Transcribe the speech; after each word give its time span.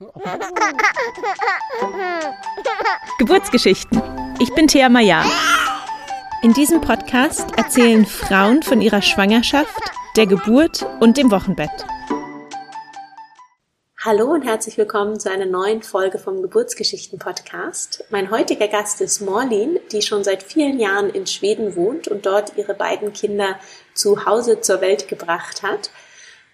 Geburtsgeschichten. 3.18 4.00
Ich 4.40 4.54
bin 4.54 4.66
Thea 4.66 4.88
Maya. 4.88 5.22
In 6.42 6.54
diesem 6.54 6.80
Podcast 6.80 7.44
erzählen 7.58 8.06
Frauen 8.06 8.62
von 8.62 8.80
ihrer 8.80 9.02
Schwangerschaft, 9.02 9.78
der 10.16 10.26
Geburt 10.26 10.86
und 11.00 11.18
dem 11.18 11.30
Wochenbett. 11.30 11.84
Hallo 14.02 14.32
und 14.32 14.40
herzlich 14.40 14.78
willkommen 14.78 15.20
zu 15.20 15.30
einer 15.30 15.44
neuen 15.44 15.82
Folge 15.82 16.18
vom 16.18 16.40
Geburtsgeschichten-Podcast. 16.40 18.04
Mein 18.08 18.30
heutiger 18.30 18.68
Gast 18.68 19.02
ist 19.02 19.20
Morlin, 19.20 19.78
die 19.92 20.00
schon 20.00 20.24
seit 20.24 20.42
vielen 20.42 20.80
Jahren 20.80 21.10
in 21.10 21.26
Schweden 21.26 21.76
wohnt 21.76 22.08
und 22.08 22.24
dort 22.24 22.56
ihre 22.56 22.72
beiden 22.72 23.12
Kinder 23.12 23.56
zu 23.92 24.24
Hause 24.24 24.62
zur 24.62 24.80
Welt 24.80 25.08
gebracht 25.08 25.62
hat. 25.62 25.90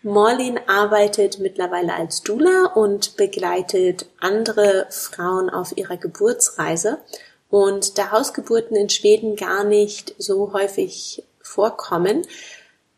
Morlin 0.02 0.60
arbeitet 0.66 1.38
mittlerweile 1.38 1.94
als 1.94 2.22
Doula 2.22 2.72
und 2.74 3.16
begleitet 3.16 4.06
andere 4.20 4.86
Frauen 4.90 5.50
auf 5.50 5.76
ihrer 5.76 5.96
Geburtsreise. 5.96 6.98
Und 7.48 7.98
da 7.98 8.10
Hausgeburten 8.10 8.76
in 8.76 8.88
Schweden 8.88 9.36
gar 9.36 9.64
nicht 9.64 10.14
so 10.18 10.52
häufig 10.52 11.24
vorkommen, 11.40 12.22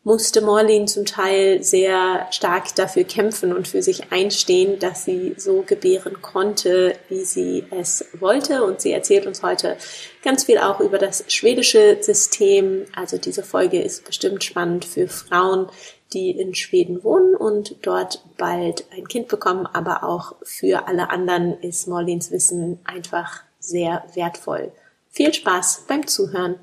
musste 0.09 0.41
Morlin 0.41 0.89
zum 0.89 1.05
Teil 1.05 1.63
sehr 1.63 2.27
stark 2.31 2.75
dafür 2.77 3.05
kämpfen 3.05 3.53
und 3.53 3.69
für 3.69 3.83
sich 3.83 4.11
einstehen, 4.11 4.79
dass 4.79 5.05
sie 5.05 5.35
so 5.37 5.63
gebären 5.67 6.23
konnte, 6.23 6.97
wie 7.11 7.25
sie 7.25 7.67
es 7.71 8.07
wollte. 8.19 8.65
Und 8.65 8.81
sie 8.81 8.93
erzählt 8.93 9.27
uns 9.27 9.43
heute 9.43 9.77
ganz 10.25 10.45
viel 10.45 10.59
auch 10.59 10.81
über 10.81 10.97
das 10.97 11.25
schwedische 11.29 11.99
System. 12.01 12.87
Also 12.97 13.19
diese 13.19 13.43
Folge 13.43 13.83
ist 13.83 14.07
bestimmt 14.07 14.43
spannend 14.45 14.87
für 14.87 15.09
Frauen, 15.09 15.69
die 16.13 16.31
in 16.31 16.55
Schweden 16.55 17.05
wohnen 17.05 17.35
und 17.35 17.77
dort 17.83 18.25
bald 18.37 18.85
ein 18.93 19.09
Kind 19.09 19.29
bekommen, 19.29 19.67
aber 19.67 20.05
auch 20.05 20.35
für 20.43 20.89
alle 20.89 21.11
anderen 21.11 21.61
ist 21.61 21.87
Morlins 21.87 22.31
Wissen 22.31 22.79
einfach 22.85 23.43
sehr 23.59 24.05
wertvoll. 24.15 24.73
Viel 25.11 25.35
Spaß 25.35 25.85
beim 25.89 26.07
Zuhören. 26.07 26.57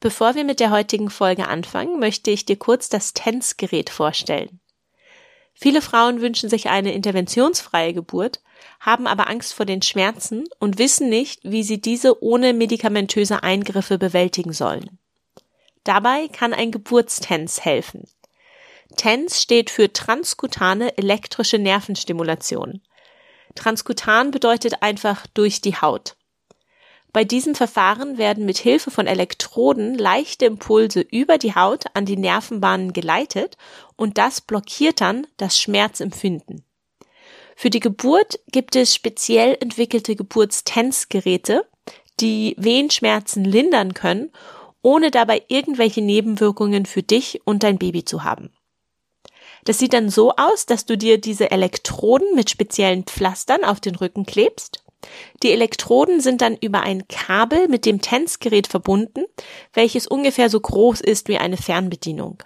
Bevor 0.00 0.34
wir 0.34 0.44
mit 0.44 0.60
der 0.60 0.70
heutigen 0.70 1.10
Folge 1.10 1.48
anfangen, 1.48 2.00
möchte 2.00 2.30
ich 2.30 2.44
dir 2.44 2.56
kurz 2.56 2.88
das 2.88 3.14
TENS-Gerät 3.14 3.88
vorstellen. 3.88 4.60
Viele 5.54 5.80
Frauen 5.80 6.20
wünschen 6.20 6.48
sich 6.48 6.68
eine 6.68 6.92
interventionsfreie 6.92 7.92
Geburt, 7.92 8.40
haben 8.80 9.06
aber 9.06 9.28
Angst 9.28 9.54
vor 9.54 9.66
den 9.66 9.82
Schmerzen 9.82 10.44
und 10.58 10.78
wissen 10.78 11.08
nicht, 11.08 11.40
wie 11.44 11.62
sie 11.62 11.80
diese 11.80 12.22
ohne 12.22 12.52
medikamentöse 12.52 13.42
Eingriffe 13.42 13.98
bewältigen 13.98 14.52
sollen. 14.52 14.98
Dabei 15.84 16.28
kann 16.28 16.52
ein 16.52 16.70
Geburtstens 16.70 17.64
helfen. 17.64 18.08
TENS 18.92 19.40
steht 19.42 19.70
für 19.70 19.92
transkutane 19.92 20.96
elektrische 20.98 21.58
Nervenstimulation. 21.58 22.82
Transkutan 23.54 24.30
bedeutet 24.30 24.82
einfach 24.82 25.26
durch 25.28 25.60
die 25.60 25.76
Haut. 25.76 26.16
Bei 27.12 27.24
diesem 27.24 27.54
Verfahren 27.54 28.16
werden 28.16 28.46
mit 28.46 28.56
Hilfe 28.56 28.90
von 28.90 29.06
Elektroden 29.06 29.98
leichte 29.98 30.46
Impulse 30.46 31.00
über 31.00 31.36
die 31.36 31.54
Haut 31.54 31.84
an 31.92 32.06
die 32.06 32.16
Nervenbahnen 32.16 32.94
geleitet 32.94 33.58
und 33.96 34.16
das 34.16 34.40
blockiert 34.40 35.02
dann 35.02 35.26
das 35.36 35.58
Schmerzempfinden. 35.58 36.64
Für 37.54 37.68
die 37.68 37.80
Geburt 37.80 38.40
gibt 38.50 38.76
es 38.76 38.94
speziell 38.94 39.58
entwickelte 39.60 40.16
Geburtstensgeräte, 40.16 41.66
die 42.18 42.54
Wehenschmerzen 42.56 43.44
lindern 43.44 43.92
können, 43.92 44.32
ohne 44.80 45.10
dabei 45.10 45.42
irgendwelche 45.48 46.00
Nebenwirkungen 46.00 46.86
für 46.86 47.02
dich 47.02 47.42
und 47.44 47.62
dein 47.62 47.78
Baby 47.78 48.06
zu 48.06 48.24
haben. 48.24 48.50
Das 49.64 49.78
sieht 49.78 49.92
dann 49.92 50.08
so 50.08 50.32
aus, 50.36 50.66
dass 50.66 50.86
du 50.86 50.98
dir 50.98 51.18
diese 51.20 51.50
Elektroden 51.50 52.34
mit 52.34 52.50
speziellen 52.50 53.04
Pflastern 53.04 53.64
auf 53.64 53.80
den 53.80 53.94
Rücken 53.94 54.26
klebst. 54.26 54.82
Die 55.42 55.50
Elektroden 55.50 56.20
sind 56.20 56.42
dann 56.42 56.56
über 56.56 56.80
ein 56.80 57.06
Kabel 57.08 57.68
mit 57.68 57.86
dem 57.86 58.00
Tänzgerät 58.00 58.66
verbunden, 58.66 59.24
welches 59.72 60.06
ungefähr 60.06 60.48
so 60.48 60.60
groß 60.60 61.00
ist 61.00 61.28
wie 61.28 61.38
eine 61.38 61.56
Fernbedienung. 61.56 62.42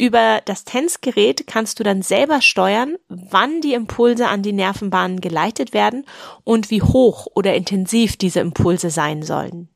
Über 0.00 0.40
das 0.44 0.64
Tänzgerät 0.64 1.48
kannst 1.48 1.80
du 1.80 1.84
dann 1.84 2.02
selber 2.02 2.40
steuern, 2.40 2.96
wann 3.08 3.60
die 3.60 3.74
Impulse 3.74 4.28
an 4.28 4.42
die 4.42 4.52
Nervenbahnen 4.52 5.20
geleitet 5.20 5.72
werden 5.72 6.06
und 6.44 6.70
wie 6.70 6.82
hoch 6.82 7.26
oder 7.34 7.54
intensiv 7.54 8.16
diese 8.16 8.38
Impulse 8.38 8.90
sein 8.90 9.22
sollen. 9.22 9.68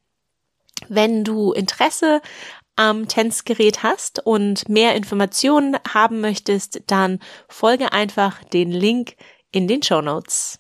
Wenn 0.89 1.25
du 1.25 1.53
Interesse 1.53 2.21
am 2.77 3.09
Tänzgerät 3.09 3.83
hast 3.83 4.25
und 4.25 4.69
mehr 4.69 4.95
Informationen 4.95 5.77
haben 5.89 6.21
möchtest, 6.21 6.83
dann 6.87 7.19
folge 7.49 7.93
einfach 7.93 8.43
den 8.45 8.71
Link 8.71 9.17
in 9.51 9.69
den 9.69 9.83
Show 9.83 10.01
Notes. 10.01 10.59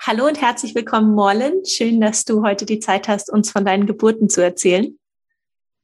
Hallo 0.00 0.26
und 0.26 0.40
herzlich 0.40 0.74
willkommen, 0.74 1.14
Morlen. 1.14 1.64
Schön, 1.66 2.00
dass 2.00 2.24
du 2.24 2.42
heute 2.42 2.64
die 2.64 2.78
Zeit 2.78 3.06
hast, 3.06 3.30
uns 3.30 3.50
von 3.50 3.66
deinen 3.66 3.86
Geburten 3.86 4.30
zu 4.30 4.42
erzählen. 4.42 4.98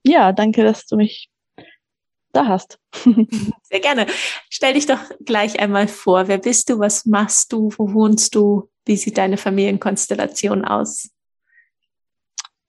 Ja, 0.05 0.33
danke, 0.33 0.65
dass 0.65 0.87
du 0.87 0.97
mich 0.97 1.29
da 2.33 2.47
hast. 2.47 2.79
Sehr 3.63 3.81
gerne. 3.81 4.07
Stell 4.49 4.75
dich 4.75 4.87
doch 4.87 5.01
gleich 5.25 5.61
einmal 5.61 5.89
vor. 5.89 6.29
Wer 6.29 6.39
bist 6.39 6.71
du? 6.71 6.79
Was 6.79 7.05
machst 7.05 7.53
du? 7.53 7.71
Wo 7.77 7.93
wohnst 7.93 8.35
du? 8.35 8.71
Wie 8.87 8.97
sieht 8.97 9.19
deine 9.19 9.37
Familienkonstellation 9.37 10.65
aus? 10.65 11.11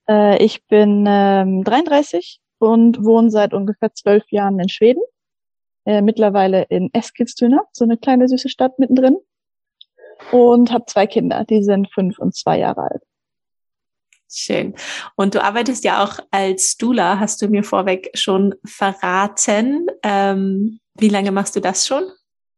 Äh, 0.09 0.43
ich 0.43 0.65
bin 0.67 1.05
ähm, 1.07 1.63
33 1.63 2.39
und 2.59 3.03
wohne 3.03 3.29
seit 3.29 3.53
ungefähr 3.53 3.93
zwölf 3.93 4.23
Jahren 4.29 4.59
in 4.59 4.69
Schweden. 4.69 5.01
Äh, 5.85 6.01
mittlerweile 6.01 6.63
in 6.63 6.89
Eskilstuna, 6.93 7.61
so 7.71 7.85
eine 7.85 7.97
kleine 7.97 8.27
süße 8.27 8.49
Stadt 8.49 8.77
mittendrin. 8.79 9.17
Und 10.31 10.71
habe 10.71 10.85
zwei 10.87 11.07
Kinder, 11.07 11.45
die 11.45 11.63
sind 11.63 11.91
fünf 11.93 12.17
und 12.17 12.35
zwei 12.35 12.59
Jahre 12.59 12.89
alt. 12.89 13.03
Schön. 14.29 14.75
Und 15.15 15.35
du 15.35 15.43
arbeitest 15.43 15.85
ja 15.85 16.03
auch 16.03 16.19
als 16.31 16.75
Dula, 16.75 17.19
hast 17.19 17.41
du 17.41 17.47
mir 17.47 17.63
vorweg 17.63 18.09
schon 18.13 18.55
verraten. 18.65 19.87
Ähm, 20.03 20.79
wie 20.95 21.07
lange 21.09 21.31
machst 21.31 21.55
du 21.55 21.61
das 21.61 21.87
schon? 21.87 22.03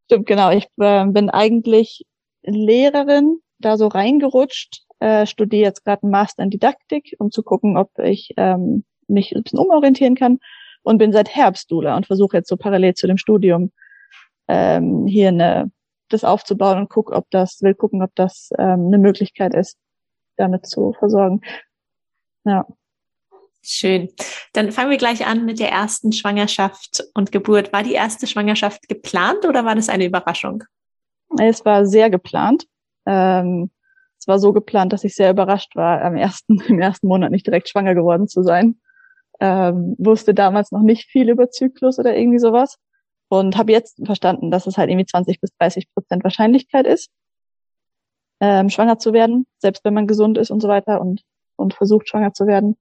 Stimmt, 0.05 0.25
genau. 0.25 0.49
Ich 0.51 0.67
äh, 0.77 1.05
bin 1.05 1.29
eigentlich 1.29 2.05
Lehrerin, 2.41 3.39
da 3.59 3.77
so 3.77 3.87
reingerutscht 3.87 4.85
äh, 4.99 5.25
studiere 5.25 5.63
jetzt 5.63 5.83
gerade 5.83 6.03
einen 6.03 6.11
Master 6.11 6.43
in 6.43 6.49
Didaktik, 6.49 7.15
um 7.19 7.31
zu 7.31 7.43
gucken, 7.43 7.77
ob 7.77 7.97
ich 7.99 8.33
ähm, 8.37 8.83
mich 9.07 9.33
ein 9.35 9.43
bisschen 9.43 9.59
umorientieren 9.59 10.15
kann 10.15 10.39
und 10.83 10.97
bin 10.97 11.11
seit 11.11 11.29
Herbst 11.29 11.71
Dula 11.71 11.95
und 11.95 12.07
versuche 12.07 12.37
jetzt 12.37 12.49
so 12.49 12.57
parallel 12.57 12.93
zu 12.93 13.07
dem 13.07 13.17
Studium 13.17 13.71
ähm, 14.47 15.05
hier 15.05 15.29
eine, 15.29 15.71
das 16.09 16.23
aufzubauen 16.23 16.79
und 16.79 16.89
guck, 16.89 17.11
ob 17.11 17.29
das, 17.29 17.61
will 17.61 17.75
gucken, 17.75 18.01
ob 18.01 18.13
das 18.15 18.49
ähm, 18.57 18.87
eine 18.87 18.97
Möglichkeit 18.97 19.53
ist, 19.53 19.77
damit 20.37 20.65
zu 20.65 20.93
versorgen. 20.93 21.41
Ja. 22.45 22.65
Schön. 23.61 24.09
Dann 24.53 24.71
fangen 24.71 24.89
wir 24.89 24.97
gleich 24.97 25.27
an 25.27 25.45
mit 25.45 25.59
der 25.59 25.69
ersten 25.69 26.13
Schwangerschaft 26.13 27.03
und 27.13 27.31
Geburt. 27.31 27.73
War 27.73 27.83
die 27.83 27.93
erste 27.93 28.25
Schwangerschaft 28.25 28.87
geplant 28.87 29.45
oder 29.45 29.65
war 29.65 29.75
das 29.75 29.89
eine 29.89 30.05
Überraschung? 30.05 30.63
Es 31.37 31.65
war 31.65 31.85
sehr 31.85 32.09
geplant. 32.09 32.65
Ähm, 33.05 33.69
es 34.19 34.27
war 34.27 34.39
so 34.39 34.53
geplant, 34.53 34.93
dass 34.93 35.03
ich 35.03 35.15
sehr 35.15 35.31
überrascht 35.31 35.75
war, 35.75 36.01
am 36.01 36.15
ersten, 36.15 36.59
im 36.67 36.79
ersten 36.79 37.07
Monat 37.07 37.31
nicht 37.31 37.47
direkt 37.47 37.69
schwanger 37.69 37.95
geworden 37.95 38.27
zu 38.27 38.43
sein. 38.43 38.79
Ähm, 39.39 39.95
wusste 39.97 40.33
damals 40.33 40.71
noch 40.71 40.81
nicht 40.81 41.09
viel 41.09 41.29
über 41.29 41.49
Zyklus 41.49 41.97
oder 41.97 42.15
irgendwie 42.15 42.39
sowas 42.39 42.77
und 43.29 43.57
habe 43.57 43.71
jetzt 43.71 44.05
verstanden, 44.05 44.51
dass 44.51 44.67
es 44.67 44.77
halt 44.77 44.89
irgendwie 44.89 45.05
20 45.05 45.39
bis 45.39 45.51
30 45.57 45.93
Prozent 45.93 46.23
Wahrscheinlichkeit 46.25 46.85
ist, 46.85 47.09
ähm, 48.41 48.69
schwanger 48.69 48.99
zu 48.99 49.13
werden, 49.13 49.47
selbst 49.59 49.85
wenn 49.85 49.93
man 49.93 50.07
gesund 50.07 50.37
ist 50.37 50.51
und 50.51 50.61
so 50.61 50.67
weiter 50.67 50.99
und 50.99 51.23
und 51.59 51.73
versucht 51.73 52.09
schwanger 52.09 52.33
zu 52.33 52.47
werden. 52.47 52.77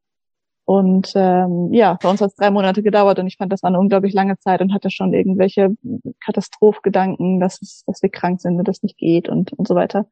Und 0.65 1.12
ähm, 1.15 1.72
ja, 1.72 1.99
bei 2.00 2.10
uns 2.10 2.20
hat 2.20 2.31
es 2.31 2.37
drei 2.37 2.50
Monate 2.50 2.82
gedauert 2.82 3.19
und 3.19 3.26
ich 3.26 3.37
fand 3.38 3.53
das 3.53 3.62
war 3.62 3.69
eine 3.69 3.81
unglaublich 3.81 4.12
lange 4.12 4.38
Zeit 4.38 4.60
und 4.60 4.72
hatte 4.75 4.91
schon 4.91 5.15
irgendwelche 5.15 5.75
Katastrophengedanken, 6.20 7.41
dass 7.41 7.62
es, 7.62 7.84
dass 7.87 8.03
wir 8.03 8.10
krank 8.10 8.41
sind 8.41 8.59
und 8.59 8.69
das 8.69 8.82
nicht 8.82 8.99
geht 8.99 9.28
und 9.28 9.53
und 9.55 9.66
so 9.66 9.75
weiter. 9.75 10.06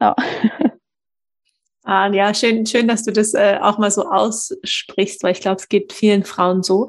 Ja. 0.00 0.14
Ah, 1.90 2.12
ja, 2.12 2.34
schön, 2.34 2.66
schön, 2.66 2.86
dass 2.86 3.04
du 3.04 3.12
das 3.12 3.32
äh, 3.32 3.56
auch 3.62 3.78
mal 3.78 3.90
so 3.90 4.10
aussprichst, 4.10 5.22
weil 5.22 5.32
ich 5.32 5.40
glaube, 5.40 5.56
es 5.56 5.70
geht 5.70 5.94
vielen 5.94 6.22
Frauen 6.22 6.62
so. 6.62 6.88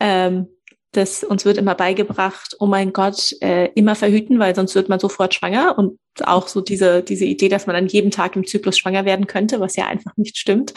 Ähm, 0.00 0.48
dass 0.92 1.22
uns 1.22 1.44
wird 1.44 1.56
immer 1.56 1.76
beigebracht, 1.76 2.56
oh 2.58 2.66
mein 2.66 2.92
Gott, 2.92 3.32
äh, 3.42 3.66
immer 3.76 3.94
verhüten, 3.94 4.40
weil 4.40 4.56
sonst 4.56 4.74
wird 4.74 4.88
man 4.88 4.98
sofort 4.98 5.34
schwanger. 5.34 5.78
Und 5.78 6.00
auch 6.24 6.48
so 6.48 6.60
diese, 6.60 7.02
diese 7.04 7.26
Idee, 7.26 7.48
dass 7.48 7.68
man 7.68 7.76
an 7.76 7.86
jedem 7.86 8.10
Tag 8.10 8.34
im 8.34 8.44
Zyklus 8.44 8.76
schwanger 8.76 9.04
werden 9.04 9.28
könnte, 9.28 9.60
was 9.60 9.76
ja 9.76 9.86
einfach 9.86 10.16
nicht 10.16 10.36
stimmt. 10.36 10.74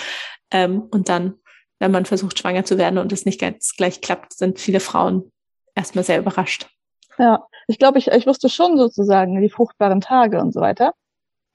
Ähm, 0.51 0.83
und 0.91 1.09
dann, 1.09 1.35
wenn 1.79 1.91
man 1.91 2.05
versucht, 2.05 2.37
schwanger 2.37 2.65
zu 2.65 2.77
werden 2.77 2.99
und 2.99 3.11
es 3.11 3.25
nicht 3.25 3.41
ganz 3.41 3.73
gleich 3.75 4.01
klappt, 4.01 4.33
sind 4.33 4.59
viele 4.59 4.81
Frauen 4.81 5.31
erstmal 5.73 6.03
sehr 6.03 6.19
überrascht. 6.19 6.67
Ja, 7.17 7.47
ich 7.67 7.79
glaube, 7.79 7.97
ich, 7.97 8.07
ich 8.07 8.27
wusste 8.27 8.49
schon 8.49 8.77
sozusagen 8.77 9.41
die 9.41 9.49
fruchtbaren 9.49 10.01
Tage 10.01 10.39
und 10.39 10.53
so 10.53 10.61
weiter. 10.61 10.93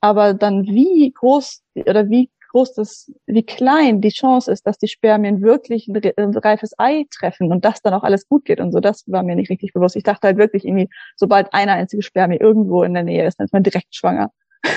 Aber 0.00 0.34
dann 0.34 0.64
wie 0.64 1.12
groß 1.12 1.62
oder 1.86 2.08
wie 2.08 2.30
groß 2.50 2.74
das, 2.74 3.12
wie 3.26 3.42
klein 3.42 4.00
die 4.00 4.10
Chance 4.10 4.50
ist, 4.50 4.66
dass 4.66 4.78
die 4.78 4.88
Spermien 4.88 5.42
wirklich 5.42 5.88
ein 5.88 6.36
reifes 6.36 6.72
Ei 6.78 7.04
treffen 7.10 7.52
und 7.52 7.64
dass 7.64 7.82
dann 7.82 7.94
auch 7.94 8.02
alles 8.02 8.28
gut 8.28 8.44
geht 8.44 8.60
und 8.60 8.72
so. 8.72 8.80
Das 8.80 9.04
war 9.06 9.22
mir 9.22 9.36
nicht 9.36 9.50
richtig 9.50 9.72
bewusst. 9.72 9.96
Ich 9.96 10.02
dachte 10.02 10.26
halt 10.26 10.38
wirklich 10.38 10.64
irgendwie, 10.64 10.88
sobald 11.16 11.52
eine 11.52 11.72
einzige 11.72 12.02
Spermie 12.02 12.36
irgendwo 12.36 12.82
in 12.82 12.94
der 12.94 13.02
Nähe 13.02 13.26
ist, 13.26 13.38
dann 13.38 13.46
ist 13.46 13.52
man 13.52 13.62
direkt 13.62 13.94
schwanger. 13.94 14.30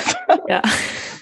Ja. 0.47 0.61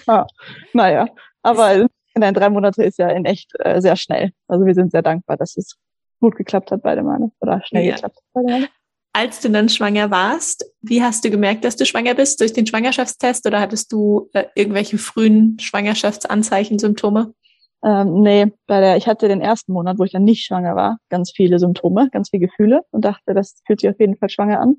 ja. 0.06 0.26
Naja, 0.72 1.08
aber 1.42 1.88
in 2.14 2.20
den 2.20 2.34
drei 2.34 2.48
Monate 2.48 2.84
ist 2.84 2.98
ja 2.98 3.08
in 3.08 3.24
echt 3.24 3.52
äh, 3.58 3.80
sehr 3.80 3.96
schnell. 3.96 4.30
Also 4.46 4.64
wir 4.64 4.74
sind 4.74 4.92
sehr 4.92 5.02
dankbar, 5.02 5.36
dass 5.36 5.56
es 5.56 5.76
gut 6.20 6.36
geklappt 6.36 6.70
hat 6.70 6.82
beide 6.82 7.02
Male 7.02 7.30
oder 7.40 7.60
schnell 7.64 7.84
ja. 7.84 7.94
geklappt 7.94 8.16
hat 8.16 8.24
beide 8.32 8.48
Male. 8.48 8.68
Als 9.12 9.40
du 9.40 9.50
dann 9.50 9.68
schwanger 9.68 10.10
warst, 10.10 10.64
wie 10.82 11.02
hast 11.02 11.24
du 11.24 11.30
gemerkt, 11.30 11.64
dass 11.64 11.76
du 11.76 11.84
schwanger 11.84 12.14
bist? 12.14 12.40
Durch 12.40 12.52
den 12.52 12.66
Schwangerschaftstest 12.66 13.46
oder 13.46 13.60
hattest 13.60 13.92
du 13.92 14.28
äh, 14.34 14.44
irgendwelche 14.54 14.98
frühen 14.98 15.58
Schwangerschaftsanzeichen, 15.58 16.78
Symptome? 16.78 17.34
Ähm, 17.82 18.20
nee, 18.20 18.52
bei 18.66 18.80
der, 18.80 18.96
ich 18.96 19.08
hatte 19.08 19.26
den 19.26 19.40
ersten 19.40 19.72
Monat, 19.72 19.98
wo 19.98 20.04
ich 20.04 20.12
dann 20.12 20.24
nicht 20.24 20.44
schwanger 20.44 20.76
war, 20.76 20.98
ganz 21.08 21.32
viele 21.34 21.58
Symptome, 21.58 22.08
ganz 22.12 22.30
viele 22.30 22.46
Gefühle 22.46 22.82
und 22.90 23.04
dachte, 23.04 23.34
das 23.34 23.60
fühlt 23.66 23.80
sich 23.80 23.90
auf 23.90 23.98
jeden 23.98 24.16
Fall 24.16 24.28
schwanger 24.28 24.60
an. 24.60 24.76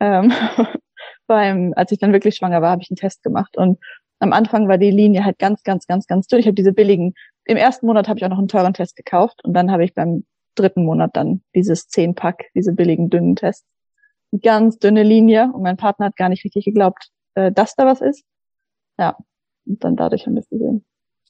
Ähm, 0.00 0.32
beim, 1.26 1.72
als 1.76 1.92
ich 1.92 1.98
dann 1.98 2.12
wirklich 2.12 2.36
schwanger 2.36 2.62
war, 2.62 2.70
habe 2.70 2.82
ich 2.82 2.90
einen 2.90 2.96
Test 2.96 3.22
gemacht 3.22 3.56
und 3.56 3.78
am 4.18 4.32
Anfang 4.32 4.66
war 4.66 4.78
die 4.78 4.90
Linie 4.90 5.24
halt 5.24 5.38
ganz, 5.38 5.62
ganz, 5.62 5.86
ganz, 5.86 6.06
ganz 6.06 6.26
dünn. 6.26 6.40
Ich 6.40 6.46
habe 6.46 6.54
diese 6.54 6.72
billigen, 6.72 7.14
im 7.44 7.56
ersten 7.56 7.86
Monat 7.86 8.08
habe 8.08 8.18
ich 8.18 8.24
auch 8.24 8.30
noch 8.30 8.38
einen 8.38 8.48
teuren 8.48 8.74
Test 8.74 8.96
gekauft 8.96 9.44
und 9.44 9.54
dann 9.54 9.70
habe 9.70 9.84
ich 9.84 9.94
beim 9.94 10.24
dritten 10.58 10.84
Monat 10.84 11.10
dann 11.14 11.42
dieses 11.54 11.88
Zehn-Pack, 11.88 12.46
diese 12.54 12.72
billigen 12.72 13.10
dünnen 13.10 13.36
Tests. 13.36 13.66
Ganz 14.42 14.78
dünne 14.78 15.02
Linie 15.02 15.50
und 15.52 15.62
mein 15.62 15.76
Partner 15.76 16.06
hat 16.06 16.16
gar 16.16 16.28
nicht 16.28 16.44
richtig 16.44 16.64
geglaubt, 16.66 17.08
äh, 17.34 17.50
dass 17.50 17.74
da 17.74 17.86
was 17.86 18.00
ist. 18.00 18.24
Ja, 18.98 19.16
und 19.66 19.82
dann 19.84 19.96
dadurch 19.96 20.26
haben 20.26 20.34
wir 20.34 20.40
es 20.40 20.48
gesehen. 20.48 20.84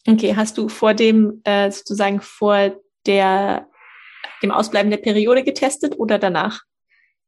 Okay, 0.09 0.35
hast 0.35 0.59
du 0.59 0.69
vor 0.69 0.95
dem, 0.95 1.41
äh, 1.45 1.71
sozusagen 1.71 2.21
vor 2.21 2.77
der, 3.07 3.69
dem 4.43 4.51
Ausbleiben 4.51 4.91
der 4.91 4.99
Periode 4.99 5.45
getestet 5.45 5.99
oder 5.99 6.19
danach? 6.19 6.63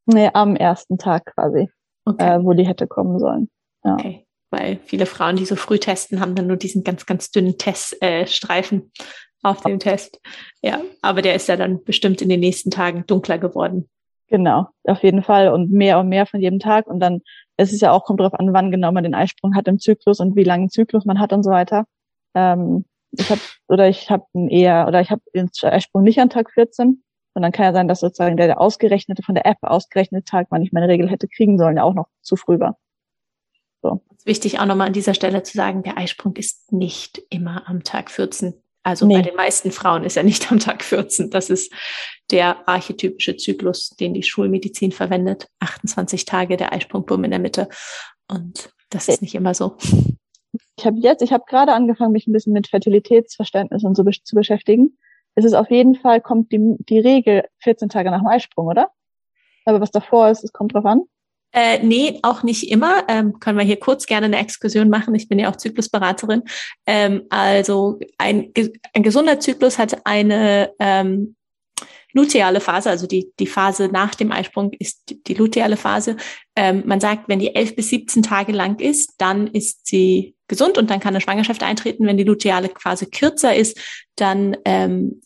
Nee, 0.06 0.30
am 0.32 0.56
ersten 0.56 0.98
Tag 0.98 1.26
quasi, 1.34 1.68
okay. 2.04 2.36
äh, 2.36 2.44
wo 2.44 2.52
die 2.52 2.66
hätte 2.66 2.86
kommen 2.86 3.18
sollen. 3.18 3.48
Ja. 3.84 3.94
Okay 3.94 4.26
weil 4.50 4.80
viele 4.84 5.06
Frauen, 5.06 5.36
die 5.36 5.46
so 5.46 5.56
früh 5.56 5.78
testen, 5.78 6.20
haben 6.20 6.34
dann 6.34 6.48
nur 6.48 6.56
diesen 6.56 6.84
ganz, 6.84 7.06
ganz 7.06 7.30
dünnen 7.30 7.56
Teststreifen 7.56 8.80
äh, 8.80 8.88
auf 9.42 9.60
dem 9.62 9.78
Test. 9.78 10.20
Ja, 10.62 10.80
aber 11.02 11.22
der 11.22 11.34
ist 11.34 11.48
ja 11.48 11.56
dann 11.56 11.82
bestimmt 11.84 12.22
in 12.22 12.28
den 12.28 12.40
nächsten 12.40 12.70
Tagen 12.70 13.04
dunkler 13.06 13.38
geworden. 13.38 13.88
Genau, 14.28 14.68
auf 14.84 15.02
jeden 15.02 15.22
Fall 15.22 15.48
und 15.48 15.72
mehr 15.72 15.98
und 15.98 16.08
mehr 16.08 16.24
von 16.24 16.40
jedem 16.40 16.60
Tag 16.60 16.86
und 16.86 17.00
dann 17.00 17.20
es 17.56 17.72
ist 17.72 17.82
ja 17.82 17.92
auch 17.92 18.04
kommt 18.04 18.20
darauf 18.20 18.34
an, 18.34 18.52
wann 18.52 18.70
genau 18.70 18.92
man 18.92 19.04
den 19.04 19.14
Eisprung 19.14 19.54
hat 19.54 19.68
im 19.68 19.78
Zyklus 19.78 20.20
und 20.20 20.36
wie 20.36 20.44
langen 20.44 20.70
Zyklus 20.70 21.04
man 21.04 21.18
hat 21.18 21.32
und 21.32 21.42
so 21.42 21.50
weiter. 21.50 21.84
Ähm, 22.34 22.84
ich 23.10 23.28
habe 23.28 23.40
oder 23.66 23.88
ich 23.88 24.08
habe 24.10 24.24
eher 24.48 24.86
oder 24.86 25.00
ich 25.00 25.10
habe 25.10 25.20
den 25.34 25.50
Eisprung 25.62 26.04
nicht 26.04 26.20
an 26.20 26.30
Tag 26.30 26.50
14 26.52 27.02
und 27.34 27.42
dann 27.42 27.52
kann 27.52 27.64
ja 27.66 27.72
sein, 27.72 27.88
dass 27.88 28.00
sozusagen 28.00 28.36
der, 28.36 28.46
der 28.46 28.60
ausgerechnete 28.60 29.22
von 29.22 29.34
der 29.34 29.46
App 29.46 29.58
ausgerechnete 29.62 30.24
Tag, 30.24 30.46
wann 30.50 30.62
ich 30.62 30.72
meine 30.72 30.88
Regel 30.88 31.10
hätte 31.10 31.28
kriegen 31.28 31.58
sollen, 31.58 31.76
ja 31.76 31.82
auch 31.82 31.94
noch 31.94 32.08
zu 32.22 32.36
früh 32.36 32.60
war. 32.60 32.78
So. 33.82 34.02
Wichtig 34.24 34.60
auch 34.60 34.66
nochmal 34.66 34.88
an 34.88 34.92
dieser 34.92 35.14
Stelle 35.14 35.42
zu 35.42 35.56
sagen, 35.56 35.82
der 35.82 35.96
Eisprung 35.96 36.36
ist 36.36 36.72
nicht 36.72 37.22
immer 37.30 37.68
am 37.68 37.82
Tag 37.82 38.10
14. 38.10 38.54
Also 38.82 39.06
nee. 39.06 39.14
bei 39.14 39.22
den 39.22 39.36
meisten 39.36 39.72
Frauen 39.72 40.04
ist 40.04 40.16
er 40.16 40.22
nicht 40.22 40.50
am 40.50 40.58
Tag 40.58 40.82
14. 40.82 41.30
Das 41.30 41.50
ist 41.50 41.72
der 42.30 42.68
archetypische 42.68 43.36
Zyklus, 43.36 43.90
den 43.90 44.14
die 44.14 44.22
Schulmedizin 44.22 44.92
verwendet. 44.92 45.48
28 45.60 46.24
Tage 46.24 46.56
der 46.56 46.72
Eisprungbumm 46.72 47.24
in 47.24 47.30
der 47.30 47.40
Mitte. 47.40 47.68
Und 48.28 48.70
das 48.88 49.08
ist 49.08 49.22
nicht 49.22 49.34
immer 49.34 49.54
so. 49.54 49.76
Ich 50.76 50.86
habe 50.86 50.98
jetzt, 50.98 51.22
ich 51.22 51.32
habe 51.32 51.44
gerade 51.46 51.72
angefangen, 51.72 52.12
mich 52.12 52.26
ein 52.26 52.32
bisschen 52.32 52.52
mit 52.52 52.68
Fertilitätsverständnis 52.68 53.84
und 53.84 53.96
so 53.96 54.04
zu 54.04 54.34
beschäftigen. 54.34 54.98
Es 55.34 55.44
ist 55.44 55.54
auf 55.54 55.70
jeden 55.70 55.94
Fall, 55.94 56.20
kommt 56.20 56.50
die, 56.52 56.76
die 56.88 56.98
Regel 56.98 57.44
14 57.58 57.88
Tage 57.88 58.10
nach 58.10 58.20
dem 58.20 58.26
Eisprung, 58.26 58.66
oder? 58.66 58.90
Aber 59.64 59.80
was 59.80 59.90
davor 59.90 60.30
ist, 60.30 60.42
es 60.42 60.52
kommt 60.52 60.74
drauf 60.74 60.86
an. 60.86 61.02
Äh, 61.52 61.82
nee, 61.82 62.18
auch 62.22 62.42
nicht 62.42 62.70
immer. 62.70 63.04
Ähm, 63.08 63.40
können 63.40 63.58
wir 63.58 63.64
hier 63.64 63.78
kurz 63.78 64.06
gerne 64.06 64.26
eine 64.26 64.38
Exkursion 64.38 64.88
machen. 64.88 65.14
Ich 65.14 65.28
bin 65.28 65.38
ja 65.38 65.50
auch 65.50 65.56
Zyklusberaterin. 65.56 66.42
Ähm, 66.86 67.22
also 67.28 67.98
ein, 68.18 68.52
ein 68.94 69.02
gesunder 69.02 69.40
Zyklus 69.40 69.78
hat 69.78 70.06
eine 70.06 70.70
ähm, 70.78 71.34
luteale 72.12 72.60
Phase, 72.60 72.90
also 72.90 73.06
die, 73.06 73.32
die 73.38 73.46
Phase 73.46 73.88
nach 73.88 74.14
dem 74.14 74.32
Eisprung 74.32 74.72
ist 74.78 75.02
die, 75.08 75.22
die 75.22 75.34
luteale 75.34 75.76
Phase. 75.76 76.16
Ähm, 76.56 76.82
man 76.86 77.00
sagt, 77.00 77.28
wenn 77.28 77.38
die 77.38 77.54
elf 77.54 77.76
bis 77.76 77.88
17 77.90 78.22
Tage 78.22 78.52
lang 78.52 78.78
ist, 78.80 79.14
dann 79.18 79.46
ist 79.48 79.86
sie 79.86 80.34
gesund 80.48 80.78
und 80.78 80.90
dann 80.90 81.00
kann 81.00 81.14
eine 81.14 81.20
Schwangerschaft 81.20 81.62
eintreten. 81.62 82.06
Wenn 82.06 82.16
die 82.16 82.24
luteale 82.24 82.70
Phase 82.78 83.06
kürzer 83.06 83.54
ist, 83.54 83.78
dann 84.16 84.56
ähm, 84.64 85.20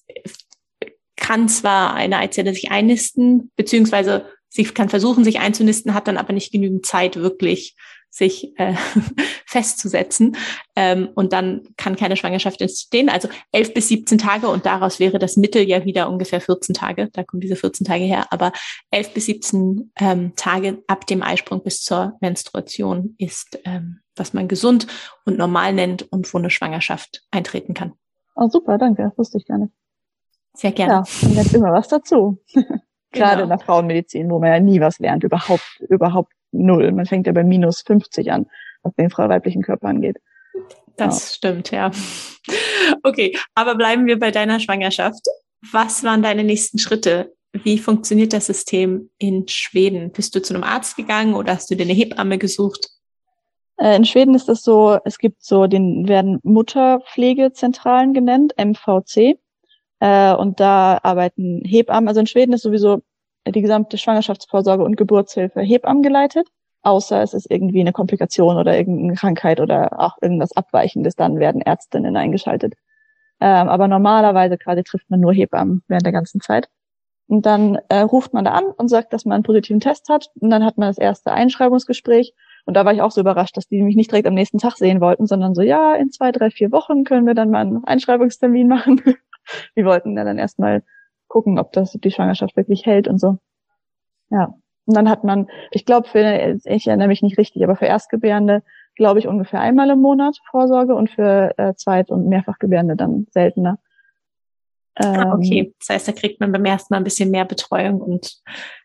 kann 1.16 1.48
zwar 1.48 1.94
eine 1.94 2.18
Eizelle 2.18 2.52
sich 2.52 2.70
einnisten, 2.70 3.50
beziehungsweise 3.56 4.26
sie 4.54 4.64
kann 4.64 4.88
versuchen, 4.88 5.24
sich 5.24 5.40
einzunisten, 5.40 5.94
hat 5.94 6.06
dann 6.06 6.16
aber 6.16 6.32
nicht 6.32 6.52
genügend 6.52 6.86
Zeit, 6.86 7.16
wirklich 7.16 7.76
sich 8.08 8.56
äh, 8.58 8.74
festzusetzen. 9.46 10.36
Ähm, 10.76 11.08
und 11.16 11.32
dann 11.32 11.62
kann 11.76 11.96
keine 11.96 12.16
Schwangerschaft 12.16 12.60
entstehen. 12.60 13.08
Also 13.08 13.28
elf 13.50 13.74
bis 13.74 13.88
17 13.88 14.18
Tage 14.18 14.48
und 14.48 14.64
daraus 14.64 15.00
wäre 15.00 15.18
das 15.18 15.36
Mittel 15.36 15.68
ja 15.68 15.84
wieder 15.84 16.08
ungefähr 16.08 16.40
14 16.40 16.74
Tage. 16.74 17.08
Da 17.12 17.24
kommen 17.24 17.40
diese 17.40 17.56
14 17.56 17.84
Tage 17.84 18.04
her. 18.04 18.26
Aber 18.30 18.52
elf 18.92 19.12
bis 19.12 19.26
17 19.26 19.90
ähm, 19.98 20.32
Tage 20.36 20.84
ab 20.86 21.08
dem 21.08 21.22
Eisprung 21.22 21.64
bis 21.64 21.82
zur 21.82 22.16
Menstruation 22.20 23.16
ist, 23.18 23.58
ähm, 23.64 23.98
was 24.14 24.32
man 24.32 24.46
gesund 24.46 24.86
und 25.24 25.36
normal 25.36 25.72
nennt 25.72 26.02
und 26.12 26.32
wo 26.32 26.38
eine 26.38 26.50
Schwangerschaft 26.50 27.24
eintreten 27.32 27.74
kann. 27.74 27.94
Oh, 28.36 28.48
super, 28.48 28.78
danke. 28.78 29.02
Das 29.02 29.18
wusste 29.18 29.38
ich 29.38 29.46
gar 29.46 29.58
nicht. 29.58 29.72
Sehr 30.56 30.70
gerne. 30.70 30.92
Ja, 30.92 31.28
und 31.28 31.34
jetzt 31.34 31.52
immer 31.52 31.72
was 31.72 31.88
dazu. 31.88 32.38
Gerade 33.14 33.42
genau. 33.42 33.44
in 33.44 33.48
der 33.50 33.58
Frauenmedizin, 33.58 34.30
wo 34.30 34.38
man 34.38 34.50
ja 34.50 34.60
nie 34.60 34.80
was 34.80 34.98
lernt, 34.98 35.24
überhaupt, 35.24 35.80
überhaupt 35.88 36.32
null. 36.52 36.92
Man 36.92 37.06
fängt 37.06 37.26
ja 37.26 37.32
bei 37.32 37.44
minus 37.44 37.82
50 37.82 38.30
an, 38.32 38.46
was 38.82 38.94
den 38.94 39.10
weiblichen 39.10 39.62
Körper 39.62 39.88
angeht. 39.88 40.18
Das 40.96 41.30
ja. 41.30 41.34
stimmt, 41.34 41.70
ja. 41.70 41.90
Okay, 43.02 43.36
aber 43.54 43.74
bleiben 43.74 44.06
wir 44.06 44.18
bei 44.18 44.30
deiner 44.30 44.60
Schwangerschaft. 44.60 45.26
Was 45.72 46.04
waren 46.04 46.22
deine 46.22 46.44
nächsten 46.44 46.78
Schritte? 46.78 47.32
Wie 47.52 47.78
funktioniert 47.78 48.32
das 48.32 48.46
System 48.46 49.10
in 49.18 49.46
Schweden? 49.48 50.10
Bist 50.10 50.34
du 50.34 50.42
zu 50.42 50.54
einem 50.54 50.64
Arzt 50.64 50.96
gegangen 50.96 51.34
oder 51.34 51.54
hast 51.54 51.70
du 51.70 51.76
dir 51.76 51.84
eine 51.84 51.92
Hebamme 51.92 52.38
gesucht? 52.38 52.90
Äh, 53.76 53.96
in 53.96 54.04
Schweden 54.04 54.34
ist 54.34 54.48
es 54.48 54.62
so, 54.62 54.98
es 55.04 55.18
gibt 55.18 55.42
so, 55.42 55.66
den 55.66 56.08
werden 56.08 56.40
Mutterpflegezentralen 56.42 58.12
genannt, 58.12 58.54
MVC. 58.58 59.38
Äh, 60.00 60.34
und 60.34 60.60
da 60.60 60.98
arbeiten 61.02 61.62
Hebammen. 61.64 62.08
Also 62.08 62.20
in 62.20 62.26
Schweden 62.26 62.52
ist 62.52 62.62
sowieso 62.62 63.02
die 63.46 63.62
gesamte 63.62 63.98
Schwangerschaftsvorsorge 63.98 64.84
und 64.84 64.96
Geburtshilfe 64.96 65.60
Hebammen 65.60 66.02
geleitet. 66.02 66.48
Außer 66.82 67.22
es 67.22 67.32
ist 67.32 67.50
irgendwie 67.50 67.80
eine 67.80 67.92
Komplikation 67.92 68.56
oder 68.56 68.76
irgendeine 68.76 69.14
Krankheit 69.14 69.60
oder 69.60 69.98
auch 69.98 70.16
irgendwas 70.20 70.54
Abweichendes, 70.54 71.16
dann 71.16 71.38
werden 71.38 71.62
Ärztinnen 71.62 72.16
eingeschaltet. 72.16 72.74
Ähm, 73.40 73.68
aber 73.68 73.88
normalerweise 73.88 74.58
quasi 74.58 74.82
trifft 74.82 75.10
man 75.10 75.20
nur 75.20 75.32
Hebammen 75.32 75.82
während 75.88 76.04
der 76.04 76.12
ganzen 76.12 76.40
Zeit. 76.40 76.68
Und 77.26 77.46
dann 77.46 77.78
äh, 77.88 78.00
ruft 78.00 78.34
man 78.34 78.44
da 78.44 78.52
an 78.52 78.64
und 78.64 78.88
sagt, 78.88 79.12
dass 79.12 79.24
man 79.24 79.36
einen 79.36 79.44
positiven 79.44 79.80
Test 79.80 80.08
hat. 80.10 80.30
Und 80.40 80.50
dann 80.50 80.64
hat 80.64 80.76
man 80.76 80.88
das 80.88 80.98
erste 80.98 81.32
Einschreibungsgespräch. 81.32 82.34
Und 82.66 82.74
da 82.74 82.84
war 82.84 82.92
ich 82.92 83.00
auch 83.00 83.10
so 83.10 83.20
überrascht, 83.20 83.56
dass 83.56 83.66
die 83.66 83.82
mich 83.82 83.96
nicht 83.96 84.10
direkt 84.10 84.26
am 84.26 84.34
nächsten 84.34 84.58
Tag 84.58 84.76
sehen 84.76 85.00
wollten, 85.00 85.26
sondern 85.26 85.54
so, 85.54 85.62
ja, 85.62 85.94
in 85.94 86.10
zwei, 86.10 86.32
drei, 86.32 86.50
vier 86.50 86.70
Wochen 86.70 87.04
können 87.04 87.26
wir 87.26 87.34
dann 87.34 87.50
mal 87.50 87.60
einen 87.60 87.84
Einschreibungstermin 87.84 88.68
machen. 88.68 89.00
wir 89.74 89.84
wollten 89.84 90.16
ja 90.16 90.24
dann 90.24 90.38
erstmal 90.38 90.82
gucken, 91.28 91.58
ob 91.58 91.72
das 91.72 91.92
die 91.92 92.10
Schwangerschaft 92.10 92.56
wirklich 92.56 92.86
hält 92.86 93.08
und 93.08 93.20
so. 93.20 93.38
Ja. 94.30 94.54
Und 94.86 94.96
dann 94.96 95.08
hat 95.08 95.24
man, 95.24 95.48
ich 95.70 95.86
glaube, 95.86 96.08
für, 96.08 96.58
ich 96.64 96.86
erinnere 96.86 97.08
mich 97.08 97.22
nicht 97.22 97.38
richtig, 97.38 97.64
aber 97.64 97.76
für 97.76 97.86
Erstgebärende, 97.86 98.62
glaube 98.96 99.18
ich, 99.18 99.26
ungefähr 99.26 99.60
einmal 99.60 99.88
im 99.90 100.00
Monat 100.00 100.36
Vorsorge 100.50 100.94
und 100.94 101.10
für 101.10 101.54
äh, 101.56 101.74
Zweit- 101.74 102.10
und 102.10 102.28
Mehrfachgebärende 102.28 102.94
dann 102.94 103.26
seltener. 103.30 103.78
Ah, 104.96 105.32
okay, 105.34 105.60
ähm, 105.60 105.74
das 105.78 105.88
heißt, 105.88 106.08
da 106.08 106.12
kriegt 106.12 106.40
man 106.40 106.52
beim 106.52 106.64
ersten 106.64 106.92
Mal 106.92 106.98
ein 106.98 107.04
bisschen 107.04 107.30
mehr 107.30 107.44
Betreuung 107.44 108.00
und 108.00 108.40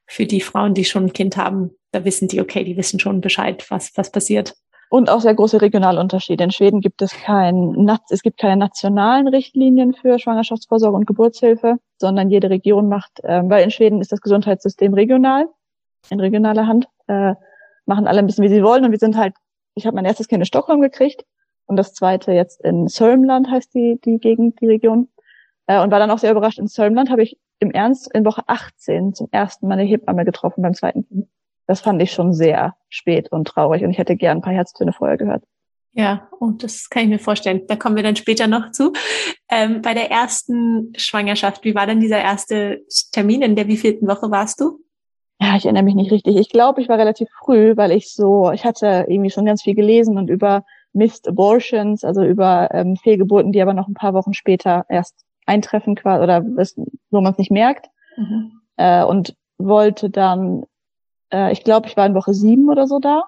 für 0.07 0.25
die 0.25 0.41
Frauen, 0.41 0.73
die 0.73 0.85
schon 0.85 1.05
ein 1.05 1.13
Kind 1.13 1.37
haben, 1.37 1.71
da 1.91 2.03
wissen 2.03 2.27
die, 2.27 2.41
okay, 2.41 2.63
die 2.63 2.77
wissen 2.77 2.99
schon 2.99 3.21
Bescheid, 3.21 3.63
was, 3.69 3.91
was 3.95 4.11
passiert. 4.11 4.55
Und 4.89 5.11
auch 5.11 5.21
sehr 5.21 5.35
große 5.35 5.61
Regionalunterschiede. 5.61 6.43
In 6.43 6.49
Schweden 6.51 6.81
gibt 6.81 7.03
es 7.03 7.13
kein, 7.13 7.87
es 8.09 8.23
gibt 8.23 8.39
keine 8.39 8.57
nationalen 8.57 9.27
Richtlinien 9.27 9.93
für 9.93 10.17
Schwangerschaftsvorsorge 10.17 10.97
und 10.97 11.05
Geburtshilfe, 11.05 11.77
sondern 11.97 12.31
jede 12.31 12.49
Region 12.49 12.89
macht, 12.89 13.23
äh, 13.23 13.43
weil 13.45 13.63
in 13.63 13.69
Schweden 13.69 14.01
ist 14.01 14.11
das 14.11 14.21
Gesundheitssystem 14.21 14.95
regional, 14.95 15.47
in 16.09 16.19
regionaler 16.19 16.65
Hand, 16.65 16.87
äh, 17.05 17.35
machen 17.85 18.07
alle 18.07 18.19
ein 18.19 18.25
bisschen, 18.25 18.43
wie 18.43 18.49
sie 18.49 18.63
wollen. 18.63 18.83
Und 18.83 18.91
wir 18.91 18.97
sind 18.97 19.15
halt, 19.15 19.35
ich 19.75 19.85
habe 19.85 19.95
mein 19.95 20.05
erstes 20.05 20.27
Kind 20.27 20.41
in 20.41 20.45
Stockholm 20.45 20.81
gekriegt 20.81 21.23
und 21.67 21.75
das 21.75 21.93
zweite 21.93 22.31
jetzt 22.31 22.59
in 22.61 22.87
Sörmland 22.87 23.51
heißt 23.51 23.71
die, 23.75 23.99
die 24.03 24.17
Gegend, 24.17 24.59
die 24.59 24.67
Region. 24.67 25.07
Äh, 25.67 25.81
und 25.83 25.91
war 25.91 25.99
dann 25.99 26.09
auch 26.09 26.17
sehr 26.17 26.31
überrascht. 26.31 26.57
In 26.57 26.67
Sörmland 26.67 27.11
habe 27.11 27.21
ich 27.21 27.37
im 27.59 27.69
Ernst 27.69 28.11
in 28.15 28.25
Woche 28.25 28.41
18 28.47 29.13
zum 29.13 29.27
ersten 29.29 29.67
Mal 29.67 29.75
eine 29.75 29.83
Hebamme 29.83 30.25
getroffen 30.25 30.63
beim 30.63 30.73
zweiten 30.73 31.07
Kind 31.07 31.27
das 31.69 31.81
fand 31.81 32.01
ich 32.01 32.11
schon 32.11 32.33
sehr 32.33 32.73
spät 32.89 33.31
und 33.31 33.47
traurig 33.47 33.83
und 33.83 33.91
ich 33.91 33.99
hätte 33.99 34.15
gern 34.15 34.39
ein 34.39 34.41
paar 34.41 34.53
Herztöne 34.53 34.91
vorher 34.91 35.17
gehört. 35.17 35.43
Ja, 35.91 36.27
und 36.39 36.55
oh, 36.55 36.57
das 36.57 36.89
kann 36.89 37.03
ich 37.03 37.09
mir 37.09 37.19
vorstellen. 37.19 37.61
Da 37.67 37.75
kommen 37.75 37.95
wir 37.95 38.01
dann 38.01 38.15
später 38.15 38.47
noch 38.47 38.71
zu. 38.71 38.91
Ähm, 39.51 39.83
bei 39.83 39.93
der 39.93 40.09
ersten 40.09 40.93
Schwangerschaft, 40.97 41.63
wie 41.65 41.75
war 41.75 41.85
denn 41.85 41.99
dieser 41.99 42.19
erste 42.19 42.81
Termin? 43.11 43.43
In 43.43 43.55
der 43.55 43.67
wievielten 43.67 44.07
Woche 44.07 44.31
warst 44.31 44.59
du? 44.61 44.79
Ja, 45.39 45.57
ich 45.57 45.65
erinnere 45.65 45.83
mich 45.83 45.93
nicht 45.93 46.11
richtig. 46.11 46.37
Ich 46.37 46.49
glaube, 46.49 46.81
ich 46.81 46.89
war 46.89 46.97
relativ 46.97 47.29
früh, 47.37 47.77
weil 47.77 47.91
ich 47.91 48.13
so, 48.13 48.51
ich 48.51 48.65
hatte 48.65 49.05
irgendwie 49.07 49.29
schon 49.29 49.45
ganz 49.45 49.61
viel 49.61 49.75
gelesen 49.75 50.17
und 50.17 50.27
über 50.27 50.65
Missed 50.93 51.27
Abortions, 51.27 52.03
also 52.03 52.23
über 52.23 52.69
ähm, 52.71 52.95
Fehlgeburten, 52.95 53.51
die 53.51 53.61
aber 53.61 53.75
noch 53.75 53.87
ein 53.87 53.93
paar 53.93 54.15
Wochen 54.15 54.33
später 54.33 54.85
erst 54.89 55.23
eintreffen 55.45 55.93
quasi 55.93 56.23
oder 56.23 56.43
es, 56.57 56.75
wo 57.11 57.21
man 57.21 57.33
es 57.33 57.37
nicht 57.37 57.51
merkt. 57.51 57.89
Mhm. 58.17 58.53
Äh, 58.77 59.03
und 59.03 59.35
wollte 59.59 60.09
dann, 60.09 60.63
äh, 61.31 61.51
ich 61.51 61.63
glaube, 61.63 61.87
ich 61.87 61.97
war 61.97 62.05
in 62.05 62.15
Woche 62.15 62.33
sieben 62.33 62.69
oder 62.69 62.87
so 62.87 62.99
da. 62.99 63.23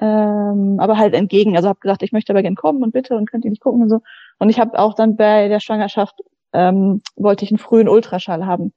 Ähm, 0.00 0.78
aber 0.78 0.96
halt 0.96 1.14
entgegen. 1.14 1.56
Also 1.56 1.68
habe 1.68 1.80
gesagt, 1.80 2.02
ich 2.02 2.12
möchte 2.12 2.32
aber 2.32 2.42
gern 2.42 2.54
kommen 2.54 2.82
und 2.82 2.92
bitte 2.92 3.16
und 3.16 3.30
könnt 3.30 3.44
ihr 3.44 3.50
nicht 3.50 3.62
gucken 3.62 3.82
und 3.82 3.88
so. 3.88 4.00
Und 4.38 4.48
ich 4.48 4.60
habe 4.60 4.78
auch 4.78 4.94
dann 4.94 5.16
bei 5.16 5.48
der 5.48 5.60
Schwangerschaft 5.60 6.20
ähm, 6.52 7.02
wollte 7.16 7.44
ich 7.44 7.50
einen 7.50 7.58
frühen 7.58 7.88
Ultraschall 7.88 8.46
haben. 8.46 8.72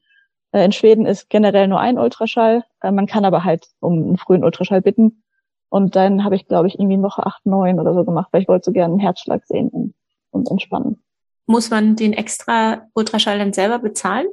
Äh, 0.51 0.65
in 0.65 0.71
Schweden 0.71 1.05
ist 1.05 1.29
generell 1.29 1.67
nur 1.67 1.79
ein 1.79 1.99
Ultraschall. 1.99 2.63
Äh, 2.81 2.91
man 2.91 3.05
kann 3.05 3.25
aber 3.25 3.43
halt 3.43 3.67
um 3.79 3.93
einen 3.93 4.17
frühen 4.17 4.43
Ultraschall 4.43 4.81
bitten. 4.81 5.23
Und 5.69 5.95
dann 5.95 6.23
habe 6.23 6.35
ich, 6.35 6.47
glaube 6.47 6.67
ich, 6.67 6.75
irgendwie 6.75 6.95
in 6.95 7.03
Woche 7.03 7.25
acht, 7.25 7.45
neun 7.45 7.79
oder 7.79 7.93
so 7.93 8.03
gemacht, 8.03 8.29
weil 8.31 8.41
ich 8.41 8.47
wollte 8.47 8.65
so 8.65 8.71
gerne 8.71 8.93
einen 8.93 8.99
Herzschlag 8.99 9.45
sehen 9.45 9.69
und, 9.69 9.93
und 10.31 10.51
entspannen. 10.51 11.01
Muss 11.45 11.69
man 11.69 11.95
den 11.95 12.13
extra 12.13 12.87
Ultraschall 12.93 13.39
dann 13.39 13.53
selber 13.53 13.79
bezahlen? 13.79 14.27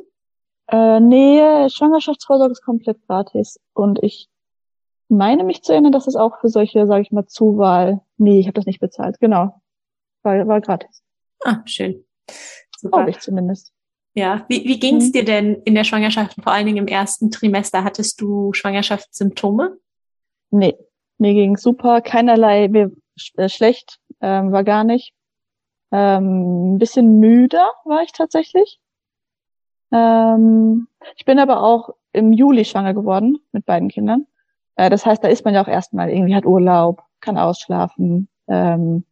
Äh, 0.68 1.00
nee, 1.00 1.68
Schwangerschaftsvorsorge 1.70 2.52
ist 2.52 2.64
komplett 2.64 2.98
gratis. 3.06 3.58
Und 3.75 4.02
ich 4.02 4.28
meine 5.08 5.44
mich 5.44 5.62
zu 5.62 5.72
erinnern, 5.72 5.92
dass 5.92 6.06
es 6.06 6.16
auch 6.16 6.40
für 6.40 6.48
solche, 6.48 6.87
sage 6.87 7.02
ich 7.02 7.10
mal, 7.10 7.26
Zuwahl. 7.26 8.02
Nee, 8.18 8.40
ich 8.40 8.46
habe 8.46 8.54
das 8.54 8.66
nicht 8.66 8.80
bezahlt. 8.80 9.18
Genau. 9.20 9.60
War, 10.22 10.46
war 10.46 10.60
gratis. 10.60 11.02
Ah, 11.44 11.62
schön. 11.64 12.04
Super. 12.76 12.98
Glaube 12.98 13.10
ich 13.10 13.20
zumindest. 13.20 13.72
Ja, 14.14 14.44
wie, 14.48 14.64
wie 14.64 14.78
ging 14.78 14.96
es 14.96 15.06
hm. 15.06 15.12
dir 15.12 15.25
denn 15.25 15.54
in 15.62 15.75
der 15.75 15.84
Schwangerschaft, 15.84 16.37
vor 16.42 16.52
allen 16.52 16.66
Dingen 16.66 16.78
im 16.78 16.88
ersten 16.88 17.30
Trimester? 17.30 17.84
Hattest 17.84 18.20
du 18.20 18.52
Schwangerschaftssymptome? 18.52 19.78
Nee, 20.50 20.76
mir 21.18 21.34
ging 21.34 21.56
super, 21.56 22.00
keinerlei, 22.00 22.68
mir 22.68 22.90
äh, 23.37 23.48
schlecht, 23.48 24.00
ähm, 24.20 24.50
war 24.50 24.64
gar 24.64 24.84
nicht. 24.84 25.14
Ähm, 25.92 26.75
ein 26.75 26.78
bisschen 26.78 27.18
müder 27.20 27.70
war 27.84 28.02
ich 28.02 28.12
tatsächlich. 28.12 28.80
Ähm, 29.92 30.88
ich 31.16 31.25
bin 31.25 31.38
aber 31.38 31.62
auch 31.62 31.95
im 32.12 32.33
Juli 32.33 32.64
schwanger 32.64 32.95
geworden 32.95 33.38
mit 33.52 33.66
beiden 33.66 33.88
Kindern. 33.88 34.26
Äh, 34.76 34.90
das 34.90 35.07
heißt, 35.07 35.23
da 35.23 35.28
ist 35.28 35.45
man 35.45 35.54
ja 35.54 35.62
auch 35.62 35.68
erstmal 35.68 36.11
irgendwie 36.11 36.35
hat 36.35 36.47
Urlaub, 36.47 37.02
kann 37.21 37.38
ausschlafen. 37.38 38.28
Ähm, 38.49 39.04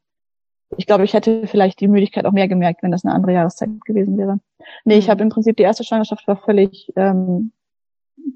ich 0.76 0.86
glaube, 0.86 1.04
ich 1.04 1.14
hätte 1.14 1.46
vielleicht 1.46 1.80
die 1.80 1.88
Müdigkeit 1.88 2.26
auch 2.26 2.32
mehr 2.32 2.48
gemerkt, 2.48 2.82
wenn 2.82 2.90
das 2.90 3.04
eine 3.04 3.14
andere 3.14 3.32
Jahreszeit 3.32 3.70
gewesen 3.84 4.18
wäre. 4.18 4.40
Nee, 4.84 4.98
ich 4.98 5.06
mhm. 5.06 5.10
habe 5.10 5.22
im 5.22 5.28
Prinzip 5.28 5.56
die 5.56 5.62
erste 5.62 5.84
Schwangerschaft 5.84 6.26
war 6.26 6.36
völlig 6.36 6.92
ähm, 6.96 7.52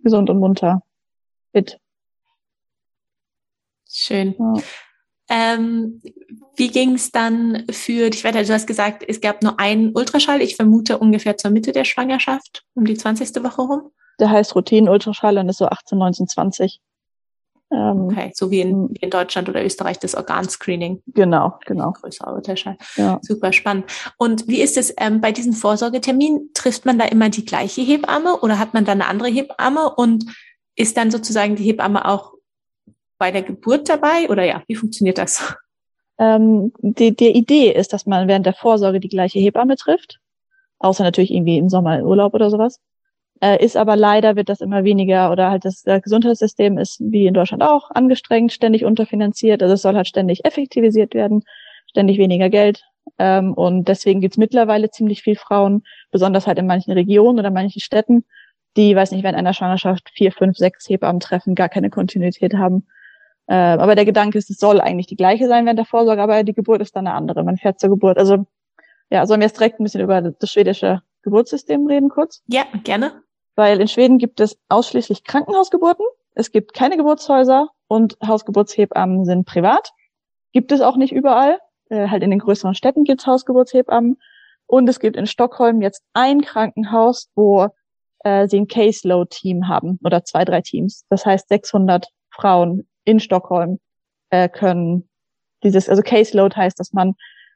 gesund 0.02 0.30
und 0.30 0.38
munter. 0.38 0.82
Fit. 1.52 1.80
Schön. 3.88 4.34
Ja. 4.38 4.54
Ähm, 5.30 6.02
wie 6.56 6.68
ging 6.68 6.94
es 6.94 7.12
dann 7.12 7.64
für 7.70 8.10
dich 8.10 8.24
weiter? 8.24 8.42
Du 8.42 8.52
hast 8.52 8.66
gesagt, 8.66 9.04
es 9.06 9.20
gab 9.20 9.42
nur 9.42 9.58
einen 9.58 9.96
Ultraschall. 9.96 10.42
Ich 10.42 10.56
vermute 10.56 10.98
ungefähr 10.98 11.36
zur 11.36 11.52
Mitte 11.52 11.72
der 11.72 11.84
Schwangerschaft, 11.84 12.64
um 12.74 12.84
die 12.84 12.96
20. 12.96 13.42
Woche 13.42 13.62
rum. 13.62 13.90
Der 14.18 14.30
heißt 14.30 14.54
Routinen-Ultraschall 14.54 15.38
und 15.38 15.48
ist 15.48 15.58
so 15.58 15.66
18, 15.66 15.96
19, 15.96 16.28
20. 16.28 16.80
Ähm, 17.72 18.08
okay, 18.10 18.32
so 18.34 18.50
wie 18.50 18.60
in, 18.60 18.90
wie 18.90 18.98
in, 18.98 19.10
Deutschland 19.10 19.48
oder 19.48 19.64
Österreich 19.64 20.00
das 20.00 20.16
Organscreening. 20.16 21.02
Genau, 21.06 21.58
genau. 21.64 21.92
Größerer 21.92 22.34
Ultraschall. 22.34 22.76
Ja. 22.96 23.20
Super 23.22 23.52
spannend. 23.52 23.84
Und 24.18 24.48
wie 24.48 24.60
ist 24.60 24.76
es 24.76 24.92
ähm, 24.98 25.20
bei 25.20 25.30
diesen 25.30 25.52
Vorsorgeterminen? 25.52 26.50
Trifft 26.52 26.84
man 26.84 26.98
da 26.98 27.04
immer 27.04 27.30
die 27.30 27.44
gleiche 27.44 27.80
Hebamme 27.82 28.40
oder 28.40 28.58
hat 28.58 28.74
man 28.74 28.84
da 28.84 28.92
eine 28.92 29.06
andere 29.06 29.28
Hebamme? 29.28 29.94
Und 29.94 30.24
ist 30.74 30.96
dann 30.96 31.10
sozusagen 31.10 31.56
die 31.56 31.64
Hebamme 31.64 32.08
auch 32.08 32.34
bei 33.20 33.30
der 33.30 33.42
Geburt 33.42 33.88
dabei 33.88 34.28
oder 34.30 34.44
ja, 34.44 34.62
wie 34.66 34.74
funktioniert 34.74 35.18
das? 35.18 35.54
Ähm, 36.18 36.72
die, 36.80 37.14
die 37.14 37.30
Idee 37.36 37.70
ist, 37.70 37.92
dass 37.92 38.06
man 38.06 38.28
während 38.28 38.46
der 38.46 38.54
Vorsorge 38.54 38.98
die 38.98 39.10
gleiche 39.10 39.38
Hebamme 39.38 39.76
trifft, 39.76 40.18
außer 40.78 41.04
natürlich 41.04 41.30
irgendwie 41.30 41.58
im 41.58 41.68
Sommer 41.68 41.98
in 41.98 42.04
Urlaub 42.04 42.32
oder 42.32 42.48
sowas. 42.48 42.80
Äh, 43.42 43.62
ist 43.62 43.76
aber 43.76 43.94
leider 43.94 44.36
wird 44.36 44.48
das 44.48 44.62
immer 44.62 44.84
weniger 44.84 45.30
oder 45.30 45.50
halt 45.50 45.66
das, 45.66 45.82
das 45.82 46.02
Gesundheitssystem 46.02 46.78
ist 46.78 46.98
wie 47.00 47.26
in 47.26 47.34
Deutschland 47.34 47.62
auch 47.62 47.90
angestrengt, 47.90 48.52
ständig 48.52 48.86
unterfinanziert. 48.86 49.62
Also 49.62 49.74
es 49.74 49.82
soll 49.82 49.96
halt 49.96 50.08
ständig 50.08 50.46
effektivisiert 50.46 51.12
werden, 51.12 51.42
ständig 51.88 52.16
weniger 52.16 52.48
Geld. 52.48 52.84
Ähm, 53.18 53.52
und 53.52 53.86
deswegen 53.88 54.22
gibt's 54.22 54.38
mittlerweile 54.38 54.90
ziemlich 54.90 55.22
viel 55.22 55.36
Frauen, 55.36 55.84
besonders 56.10 56.46
halt 56.46 56.58
in 56.58 56.66
manchen 56.66 56.92
Regionen 56.92 57.38
oder 57.38 57.50
manchen 57.50 57.80
Städten, 57.80 58.24
die, 58.78 58.96
weiß 58.96 59.10
nicht, 59.10 59.24
während 59.24 59.38
einer 59.38 59.52
Schwangerschaft 59.52 60.08
vier, 60.10 60.32
fünf, 60.32 60.56
sechs 60.56 60.88
Hebammen 60.88 61.20
treffen, 61.20 61.54
gar 61.54 61.68
keine 61.68 61.90
Kontinuität 61.90 62.54
haben 62.54 62.86
äh, 63.50 63.54
aber 63.54 63.96
der 63.96 64.04
Gedanke 64.04 64.38
ist, 64.38 64.48
es 64.48 64.58
soll 64.58 64.80
eigentlich 64.80 65.08
die 65.08 65.16
gleiche 65.16 65.48
sein 65.48 65.64
während 65.64 65.80
der 65.80 65.84
Vorsorge, 65.84 66.22
aber 66.22 66.44
die 66.44 66.52
Geburt 66.52 66.80
ist 66.80 66.94
dann 66.94 67.08
eine 67.08 67.16
andere. 67.16 67.42
Man 67.42 67.56
fährt 67.56 67.80
zur 67.80 67.90
Geburt. 67.90 68.16
Also 68.16 68.46
ja, 69.10 69.26
sollen 69.26 69.40
wir 69.40 69.48
jetzt 69.48 69.58
direkt 69.58 69.80
ein 69.80 69.82
bisschen 69.82 70.02
über 70.02 70.22
das 70.22 70.50
schwedische 70.52 71.02
Geburtssystem 71.22 71.84
reden 71.88 72.10
kurz? 72.10 72.44
Ja, 72.46 72.62
gerne. 72.84 73.24
Weil 73.56 73.80
in 73.80 73.88
Schweden 73.88 74.18
gibt 74.18 74.38
es 74.38 74.56
ausschließlich 74.68 75.24
Krankenhausgeburten. 75.24 76.06
Es 76.36 76.52
gibt 76.52 76.74
keine 76.74 76.96
Geburtshäuser 76.96 77.70
und 77.88 78.16
Hausgeburtshebammen 78.24 79.24
sind 79.24 79.46
privat. 79.46 79.90
Gibt 80.52 80.70
es 80.70 80.80
auch 80.80 80.96
nicht 80.96 81.12
überall. 81.12 81.58
Äh, 81.88 82.06
halt 82.06 82.22
in 82.22 82.30
den 82.30 82.38
größeren 82.38 82.76
Städten 82.76 83.02
gibt 83.02 83.22
es 83.22 83.26
Hausgeburtshebammen. 83.26 84.16
Und 84.66 84.88
es 84.88 85.00
gibt 85.00 85.16
in 85.16 85.26
Stockholm 85.26 85.82
jetzt 85.82 86.04
ein 86.12 86.42
Krankenhaus, 86.42 87.30
wo 87.34 87.66
äh, 88.20 88.46
sie 88.46 88.60
ein 88.60 88.68
Caseload-Team 88.68 89.66
haben 89.66 89.98
oder 90.04 90.24
zwei, 90.24 90.44
drei 90.44 90.60
Teams. 90.60 91.04
Das 91.10 91.26
heißt 91.26 91.48
600 91.48 92.06
Frauen 92.30 92.86
in 93.04 93.20
Stockholm 93.20 93.78
äh, 94.30 94.48
können 94.48 95.08
dieses, 95.62 95.88
also 95.88 96.02
Caseload 96.02 96.56
heißt, 96.56 96.78
dass 96.78 96.92
man 96.92 97.14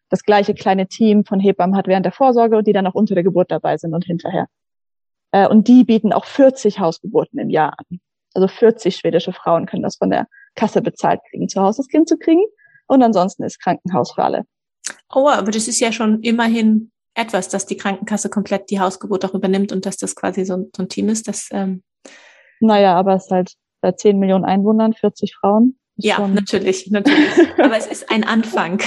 das 0.08 0.22
gleiche 0.22 0.54
kleine 0.54 0.86
Team 0.86 1.24
von 1.24 1.40
Hebammen 1.40 1.76
hat 1.76 1.86
während 1.86 2.04
der 2.04 2.12
Vorsorge 2.12 2.56
und 2.56 2.66
die 2.66 2.72
dann 2.72 2.86
auch 2.86 2.94
unter 2.94 3.14
der 3.14 3.24
Geburt 3.24 3.50
dabei 3.50 3.76
sind 3.76 3.94
und 3.94 4.04
hinterher. 4.04 4.46
Äh, 5.32 5.48
und 5.48 5.68
die 5.68 5.84
bieten 5.84 6.12
auch 6.12 6.24
40 6.26 6.78
Hausgeburten 6.78 7.38
im 7.38 7.50
Jahr 7.50 7.74
an. 7.78 8.00
Also 8.34 8.48
40 8.48 8.96
schwedische 8.96 9.32
Frauen 9.32 9.66
können 9.66 9.82
das 9.82 9.96
von 9.96 10.10
der 10.10 10.26
Kasse 10.54 10.82
bezahlt 10.82 11.20
kriegen, 11.30 11.48
zu 11.48 11.60
Hause 11.60 11.78
das 11.78 11.88
Kind 11.88 12.08
zu 12.08 12.18
kriegen. 12.18 12.42
Und 12.86 13.02
ansonsten 13.02 13.44
ist 13.44 13.60
Krankenhaus 13.60 14.12
für 14.12 14.24
alle. 14.24 14.44
Oh, 15.14 15.28
aber 15.28 15.50
das 15.50 15.68
ist 15.68 15.80
ja 15.80 15.92
schon 15.92 16.20
immerhin 16.20 16.90
etwas, 17.14 17.48
dass 17.48 17.64
die 17.66 17.76
Krankenkasse 17.76 18.28
komplett 18.28 18.70
die 18.70 18.80
Hausgeburt 18.80 19.24
auch 19.24 19.34
übernimmt 19.34 19.72
und 19.72 19.86
dass 19.86 19.96
das 19.96 20.14
quasi 20.14 20.44
so, 20.44 20.68
so 20.76 20.82
ein 20.82 20.88
Team 20.88 21.08
ist, 21.08 21.28
das 21.28 21.48
ähm 21.52 21.82
naja, 22.60 22.96
aber 22.96 23.14
es 23.14 23.24
ist 23.24 23.30
halt 23.30 23.52
bei 23.84 23.92
10 23.92 24.18
Millionen 24.18 24.46
Einwohnern, 24.46 24.94
40 24.94 25.36
Frauen. 25.36 25.78
Ja, 25.96 26.16
schon... 26.16 26.32
natürlich, 26.32 26.90
natürlich. 26.90 27.28
Aber 27.58 27.76
es 27.76 27.86
ist 27.86 28.10
ein 28.10 28.24
Anfang. 28.24 28.80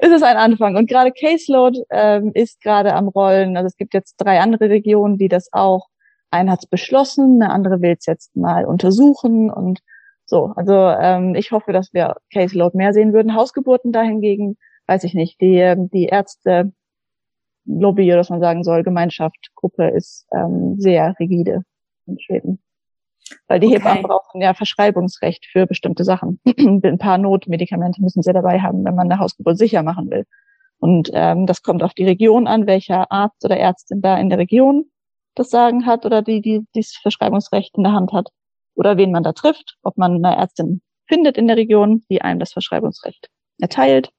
es 0.00 0.10
ist 0.10 0.22
ein 0.22 0.36
Anfang. 0.36 0.76
Und 0.76 0.90
gerade 0.90 1.10
Caseload 1.10 1.80
ähm, 1.88 2.32
ist 2.34 2.60
gerade 2.60 2.92
am 2.92 3.08
Rollen. 3.08 3.56
Also 3.56 3.68
es 3.68 3.76
gibt 3.76 3.94
jetzt 3.94 4.16
drei 4.18 4.40
andere 4.40 4.68
Regionen, 4.68 5.16
die 5.16 5.28
das 5.28 5.48
auch. 5.52 5.86
Eine 6.30 6.50
hat 6.50 6.64
es 6.64 6.68
beschlossen, 6.68 7.40
eine 7.40 7.50
andere 7.50 7.80
will 7.80 7.96
es 7.98 8.04
jetzt 8.04 8.36
mal 8.36 8.66
untersuchen 8.66 9.50
und 9.50 9.80
so. 10.26 10.52
Also 10.54 10.74
ähm, 10.74 11.34
ich 11.34 11.50
hoffe, 11.52 11.72
dass 11.72 11.94
wir 11.94 12.16
Caseload 12.30 12.76
mehr 12.76 12.92
sehen 12.92 13.14
würden. 13.14 13.34
Hausgeburten 13.34 13.90
dahingegen, 13.90 14.58
weiß 14.86 15.04
ich 15.04 15.14
nicht. 15.14 15.40
Die, 15.40 15.56
ähm, 15.56 15.88
die 15.88 16.06
Ärzte 16.06 16.72
Lobby 17.64 18.10
oder 18.10 18.20
was 18.20 18.30
man 18.30 18.40
sagen 18.40 18.64
soll, 18.64 18.82
Gemeinschaft, 18.82 19.50
Gruppe 19.54 19.88
ist 19.88 20.26
ähm, 20.30 20.76
sehr 20.78 21.14
rigide 21.18 21.62
in 22.06 22.20
Schweden. 22.20 22.60
Weil 23.48 23.60
die 23.60 23.66
okay. 23.68 23.76
Hebammen 23.76 24.02
brauchen 24.02 24.40
ja 24.40 24.54
Verschreibungsrecht 24.54 25.46
für 25.46 25.66
bestimmte 25.66 26.04
Sachen. 26.04 26.40
Ein 26.58 26.98
paar 26.98 27.18
Notmedikamente 27.18 28.00
müssen 28.00 28.22
sie 28.22 28.32
dabei 28.32 28.60
haben, 28.60 28.84
wenn 28.84 28.94
man 28.94 29.10
eine 29.10 29.20
Hausgeburt 29.20 29.58
sicher 29.58 29.82
machen 29.82 30.10
will. 30.10 30.24
Und 30.78 31.10
ähm, 31.12 31.46
das 31.46 31.62
kommt 31.62 31.82
auf 31.82 31.94
die 31.94 32.04
Region 32.04 32.46
an, 32.46 32.66
welcher 32.66 33.10
Arzt 33.10 33.44
oder 33.44 33.56
Ärztin 33.56 34.02
da 34.02 34.18
in 34.18 34.28
der 34.28 34.38
Region 34.38 34.84
das 35.34 35.50
Sagen 35.50 35.86
hat 35.86 36.06
oder 36.06 36.22
die, 36.22 36.40
die 36.40 36.66
dieses 36.74 36.96
Verschreibungsrecht 36.96 37.76
in 37.76 37.84
der 37.84 37.92
Hand 37.92 38.12
hat. 38.12 38.28
Oder 38.74 38.96
wen 38.96 39.10
man 39.10 39.22
da 39.22 39.32
trifft, 39.32 39.76
ob 39.82 39.96
man 39.96 40.24
eine 40.24 40.36
Ärztin 40.36 40.82
findet 41.06 41.36
in 41.38 41.46
der 41.46 41.56
Region, 41.56 42.04
die 42.10 42.22
einem 42.22 42.40
das 42.40 42.52
Verschreibungsrecht 42.52 43.28
erteilt. 43.58 44.10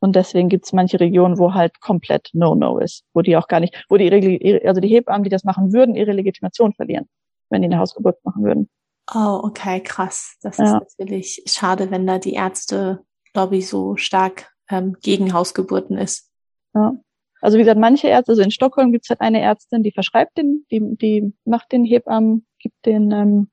Und 0.00 0.14
deswegen 0.16 0.48
gibt 0.48 0.66
es 0.66 0.72
manche 0.72 1.00
Regionen, 1.00 1.38
wo 1.38 1.54
halt 1.54 1.80
komplett 1.80 2.30
No-No 2.32 2.78
ist, 2.78 3.04
wo 3.14 3.22
die 3.22 3.36
auch 3.36 3.48
gar 3.48 3.60
nicht, 3.60 3.84
wo 3.88 3.96
die, 3.96 4.60
also 4.66 4.80
die 4.80 4.88
Hebammen, 4.88 5.24
die 5.24 5.30
das 5.30 5.44
machen 5.44 5.72
würden, 5.72 5.94
ihre 5.94 6.12
Legitimation 6.12 6.72
verlieren 6.74 7.08
wenn 7.50 7.62
die 7.62 7.66
eine 7.66 7.78
Hausgeburt 7.78 8.24
machen 8.24 8.44
würden. 8.44 8.68
Oh, 9.14 9.40
okay, 9.44 9.80
krass. 9.80 10.36
Das 10.42 10.58
ja. 10.58 10.78
ist 10.78 10.98
natürlich 10.98 11.42
schade, 11.46 11.90
wenn 11.90 12.06
da 12.06 12.18
die 12.18 12.34
Ärzte-Lobby 12.34 13.62
so 13.62 13.96
stark 13.96 14.52
ähm, 14.68 14.96
gegen 15.00 15.32
Hausgeburten 15.32 15.96
ist. 15.96 16.30
Ja. 16.74 16.94
Also 17.40 17.58
wie 17.58 17.62
gesagt, 17.62 17.78
manche 17.78 18.08
Ärzte, 18.08 18.32
also 18.32 18.42
in 18.42 18.50
Stockholm 18.50 18.92
gibt 18.92 19.04
es 19.04 19.10
halt 19.10 19.20
eine 19.20 19.40
Ärztin, 19.40 19.82
die 19.82 19.92
verschreibt 19.92 20.36
den, 20.38 20.66
die, 20.70 20.96
die 20.96 21.32
macht 21.44 21.70
den 21.70 21.84
Hebammen, 21.84 22.46
gibt 22.58 22.84
den, 22.84 23.12
ähm, 23.12 23.50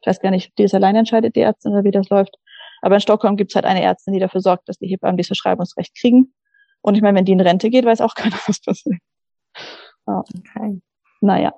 ich 0.00 0.06
weiß 0.06 0.20
gar 0.20 0.30
nicht, 0.30 0.56
die 0.58 0.64
ist 0.64 0.74
allein 0.74 0.96
entscheidet, 0.96 1.36
die 1.36 1.40
Ärztin 1.40 1.72
oder 1.72 1.84
wie 1.84 1.90
das 1.90 2.08
läuft. 2.10 2.36
Aber 2.82 2.96
in 2.96 3.00
Stockholm 3.00 3.36
gibt 3.36 3.52
es 3.52 3.54
halt 3.54 3.64
eine 3.64 3.82
Ärztin, 3.82 4.14
die 4.14 4.20
dafür 4.20 4.40
sorgt, 4.40 4.68
dass 4.68 4.78
die 4.78 4.88
Hebammen 4.88 5.16
dieses 5.16 5.28
Verschreibungsrecht 5.28 5.94
kriegen. 5.98 6.34
Und 6.82 6.94
ich 6.94 7.02
meine, 7.02 7.16
wenn 7.18 7.24
die 7.24 7.32
in 7.32 7.40
Rente 7.40 7.70
geht, 7.70 7.84
weiß 7.84 8.00
auch 8.00 8.14
keiner, 8.14 8.36
was 8.46 8.60
passiert. 8.60 8.98
Ja. 10.06 10.18
Okay. 10.18 10.80
Naja. 11.20 11.54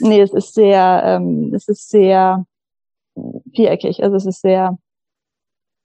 Nee, 0.00 0.20
es 0.20 0.32
ist 0.32 0.54
sehr, 0.54 1.02
ähm, 1.04 1.52
es 1.54 1.68
ist 1.68 1.88
sehr 1.90 2.46
viereckig. 3.54 4.02
Also 4.02 4.16
es 4.16 4.26
ist 4.26 4.40
sehr, 4.40 4.78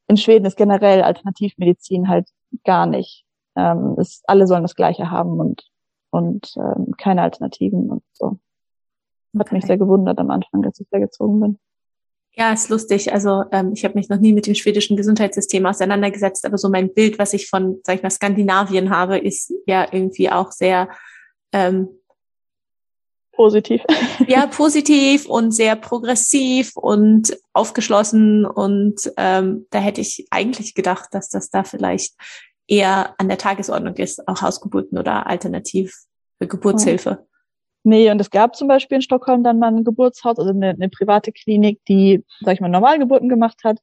in 0.08 0.18
Schweden 0.18 0.46
ist 0.46 0.58
generell 0.58 1.02
Alternativmedizin 1.02 2.10
halt 2.10 2.28
gar 2.64 2.86
nicht. 2.86 3.26
Ähm, 3.56 3.96
es, 4.00 4.22
alle 4.26 4.48
sollen 4.48 4.64
das 4.64 4.76
Gleiche 4.76 5.10
haben 5.10 5.40
und, 5.40 5.64
und 6.12 6.54
ähm, 6.58 6.94
keine 6.98 7.22
Alternativen 7.22 7.90
und 7.90 8.04
so. 8.14 8.40
Hat 9.38 9.48
okay. 9.48 9.56
mich 9.56 9.66
sehr 9.66 9.78
gewundert 9.78 10.20
am 10.20 10.30
Anfang, 10.30 10.64
als 10.66 10.80
ich 10.80 10.88
da 10.92 11.00
gezogen 11.00 11.40
bin. 11.40 11.60
Ja, 12.36 12.52
ist 12.52 12.70
lustig. 12.70 13.14
Also 13.14 13.44
ähm, 13.52 13.74
ich 13.74 13.86
habe 13.86 13.94
mich 13.96 14.10
noch 14.10 14.20
nie 14.20 14.34
mit 14.34 14.48
dem 14.48 14.56
schwedischen 14.56 14.98
Gesundheitssystem 14.98 15.66
auseinandergesetzt, 15.66 16.46
aber 16.46 16.58
so 16.58 16.70
mein 16.70 16.94
Bild, 16.94 17.20
was 17.20 17.34
ich 17.34 17.48
von, 17.48 17.80
sag 17.84 17.98
ich 17.98 18.04
mal, 18.04 18.10
Skandinavien 18.10 18.90
habe, 18.90 19.20
ist 19.20 19.54
ja 19.68 19.88
irgendwie 19.92 20.32
auch 20.32 20.52
sehr 20.52 20.90
ähm, 21.52 21.90
positiv. 23.34 23.82
Ja, 24.28 24.48
positiv 24.48 25.26
und 25.28 25.52
sehr 25.52 25.76
progressiv 25.76 26.76
und 26.76 27.38
aufgeschlossen. 27.52 28.46
Und 28.46 29.12
ähm, 29.18 29.66
da 29.70 29.80
hätte 29.80 30.02
ich 30.02 30.28
eigentlich 30.32 30.76
gedacht, 30.76 31.10
dass 31.12 31.30
das 31.30 31.50
da 31.50 31.64
vielleicht 31.64 32.14
eher 32.68 33.14
an 33.20 33.28
der 33.28 33.38
Tagesordnung 33.38 33.96
ist, 33.96 34.28
auch 34.28 34.42
Hausgeburten 34.42 34.98
oder 34.98 35.28
alternativ 35.28 36.06
Geburtshilfe. 36.40 37.26
Nee, 37.84 38.10
und 38.12 38.22
es 38.22 38.30
gab 38.30 38.56
zum 38.56 38.68
Beispiel 38.68 38.96
in 38.96 39.02
Stockholm 39.02 39.44
dann 39.44 39.60
mal 39.60 39.68
ein 39.68 39.84
Geburtshaus, 39.84 40.40
also 40.40 40.52
eine, 40.52 40.70
eine 40.70 40.90
private 40.90 41.32
Klinik, 41.32 41.82
die, 41.88 42.24
sag 42.42 42.54
ich 42.54 42.62
mal, 42.62 42.70
Normalgeburten 42.70 43.28
gemacht 43.28 43.60
hat 43.66 43.80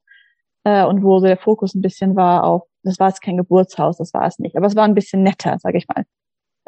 äh, 0.65 0.85
und 0.85 1.03
wo 1.03 1.19
so 1.19 1.27
der 1.27 1.37
Fokus 1.37 1.75
ein 1.75 1.83
bisschen 1.83 2.17
war 2.17 2.45
auf, 2.45 2.63
das 2.83 2.99
war 2.99 3.09
jetzt 3.09 3.21
kein 3.21 3.37
Geburtshaus, 3.37 3.99
das 3.99 4.15
war 4.15 4.27
es 4.27 4.39
nicht, 4.39 4.57
aber 4.57 4.67
es 4.67 4.77
war 4.77 4.85
ein 4.85 4.95
bisschen 4.95 5.23
netter, 5.23 5.59
sag 5.59 5.75
ich 5.75 5.87
mal. 5.89 6.05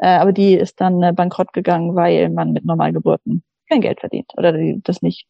Äh, 0.03 0.17
aber 0.17 0.33
die 0.33 0.55
ist 0.55 0.81
dann 0.81 1.01
äh, 1.01 1.13
bankrott 1.13 1.53
gegangen, 1.53 1.95
weil 1.95 2.29
man 2.29 2.51
mit 2.51 2.65
Normalgeburten 2.65 3.41
kein 3.69 3.79
Geld 3.79 4.01
verdient 4.01 4.29
oder 4.35 4.51
das 4.83 5.01
nicht. 5.01 5.27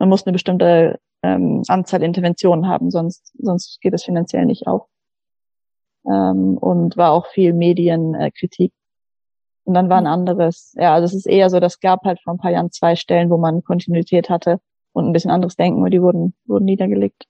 Man 0.00 0.08
muss 0.08 0.26
eine 0.26 0.32
bestimmte 0.32 0.98
ähm, 1.22 1.62
Anzahl 1.68 2.02
Interventionen 2.02 2.66
haben, 2.66 2.90
sonst, 2.90 3.32
sonst 3.38 3.80
geht 3.80 3.94
es 3.94 4.02
finanziell 4.02 4.44
nicht 4.44 4.66
auf. 4.66 4.88
Ähm, 6.06 6.58
und 6.58 6.96
war 6.96 7.12
auch 7.12 7.26
viel 7.28 7.52
Medienkritik 7.52 8.72
äh, 8.72 9.64
und 9.64 9.74
dann 9.74 9.88
war 9.88 9.98
ein 9.98 10.08
anderes, 10.08 10.74
ja, 10.76 10.92
also 10.92 11.04
es 11.04 11.14
ist 11.14 11.26
eher 11.26 11.48
so, 11.48 11.60
das 11.60 11.78
gab 11.78 12.02
halt 12.04 12.20
vor 12.20 12.34
ein 12.34 12.38
paar 12.38 12.50
Jahren 12.50 12.72
zwei 12.72 12.96
Stellen, 12.96 13.30
wo 13.30 13.36
man 13.36 13.62
Kontinuität 13.62 14.28
hatte 14.28 14.58
und 14.92 15.06
ein 15.06 15.12
bisschen 15.12 15.30
anderes 15.30 15.54
Denken, 15.54 15.84
und 15.84 15.92
die 15.92 16.02
wurden, 16.02 16.34
wurden 16.46 16.64
niedergelegt. 16.64 17.26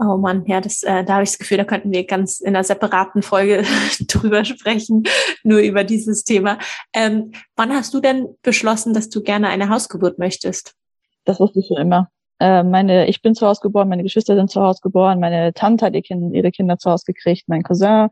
Oh 0.00 0.16
Mann, 0.16 0.44
ja, 0.46 0.60
das, 0.60 0.84
äh, 0.84 1.02
da 1.04 1.14
habe 1.14 1.24
ich 1.24 1.30
das 1.30 1.38
Gefühl, 1.38 1.58
da 1.58 1.64
könnten 1.64 1.90
wir 1.90 2.06
ganz 2.06 2.38
in 2.38 2.54
einer 2.54 2.62
separaten 2.62 3.20
Folge 3.20 3.64
drüber 4.06 4.44
sprechen, 4.44 5.02
nur 5.42 5.58
über 5.58 5.82
dieses 5.82 6.22
Thema. 6.22 6.58
Ähm, 6.94 7.32
wann 7.56 7.72
hast 7.72 7.92
du 7.94 8.00
denn 8.00 8.28
beschlossen, 8.42 8.94
dass 8.94 9.08
du 9.08 9.22
gerne 9.22 9.48
eine 9.48 9.68
Hausgeburt 9.70 10.18
möchtest? 10.18 10.76
Das 11.24 11.40
wusste 11.40 11.58
ich 11.58 11.66
schon 11.66 11.78
immer. 11.78 12.10
Äh, 12.38 12.62
meine, 12.62 13.08
ich 13.08 13.22
bin 13.22 13.34
zu 13.34 13.44
Hause 13.44 13.60
geboren, 13.60 13.88
meine 13.88 14.04
Geschwister 14.04 14.36
sind 14.36 14.50
zu 14.50 14.60
Hause 14.60 14.78
geboren, 14.82 15.18
meine 15.18 15.52
Tante 15.52 15.86
hat 15.86 15.94
ihr 15.94 16.02
kind, 16.02 16.32
ihre 16.32 16.52
Kinder 16.52 16.78
zu 16.78 16.90
Hause 16.92 17.04
gekriegt, 17.06 17.48
mein 17.48 17.64
Cousin. 17.64 18.08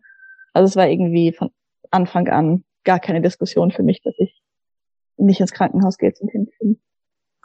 Also 0.55 0.71
es 0.71 0.77
war 0.77 0.89
irgendwie 0.89 1.33
von 1.33 1.51
Anfang 1.93 2.27
an 2.29 2.65
gar 2.83 2.99
keine 2.99 3.21
Diskussion 3.21 3.71
für 3.71 3.85
mich, 3.85 4.03
dass 4.03 4.15
ich 4.19 4.43
nicht 5.17 5.41
ins 5.41 5.53
Krankenhaus 5.53 5.99
gehe 5.99 6.13
zum 6.13 6.29
Kind 6.29 6.51
kriegen. 6.59 6.81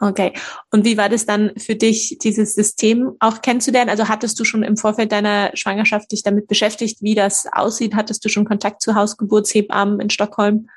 Okay. 0.02 0.32
Und 0.72 0.84
wie 0.84 0.96
war 0.96 1.08
das 1.08 1.26
dann 1.26 1.52
für 1.56 1.76
dich, 1.76 2.18
dieses 2.20 2.56
System 2.56 3.12
auch 3.20 3.40
kennenzulernen? 3.40 3.88
Also 3.88 4.08
hattest 4.08 4.38
du 4.40 4.44
schon 4.44 4.64
im 4.64 4.76
Vorfeld 4.76 5.12
deiner 5.12 5.52
Schwangerschaft 5.54 6.10
dich 6.10 6.24
damit 6.24 6.48
beschäftigt, 6.48 7.02
wie 7.02 7.14
das 7.14 7.46
aussieht? 7.52 7.94
Hattest 7.94 8.24
du 8.24 8.28
schon 8.28 8.44
Kontakt 8.44 8.82
zu 8.82 8.96
Hausgeburtshebammen 8.96 10.00
in 10.00 10.10
Stockholm? 10.10 10.68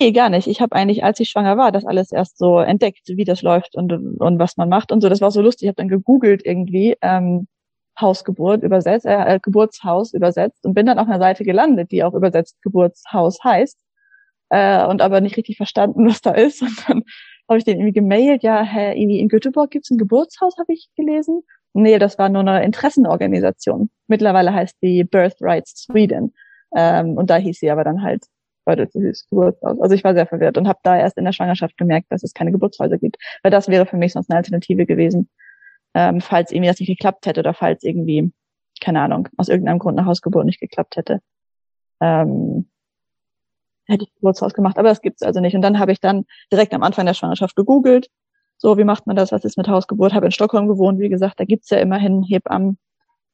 Nee, 0.00 0.12
gar 0.12 0.30
nicht. 0.30 0.46
Ich 0.46 0.62
habe 0.62 0.74
eigentlich, 0.74 1.04
als 1.04 1.20
ich 1.20 1.28
schwanger 1.28 1.58
war, 1.58 1.72
das 1.72 1.84
alles 1.84 2.10
erst 2.10 2.38
so 2.38 2.58
entdeckt, 2.58 3.02
wie 3.06 3.26
das 3.26 3.42
läuft 3.42 3.74
und, 3.74 3.92
und 3.92 4.38
was 4.38 4.56
man 4.56 4.70
macht 4.70 4.92
und 4.92 5.02
so. 5.02 5.10
Das 5.10 5.20
war 5.20 5.30
so 5.30 5.42
lustig. 5.42 5.66
Ich 5.66 5.68
habe 5.68 5.76
dann 5.76 5.88
gegoogelt 5.88 6.40
irgendwie 6.46 6.96
ähm, 7.02 7.48
Hausgeburt 8.00 8.62
übersetzt, 8.62 9.04
äh, 9.04 9.40
Geburtshaus 9.42 10.14
übersetzt 10.14 10.64
und 10.64 10.72
bin 10.72 10.86
dann 10.86 10.98
auf 10.98 11.06
einer 11.06 11.18
Seite 11.18 11.44
gelandet, 11.44 11.90
die 11.90 12.02
auch 12.02 12.14
übersetzt 12.14 12.62
Geburtshaus 12.62 13.44
heißt 13.44 13.78
äh, 14.48 14.86
und 14.86 15.02
aber 15.02 15.20
nicht 15.20 15.36
richtig 15.36 15.58
verstanden, 15.58 16.06
was 16.08 16.22
da 16.22 16.30
ist. 16.32 16.62
Und 16.62 16.88
dann 16.88 17.02
habe 17.50 17.58
ich 17.58 17.64
den 17.64 17.78
irgendwie 17.78 17.92
gemailt, 17.92 18.44
ja, 18.44 18.62
hä, 18.62 18.92
irgendwie 18.92 19.18
in 19.18 19.28
Göteborg 19.28 19.72
gibt's 19.72 19.90
ein 19.90 19.98
Geburtshaus, 19.98 20.56
habe 20.56 20.72
ich 20.72 20.88
gelesen. 20.96 21.42
Nee, 21.72 21.98
das 21.98 22.16
war 22.16 22.28
nur 22.28 22.42
eine 22.42 22.64
Interessenorganisation. 22.64 23.90
Mittlerweile 24.06 24.54
heißt 24.54 24.76
die 24.82 25.04
Birthrights 25.04 25.82
Sweden. 25.82 26.32
Ähm, 26.74 27.16
und 27.16 27.28
da 27.28 27.36
hieß 27.36 27.58
sie 27.58 27.70
aber 27.70 27.84
dann 27.84 28.02
halt 28.02 28.24
Fördertes 28.64 29.26
Geburtshaus. 29.28 29.80
Also 29.80 29.94
ich 29.94 30.04
war 30.04 30.14
sehr 30.14 30.26
verwirrt 30.26 30.58
und 30.58 30.68
habe 30.68 30.78
da 30.84 30.96
erst 30.96 31.18
in 31.18 31.24
der 31.24 31.32
Schwangerschaft 31.32 31.76
gemerkt, 31.76 32.06
dass 32.10 32.22
es 32.22 32.34
keine 32.34 32.52
Geburtshäuser 32.52 32.98
gibt. 32.98 33.16
Weil 33.42 33.50
das 33.50 33.68
wäre 33.68 33.86
für 33.86 33.96
mich 33.96 34.12
sonst 34.12 34.30
eine 34.30 34.38
Alternative 34.38 34.86
gewesen. 34.86 35.28
Ähm, 35.94 36.20
falls 36.20 36.52
irgendwie 36.52 36.68
das 36.68 36.78
nicht 36.78 36.88
geklappt 36.88 37.26
hätte 37.26 37.40
oder 37.40 37.54
falls 37.54 37.82
irgendwie, 37.82 38.32
keine 38.80 39.00
Ahnung, 39.00 39.28
aus 39.36 39.48
irgendeinem 39.48 39.80
Grund 39.80 39.98
eine 39.98 40.06
Hausgeburt 40.06 40.44
nicht 40.44 40.60
geklappt 40.60 40.96
hätte. 40.96 41.20
Ähm, 42.00 42.69
hätte 43.90 44.04
ich 44.04 44.14
Geburtshaus 44.14 44.54
gemacht, 44.54 44.78
aber 44.78 44.88
das 44.88 45.02
gibt's 45.02 45.22
also 45.22 45.40
nicht. 45.40 45.54
Und 45.54 45.62
dann 45.62 45.78
habe 45.78 45.92
ich 45.92 46.00
dann 46.00 46.24
direkt 46.52 46.72
am 46.74 46.82
Anfang 46.82 47.06
der 47.06 47.14
Schwangerschaft 47.14 47.56
gegoogelt, 47.56 48.08
so 48.56 48.76
wie 48.76 48.84
macht 48.84 49.06
man 49.06 49.16
das, 49.16 49.32
was 49.32 49.44
ist 49.44 49.56
mit 49.56 49.68
Hausgeburt, 49.68 50.12
habe 50.12 50.26
in 50.26 50.32
Stockholm 50.32 50.68
gewohnt, 50.68 50.98
wie 51.00 51.08
gesagt, 51.08 51.40
da 51.40 51.44
gibt's 51.44 51.70
ja 51.70 51.78
immerhin 51.78 52.22
Hebammen, 52.22 52.78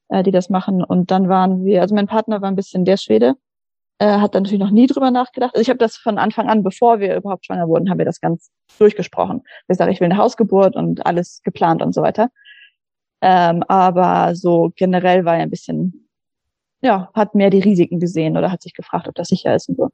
äh, 0.09 0.23
die 0.23 0.31
das 0.31 0.51
machen. 0.51 0.85
Und 0.85 1.11
dann 1.11 1.29
waren 1.29 1.65
wir, 1.65 1.83
also 1.83 1.95
mein 1.95 2.07
Partner 2.07 2.41
war 2.43 2.49
ein 2.49 2.57
bisschen 2.57 2.85
der 2.85 2.97
Schwede, 2.97 3.35
äh, 3.99 4.07
hat 4.07 4.35
dann 4.35 4.45
natürlich 4.45 4.61
noch 4.61 4.71
nie 4.71 4.87
drüber 4.87 5.11
nachgedacht. 5.11 5.55
Also 5.55 5.63
ich 5.63 5.69
habe 5.69 5.79
das 5.79 5.97
von 5.97 6.19
Anfang 6.19 6.49
an, 6.49 6.63
bevor 6.63 7.01
wir 7.01 7.17
überhaupt 7.17 7.47
schwanger 7.47 7.69
wurden, 7.69 7.91
haben 7.91 7.99
wir 7.99 8.05
das 8.05 8.21
ganz 8.21 8.51
durchgesprochen. 8.79 9.43
Ich 9.69 9.77
sage, 9.77 9.91
ich 9.91 10.01
will 10.01 10.07
eine 10.07 10.19
Hausgeburt 10.19 10.77
und 10.77 11.05
alles 11.07 11.41
geplant 11.43 11.83
und 11.83 11.95
so 11.95 12.03
weiter. 12.03 12.31
Ähm, 13.23 13.63
aber 13.69 14.35
so 14.37 14.73
generell 14.77 15.25
war 15.25 15.37
er 15.37 15.43
ein 15.43 15.51
bisschen, 15.51 16.09
ja, 16.83 17.11
hat 17.15 17.35
mehr 17.35 17.51
die 17.51 17.61
Risiken 17.61 17.99
gesehen 17.99 18.37
oder 18.37 18.53
hat 18.53 18.63
sich 18.63 18.75
gefragt, 18.75 19.09
ob 19.09 19.15
das 19.15 19.29
sicher 19.29 19.55
ist 19.55 19.69
und 19.69 19.77
so. 19.77 19.89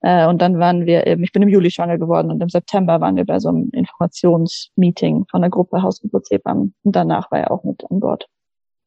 Äh, 0.00 0.26
und 0.26 0.42
dann 0.42 0.58
waren 0.58 0.86
wir, 0.86 1.06
eben, 1.06 1.22
ich 1.22 1.32
bin 1.32 1.42
im 1.42 1.48
Juli 1.48 1.70
schwanger 1.70 1.98
geworden 1.98 2.30
und 2.30 2.40
im 2.42 2.48
September 2.48 3.00
waren 3.00 3.16
wir 3.16 3.24
bei 3.24 3.38
so 3.38 3.48
einem 3.48 3.70
Informationsmeeting 3.72 5.26
von 5.30 5.40
der 5.40 5.50
Gruppe 5.50 5.82
Hausgeburtshebammen. 5.82 6.74
Und 6.82 6.96
danach 6.96 7.30
war 7.30 7.40
er 7.40 7.50
auch 7.50 7.64
mit 7.64 7.82
an 7.90 8.00
Bord. 8.00 8.28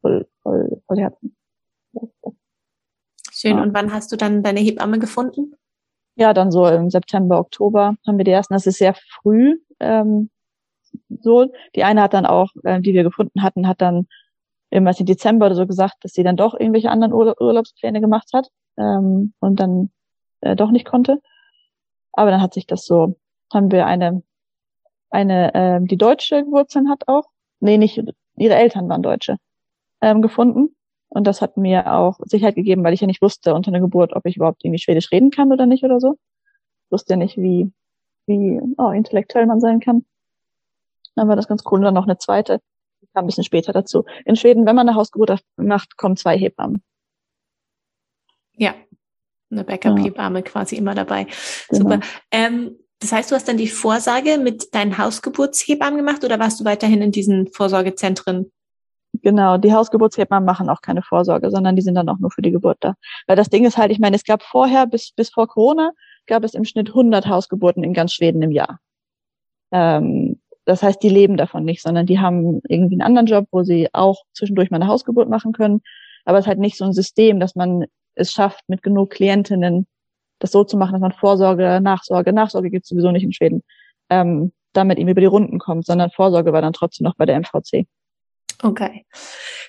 Voll, 0.02 0.28
voll, 0.44 0.82
voll 0.88 0.98
Herzen. 1.00 1.36
Schön. 3.32 3.58
Ja. 3.58 3.64
Und 3.64 3.74
wann 3.74 3.92
hast 3.94 4.12
du 4.12 4.18
dann 4.18 4.44
deine 4.44 4.60
Hebamme 4.60 5.00
gefunden? 5.00 5.56
Ja, 6.16 6.34
dann 6.34 6.52
so 6.52 6.68
im 6.68 6.90
September, 6.90 7.40
Oktober 7.40 7.96
haben 8.06 8.18
wir 8.18 8.26
die 8.26 8.32
ersten. 8.32 8.54
Das 8.54 8.68
ist 8.68 8.78
sehr 8.78 8.94
früh. 8.94 9.58
Ähm, 9.80 10.30
so, 11.22 11.48
die 11.76 11.84
eine 11.84 12.02
hat 12.02 12.14
dann 12.14 12.26
auch, 12.26 12.50
äh, 12.64 12.82
die 12.82 12.94
wir 12.94 13.04
gefunden 13.04 13.42
hatten, 13.42 13.68
hat 13.68 13.82
dann 13.82 14.08
irgendwas 14.70 15.00
im 15.00 15.06
Dezember 15.06 15.48
oder 15.48 15.56
so 15.56 15.66
gesagt, 15.66 15.96
dass 16.02 16.12
sie 16.12 16.24
dann 16.24 16.36
doch 16.36 16.54
irgendwelche 16.54 16.92
anderen 16.92 17.14
Urlaubspläne 17.14 18.02
gemacht 18.02 18.30
hat. 18.34 18.50
Ähm, 18.78 19.34
und 19.40 19.60
dann 19.60 19.92
äh, 20.42 20.56
doch 20.56 20.72
nicht 20.72 20.86
konnte. 20.86 21.22
Aber 22.14 22.32
dann 22.32 22.42
hat 22.42 22.54
sich 22.54 22.68
das 22.68 22.86
so, 22.86 23.16
haben 23.54 23.72
wir 23.72 23.86
eine, 23.86 24.24
eine, 25.10 25.52
ähm, 25.54 25.88
die 25.88 25.98
deutsche 25.98 26.46
Wurzeln 26.48 26.90
hat 26.90 27.08
auch, 27.08 27.30
nee, 27.60 27.78
nicht, 27.78 28.02
ihre 28.38 28.56
Eltern 28.56 28.90
waren 28.90 29.04
Deutsche, 29.04 29.38
ähm, 30.02 30.22
gefunden. 30.22 30.76
Und 31.10 31.26
das 31.26 31.42
hat 31.42 31.58
mir 31.58 31.92
auch 31.94 32.20
Sicherheit 32.26 32.56
gegeben, 32.56 32.84
weil 32.84 32.94
ich 32.94 33.02
ja 33.02 33.08
nicht 33.08 33.22
wusste 33.22 33.56
unter 33.56 33.70
einer 33.70 33.80
Geburt, 33.80 34.16
ob 34.16 34.26
ich 34.26 34.36
überhaupt 34.36 34.64
irgendwie 34.64 34.80
Schwedisch 34.80 35.12
reden 35.12 35.32
kann 35.32 35.52
oder 35.52 35.66
nicht 35.66 35.84
oder 35.84 36.00
so. 36.00 36.18
Ich 36.86 36.92
wusste 36.92 37.14
ja 37.14 37.18
nicht, 37.18 37.38
wie, 37.38 37.72
wie 38.28 38.62
oh, 38.78 38.92
intellektuell 38.92 39.48
man 39.48 39.60
sein 39.60 39.80
kann. 39.80 40.06
Dann 41.16 41.28
war 41.28 41.36
das 41.36 41.48
ganz 41.48 41.64
cool. 41.66 41.80
Und 41.80 41.86
dann 41.86 41.96
noch 41.96 42.06
eine 42.06 42.18
zweite, 42.18 42.62
die 43.02 43.08
kam 43.08 43.24
ein 43.24 43.28
bisschen 43.28 43.44
später 43.44 43.74
dazu. 43.74 44.06
In 44.26 44.36
Schweden, 44.36 44.66
wenn 44.66 44.76
man 44.76 44.88
eine 44.88 44.96
Hausgeburt 44.98 45.42
macht, 45.58 45.98
kommen 45.98 46.16
zwei 46.16 46.38
Hebammen. 46.38 46.84
Ja, 48.54 48.76
eine 49.52 49.64
Backup-Hebamme 49.64 50.40
ja. 50.40 50.44
quasi 50.44 50.76
immer 50.76 50.96
dabei. 50.96 51.28
Genau. 51.70 51.92
Super. 51.92 52.00
Ähm, 52.32 52.78
das 53.00 53.12
heißt, 53.14 53.32
du 53.32 53.36
hast 53.36 53.48
dann 53.48 53.58
die 53.58 53.68
Vorsage 53.68 54.38
mit 54.38 54.76
deinen 54.76 54.98
Hausgeburtshebammen 54.98 55.98
gemacht 55.98 56.24
oder 56.24 56.38
warst 56.38 56.60
du 56.60 56.66
weiterhin 56.66 57.02
in 57.02 57.12
diesen 57.12 57.48
Vorsorgezentren? 57.48 58.52
Genau, 59.22 59.58
die 59.58 59.74
Hausgeburtshebammen 59.74 60.46
machen 60.46 60.70
auch 60.70 60.82
keine 60.82 61.02
Vorsorge, 61.02 61.50
sondern 61.50 61.76
die 61.76 61.82
sind 61.82 61.96
dann 61.96 62.10
auch 62.10 62.20
nur 62.20 62.30
für 62.30 62.42
die 62.42 62.52
Geburt 62.52 62.78
da. 62.82 62.96
Weil 63.26 63.36
das 63.36 63.50
Ding 63.50 63.66
ist 63.66 63.78
halt, 63.78 63.92
ich 63.92 64.00
meine, 64.00 64.16
es 64.16 64.24
gab 64.24 64.44
vorher, 64.44 64.86
bis, 64.86 65.12
bis 65.12 65.30
vor 65.30 65.48
Corona, 65.48 65.92
gab 66.28 66.44
es 66.44 66.54
im 66.54 66.66
Schnitt 66.66 66.90
100 66.90 67.28
Hausgeburten 67.28 67.84
in 67.84 67.94
ganz 67.94 68.14
Schweden 68.14 68.42
im 68.42 68.52
Jahr. 68.52 68.80
Ähm, 69.72 70.40
das 70.66 70.84
heißt, 70.84 71.02
die 71.02 71.10
leben 71.10 71.38
davon 71.38 71.66
nicht, 71.66 71.82
sondern 71.82 72.06
die 72.06 72.20
haben 72.20 72.62
irgendwie 72.68 72.96
einen 72.96 73.02
anderen 73.02 73.26
Job, 73.26 73.48
wo 73.52 73.64
sie 73.64 73.90
auch 73.94 74.24
zwischendurch 74.34 74.70
mal 74.70 74.78
eine 74.78 74.88
Hausgeburt 74.88 75.30
machen 75.30 75.54
können. 75.54 75.82
Aber 76.26 76.38
es 76.38 76.44
ist 76.44 76.50
halt 76.50 76.60
nicht 76.60 76.78
so 76.78 76.86
ein 76.86 76.94
System, 76.94 77.40
dass 77.40 77.56
man 77.56 77.86
es 78.20 78.32
schafft, 78.32 78.68
mit 78.68 78.84
genug 78.84 79.12
Klientinnen 79.12 79.88
das 80.40 80.52
so 80.52 80.64
zu 80.64 80.78
machen, 80.78 80.94
dass 80.94 81.02
man 81.02 81.12
Vorsorge, 81.12 81.80
Nachsorge, 81.82 82.34
Nachsorge 82.34 82.70
gibt 82.70 82.86
es 82.86 82.90
sowieso 82.90 83.12
nicht 83.12 83.24
in 83.24 83.34
Schweden, 83.34 83.64
ähm, 84.10 84.54
damit 84.74 84.98
ihm 84.98 85.08
über 85.08 85.22
die 85.22 85.28
Runden 85.28 85.60
kommt, 85.60 85.86
sondern 85.86 86.12
Vorsorge 86.12 86.54
war 86.54 86.62
dann 86.62 86.74
trotzdem 86.74 87.06
noch 87.06 87.16
bei 87.16 87.26
der 87.26 87.36
MVC. 87.36 87.86
Okay. 88.64 89.06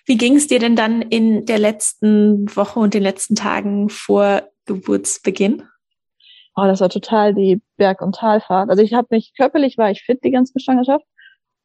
Wie 0.07 0.17
ging 0.17 0.37
es 0.37 0.47
dir 0.47 0.59
denn 0.59 0.77
dann 0.77 1.03
in 1.03 1.47
der 1.47 1.59
letzten 1.59 2.55
Woche 2.57 2.81
und 2.81 2.95
den 2.95 3.03
letzten 3.03 3.35
Tagen 3.35 3.89
vor 3.89 4.43
Geburtsbeginn? 4.67 5.63
Oh, 6.57 6.65
das 6.65 6.81
war 6.81 6.89
total 6.89 7.35
die 7.35 7.63
Berg- 7.77 8.03
und 8.03 8.17
Talfahrt. 8.17 8.71
Also 8.71 8.83
ich 8.83 8.93
habe 8.95 9.09
mich 9.11 9.33
körperlich 9.37 9.79
war 9.79 9.91
ich 9.91 10.03
fit 10.03 10.25
die 10.25 10.33
ganze 10.33 10.59
Schwangerschaft, 10.59 11.05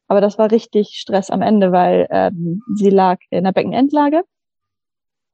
aber 0.06 0.20
das 0.20 0.38
war 0.38 0.50
richtig 0.50 0.96
Stress 1.00 1.30
am 1.30 1.42
Ende, 1.42 1.72
weil 1.72 2.06
ähm, 2.10 2.62
sie 2.76 2.90
lag 2.90 3.18
in 3.30 3.44
der 3.44 3.52
Beckenendlage 3.52 4.22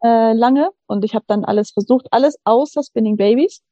äh, 0.02 0.32
lange 0.32 0.70
und 0.86 1.04
ich 1.04 1.14
habe 1.14 1.24
dann 1.28 1.44
alles 1.44 1.70
versucht, 1.70 2.06
alles 2.10 2.36
außer 2.44 2.82
Spinning 2.82 3.16
Babies. 3.16 3.62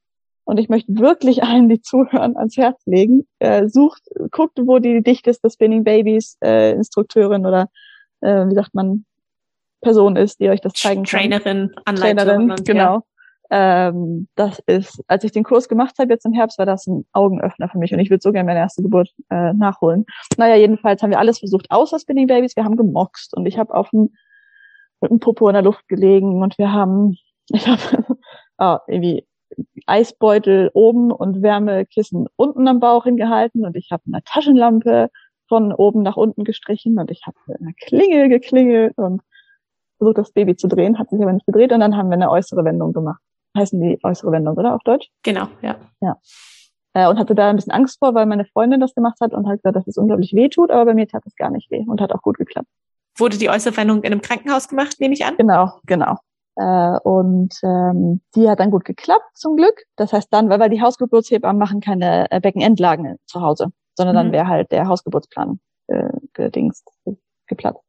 Und 0.45 0.59
ich 0.59 0.69
möchte 0.69 0.99
wirklich 0.99 1.43
allen, 1.45 1.69
die 1.69 1.81
zuhören, 1.81 2.37
ans 2.37 2.57
Herz 2.57 2.81
legen. 2.87 3.27
Äh, 3.39 3.69
sucht, 3.69 4.03
guckt, 4.31 4.59
wo 4.63 4.79
die 4.79 5.03
dichteste 5.03 5.51
Spinning 5.51 5.85
Babies 5.85 6.37
äh, 6.43 6.73
Instrukteurin 6.73 7.47
oder 7.47 7.69
äh, 8.21 8.47
wie 8.47 8.55
sagt 8.55 8.75
man 8.75 9.05
Person 9.81 10.17
ist, 10.17 10.41
die 10.41 10.51
euch 10.51 10.61
das 10.61 10.75
zeigen 10.75 11.05
kann. 11.05 11.21
Trainerin, 11.21 11.73
Anleiterin. 11.85 12.49
Trainerin, 12.49 12.65
genau. 12.65 12.95
Ja. 12.95 13.03
Ähm, 13.53 14.29
das 14.37 14.61
ist, 14.67 15.03
als 15.09 15.25
ich 15.25 15.33
den 15.33 15.43
Kurs 15.43 15.69
gemacht 15.69 15.97
habe 15.99 16.13
jetzt 16.13 16.25
im 16.25 16.33
Herbst, 16.33 16.59
war 16.59 16.67
das 16.67 16.87
ein 16.87 17.05
Augenöffner 17.13 17.69
für 17.69 17.79
mich 17.79 17.93
und 17.93 17.99
ich 17.99 18.09
würde 18.09 18.23
so 18.23 18.31
gerne 18.31 18.47
meine 18.47 18.61
erste 18.61 18.83
Geburt 18.83 19.11
äh, 19.29 19.53
nachholen. 19.55 20.05
Naja, 20.37 20.55
jedenfalls 20.55 21.03
haben 21.03 21.11
wir 21.11 21.19
alles 21.19 21.41
versucht, 21.41 21.67
außer 21.71 21.99
Spinning 21.99 22.29
Babies. 22.29 22.55
Wir 22.55 22.65
haben 22.65 22.77
gemoxt 22.77 23.37
und 23.37 23.47
ich 23.47 23.59
habe 23.59 23.75
auf 23.75 23.91
dem 23.91 24.11
mit 25.01 25.11
dem 25.11 25.21
Popo 25.21 25.49
in 25.49 25.55
der 25.55 25.63
Luft 25.63 25.89
gelegen 25.89 26.43
und 26.43 26.59
wir 26.59 26.73
haben, 26.73 27.17
ich 27.49 27.67
habe 27.67 28.05
oh, 28.59 28.79
irgendwie 28.87 29.27
Eisbeutel 29.87 30.71
oben 30.75 31.11
und 31.11 31.43
Wärmekissen 31.43 32.29
unten 32.37 32.69
am 32.69 32.81
Bauch 32.81 33.05
hingehalten 33.05 33.65
und 33.65 33.77
ich 33.77 33.91
habe 33.91 34.03
eine 34.07 34.23
Taschenlampe 34.25 35.11
von 35.49 35.73
oben 35.73 36.03
nach 36.03 36.17
unten 36.17 36.45
gestrichen 36.45 36.99
und 36.99 37.11
ich 37.11 37.23
habe 37.27 37.37
eine 37.59 37.75
Klingel 37.75 38.29
geklingelt 38.29 38.97
und 38.97 39.23
versucht 39.99 40.19
das 40.19 40.33
Baby 40.33 40.57
zu 40.57 40.69
drehen, 40.69 40.99
hat 40.99 41.11
sich 41.11 41.21
aber 41.21 41.33
nicht 41.33 41.47
gedreht 41.47 41.73
und 41.73 41.81
dann 41.81 41.97
haben 41.97 42.09
wir 42.09 42.15
eine 42.15 42.31
äußere 42.31 42.65
Wendung 42.65 42.93
gemacht. 42.93 43.21
Heißen 43.57 43.81
die 43.81 43.99
äußere 44.03 44.31
Wendung, 44.31 44.57
oder 44.57 44.75
auf 44.75 44.83
Deutsch? 44.85 45.09
Genau, 45.25 45.49
ja. 45.61 45.77
Ja. 46.01 46.17
Äh, 46.95 47.09
und 47.09 47.19
hatte 47.19 47.35
da 47.35 47.51
ein 47.51 47.57
bisschen 47.57 47.73
Angst 47.73 47.99
vor, 47.99 48.15
weil 48.15 48.27
meine 48.27 48.45
Freundin 48.45 48.81
das 48.81 48.95
gemacht 48.95 49.19
hat 49.21 49.35
und 49.35 49.47
hat 49.49 49.57
gesagt, 49.57 49.77
dass 49.77 49.87
es 49.89 49.97
unglaublich 49.97 50.33
weh 50.35 50.49
tut, 50.49 50.71
aber 50.71 50.87
bei 50.87 50.95
mir 50.95 51.09
tat 51.09 51.25
es 51.27 51.35
gar 51.35 51.51
nicht 51.51 51.71
weh 51.71 51.85
und 51.87 52.01
hat 52.01 52.13
auch 52.13 52.23
gut 52.23 52.39
geklappt. 52.39 52.69
Wurde 53.17 53.39
die 53.39 53.51
äußere 53.51 53.77
Wendung 53.77 54.03
in 54.03 54.13
einem 54.13 54.23
Krankenhaus 54.23 54.69
gemacht, 54.69 55.01
nehme 55.01 55.15
ich 55.15 55.25
an? 55.25 55.37
Genau, 55.37 55.73
genau. 55.87 56.17
Äh, 56.57 56.99
und 57.05 57.55
ähm, 57.63 58.21
die 58.35 58.49
hat 58.49 58.61
dann 58.61 58.71
gut 58.71 58.85
geklappt, 58.85 59.25
zum 59.35 59.57
Glück. 59.57 59.85
Das 59.97 60.13
heißt 60.13 60.29
dann, 60.33 60.49
weil, 60.49 60.61
weil 60.61 60.71
die 60.71 60.83
Hausgeburtshebammen 60.83 61.59
machen 61.59 61.81
keine 61.81 62.31
äh, 62.31 62.41
Beckenendlagen 62.41 63.17
zu 63.27 63.41
Hause, 63.41 63.69
sondern 63.97 64.17
dann 64.17 64.29
mhm. 64.29 64.33
wäre 64.33 64.49
halt 64.49 64.73
der 64.73 64.87
Hausgeburtsplan 64.87 65.61
äh, 65.89 66.09
gedingst, 66.33 66.89
geplatzt. 67.47 67.83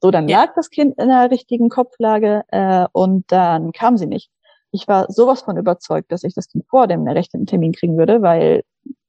So, 0.00 0.10
dann 0.10 0.28
ja. 0.28 0.42
lag 0.42 0.54
das 0.54 0.70
Kind 0.70 0.98
in 0.98 1.08
der 1.08 1.30
richtigen 1.30 1.68
Kopflage 1.70 2.44
äh, 2.48 2.86
und 2.92 3.24
dann 3.32 3.72
kam 3.72 3.96
sie 3.96 4.06
nicht. 4.06 4.30
Ich 4.70 4.86
war 4.88 5.10
sowas 5.10 5.42
von 5.42 5.56
überzeugt, 5.56 6.10
dass 6.12 6.24
ich 6.24 6.34
das 6.34 6.48
Kind 6.48 6.66
vor 6.68 6.86
dem 6.86 7.06
rechten 7.06 7.46
Termin 7.46 7.72
kriegen 7.72 7.96
würde, 7.96 8.22
weil 8.22 8.64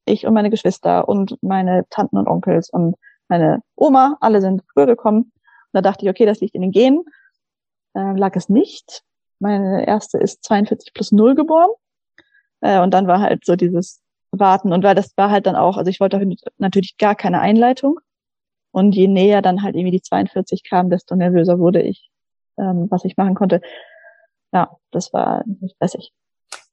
ich 0.06 0.25
und 0.25 0.34
meine 0.34 0.49
Geschwister 0.49 1.10
und 1.10 1.38
meine 1.41 1.86
Tanten 1.89 2.17
und 2.17 2.28
Onkels 2.28 2.69
und 2.69 2.95
meine 3.28 3.62
Oma, 3.75 4.17
alle 4.21 4.41
sind 4.41 4.62
früher 4.71 4.86
gekommen. 4.86 5.32
Da 5.76 5.82
dachte 5.82 6.06
ich, 6.06 6.10
okay, 6.10 6.26
das 6.26 6.40
liegt 6.40 6.56
in 6.56 6.62
den 6.62 6.72
Genen 6.72 7.04
äh, 7.96 8.14
lag 8.14 8.36
es 8.36 8.50
nicht. 8.50 9.04
Meine 9.40 9.88
erste 9.88 10.18
ist 10.18 10.44
42 10.44 10.94
plus 10.94 11.12
0 11.12 11.36
geboren. 11.36 11.70
Äh, 12.62 12.82
und 12.82 12.94
dann 12.94 13.08
war 13.08 13.22
halt 13.22 13.46
so 13.46 13.56
dieses 13.56 14.02
Warten. 14.32 14.72
Und 14.72 14.84
weil 14.84 14.96
das 14.96 15.18
war 15.18 15.32
halt 15.32 15.48
dann 15.48 15.56
auch, 15.56 15.78
also 15.78 15.90
ich 15.90 16.00
wollte 16.00 16.24
natürlich 16.58 16.98
gar 16.98 17.16
keine 17.16 17.40
Einleitung. 17.40 18.00
Und 18.72 18.94
je 18.94 19.08
näher 19.08 19.42
dann 19.42 19.64
halt 19.64 19.76
irgendwie 19.76 19.98
die 19.98 20.02
42 20.02 20.64
kam, 20.64 20.90
desto 20.90 21.16
nervöser 21.16 21.60
wurde 21.60 21.82
ich, 21.82 22.12
ähm, 22.58 22.88
was 22.90 23.06
ich 23.06 23.16
machen 23.16 23.34
konnte. 23.34 23.62
Ja, 24.52 24.78
das 24.92 25.14
war 25.14 25.44
nicht 25.46 25.76
stressig. 25.76 26.12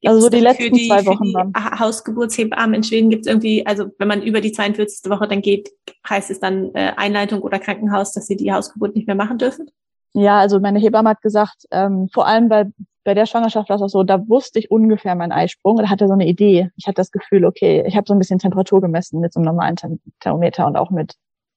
Also 0.05 0.21
so 0.21 0.29
die 0.31 0.41
letzten 0.41 0.75
die, 0.75 0.89
zwei 0.89 1.07
Wochen 1.07 1.33
waren. 1.33 1.53
Hausgeburtshebammen 1.79 2.75
in 2.75 2.83
Schweden 2.83 3.11
gibt 3.11 3.27
es 3.27 3.31
irgendwie, 3.31 3.65
also 3.67 3.87
wenn 3.99 4.09
man 4.09 4.23
über 4.23 4.41
die 4.41 4.53
42. 4.53 5.11
Woche 5.11 5.29
dann 5.29 5.43
geht, 5.43 5.71
heißt 6.09 6.31
es 6.31 6.41
dann 6.41 6.75
äh, 6.75 6.93
Einleitung 6.97 7.41
oder 7.41 7.59
Krankenhaus, 7.59 8.13
dass 8.13 8.27
sie 8.27 8.37
die 8.37 8.53
Hausgeburt 8.53 8.97
nicht 8.97 9.07
mehr 9.07 9.17
machen 9.17 9.39
dürfen? 9.39 9.71
Ja, 10.15 10.39
also 10.39 10.61
meine 10.61 10.79
Hebamme 10.79 11.11
hat 11.11 11.23
gesagt, 11.23 11.67
ähm, 11.71 12.09
vor 12.13 12.27
allem 12.27 12.49
bei, 12.49 12.67
bei 13.05 13.15
der 13.15 13.27
Schwangerschaft 13.27 13.69
war 13.69 13.77
es 13.77 13.83
auch 13.83 13.89
so, 13.89 14.03
da 14.03 14.29
wusste 14.29 14.59
ich 14.59 14.71
ungefähr 14.71 15.15
meinen 15.15 15.33
Eisprung 15.33 15.79
oder 15.79 15.89
hatte 15.89 16.07
so 16.07 16.13
eine 16.13 16.27
Idee. 16.27 16.71
Ich 16.77 16.87
hatte 16.87 16.97
das 16.97 17.11
Gefühl, 17.11 17.45
okay, 17.45 17.85
ich 17.87 17.97
habe 17.97 18.05
so 18.07 18.15
ein 18.15 18.19
bisschen 18.19 18.39
Temperatur 18.39 18.81
gemessen 18.81 19.21
mit 19.21 19.33
so 19.33 19.41
einem 19.41 19.47
normalen 19.47 19.77
Thermometer 20.21 20.67
und 20.67 20.77
auch 20.77 20.91
mit 20.91 21.15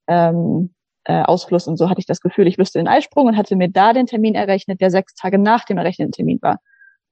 ähm, 0.07 0.73
äh, 1.05 1.21
Ausfluss 1.23 1.67
und 1.67 1.77
so 1.77 1.89
hatte 1.89 1.99
ich 1.99 2.05
das 2.05 2.21
Gefühl, 2.21 2.47
ich 2.47 2.57
wüsste 2.57 2.79
den 2.79 2.87
Eisprung 2.87 3.27
und 3.27 3.37
hatte 3.37 3.55
mir 3.55 3.69
da 3.69 3.93
den 3.93 4.05
Termin 4.05 4.35
errechnet, 4.35 4.81
der 4.81 4.89
sechs 4.89 5.15
Tage 5.15 5.37
nach 5.37 5.65
dem 5.65 5.77
errechneten 5.77 6.11
Termin 6.11 6.39
war. 6.41 6.59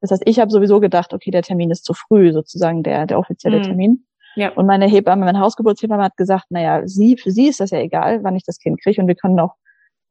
Das 0.04 0.12
heißt, 0.12 0.24
ich 0.26 0.38
habe 0.38 0.52
sowieso 0.52 0.82
gedacht, 0.82 1.13
okay, 1.13 1.32
der 1.32 1.44
Termin 1.44 1.72
ist 1.72 1.86
zu 1.86 1.94
früh, 1.94 2.34
sozusagen 2.34 2.84
der, 2.84 3.06
der 3.06 3.18
offizielle 3.18 3.60
mhm. 3.60 3.63
Termin. 3.63 4.06
Ja. 4.36 4.52
Und 4.52 4.66
meine 4.66 4.86
Hebamme, 4.86 5.24
meine 5.24 5.39
Hausgeburtshebamme 5.39 6.04
hat 6.04 6.18
gesagt, 6.18 6.48
naja, 6.50 6.86
sie, 6.86 7.16
für 7.16 7.32
sie 7.32 7.48
ist 7.48 7.62
das 7.62 7.70
ja 7.70 7.80
egal, 7.80 8.22
wann 8.22 8.36
ich 8.36 8.44
das 8.44 8.60
Kind 8.60 8.82
kriege 8.82 9.02
und 9.02 9.08
wir 9.08 9.16
können 9.16 9.39
auch 9.39 9.54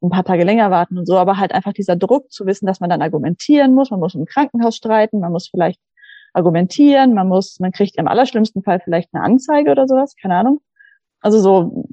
ein 0.01 0.09
paar 0.09 0.23
Tage 0.23 0.45
länger 0.45 0.71
warten 0.71 0.97
und 0.97 1.05
so, 1.05 1.19
aber 1.19 1.37
halt 1.37 1.53
einfach 1.53 1.73
dieser 1.73 1.95
Druck 1.95 2.31
zu 2.31 2.47
wissen, 2.47 2.65
dass 2.65 2.79
man 2.79 2.89
dann 2.89 3.03
argumentieren 3.03 3.75
muss, 3.75 3.91
man 3.91 3.99
muss 3.99 4.15
im 4.15 4.25
Krankenhaus 4.25 4.77
streiten, 4.77 5.19
man 5.19 5.31
muss 5.31 5.47
vielleicht 5.47 5.79
argumentieren, 6.33 7.13
man 7.13 7.27
muss, 7.27 7.59
man 7.59 7.71
kriegt 7.71 7.95
im 7.97 8.07
allerschlimmsten 8.07 8.63
Fall 8.63 8.79
vielleicht 8.83 9.13
eine 9.13 9.23
Anzeige 9.23 9.69
oder 9.69 9.87
sowas, 9.87 10.15
keine 10.19 10.37
Ahnung. 10.37 10.59
Also 11.21 11.39
so, 11.39 11.85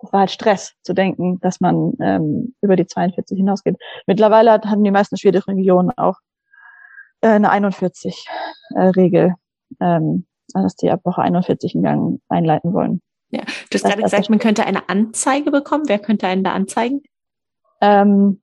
das 0.00 0.10
war 0.10 0.20
halt 0.20 0.30
Stress 0.30 0.72
zu 0.82 0.94
denken, 0.94 1.38
dass 1.40 1.60
man 1.60 1.92
ähm, 2.00 2.54
über 2.62 2.76
die 2.76 2.86
42 2.86 3.36
hinausgeht. 3.36 3.76
Mittlerweile 4.06 4.52
haben 4.52 4.82
die 4.82 4.90
meisten 4.90 5.18
schwedischen 5.18 5.54
Regionen 5.54 5.90
auch 5.90 6.16
eine 7.20 7.52
41-Regel, 7.52 9.34
äh, 9.80 9.84
ähm, 9.84 10.26
dass 10.52 10.76
die 10.76 10.90
ab 10.90 11.00
Woche 11.04 11.22
41 11.22 11.74
einen 11.74 11.84
Gang 11.84 12.20
einleiten 12.28 12.72
wollen. 12.72 13.00
Ja, 13.30 13.42
du 13.42 13.74
hast 13.74 13.84
gerade 13.84 14.02
gesagt, 14.02 14.30
man 14.30 14.38
könnte 14.38 14.64
eine 14.64 14.88
Anzeige 14.88 15.50
bekommen. 15.50 15.84
Wer 15.88 15.98
könnte 15.98 16.26
einen 16.26 16.44
da 16.44 16.52
anzeigen? 16.52 17.02
Ähm, 17.80 18.40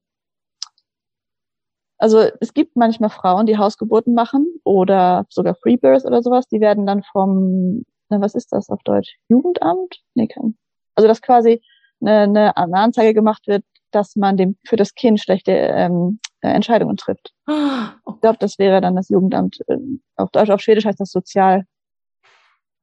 also 1.98 2.20
es 2.42 2.54
gibt 2.54 2.76
manchmal 2.76 3.10
Frauen, 3.10 3.46
die 3.46 3.58
Hausgeburten 3.58 4.14
machen 4.14 4.46
oder 4.66 5.26
sogar 5.30 5.56
Freebirth 5.56 6.04
oder 6.04 6.22
sowas, 6.22 6.48
die 6.48 6.60
werden 6.60 6.86
dann 6.86 7.02
vom, 7.04 7.86
na, 8.10 8.20
was 8.20 8.36
ist 8.36 8.52
das 8.52 8.70
auf 8.70 8.82
Deutsch? 8.84 9.16
Jugendamt? 9.30 10.02
Nee, 10.14 10.28
kein. 10.28 10.58
Also 10.96 11.08
dass 11.08 11.22
quasi 11.22 11.62
eine, 12.02 12.58
eine 12.58 12.78
Anzeige 12.78 13.14
gemacht 13.14 13.48
wird, 13.48 13.64
dass 13.92 14.18
man 14.18 14.36
dem 14.36 14.58
für 14.66 14.76
das 14.76 14.96
Kind 14.96 15.22
schlechte 15.22 15.52
ähm, 15.52 16.20
äh, 16.44 16.50
Entscheidungen 16.50 16.98
trifft. 16.98 17.34
Ich 17.48 18.22
glaube, 18.22 18.38
das 18.40 18.60
wäre 18.60 18.80
dann 18.80 18.96
das 18.96 19.10
Jugendamt. 19.10 19.60
Äh, 19.68 19.78
auf 20.16 20.30
Deutsch, 20.32 20.50
auf 20.50 20.62
Schwedisch 20.62 20.86
heißt 20.86 21.00
das 21.00 21.12
Sozialdienst. 21.12 21.66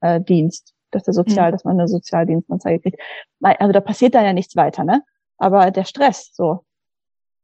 Äh, 0.03 0.73
dass 0.93 1.05
der 1.05 1.15
Sozial, 1.15 1.49
mhm. 1.49 1.53
dass 1.53 1.65
man 1.65 1.79
eine 1.79 1.89
Sozialdienstanzeige 1.89 2.81
kriegt. 2.81 3.01
Also 3.41 3.73
da 3.73 3.81
passiert 3.81 4.15
dann 4.15 4.25
ja 4.25 4.33
nichts 4.33 4.57
weiter, 4.57 4.83
ne? 4.83 5.03
aber 5.41 5.71
der 5.71 5.85
Stress, 5.85 6.31
so 6.35 6.65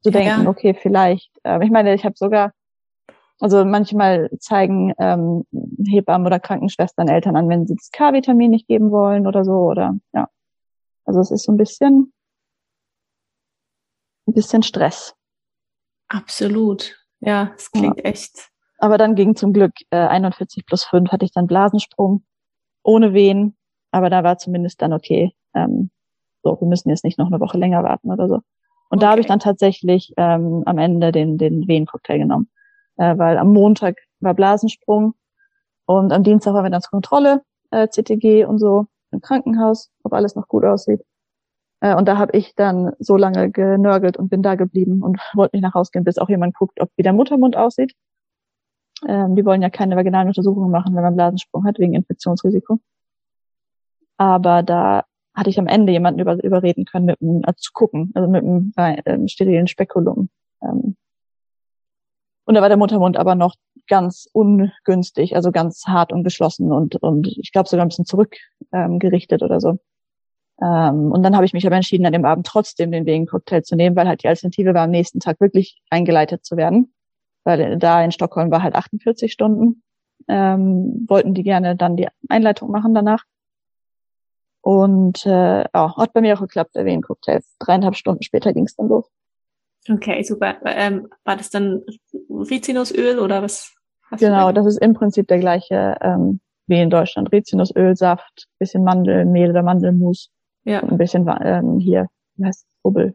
zu 0.03 0.11
ja, 0.11 0.19
denken, 0.21 0.45
ja. 0.45 0.51
okay, 0.51 0.75
vielleicht. 0.75 1.31
Ähm, 1.43 1.63
ich 1.63 1.71
meine, 1.71 1.95
ich 1.95 2.05
habe 2.05 2.15
sogar, 2.17 2.53
also 3.41 3.65
manchmal 3.65 4.31
zeigen 4.39 4.93
ähm, 4.99 5.45
Hebammen 5.89 6.27
oder 6.27 6.39
Krankenschwestern 6.39 7.09
Eltern 7.09 7.37
an, 7.37 7.49
wenn 7.49 7.67
sie 7.67 7.75
das 7.75 7.91
K-Vitamin 7.91 8.51
nicht 8.51 8.69
geben 8.69 8.91
wollen 8.91 9.27
oder 9.27 9.45
so, 9.45 9.53
oder 9.53 9.97
ja. 10.13 10.29
Also 11.05 11.21
es 11.21 11.31
ist 11.31 11.45
so 11.45 11.53
ein 11.53 11.57
bisschen, 11.57 12.13
ein 14.27 14.35
bisschen 14.35 14.63
Stress. 14.63 15.16
Absolut. 16.09 16.97
Ja, 17.21 17.53
es 17.57 17.71
klingt 17.71 17.99
ja. 17.99 18.05
echt. 18.05 18.51
Aber 18.79 18.99
dann 18.99 19.15
ging 19.15 19.37
zum 19.37 19.53
Glück 19.53 19.73
äh, 19.91 19.97
41 19.97 20.67
plus 20.67 20.85
5 20.85 21.11
hatte 21.11 21.25
ich 21.25 21.33
dann 21.33 21.47
Blasensprung 21.47 22.25
ohne 22.83 23.15
Wehen. 23.15 23.57
Aber 23.91 24.11
da 24.11 24.23
war 24.23 24.39
zumindest 24.39 24.83
dann 24.83 24.93
okay. 24.93 25.33
Ähm, 25.55 25.91
so, 26.43 26.61
wir 26.61 26.69
müssen 26.69 26.91
jetzt 26.91 27.05
nicht 27.05 27.19
noch 27.19 27.27
eine 27.27 27.41
Woche 27.41 27.59
länger 27.59 27.83
warten 27.83 28.11
oder 28.11 28.29
so. 28.29 28.35
Und 28.89 28.99
okay. 28.99 29.01
da 29.01 29.11
habe 29.11 29.21
ich 29.21 29.27
dann 29.27 29.41
tatsächlich 29.41 30.13
ähm, 30.17 30.63
am 30.67 30.79
Ende 30.79 31.11
den, 31.11 31.39
den 31.39 31.67
Wehencocktail 31.67 32.19
genommen. 32.19 32.49
Äh, 32.97 33.17
weil 33.19 33.39
am 33.39 33.53
Montag 33.53 33.97
war 34.21 34.35
Blasensprung 34.35 35.15
und 35.87 36.13
am 36.13 36.23
Dienstag 36.23 36.55
waren 36.55 36.65
wir 36.65 36.71
dann 36.71 36.83
zur 36.83 36.91
Kontrolle, 36.91 37.43
äh, 37.71 37.89
CTG 37.89 38.45
und 38.45 38.59
so 38.59 38.87
im 39.11 39.21
Krankenhaus, 39.21 39.91
ob 40.03 40.13
alles 40.13 40.35
noch 40.35 40.49
gut 40.49 40.65
aussieht. 40.65 41.03
Äh, 41.81 41.95
und 41.95 42.07
da 42.09 42.19
habe 42.19 42.37
ich 42.37 42.55
dann 42.55 42.93
so 42.99 43.17
lange 43.17 43.51
genörgelt 43.51 44.17
und 44.17 44.29
bin 44.29 44.43
da 44.43 44.55
geblieben 44.55 45.03
und 45.03 45.19
wollte 45.35 45.57
nicht 45.57 45.63
nach 45.63 45.75
Hause 45.75 45.91
gehen, 45.93 46.05
bis 46.05 46.19
auch 46.19 46.29
jemand 46.29 46.55
guckt, 46.55 46.81
ob 46.81 46.91
wie 46.97 47.03
der 47.03 47.13
Muttermund 47.13 47.57
aussieht. 47.57 47.95
Ähm, 49.07 49.37
die 49.37 49.45
wollen 49.45 49.63
ja 49.63 49.71
keine 49.71 49.97
vaginalen 49.97 50.29
Untersuchungen 50.29 50.71
machen, 50.71 50.95
wenn 50.95 51.03
man 51.03 51.17
Blasensprung 51.17 51.65
hat, 51.65 51.79
wegen 51.79 51.95
Infektionsrisiko. 51.95 52.81
Aber 54.17 54.63
da 54.63 55.05
hatte 55.35 55.51
ich 55.51 55.59
am 55.59 55.67
Ende 55.67 55.93
jemanden 55.93 56.21
über, 56.21 56.43
überreden 56.43 56.87
können, 56.87 57.05
mit 57.05 57.21
einem, 57.21 57.43
also 57.45 57.59
zu 57.59 57.73
gucken, 57.73 58.11
also 58.15 58.29
mit 58.29 58.43
einem 58.43 58.73
äh, 58.77 59.29
sterilen 59.29 59.67
Spekulum. 59.67 60.31
Ähm. 60.63 60.97
Und 62.47 62.55
da 62.55 62.63
war 62.63 62.69
der 62.69 62.79
Muttermund 62.79 63.19
aber 63.19 63.35
noch 63.35 63.55
ganz 63.87 64.29
ungünstig, 64.33 65.37
also 65.37 65.53
ganz 65.53 65.85
hart 65.87 66.13
und 66.13 66.25
geschlossen 66.25 66.73
und, 66.73 66.97
und 66.97 67.27
ich 67.27 67.53
glaube 67.53 67.69
sogar 67.69 67.85
ein 67.85 67.89
bisschen 67.89 68.07
zurückgerichtet 68.07 69.43
ähm, 69.43 69.47
oder 69.47 69.61
so. 69.61 69.79
Ähm, 70.63 71.13
und 71.13 71.23
dann 71.23 71.35
habe 71.35 71.45
ich 71.45 71.53
mich 71.53 71.67
aber 71.67 71.77
entschieden, 71.77 72.07
an 72.07 72.13
dem 72.13 72.25
Abend 72.25 72.47
trotzdem 72.47 72.91
den 72.91 73.07
Wehencocktail 73.07 73.63
zu 73.63 73.77
nehmen, 73.77 73.97
weil 73.97 74.09
halt 74.09 74.23
die 74.23 74.29
Alternative 74.29 74.75
war, 74.75 74.85
am 74.85 74.91
nächsten 74.91 75.21
Tag 75.21 75.41
wirklich 75.41 75.81
eingeleitet 75.91 76.45
zu 76.45 76.57
werden. 76.57 76.95
Weil 77.45 77.79
da 77.79 78.03
in 78.03 78.13
Stockholm 78.13 78.51
war 78.51 78.63
halt 78.63 78.75
48 78.75 79.33
Stunden. 79.33 79.83
Ähm, 80.29 81.05
wollten 81.09 81.35
die 81.35 81.43
gerne 81.43 81.77
dann 81.77 81.97
die 81.97 82.09
Einleitung 82.29 82.71
machen 82.71 82.95
danach. 82.95 83.23
Und 84.63 85.25
äh, 85.27 85.61
ja, 85.63 85.97
hat 85.97 86.13
bei 86.13 86.21
mir 86.21 86.35
auch 86.35 86.41
geklappt, 86.41 86.75
der 86.75 86.85
Wehencocktail. 86.85 87.41
Dreieinhalb 87.61 87.95
Stunden 87.95 88.23
später 88.23 88.53
ging 88.53 88.65
es 88.65 88.75
dann 88.75 88.89
los. 88.89 89.09
Okay, 89.89 90.23
super. 90.25 90.57
Ähm, 90.65 91.07
war 91.25 91.37
das 91.37 91.51
dann 91.51 91.83
Rizinusöl 92.29 93.21
oder 93.21 93.43
was? 93.43 93.73
genau, 94.19 94.51
das 94.53 94.67
ist 94.67 94.79
im 94.79 94.95
Prinzip 94.95 95.29
der 95.29 95.39
gleiche 95.39 95.97
ähm, 96.01 96.41
wie 96.67 96.81
in 96.81 96.91
Deutschland. 96.91 97.31
Rizinusöl, 97.31 97.95
Saft, 97.97 98.49
bisschen 98.59 98.83
Mandelmehl 98.83 99.51
oder 99.51 99.63
Mandelmus. 99.63 100.33
Ja. 100.67 100.83
Ein 100.83 100.99
bisschen 100.99 101.27
ähm, 101.43 101.79
hier, 101.79 102.09
wie 102.35 102.45
heißt 102.45 102.67
es, 102.67 102.85
Rubbel, 102.85 103.15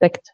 Sekt. 0.00 0.32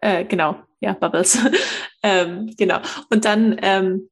Äh, 0.00 0.24
genau, 0.24 0.56
ja, 0.80 0.94
Bubbles. 0.94 1.38
ähm, 2.02 2.50
genau. 2.56 2.78
Und 3.10 3.26
dann 3.26 3.58
ähm, 3.62 4.08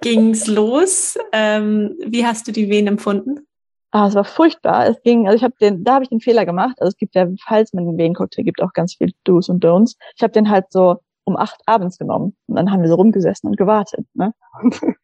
ging's 0.00 0.48
los. 0.48 1.16
Ähm, 1.32 1.96
wie 2.04 2.26
hast 2.26 2.48
du 2.48 2.52
die 2.52 2.68
Wehen 2.68 2.88
empfunden? 2.88 3.46
Ah, 3.92 4.08
es 4.08 4.16
war 4.16 4.24
furchtbar. 4.24 4.88
Es 4.88 5.00
ging, 5.02 5.26
also 5.26 5.36
ich 5.36 5.44
habe 5.44 5.54
den, 5.60 5.84
da 5.84 5.94
habe 5.94 6.04
ich 6.04 6.10
den 6.10 6.20
Fehler 6.20 6.44
gemacht. 6.44 6.76
Also 6.80 6.88
es 6.88 6.96
gibt 6.96 7.14
ja, 7.14 7.28
falls 7.44 7.72
man 7.72 7.86
den 7.86 7.98
Wehencocktail 7.98 8.42
gibt, 8.42 8.60
auch 8.62 8.72
ganz 8.72 8.94
viel 8.94 9.12
Do's 9.22 9.48
und 9.48 9.64
Don'ts. 9.64 9.96
Ich 10.16 10.22
habe 10.22 10.32
den 10.32 10.50
halt 10.50 10.72
so 10.72 10.96
um 11.24 11.36
acht 11.36 11.60
abends 11.66 11.98
genommen 11.98 12.36
und 12.48 12.56
dann 12.56 12.72
haben 12.72 12.82
wir 12.82 12.88
so 12.88 12.96
rumgesessen 12.96 13.48
und 13.48 13.56
gewartet. 13.56 14.06
Ne? 14.14 14.34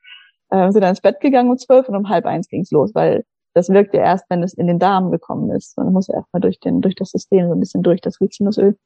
äh, 0.50 0.72
sind 0.72 0.80
dann 0.80 0.90
ins 0.90 1.00
Bett 1.00 1.20
gegangen 1.20 1.50
um 1.50 1.58
zwölf 1.58 1.88
und 1.88 1.94
um 1.94 2.08
halb 2.08 2.26
eins 2.26 2.48
ging's 2.48 2.72
los, 2.72 2.92
weil 2.94 3.24
das 3.58 3.68
wirkt 3.68 3.94
ja 3.94 4.00
erst, 4.00 4.24
wenn 4.30 4.42
es 4.42 4.54
in 4.54 4.66
den 4.66 4.78
Darm 4.78 5.10
gekommen 5.10 5.50
ist. 5.50 5.76
Dann 5.76 5.92
muss 5.92 6.08
er 6.08 6.16
erstmal 6.16 6.40
durch 6.40 6.60
den, 6.60 6.80
durch 6.80 6.94
das 6.94 7.10
System 7.10 7.48
so 7.48 7.54
ein 7.54 7.60
bisschen 7.60 7.82
durch 7.82 8.00
das 8.00 8.20
Rizinusöl. 8.20 8.78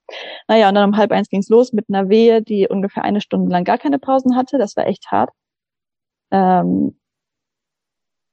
Naja, 0.48 0.68
und 0.68 0.74
dann 0.74 0.90
um 0.90 0.96
halb 0.96 1.12
eins 1.12 1.28
ging's 1.28 1.48
los 1.48 1.72
mit 1.72 1.86
einer 1.88 2.08
Wehe, 2.08 2.42
die 2.42 2.68
ungefähr 2.68 3.04
eine 3.04 3.20
Stunde 3.20 3.50
lang 3.50 3.64
gar 3.64 3.78
keine 3.78 3.98
Pausen 3.98 4.36
hatte. 4.36 4.58
Das 4.58 4.76
war 4.76 4.86
echt 4.86 5.10
hart. 5.10 5.30
Ähm, 6.30 6.98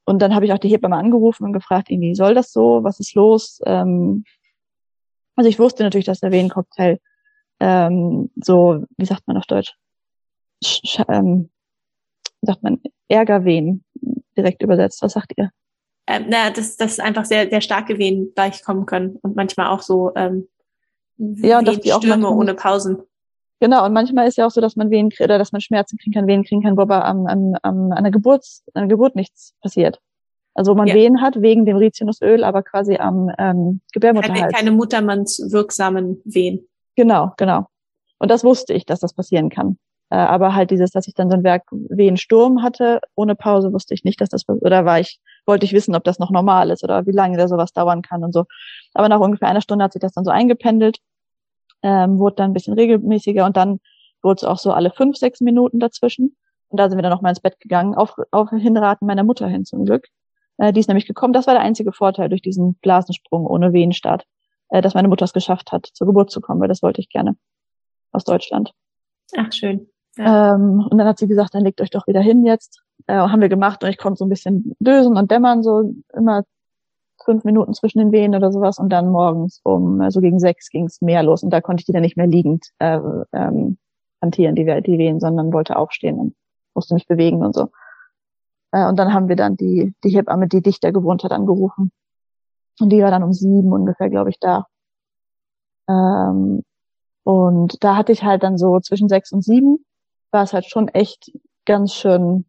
und 0.06 0.22
dann 0.22 0.34
habe 0.34 0.46
ich 0.46 0.54
auch 0.54 0.58
die 0.58 0.70
Hebamme 0.70 0.96
angerufen 0.96 1.44
und 1.44 1.54
gefragt, 1.54 1.90
irgendwie, 1.92 2.16
soll 2.16 2.34
das 2.34 2.52
so? 2.52 2.84
Was 2.84 3.00
ist 3.00 3.14
los? 3.14 3.60
Ähm, 3.66 4.24
also 5.36 5.50
ich 5.50 5.60
wusste 5.60 5.84
natürlich, 5.84 6.08
dass 6.08 6.20
der 6.20 6.32
Wehencocktail 6.32 7.00
ähm, 7.60 8.32
so, 8.36 8.86
wie 8.98 9.06
sagt 9.06 9.28
man 9.28 9.38
auf 9.38 9.46
Deutsch? 9.46 9.76
Sch 10.64 11.00
ähm, 11.10 11.50
wie 12.42 12.48
sagt 12.48 12.64
man, 12.64 12.82
Ärgerwehen 13.08 13.84
direkt 14.38 14.64
übersetzt. 14.64 15.02
Was 15.02 15.14
sagt 15.14 15.34
ihr? 15.38 15.52
Ähm, 16.12 16.26
na, 16.28 16.50
dass, 16.50 16.76
dass 16.76 17.00
einfach 17.00 17.24
sehr, 17.26 17.48
sehr 17.50 17.62
starke 17.62 18.00
Wehen 18.00 18.32
gleich 18.34 18.64
kommen 18.64 18.88
können 18.88 19.18
und 19.22 19.36
manchmal 19.36 19.68
auch 19.68 19.84
so 19.84 20.12
ähm, 20.16 20.48
ja, 21.18 21.60
und 21.60 21.68
dass 21.68 21.80
die 21.80 21.94
auch 21.94 22.02
Stürme 22.02 22.32
ohne 22.32 22.56
Pausen. 22.56 23.04
Genau, 23.60 23.86
und 23.86 23.94
manchmal 23.94 24.28
ist 24.28 24.38
ja 24.38 24.48
auch 24.48 24.52
so, 24.52 24.60
dass 24.60 24.76
man 24.76 24.90
Wehen 24.90 25.12
oder 25.20 25.38
dass 25.38 25.52
man 25.52 25.62
Schmerzen 25.62 25.98
kriegen 25.98 26.14
kann, 26.14 26.26
Wehen 26.26 26.44
kriegen 26.44 26.64
kann, 26.64 26.78
wo 26.78 26.82
aber 26.82 27.06
am, 27.06 27.28
am, 27.28 27.56
am, 27.62 27.92
an 27.92 28.04
der 28.04 28.12
Geburt, 28.12 28.44
an 28.74 28.84
der 28.84 28.88
Geburt 28.88 29.16
nichts 29.16 29.54
passiert. 29.62 30.00
Also 30.56 30.72
wo 30.72 30.78
man 30.78 30.88
ja. 30.88 30.96
Wehen 30.96 31.22
hat 31.22 31.42
wegen 31.42 31.66
dem 31.66 31.78
Rizinusöl, 31.78 32.44
aber 32.44 32.64
quasi 32.64 32.96
am 32.98 33.30
ähm, 33.38 33.82
Gebärmutterhals. 33.94 34.40
Keine, 34.40 34.52
keine 34.52 34.72
muttermannswirksamen 34.72 36.22
Wehen. 36.26 36.68
Genau, 36.96 37.34
genau. 37.38 37.68
Und 38.18 38.32
das 38.32 38.44
wusste 38.44 38.74
ich, 38.74 38.86
dass 38.86 39.00
das 39.00 39.14
passieren 39.14 39.50
kann. 39.50 39.78
Äh, 40.10 40.16
aber 40.16 40.56
halt 40.56 40.72
dieses, 40.72 40.90
dass 40.90 41.08
ich 41.08 41.14
dann 41.14 41.30
so 41.30 41.38
ein 41.38 41.44
Werk 41.44 41.64
Wehensturm 41.72 42.64
hatte, 42.64 43.00
ohne 43.14 43.36
Pause, 43.36 43.72
wusste 43.74 43.94
ich 43.94 44.04
nicht, 44.04 44.20
dass 44.22 44.30
das, 44.30 44.48
oder 44.48 44.86
war 44.86 45.00
ich, 45.00 45.20
wollte 45.50 45.66
ich 45.66 45.74
wissen, 45.74 45.96
ob 45.96 46.06
das 46.06 46.20
noch 46.20 46.32
normal 46.32 46.70
ist 46.70 46.86
oder 46.86 47.06
wie 47.06 47.12
lange 47.12 47.38
da 47.38 47.50
sowas 47.50 47.74
dauern 47.74 48.02
kann 48.02 48.24
und 48.24 48.32
so. 48.32 48.46
Aber 48.94 49.10
nach 49.10 49.20
ungefähr 49.20 49.50
einer 49.50 49.62
Stunde 49.62 49.84
hat 49.84 49.92
sich 49.92 50.02
das 50.02 50.14
dann 50.14 50.24
so 50.24 50.32
eingependelt 50.32 51.00
ähm, 51.84 52.20
wurde 52.20 52.38
dann 52.38 52.52
ein 52.52 52.54
bisschen 52.54 52.74
regelmäßiger 52.74 53.46
und 53.46 53.58
dann 53.58 53.80
wurde 54.22 54.40
es 54.40 54.44
auch 54.44 54.58
so 54.58 54.72
alle 54.72 54.92
fünf, 54.92 55.18
sechs 55.18 55.42
Minuten 55.42 55.80
dazwischen. 55.80 56.36
Und 56.68 56.80
da 56.80 56.90
sind 56.90 56.98
wir 56.98 57.04
dann 57.04 57.12
noch 57.12 57.22
mal 57.22 57.30
ins 57.30 57.40
Bett 57.40 57.60
gegangen, 57.60 57.96
auf, 57.96 58.16
auf 58.32 58.50
Hinraten 58.50 59.08
meiner 59.08 59.24
Mutter 59.24 59.48
hin 59.48 59.66
zum 59.66 59.86
Glück. 59.86 60.08
Äh, 60.58 60.74
die 60.74 60.80
ist 60.82 60.88
nämlich 60.88 61.08
gekommen. 61.08 61.34
Das 61.34 61.48
war 61.48 61.54
der 61.54 61.64
einzige 61.64 61.94
Vorteil 61.94 62.30
durch 62.30 62.42
diesen 62.42 62.76
Blasensprung 62.76 63.46
ohne 63.46 63.74
Wehenstart, 63.74 64.26
äh, 64.70 64.82
dass 64.82 64.94
meine 64.94 65.08
Mutter 65.08 65.26
es 65.26 65.34
geschafft 65.34 65.72
hat, 65.72 65.88
zur 65.94 66.08
Geburt 66.08 66.32
zu 66.32 66.42
kommen, 66.42 66.62
weil 66.62 66.68
das 66.68 66.84
wollte 66.84 67.02
ich 67.02 67.10
gerne 67.10 67.36
aus 68.12 68.24
Deutschland. 68.24 68.74
Ach, 69.38 69.52
schön. 69.52 69.90
Ja. 70.18 70.56
Ähm, 70.56 70.86
und 70.90 70.98
dann 70.98 71.08
hat 71.08 71.18
sie 71.18 71.28
gesagt, 71.28 71.56
dann 71.56 71.64
legt 71.64 71.82
euch 71.82 71.92
doch 71.92 72.08
wieder 72.08 72.22
hin 72.22 72.46
jetzt. 72.46 72.82
Äh, 73.10 73.16
haben 73.16 73.42
wir 73.42 73.50
gemacht 73.50 73.84
und 73.84 73.90
ich 73.90 73.98
konnte 73.98 74.20
so 74.20 74.26
ein 74.26 74.30
bisschen 74.30 74.76
dösen 74.80 75.18
und 75.18 75.32
dämmern, 75.32 75.64
so 75.64 75.96
immer 76.14 76.44
fünf 77.26 77.44
Minuten 77.44 77.74
zwischen 77.74 77.98
den 77.98 78.12
Wehen 78.12 78.36
oder 78.36 78.52
sowas 78.52 78.78
und 78.78 78.90
dann 78.90 79.10
morgens 79.10 79.62
um 79.64 80.00
also 80.02 80.22
gegen 80.22 80.40
sechs 80.40 80.70
ging 80.70 80.86
es 80.86 81.02
mehr 81.02 81.24
los 81.24 81.42
und 81.42 81.50
da 81.50 81.60
konnte 81.60 81.82
ich 81.82 81.86
die 81.88 81.92
dann 81.92 82.04
nicht 82.04 82.18
mehr 82.18 82.28
liegend 82.28 82.68
äh, 82.78 83.00
ähm, 83.34 83.80
hantieren, 84.22 84.54
die, 84.54 84.64
die 84.64 84.98
Wehen, 85.00 85.20
sondern 85.20 85.52
wollte 85.52 85.76
aufstehen 85.78 86.20
und 86.20 86.36
musste 86.76 86.94
mich 86.94 87.08
bewegen 87.08 87.44
und 87.44 87.56
so. 87.56 87.70
Äh, 88.72 88.88
und 88.88 88.98
dann 89.00 89.12
haben 89.12 89.28
wir 89.28 89.36
dann 89.36 89.58
die, 89.58 89.96
die 90.04 90.10
Hebamme, 90.10 90.48
die 90.48 90.62
dichter 90.62 90.92
gewohnt 90.92 91.24
hat, 91.24 91.32
angerufen. 91.32 91.92
Und 92.80 92.92
die 92.92 93.02
war 93.02 93.10
dann 93.10 93.24
um 93.24 93.34
sieben 93.34 93.74
ungefähr, 93.74 94.12
glaube 94.12 94.30
ich, 94.30 94.40
da. 94.40 94.68
Ähm, 95.90 96.64
und 97.24 97.84
da 97.84 97.96
hatte 97.96 98.12
ich 98.12 98.24
halt 98.24 98.44
dann 98.44 98.60
so 98.60 98.80
zwischen 98.80 99.10
sechs 99.10 99.32
und 99.32 99.44
sieben, 99.44 99.84
war 100.30 100.44
es 100.44 100.54
halt 100.54 100.66
schon 100.66 100.90
echt 100.90 101.32
ganz 101.66 101.94
schön, 101.94 102.46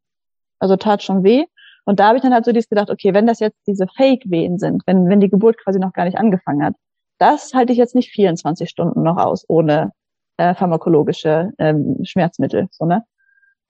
also 0.61 0.77
tat 0.77 1.03
schon 1.03 1.25
weh. 1.25 1.45
Und 1.85 1.99
da 1.99 2.09
habe 2.09 2.19
ich 2.19 2.23
dann 2.23 2.33
halt 2.33 2.45
so 2.45 2.53
dies 2.53 2.69
gedacht, 2.69 2.91
okay, 2.91 3.15
wenn 3.15 3.27
das 3.27 3.41
jetzt 3.41 3.59
diese 3.67 3.87
Fake-Wehen 3.97 4.59
sind, 4.59 4.83
wenn, 4.87 5.09
wenn 5.09 5.21
die 5.21 5.31
Geburt 5.31 5.59
quasi 5.59 5.81
noch 5.81 5.93
gar 5.93 6.05
nicht 6.05 6.19
angefangen 6.19 6.63
hat, 6.63 6.75
das 7.19 7.53
halte 7.55 7.73
ich 7.73 7.79
jetzt 7.79 7.95
nicht 7.95 8.13
24 8.13 8.69
Stunden 8.69 9.03
noch 9.03 9.17
aus, 9.17 9.45
ohne 9.49 9.93
äh, 10.37 10.55
pharmakologische 10.55 11.51
ähm, 11.59 11.97
Schmerzmittel. 12.05 12.69
So, 12.71 12.85
ne? 12.85 13.05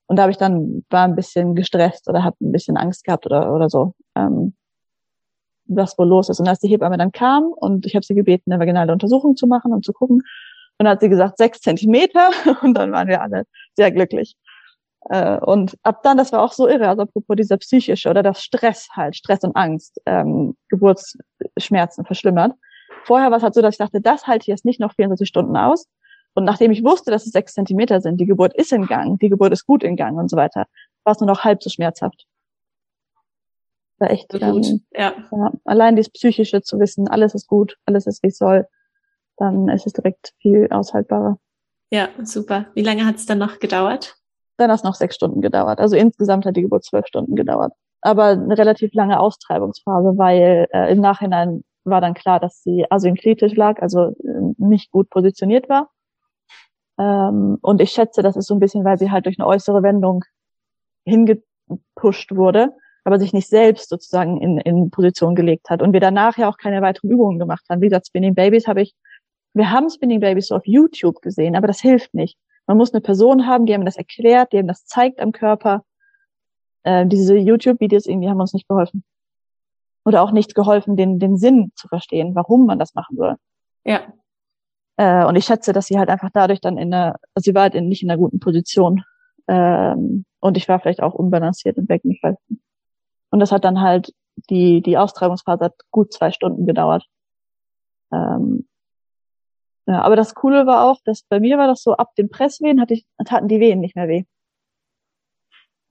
Und 0.07 0.17
da 0.17 0.23
habe 0.23 0.31
ich 0.31 0.37
dann, 0.37 0.83
war 0.89 1.05
ein 1.05 1.15
bisschen 1.15 1.55
gestresst 1.55 2.09
oder 2.09 2.23
habe 2.23 2.35
ein 2.41 2.51
bisschen 2.51 2.77
Angst 2.77 3.05
gehabt 3.05 3.25
oder, 3.25 3.53
oder 3.53 3.69
so, 3.69 3.93
ähm, 4.15 4.53
was 5.65 5.97
wohl 5.97 6.07
los 6.07 6.29
ist. 6.29 6.39
Und 6.39 6.47
als 6.47 6.59
die 6.59 6.67
Hebamme 6.67 6.97
dann 6.97 7.11
kam 7.11 7.45
und 7.45 7.85
ich 7.85 7.95
habe 7.95 8.05
sie 8.05 8.13
gebeten, 8.13 8.51
eine 8.51 8.59
vaginale 8.59 8.91
Untersuchung 8.91 9.35
zu 9.35 9.47
machen 9.47 9.73
und 9.73 9.85
zu 9.85 9.93
gucken, 9.93 10.21
und 10.77 10.85
dann 10.85 10.93
hat 10.93 11.01
sie 11.01 11.09
gesagt, 11.09 11.37
sechs 11.37 11.61
Zentimeter 11.61 12.31
und 12.61 12.73
dann 12.73 12.91
waren 12.91 13.07
wir 13.07 13.21
alle 13.21 13.45
sehr 13.75 13.91
glücklich. 13.91 14.35
Äh, 15.09 15.37
und 15.39 15.77
ab 15.83 16.03
dann, 16.03 16.17
das 16.17 16.31
war 16.31 16.41
auch 16.41 16.53
so 16.53 16.67
irre, 16.67 16.87
also 16.87 17.03
apropos 17.03 17.35
dieser 17.35 17.57
psychische 17.57 18.09
oder 18.09 18.23
das 18.23 18.43
Stress 18.43 18.89
halt, 18.91 19.15
Stress 19.15 19.43
und 19.43 19.55
Angst, 19.55 19.99
ähm, 20.05 20.55
Geburtsschmerzen 20.69 22.05
verschlimmert. 22.05 22.53
Vorher 23.05 23.31
war 23.31 23.37
es 23.37 23.43
halt 23.43 23.55
so, 23.55 23.61
dass 23.61 23.75
ich 23.75 23.79
dachte, 23.79 24.01
das 24.01 24.27
halte 24.27 24.43
ich 24.43 24.47
jetzt 24.47 24.65
nicht 24.65 24.79
noch 24.79 24.93
24 24.93 25.27
Stunden 25.27 25.57
aus. 25.57 25.87
Und 26.33 26.45
nachdem 26.45 26.71
ich 26.71 26.83
wusste, 26.83 27.11
dass 27.11 27.25
es 27.25 27.31
sechs 27.31 27.53
Zentimeter 27.53 27.99
sind, 27.99 28.17
die 28.17 28.25
Geburt 28.25 28.55
ist 28.55 28.71
in 28.71 28.85
Gang, 28.85 29.19
die 29.19 29.29
Geburt 29.29 29.51
ist 29.51 29.65
gut 29.65 29.83
in 29.83 29.95
Gang 29.95 30.17
und 30.17 30.29
so 30.29 30.37
weiter, 30.37 30.67
war 31.03 31.13
es 31.13 31.19
nur 31.19 31.27
noch 31.27 31.43
halb 31.43 31.61
so 31.61 31.69
schmerzhaft. 31.69 32.25
War 33.97 34.11
echt 34.11 34.29
gut. 34.29 34.41
Ähm, 34.41 34.81
ja. 34.93 35.13
ja. 35.31 35.51
Allein 35.65 35.95
das 35.95 36.09
Psychische 36.09 36.61
zu 36.61 36.79
wissen, 36.79 37.07
alles 37.07 37.35
ist 37.35 37.47
gut, 37.47 37.77
alles 37.85 38.07
ist 38.07 38.23
wie 38.23 38.27
es 38.27 38.37
soll, 38.37 38.67
dann 39.37 39.67
ist 39.67 39.85
es 39.85 39.93
direkt 39.93 40.33
viel 40.39 40.67
aushaltbarer. 40.71 41.37
Ja, 41.91 42.09
super. 42.23 42.67
Wie 42.75 42.83
lange 42.83 43.05
hat 43.05 43.15
es 43.15 43.25
dann 43.25 43.39
noch 43.39 43.59
gedauert? 43.59 44.15
Dann 44.61 44.71
hat 44.71 44.79
es 44.79 44.83
noch 44.83 44.95
sechs 44.95 45.15
Stunden 45.15 45.41
gedauert. 45.41 45.79
Also 45.79 45.95
insgesamt 45.95 46.45
hat 46.45 46.55
die 46.55 46.61
Geburt 46.61 46.83
zwölf 46.85 47.07
Stunden 47.07 47.35
gedauert. 47.35 47.73
Aber 48.01 48.27
eine 48.27 48.57
relativ 48.57 48.93
lange 48.93 49.19
Austreibungsphase, 49.19 50.17
weil 50.17 50.67
äh, 50.71 50.91
im 50.91 51.01
Nachhinein 51.01 51.63
war 51.83 52.01
dann 52.01 52.13
klar, 52.13 52.39
dass 52.39 52.61
sie 52.61 52.85
asynkletisch 52.89 53.55
lag, 53.55 53.81
also 53.81 54.09
äh, 54.09 54.53
nicht 54.57 54.91
gut 54.91 55.09
positioniert 55.09 55.67
war. 55.67 55.89
Ähm, 56.99 57.57
und 57.61 57.81
ich 57.81 57.91
schätze, 57.91 58.21
das 58.21 58.35
ist 58.35 58.47
so 58.47 58.53
ein 58.53 58.59
bisschen, 58.59 58.85
weil 58.85 58.99
sie 58.99 59.09
halt 59.09 59.25
durch 59.25 59.39
eine 59.39 59.47
äußere 59.47 59.81
Wendung 59.81 60.23
hingepusht 61.05 62.35
wurde, 62.35 62.69
aber 63.03 63.19
sich 63.19 63.33
nicht 63.33 63.47
selbst 63.47 63.89
sozusagen 63.89 64.39
in, 64.39 64.59
in 64.59 64.91
Position 64.91 65.33
gelegt 65.35 65.69
hat. 65.71 65.81
Und 65.81 65.93
wir 65.93 65.99
danach 65.99 66.37
ja 66.37 66.47
auch 66.49 66.57
keine 66.57 66.81
weiteren 66.81 67.09
Übungen 67.09 67.39
gemacht 67.39 67.65
haben. 67.69 67.81
Wie 67.81 67.87
gesagt, 67.87 68.07
Spinning 68.07 68.35
Babies 68.35 68.67
habe 68.67 68.81
ich, 68.83 68.93
wir 69.53 69.71
haben 69.71 69.89
Spinning 69.89 70.19
Babies 70.19 70.47
so 70.47 70.55
auf 70.55 70.67
YouTube 70.67 71.21
gesehen, 71.21 71.55
aber 71.55 71.67
das 71.67 71.81
hilft 71.81 72.13
nicht. 72.13 72.37
Man 72.67 72.77
muss 72.77 72.93
eine 72.93 73.01
Person 73.01 73.47
haben, 73.47 73.65
die 73.65 73.73
einem 73.73 73.85
das 73.85 73.97
erklärt, 73.97 74.53
die 74.53 74.57
einem 74.57 74.67
das 74.67 74.85
zeigt 74.85 75.19
am 75.19 75.31
Körper. 75.31 75.83
Äh, 76.83 77.05
diese 77.07 77.35
YouTube-Videos 77.35 78.05
irgendwie 78.05 78.29
haben 78.29 78.39
uns 78.39 78.53
nicht 78.53 78.67
geholfen. 78.67 79.03
Oder 80.03 80.23
auch 80.23 80.31
nicht 80.31 80.55
geholfen, 80.55 80.95
den, 80.95 81.19
den 81.19 81.37
Sinn 81.37 81.71
zu 81.75 81.87
verstehen, 81.87 82.33
warum 82.33 82.65
man 82.65 82.79
das 82.79 82.95
machen 82.95 83.17
soll. 83.17 83.35
Ja. 83.83 84.01
Äh, 84.97 85.25
und 85.25 85.35
ich 85.35 85.45
schätze, 85.45 85.73
dass 85.73 85.87
sie 85.87 85.99
halt 85.99 86.09
einfach 86.09 86.29
dadurch 86.33 86.61
dann 86.61 86.77
in 86.77 86.93
einer, 86.93 87.15
also 87.35 87.49
sie 87.49 87.55
war 87.55 87.63
halt 87.63 87.75
in, 87.75 87.87
nicht 87.87 88.03
in 88.03 88.09
einer 88.09 88.19
guten 88.19 88.39
Position. 88.39 89.03
Ähm, 89.47 90.25
und 90.39 90.57
ich 90.57 90.67
war 90.67 90.79
vielleicht 90.79 91.01
auch 91.01 91.13
unbalanciert 91.13 91.77
im 91.77 91.85
Becken, 91.85 92.11
ich 92.11 92.23
weiß 92.23 92.35
nicht. 92.49 92.61
Und 93.29 93.39
das 93.39 93.51
hat 93.51 93.63
dann 93.63 93.81
halt, 93.81 94.13
die, 94.49 94.81
die 94.81 94.97
Austragungsphase 94.97 95.65
hat 95.65 95.75
gut 95.91 96.13
zwei 96.13 96.31
Stunden 96.31 96.65
gedauert. 96.65 97.05
Ähm, 98.11 98.67
ja, 99.87 100.01
aber 100.01 100.15
das 100.15 100.35
Coole 100.35 100.65
war 100.65 100.89
auch, 100.89 100.99
dass 101.03 101.23
bei 101.23 101.39
mir 101.39 101.57
war 101.57 101.67
das 101.67 101.81
so, 101.81 101.93
ab 101.93 102.15
den 102.15 102.29
Presswehen 102.29 102.79
hatte 102.79 102.93
ich, 102.93 103.05
hatten 103.27 103.47
die 103.47 103.59
Wehen 103.59 103.79
nicht 103.79 103.95
mehr 103.95 104.07
weh. 104.07 104.23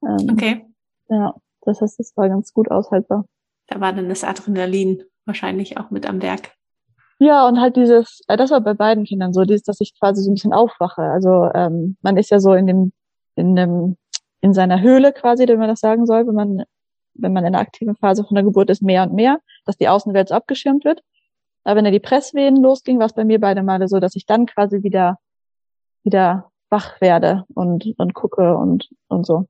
Ähm, 0.02 0.28
okay. 0.30 0.66
Ja, 1.08 1.34
das 1.62 1.80
heißt, 1.80 1.98
das 1.98 2.16
war 2.16 2.28
ganz 2.28 2.52
gut 2.52 2.70
aushaltbar. 2.70 3.26
Da 3.66 3.80
war 3.80 3.92
dann 3.92 4.08
das 4.08 4.24
Adrenalin 4.24 5.02
wahrscheinlich 5.26 5.78
auch 5.78 5.90
mit 5.90 6.06
am 6.06 6.22
Werk. 6.22 6.52
Ja, 7.18 7.46
und 7.46 7.60
halt 7.60 7.76
dieses, 7.76 8.22
äh, 8.28 8.36
das 8.36 8.50
war 8.50 8.60
bei 8.60 8.74
beiden 8.74 9.04
Kindern 9.04 9.32
so, 9.32 9.44
dieses, 9.44 9.62
dass 9.62 9.80
ich 9.80 9.98
quasi 9.98 10.22
so 10.22 10.30
ein 10.30 10.34
bisschen 10.34 10.54
aufwache. 10.54 11.02
Also 11.02 11.50
ähm, 11.54 11.96
man 12.00 12.16
ist 12.16 12.30
ja 12.30 12.40
so 12.40 12.54
in 12.54 12.66
dem, 12.66 12.92
in 13.36 13.56
dem, 13.56 13.96
in 14.40 14.54
seiner 14.54 14.80
Höhle 14.80 15.12
quasi, 15.12 15.46
wenn 15.46 15.58
man 15.58 15.68
das 15.68 15.80
sagen 15.80 16.06
soll, 16.06 16.26
wenn 16.26 16.34
man, 16.34 16.64
wenn 17.14 17.32
man 17.32 17.44
in 17.44 17.52
der 17.52 17.60
aktiven 17.60 17.94
Phase 17.96 18.24
von 18.24 18.36
der 18.36 18.44
Geburt 18.44 18.70
ist, 18.70 18.82
mehr 18.82 19.02
und 19.02 19.12
mehr, 19.12 19.38
dass 19.66 19.76
die 19.76 19.88
Außenwelt 19.88 20.28
so 20.28 20.34
abgeschirmt 20.34 20.84
wird. 20.86 21.02
Aber 21.64 21.76
wenn 21.76 21.84
er 21.84 21.90
die 21.90 22.00
Presswehen 22.00 22.56
losging, 22.56 22.98
war 22.98 23.06
es 23.06 23.12
bei 23.12 23.24
mir 23.24 23.40
beide 23.40 23.62
Male 23.62 23.88
so, 23.88 24.00
dass 24.00 24.16
ich 24.16 24.26
dann 24.26 24.46
quasi 24.46 24.82
wieder, 24.82 25.18
wieder 26.04 26.50
wach 26.70 27.00
werde 27.00 27.44
und, 27.54 27.94
und 27.98 28.14
gucke 28.14 28.56
und, 28.56 28.88
und 29.08 29.26
so. 29.26 29.46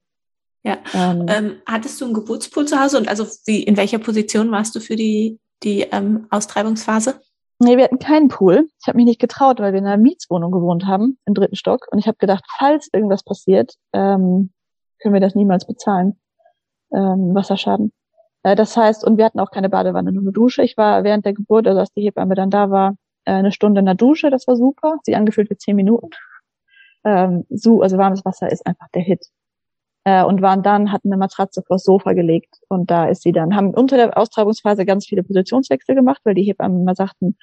Ja. 0.63 0.79
Ähm, 0.95 1.27
ähm, 1.29 1.57
hattest 1.67 2.01
du 2.01 2.07
einen 2.07 2.15
Geburtspool 2.15 2.67
zu 2.67 2.81
Hause 2.81 2.99
und 2.99 3.09
also 3.09 3.27
wie, 3.47 3.63
in 3.63 3.77
welcher 3.77 3.99
Position 3.99 4.51
warst 4.51 4.75
du 4.75 4.81
für 4.81 4.97
die, 4.97 5.39
die 5.63 5.83
ähm, 5.83 6.27
Austreibungsphase? 6.31 7.21
Nee, 7.63 7.77
wir 7.77 7.85
hatten 7.85 7.99
keinen 7.99 8.29
Pool. 8.29 8.69
Ich 8.81 8.89
habe 8.89 8.97
mich 8.97 9.05
nicht 9.05 9.21
getraut, 9.21 9.61
weil 9.61 9.73
wir 9.73 9.81
in 9.81 9.87
einer 9.87 10.03
Mietswohnung 10.03 10.51
gewohnt 10.51 10.87
haben, 10.87 11.19
im 11.27 11.35
dritten 11.35 11.57
Stock. 11.57 11.87
Und 11.91 11.99
ich 11.99 12.07
habe 12.07 12.17
gedacht, 12.17 12.45
falls 12.59 12.89
irgendwas 12.93 13.23
passiert, 13.23 13.75
ähm, 13.93 14.51
können 14.99 15.15
wir 15.15 15.21
das 15.21 15.35
niemals 15.35 15.67
bezahlen. 15.67 16.19
Ähm, 16.93 17.35
Wasserschaden. 17.35 17.93
Äh, 18.43 18.57
das 18.57 18.77
heißt, 18.77 19.05
und 19.05 19.19
wir 19.19 19.25
hatten 19.25 19.41
auch 19.41 19.51
keine 19.51 19.69
Badewanne, 19.69 20.13
nur 20.13 20.23
eine 20.23 20.33
Dusche. 20.33 20.63
Ich 20.63 20.77
war 20.77 21.05
während 21.05 21.25
der 21.25 21.35
Geburt, 21.35 21.67
also 21.67 21.81
als 21.81 21.93
die 21.93 22.03
Hebamme 22.03 22.35
dann 22.35 22.51
da 22.51 22.71
war, 22.71 22.97
äh, 23.25 23.33
eine 23.33 23.53
Stunde 23.53 23.81
in 23.81 23.87
der 23.87 23.95
Dusche, 23.95 24.31
das 24.31 24.47
war 24.47 24.57
super. 24.57 24.99
Sie 25.05 25.15
angefühlt 25.15 25.49
für 25.49 25.57
zehn 25.57 25.77
Minuten. 25.77 26.11
Ähm, 27.05 27.47
so, 27.49 27.83
also 27.83 27.99
warmes 27.99 28.25
Wasser 28.25 28.51
ist 28.51 28.67
einfach 28.67 28.89
der 28.95 29.03
Hit 29.03 29.27
äh, 30.05 30.25
und 30.25 30.43
waren 30.43 30.63
dann, 30.63 30.93
hatten 30.93 31.09
eine 31.09 31.19
Matratze 31.19 31.63
vors 31.63 31.85
Sofa 31.85 32.13
gelegt 32.13 32.61
und 32.69 32.91
da 32.91 33.07
ist 33.07 33.23
sie 33.23 33.33
dann, 33.33 33.57
haben 33.57 33.71
unter 33.75 33.97
der 33.97 34.17
Austreibungsphase 34.19 34.85
ganz 34.85 35.07
viele 35.07 35.23
Positionswechsel 35.23 35.95
gemacht, 35.95 36.21
weil 36.25 36.35
die 36.35 36.43
Hebammen 36.43 36.83
immer 36.83 36.95
sagten, 36.95 37.37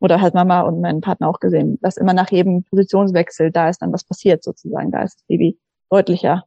oder 0.00 0.20
halt 0.20 0.34
Mama 0.34 0.62
und 0.62 0.80
mein 0.80 1.02
Partner 1.02 1.28
auch 1.28 1.40
gesehen, 1.40 1.78
dass 1.82 1.98
immer 1.98 2.14
nach 2.14 2.30
jedem 2.30 2.64
Positionswechsel 2.64 3.50
da 3.50 3.68
ist 3.68 3.82
dann 3.82 3.92
was 3.92 4.04
passiert 4.04 4.42
sozusagen, 4.42 4.90
da 4.90 5.02
ist 5.02 5.16
das 5.18 5.26
Baby 5.26 5.58
deutlicher 5.90 6.44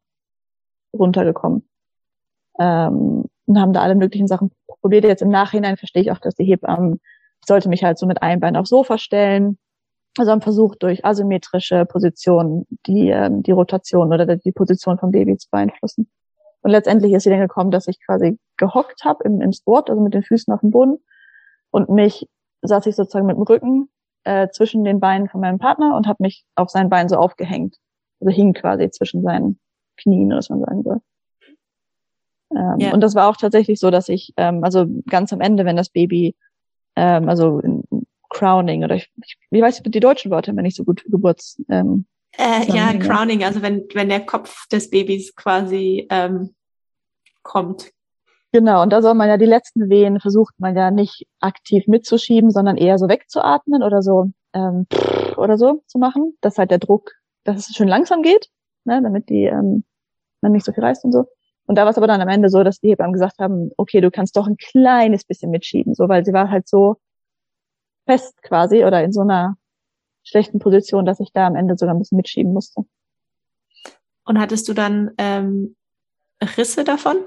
runtergekommen. 0.91 1.67
Ähm, 2.59 3.25
und 3.45 3.59
haben 3.59 3.73
da 3.73 3.81
alle 3.81 3.95
möglichen 3.95 4.27
Sachen 4.27 4.51
probiert. 4.81 5.03
Jetzt 5.03 5.21
im 5.21 5.29
Nachhinein 5.29 5.77
verstehe 5.77 6.03
ich 6.03 6.11
auch, 6.11 6.19
dass 6.19 6.35
die 6.35 6.45
Hebammen, 6.45 6.99
ich 7.41 7.47
sollte 7.47 7.69
mich 7.69 7.83
halt 7.83 7.97
so 7.97 8.05
mit 8.05 8.21
einem 8.21 8.39
Bein 8.39 8.55
aufs 8.55 8.69
Sofa 8.69 8.97
stellen, 8.97 9.57
also 10.17 10.31
haben 10.31 10.41
versucht, 10.41 10.83
durch 10.83 11.03
asymmetrische 11.05 11.85
Positionen 11.85 12.67
die, 12.85 13.09
ähm, 13.09 13.41
die 13.43 13.51
Rotation 13.51 14.13
oder 14.13 14.25
die 14.35 14.51
Position 14.51 14.99
vom 14.99 15.11
Baby 15.11 15.37
zu 15.37 15.49
beeinflussen. 15.49 16.09
Und 16.61 16.71
letztendlich 16.71 17.11
ist 17.13 17.23
sie 17.23 17.29
dann 17.29 17.39
gekommen, 17.39 17.71
dass 17.71 17.87
ich 17.87 17.99
quasi 18.05 18.39
gehockt 18.57 19.03
habe 19.03 19.23
im, 19.25 19.41
im 19.41 19.51
Sport, 19.51 19.89
also 19.89 20.01
mit 20.01 20.13
den 20.13 20.23
Füßen 20.23 20.53
auf 20.53 20.61
dem 20.61 20.71
Boden. 20.71 20.97
Und 21.71 21.89
mich 21.89 22.27
saß 22.61 22.85
ich 22.85 22.95
sozusagen 22.95 23.25
mit 23.25 23.35
dem 23.35 23.43
Rücken 23.43 23.89
äh, 24.23 24.47
zwischen 24.49 24.83
den 24.83 24.99
Beinen 24.99 25.27
von 25.27 25.41
meinem 25.41 25.57
Partner 25.57 25.95
und 25.95 26.07
habe 26.07 26.23
mich 26.23 26.45
auf 26.55 26.69
sein 26.69 26.89
Bein 26.89 27.09
so 27.09 27.17
aufgehängt. 27.17 27.77
Also 28.21 28.31
hing 28.33 28.53
quasi 28.53 28.89
zwischen 28.91 29.23
seinen 29.23 29.59
Knien, 29.97 30.29
was 30.29 30.49
man 30.49 30.61
sagen 30.61 30.83
soll. 30.83 31.01
Ähm, 32.55 32.79
ja. 32.79 32.93
Und 32.93 33.01
das 33.01 33.15
war 33.15 33.29
auch 33.29 33.37
tatsächlich 33.37 33.79
so, 33.79 33.91
dass 33.91 34.09
ich, 34.09 34.33
ähm, 34.37 34.63
also 34.63 34.85
ganz 35.09 35.33
am 35.33 35.41
Ende, 35.41 35.65
wenn 35.65 35.75
das 35.75 35.89
Baby, 35.89 36.35
ähm, 36.95 37.29
also 37.29 37.59
in, 37.59 37.83
Crowning 38.33 38.83
oder 38.83 38.95
ich, 38.95 39.09
ich, 39.23 39.37
wie 39.51 39.61
weiß 39.61 39.77
ich 39.77 39.91
die 39.91 39.99
deutschen 39.99 40.31
Worte 40.31 40.51
immer 40.51 40.63
nicht 40.63 40.75
so 40.75 40.83
gut 40.83 41.05
Geburts. 41.05 41.61
Ähm, 41.69 42.05
äh, 42.37 42.65
ja, 42.71 42.91
Crowning, 42.93 43.43
also 43.43 43.61
wenn, 43.61 43.85
wenn 43.93 44.09
der 44.09 44.25
Kopf 44.25 44.67
des 44.67 44.89
Babys 44.89 45.35
quasi 45.35 46.07
ähm, 46.09 46.55
kommt. 47.43 47.91
Genau, 48.51 48.83
und 48.83 48.91
da 48.91 49.01
soll 49.01 49.13
man 49.13 49.29
ja 49.29 49.37
die 49.37 49.45
letzten 49.45 49.89
Wehen 49.89 50.19
versucht 50.19 50.59
man 50.59 50.75
ja 50.75 50.91
nicht 50.91 51.27
aktiv 51.39 51.87
mitzuschieben, 51.87 52.51
sondern 52.51 52.77
eher 52.77 52.97
so 52.97 53.07
wegzuatmen 53.07 53.81
oder 53.81 54.01
so 54.01 54.31
ähm, 54.53 54.85
oder 55.37 55.57
so 55.57 55.83
zu 55.87 55.97
machen, 55.97 56.37
dass 56.41 56.57
halt 56.57 56.71
der 56.71 56.79
Druck, 56.79 57.11
dass 57.45 57.69
es 57.69 57.75
schön 57.75 57.87
langsam 57.87 58.21
geht, 58.21 58.49
ne, 58.85 59.01
damit 59.01 59.29
die 59.29 59.45
ähm, 59.45 59.83
man 60.41 60.51
nicht 60.51 60.65
so 60.65 60.73
viel 60.73 60.83
reißt 60.83 61.05
und 61.05 61.11
so. 61.11 61.25
Und 61.65 61.75
da 61.77 61.83
war 61.83 61.91
es 61.91 61.97
aber 61.97 62.07
dann 62.07 62.21
am 62.21 62.27
Ende 62.27 62.49
so, 62.49 62.63
dass 62.63 62.79
die 62.79 62.89
Hebammen 62.89 63.13
gesagt 63.13 63.39
haben, 63.39 63.71
okay, 63.77 64.01
du 64.01 64.11
kannst 64.11 64.35
doch 64.35 64.47
ein 64.47 64.57
kleines 64.57 65.23
bisschen 65.23 65.51
mitschieben, 65.51 65.95
so, 65.95 66.09
weil 66.09 66.25
sie 66.25 66.33
war 66.33 66.49
halt 66.49 66.67
so 66.67 66.97
fest 68.05 68.41
quasi 68.43 68.83
oder 68.83 69.03
in 69.03 69.13
so 69.13 69.21
einer 69.21 69.55
schlechten 70.23 70.59
Position, 70.59 71.05
dass 71.05 71.19
ich 71.19 71.31
da 71.33 71.47
am 71.47 71.55
Ende 71.55 71.77
sogar 71.77 71.95
ein 71.95 71.99
bisschen 71.99 72.17
mitschieben 72.17 72.53
musste. 72.53 72.83
Und 74.25 74.39
hattest 74.39 74.67
du 74.67 74.73
dann 74.73 75.11
ähm, 75.17 75.75
Risse 76.57 76.83
davon? 76.83 77.17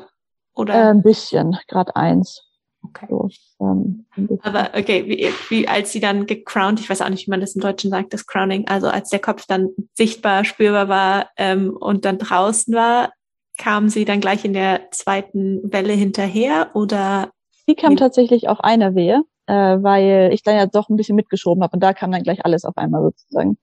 Oder? 0.54 0.74
Äh, 0.74 0.90
ein 0.90 1.02
bisschen, 1.02 1.56
gerade 1.68 1.94
eins. 1.96 2.42
Okay. 2.82 3.06
So, 3.10 3.28
ähm, 3.60 4.06
Aber 4.42 4.70
okay, 4.74 5.06
wie, 5.06 5.28
wie 5.48 5.68
als 5.68 5.92
sie 5.92 6.00
dann 6.00 6.26
gecrowned, 6.26 6.80
ich 6.80 6.88
weiß 6.88 7.02
auch 7.02 7.08
nicht, 7.08 7.26
wie 7.26 7.30
man 7.30 7.40
das 7.40 7.54
im 7.54 7.60
Deutschen 7.60 7.90
sagt, 7.90 8.14
das 8.14 8.26
Crowning, 8.26 8.66
also 8.68 8.88
als 8.88 9.10
der 9.10 9.18
Kopf 9.18 9.46
dann 9.46 9.70
sichtbar, 9.94 10.44
spürbar 10.44 10.88
war 10.88 11.30
ähm, 11.36 11.76
und 11.76 12.04
dann 12.04 12.18
draußen 12.18 12.74
war, 12.74 13.12
kam 13.56 13.88
sie 13.88 14.04
dann 14.04 14.20
gleich 14.20 14.44
in 14.44 14.52
der 14.52 14.90
zweiten 14.90 15.72
Welle 15.72 15.92
hinterher 15.92 16.70
oder? 16.74 17.30
Sie 17.66 17.74
kam 17.74 17.96
tatsächlich 17.96 18.48
auf 18.48 18.60
einer 18.60 18.94
Wehe 18.94 19.22
äh, 19.46 19.82
weil 19.82 20.30
ich 20.32 20.42
dann 20.42 20.56
ja 20.56 20.66
doch 20.66 20.88
ein 20.88 20.96
bisschen 20.96 21.16
mitgeschoben 21.16 21.62
habe 21.62 21.74
und 21.74 21.80
da 21.80 21.92
kam 21.92 22.12
dann 22.12 22.22
gleich 22.22 22.44
alles 22.44 22.64
auf 22.64 22.76
einmal 22.76 23.02
sozusagen. 23.02 23.58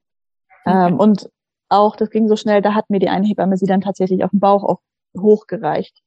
Okay. 0.66 0.88
Ähm, 0.88 1.00
und 1.00 1.30
auch, 1.70 1.96
das 1.96 2.10
ging 2.10 2.28
so 2.28 2.36
schnell, 2.36 2.62
da 2.62 2.74
hat 2.74 2.90
mir 2.90 3.00
die 3.00 3.10
eine 3.10 3.28
Hebamme 3.28 3.58
sie 3.58 3.66
dann 3.66 3.82
tatsächlich 3.82 4.24
auf 4.24 4.32
den 4.32 4.40
Bauch 4.40 4.64
auch 4.64 4.80
hochgereicht. 5.18 6.02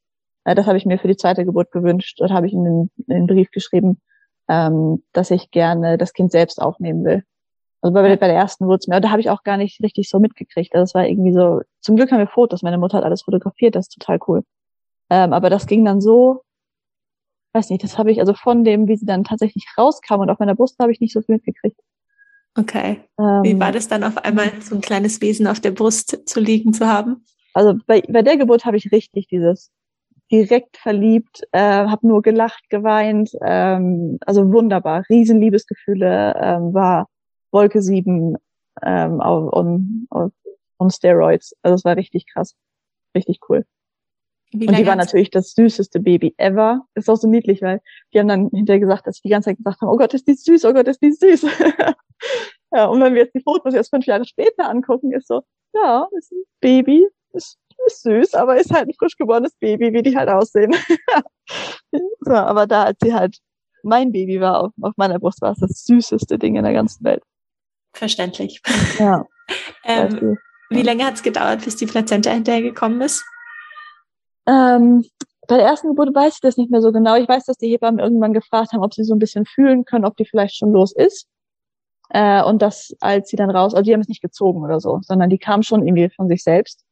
Äh, 0.44 0.54
das 0.54 0.66
habe 0.66 0.78
ich 0.78 0.86
mir 0.86 0.98
für 0.98 1.08
die 1.08 1.16
zweite 1.16 1.44
Geburt 1.44 1.70
gewünscht. 1.72 2.16
Dort 2.20 2.30
habe 2.30 2.46
ich 2.46 2.52
in 2.52 2.64
den, 2.64 2.90
in 3.06 3.14
den 3.14 3.26
Brief 3.26 3.50
geschrieben, 3.50 4.00
ähm, 4.48 5.02
dass 5.12 5.30
ich 5.30 5.50
gerne 5.50 5.98
das 5.98 6.12
Kind 6.12 6.32
selbst 6.32 6.60
aufnehmen 6.60 7.04
will. 7.04 7.24
Also 7.82 7.92
bei, 7.94 8.16
bei 8.16 8.26
der 8.26 8.36
ersten 8.36 8.66
wurde 8.66 8.78
es 8.80 8.88
mir, 8.88 9.00
da 9.00 9.10
habe 9.10 9.20
ich 9.20 9.30
auch 9.30 9.42
gar 9.42 9.56
nicht 9.56 9.82
richtig 9.82 10.08
so 10.08 10.18
mitgekriegt. 10.18 10.74
Also 10.74 10.84
es 10.84 10.94
war 10.94 11.06
irgendwie 11.06 11.32
so, 11.32 11.60
zum 11.80 11.96
Glück 11.96 12.10
haben 12.10 12.18
wir 12.18 12.26
Fotos, 12.26 12.62
meine 12.62 12.78
Mutter 12.78 12.98
hat 12.98 13.04
alles 13.04 13.22
fotografiert, 13.22 13.74
das 13.74 13.86
ist 13.86 13.98
total 13.98 14.18
cool. 14.26 14.42
Ähm, 15.10 15.32
aber 15.32 15.50
das 15.50 15.66
ging 15.66 15.84
dann 15.84 16.00
so 16.00 16.42
weiß 17.56 17.70
nicht, 17.70 17.82
das 17.82 17.98
habe 17.98 18.12
ich 18.12 18.20
also 18.20 18.34
von 18.34 18.62
dem, 18.62 18.86
wie 18.86 18.96
sie 18.96 19.06
dann 19.06 19.24
tatsächlich 19.24 19.66
rauskam 19.76 20.20
und 20.20 20.30
auf 20.30 20.38
meiner 20.38 20.54
Brust 20.54 20.78
habe 20.78 20.92
ich 20.92 21.00
nicht 21.00 21.12
so 21.12 21.22
viel 21.22 21.36
mitgekriegt. 21.36 21.80
Okay. 22.56 23.00
Ähm, 23.18 23.42
wie 23.42 23.58
war 23.58 23.72
das 23.72 23.88
dann 23.88 24.04
auf 24.04 24.18
einmal, 24.18 24.50
so 24.60 24.76
ein 24.76 24.80
kleines 24.80 25.20
Wesen 25.20 25.46
auf 25.46 25.60
der 25.60 25.72
Brust 25.72 26.28
zu 26.28 26.40
liegen 26.40 26.72
zu 26.72 26.86
haben? 26.86 27.24
Also 27.54 27.74
bei, 27.86 28.02
bei 28.02 28.22
der 28.22 28.36
Geburt 28.36 28.64
habe 28.64 28.76
ich 28.76 28.92
richtig 28.92 29.28
dieses 29.28 29.72
direkt 30.30 30.76
verliebt, 30.76 31.42
äh, 31.52 31.58
habe 31.60 32.06
nur 32.06 32.20
gelacht, 32.22 32.68
geweint, 32.68 33.30
ähm, 33.42 34.18
also 34.26 34.52
wunderbar, 34.52 35.04
Riesenliebesgefühle, 35.08 36.34
ähm, 36.40 36.74
war 36.74 37.08
Wolke 37.50 37.82
7 37.82 38.36
ähm, 38.82 39.20
auf, 39.20 39.52
on, 39.52 40.06
auf, 40.10 40.32
on 40.78 40.90
Steroids. 40.90 41.54
Also 41.62 41.74
es 41.74 41.84
war 41.84 41.96
richtig 41.96 42.26
krass, 42.32 42.54
richtig 43.14 43.40
cool. 43.48 43.64
Wie 44.52 44.68
und 44.68 44.78
die 44.78 44.86
war 44.86 44.96
natürlich 44.96 45.30
das 45.30 45.52
süßeste 45.52 46.00
Baby 46.00 46.34
ever. 46.38 46.86
Ist 46.94 47.10
auch 47.10 47.16
so 47.16 47.28
niedlich, 47.28 47.62
weil 47.62 47.80
die 48.12 48.20
haben 48.20 48.28
dann 48.28 48.48
hinterher 48.50 48.80
gesagt, 48.80 49.06
dass 49.06 49.16
sie 49.16 49.22
die 49.22 49.30
ganze 49.30 49.50
Zeit 49.50 49.58
gesagt 49.58 49.80
haben, 49.80 49.88
oh 49.88 49.96
Gott, 49.96 50.14
ist 50.14 50.28
die 50.28 50.34
süß, 50.34 50.64
oh 50.64 50.72
Gott, 50.72 50.86
ist 50.86 51.02
die 51.02 51.12
süß. 51.12 51.42
ja, 52.72 52.86
und 52.86 53.00
wenn 53.00 53.14
wir 53.14 53.22
jetzt 53.22 53.34
die 53.34 53.42
Fotos 53.42 53.74
jetzt 53.74 53.90
fünf 53.90 54.06
Jahre 54.06 54.24
später 54.24 54.68
angucken, 54.68 55.12
ist 55.12 55.26
so, 55.26 55.42
ja, 55.74 56.06
ist 56.16 56.32
ein 56.32 56.44
Baby, 56.60 57.06
ist, 57.32 57.58
ist 57.86 58.02
süß, 58.02 58.34
aber 58.34 58.58
ist 58.58 58.72
halt 58.72 58.88
ein 58.88 58.94
frisch 58.94 59.16
geborenes 59.16 59.54
Baby, 59.56 59.92
wie 59.92 60.02
die 60.02 60.16
halt 60.16 60.28
aussehen. 60.28 60.74
so, 62.20 62.32
aber 62.32 62.66
da, 62.66 62.84
als 62.84 62.98
sie 63.02 63.12
halt 63.12 63.38
mein 63.82 64.12
Baby 64.12 64.40
war 64.40 64.60
auf, 64.60 64.72
auf 64.80 64.94
meiner 64.96 65.18
Brust, 65.18 65.42
war 65.42 65.52
es 65.52 65.58
das 65.58 65.84
süßeste 65.84 66.38
Ding 66.38 66.56
in 66.56 66.64
der 66.64 66.72
ganzen 66.72 67.04
Welt. 67.04 67.22
Verständlich. 67.96 68.60
Ja. 68.98 69.26
ähm, 69.84 70.38
wie 70.70 70.82
lange 70.82 71.04
hat 71.04 71.14
es 71.14 71.22
gedauert, 71.22 71.64
bis 71.64 71.76
die 71.76 71.86
Plazenta 71.86 72.30
hinterhergekommen 72.30 73.00
ist? 73.00 73.24
Ähm, 74.46 75.04
bei 75.48 75.56
der 75.56 75.66
ersten 75.66 75.88
Geburt 75.88 76.14
weiß 76.14 76.34
ich 76.34 76.40
das 76.40 76.56
nicht 76.56 76.70
mehr 76.70 76.82
so 76.82 76.92
genau. 76.92 77.16
Ich 77.16 77.28
weiß, 77.28 77.44
dass 77.44 77.56
die 77.56 77.68
Hebammen 77.68 78.00
irgendwann 78.00 78.32
gefragt 78.32 78.72
haben, 78.72 78.82
ob 78.82 78.92
sie 78.92 79.04
so 79.04 79.14
ein 79.14 79.18
bisschen 79.18 79.46
fühlen 79.46 79.84
können, 79.84 80.04
ob 80.04 80.16
die 80.16 80.24
vielleicht 80.24 80.56
schon 80.56 80.72
los 80.72 80.92
ist. 80.94 81.28
Äh, 82.10 82.42
und 82.42 82.62
das, 82.62 82.94
als 83.00 83.30
sie 83.30 83.36
dann 83.36 83.50
raus, 83.50 83.74
also 83.74 83.82
die 83.82 83.92
haben 83.92 84.00
es 84.00 84.08
nicht 84.08 84.22
gezogen 84.22 84.62
oder 84.62 84.80
so, 84.80 85.00
sondern 85.02 85.30
die 85.30 85.38
kam 85.38 85.62
schon 85.62 85.86
irgendwie 85.86 86.10
von 86.10 86.28
sich 86.28 86.42
selbst. 86.42 86.84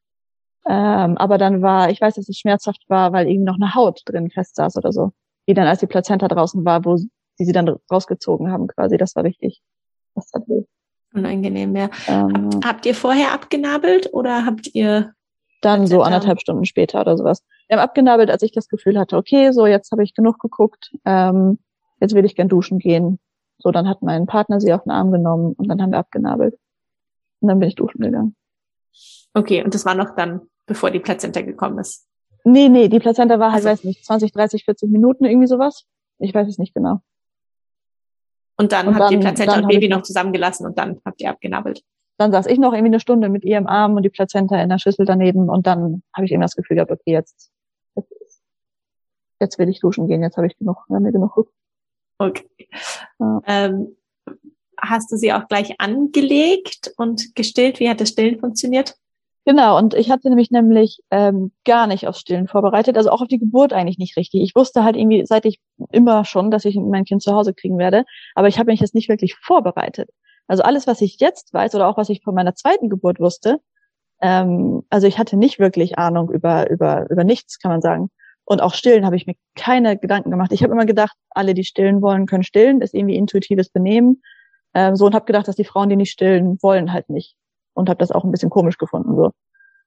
Ähm, 0.66 1.18
aber 1.18 1.36
dann 1.36 1.62
war, 1.62 1.90
ich 1.90 2.00
weiß, 2.00 2.14
dass 2.14 2.28
es 2.28 2.38
schmerzhaft 2.38 2.82
war, 2.88 3.12
weil 3.12 3.28
irgendwie 3.28 3.44
noch 3.44 3.56
eine 3.60 3.74
Haut 3.74 4.02
drin 4.06 4.30
fest 4.30 4.56
saß 4.56 4.76
oder 4.76 4.92
so. 4.92 5.12
Die 5.46 5.54
dann, 5.54 5.66
als 5.66 5.80
die 5.80 5.86
Plazenta 5.86 6.26
draußen 6.28 6.64
war, 6.64 6.84
wo 6.84 6.96
die 6.96 7.44
sie 7.44 7.52
dann 7.52 7.68
rausgezogen 7.90 8.50
haben, 8.50 8.68
quasi, 8.68 8.96
das 8.96 9.14
war 9.14 9.24
richtig. 9.24 9.60
Das 10.14 10.30
hat 10.32 10.48
weh. 10.48 10.64
Unangenehm, 11.14 11.76
ja. 11.76 11.90
Ähm, 12.08 12.50
habt, 12.52 12.66
habt 12.66 12.86
ihr 12.86 12.94
vorher 12.94 13.32
abgenabelt 13.32 14.12
oder 14.12 14.44
habt 14.44 14.74
ihr 14.74 15.14
dann 15.60 15.86
so 15.86 16.02
anderthalb 16.02 16.40
Stunden 16.40 16.64
später 16.64 17.00
oder 17.00 17.16
sowas. 17.16 17.42
Wir 17.68 17.78
haben 17.78 17.84
abgenabelt, 17.84 18.30
als 18.30 18.42
ich 18.42 18.52
das 18.52 18.68
Gefühl 18.68 18.98
hatte, 18.98 19.16
okay, 19.16 19.50
so 19.52 19.66
jetzt 19.66 19.90
habe 19.92 20.02
ich 20.02 20.14
genug 20.14 20.38
geguckt, 20.38 20.92
ähm, 21.04 21.58
jetzt 22.00 22.14
will 22.14 22.24
ich 22.24 22.36
gern 22.36 22.48
duschen 22.48 22.78
gehen. 22.78 23.18
So, 23.58 23.70
dann 23.70 23.88
hat 23.88 24.02
mein 24.02 24.26
Partner 24.26 24.60
sie 24.60 24.72
auf 24.74 24.82
den 24.82 24.90
Arm 24.90 25.10
genommen 25.10 25.54
und 25.56 25.68
dann 25.68 25.80
haben 25.80 25.92
wir 25.92 25.98
abgenabelt. 25.98 26.58
Und 27.40 27.48
dann 27.48 27.58
bin 27.60 27.68
ich 27.68 27.76
duschen 27.76 28.02
gegangen. 28.02 28.36
Okay, 29.32 29.64
und 29.64 29.74
das 29.74 29.86
war 29.86 29.94
noch 29.94 30.14
dann, 30.14 30.42
bevor 30.66 30.90
die 30.90 31.00
Plazenta 31.00 31.40
gekommen 31.40 31.78
ist? 31.78 32.06
Nee, 32.44 32.68
nee, 32.68 32.88
die 32.88 33.00
Plazenta 33.00 33.38
war 33.38 33.52
halt, 33.52 33.64
also. 33.64 33.70
weiß 33.70 33.84
nicht, 33.84 34.04
20, 34.04 34.32
30, 34.32 34.64
40 34.64 34.90
Minuten, 34.90 35.24
irgendwie 35.24 35.46
sowas. 35.46 35.86
Ich 36.18 36.34
weiß 36.34 36.46
es 36.46 36.58
nicht 36.58 36.74
genau. 36.74 37.00
Und 38.56 38.72
dann 38.72 38.88
und 38.88 38.94
habt 38.94 39.04
dann, 39.04 39.12
ihr 39.12 39.20
Plazenta 39.20 39.58
und 39.58 39.68
Baby 39.68 39.88
noch 39.88 40.02
zusammengelassen 40.02 40.66
und 40.66 40.78
dann 40.78 41.00
habt 41.04 41.20
ihr 41.20 41.30
abgenabbelt. 41.30 41.82
Dann 42.18 42.30
saß 42.30 42.46
ich 42.46 42.58
noch 42.58 42.72
irgendwie 42.72 42.90
eine 42.90 43.00
Stunde 43.00 43.28
mit 43.28 43.44
ihr 43.44 43.58
im 43.58 43.66
Arm 43.66 43.94
und 43.96 44.02
die 44.04 44.10
Plazenta 44.10 44.60
in 44.62 44.68
der 44.68 44.78
Schüssel 44.78 45.04
daneben 45.04 45.48
und 45.48 45.66
dann 45.66 46.02
habe 46.14 46.26
ich 46.26 46.32
eben 46.32 46.42
das 46.42 46.54
Gefühl 46.54 46.76
gehabt, 46.76 46.92
okay, 46.92 47.10
jetzt, 47.12 47.50
jetzt, 47.96 48.42
jetzt 49.40 49.58
will 49.58 49.68
ich 49.68 49.80
duschen 49.80 50.06
gehen, 50.06 50.22
jetzt 50.22 50.36
habe 50.36 50.46
ich 50.46 50.56
genug, 50.56 50.86
haben 50.88 51.04
wir 51.04 51.12
genug. 51.12 51.48
Okay. 52.18 52.48
Ja. 53.18 53.40
Ähm, 53.46 53.96
hast 54.80 55.10
du 55.10 55.16
sie 55.16 55.32
auch 55.32 55.48
gleich 55.48 55.80
angelegt 55.80 56.92
und 56.96 57.34
gestillt? 57.34 57.80
Wie 57.80 57.88
hat 57.88 58.00
das 58.00 58.10
Stillen 58.10 58.38
funktioniert? 58.38 58.96
Genau, 59.46 59.76
und 59.76 59.92
ich 59.92 60.10
hatte 60.10 60.30
nämlich 60.30 60.50
nämlich 60.50 61.00
ähm, 61.10 61.52
gar 61.66 61.86
nicht 61.86 62.06
aufs 62.08 62.20
Stillen 62.20 62.48
vorbereitet, 62.48 62.96
also 62.96 63.10
auch 63.10 63.20
auf 63.20 63.28
die 63.28 63.38
Geburt 63.38 63.74
eigentlich 63.74 63.98
nicht 63.98 64.16
richtig. 64.16 64.40
Ich 64.42 64.54
wusste 64.56 64.84
halt 64.84 64.96
irgendwie, 64.96 65.26
seit 65.26 65.44
ich 65.44 65.60
immer 65.92 66.24
schon, 66.24 66.50
dass 66.50 66.64
ich 66.64 66.76
mein 66.76 67.04
Kind 67.04 67.22
zu 67.22 67.34
Hause 67.34 67.52
kriegen 67.52 67.76
werde, 67.76 68.04
aber 68.34 68.48
ich 68.48 68.58
habe 68.58 68.70
mich 68.70 68.80
jetzt 68.80 68.94
nicht 68.94 69.10
wirklich 69.10 69.34
vorbereitet. 69.36 70.08
Also 70.46 70.62
alles, 70.62 70.86
was 70.86 71.02
ich 71.02 71.20
jetzt 71.20 71.52
weiß 71.52 71.74
oder 71.74 71.88
auch 71.88 71.98
was 71.98 72.08
ich 72.08 72.22
von 72.22 72.34
meiner 72.34 72.54
zweiten 72.54 72.88
Geburt 72.88 73.20
wusste, 73.20 73.60
ähm, 74.22 74.82
also 74.90 75.06
ich 75.06 75.18
hatte 75.18 75.36
nicht 75.36 75.58
wirklich 75.58 75.98
Ahnung 75.98 76.30
über 76.30 76.70
über 76.70 77.10
über 77.10 77.24
nichts, 77.24 77.58
kann 77.58 77.70
man 77.70 77.82
sagen. 77.82 78.10
Und 78.46 78.62
auch 78.62 78.74
stillen 78.74 79.06
habe 79.06 79.16
ich 79.16 79.26
mir 79.26 79.34
keine 79.56 79.98
Gedanken 79.98 80.30
gemacht. 80.30 80.52
Ich 80.52 80.62
habe 80.62 80.72
immer 80.72 80.86
gedacht, 80.86 81.16
alle, 81.30 81.54
die 81.54 81.64
stillen 81.64 82.02
wollen, 82.02 82.26
können 82.26 82.44
stillen, 82.44 82.80
ist 82.82 82.94
irgendwie 82.94 83.16
intuitives 83.16 83.70
Benehmen. 83.70 84.22
Ähm, 84.74 84.96
so 84.96 85.06
und 85.06 85.14
habe 85.14 85.26
gedacht, 85.26 85.48
dass 85.48 85.56
die 85.56 85.64
Frauen, 85.64 85.88
die 85.90 85.96
nicht 85.96 86.12
stillen 86.12 86.58
wollen, 86.62 86.92
halt 86.92 87.10
nicht 87.10 87.36
und 87.74 87.88
habe 87.88 87.98
das 87.98 88.10
auch 88.12 88.24
ein 88.24 88.30
bisschen 88.30 88.50
komisch 88.50 88.78
gefunden 88.78 89.16
so. 89.16 89.30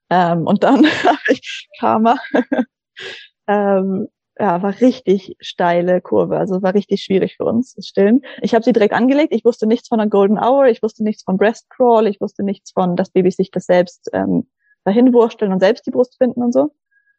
Ähm, 0.10 0.46
und 0.46 0.64
dann 0.64 0.86
habe 1.04 1.18
ich 1.30 1.68
Karma. 1.80 2.18
ähm, 3.48 4.08
ja, 4.40 4.62
war 4.62 4.80
richtig 4.82 5.36
steile 5.40 6.00
Kurve, 6.00 6.38
also 6.38 6.62
war 6.62 6.76
richtig 6.76 7.02
schwierig 7.02 7.38
für 7.38 7.46
uns, 7.46 7.74
das 7.74 7.88
Stillen. 7.88 8.22
Ich 8.42 8.54
habe 8.54 8.64
sie 8.64 8.74
direkt 8.74 8.94
angelegt, 8.94 9.34
ich 9.34 9.44
wusste 9.44 9.66
nichts 9.66 9.88
von 9.88 10.00
einer 10.00 10.10
Golden 10.10 10.38
Hour, 10.38 10.68
ich 10.68 10.84
wusste 10.84 11.04
nichts 11.04 11.24
von 11.24 11.38
Breast 11.38 11.70
Crawl, 11.72 12.06
ich 12.08 12.22
wusste 12.22 12.44
nichts 12.44 12.72
von, 12.72 12.96
dass 12.96 13.10
Babys 13.10 13.38
sich 13.38 13.50
das 13.50 13.66
selbst 13.66 14.10
ähm, 14.14 14.48
dahin 14.84 15.12
wursteln 15.12 15.52
und 15.52 15.60
selbst 15.60 15.88
die 15.88 15.92
Brust 15.92 16.18
finden 16.18 16.44
und 16.44 16.54
so. 16.54 16.72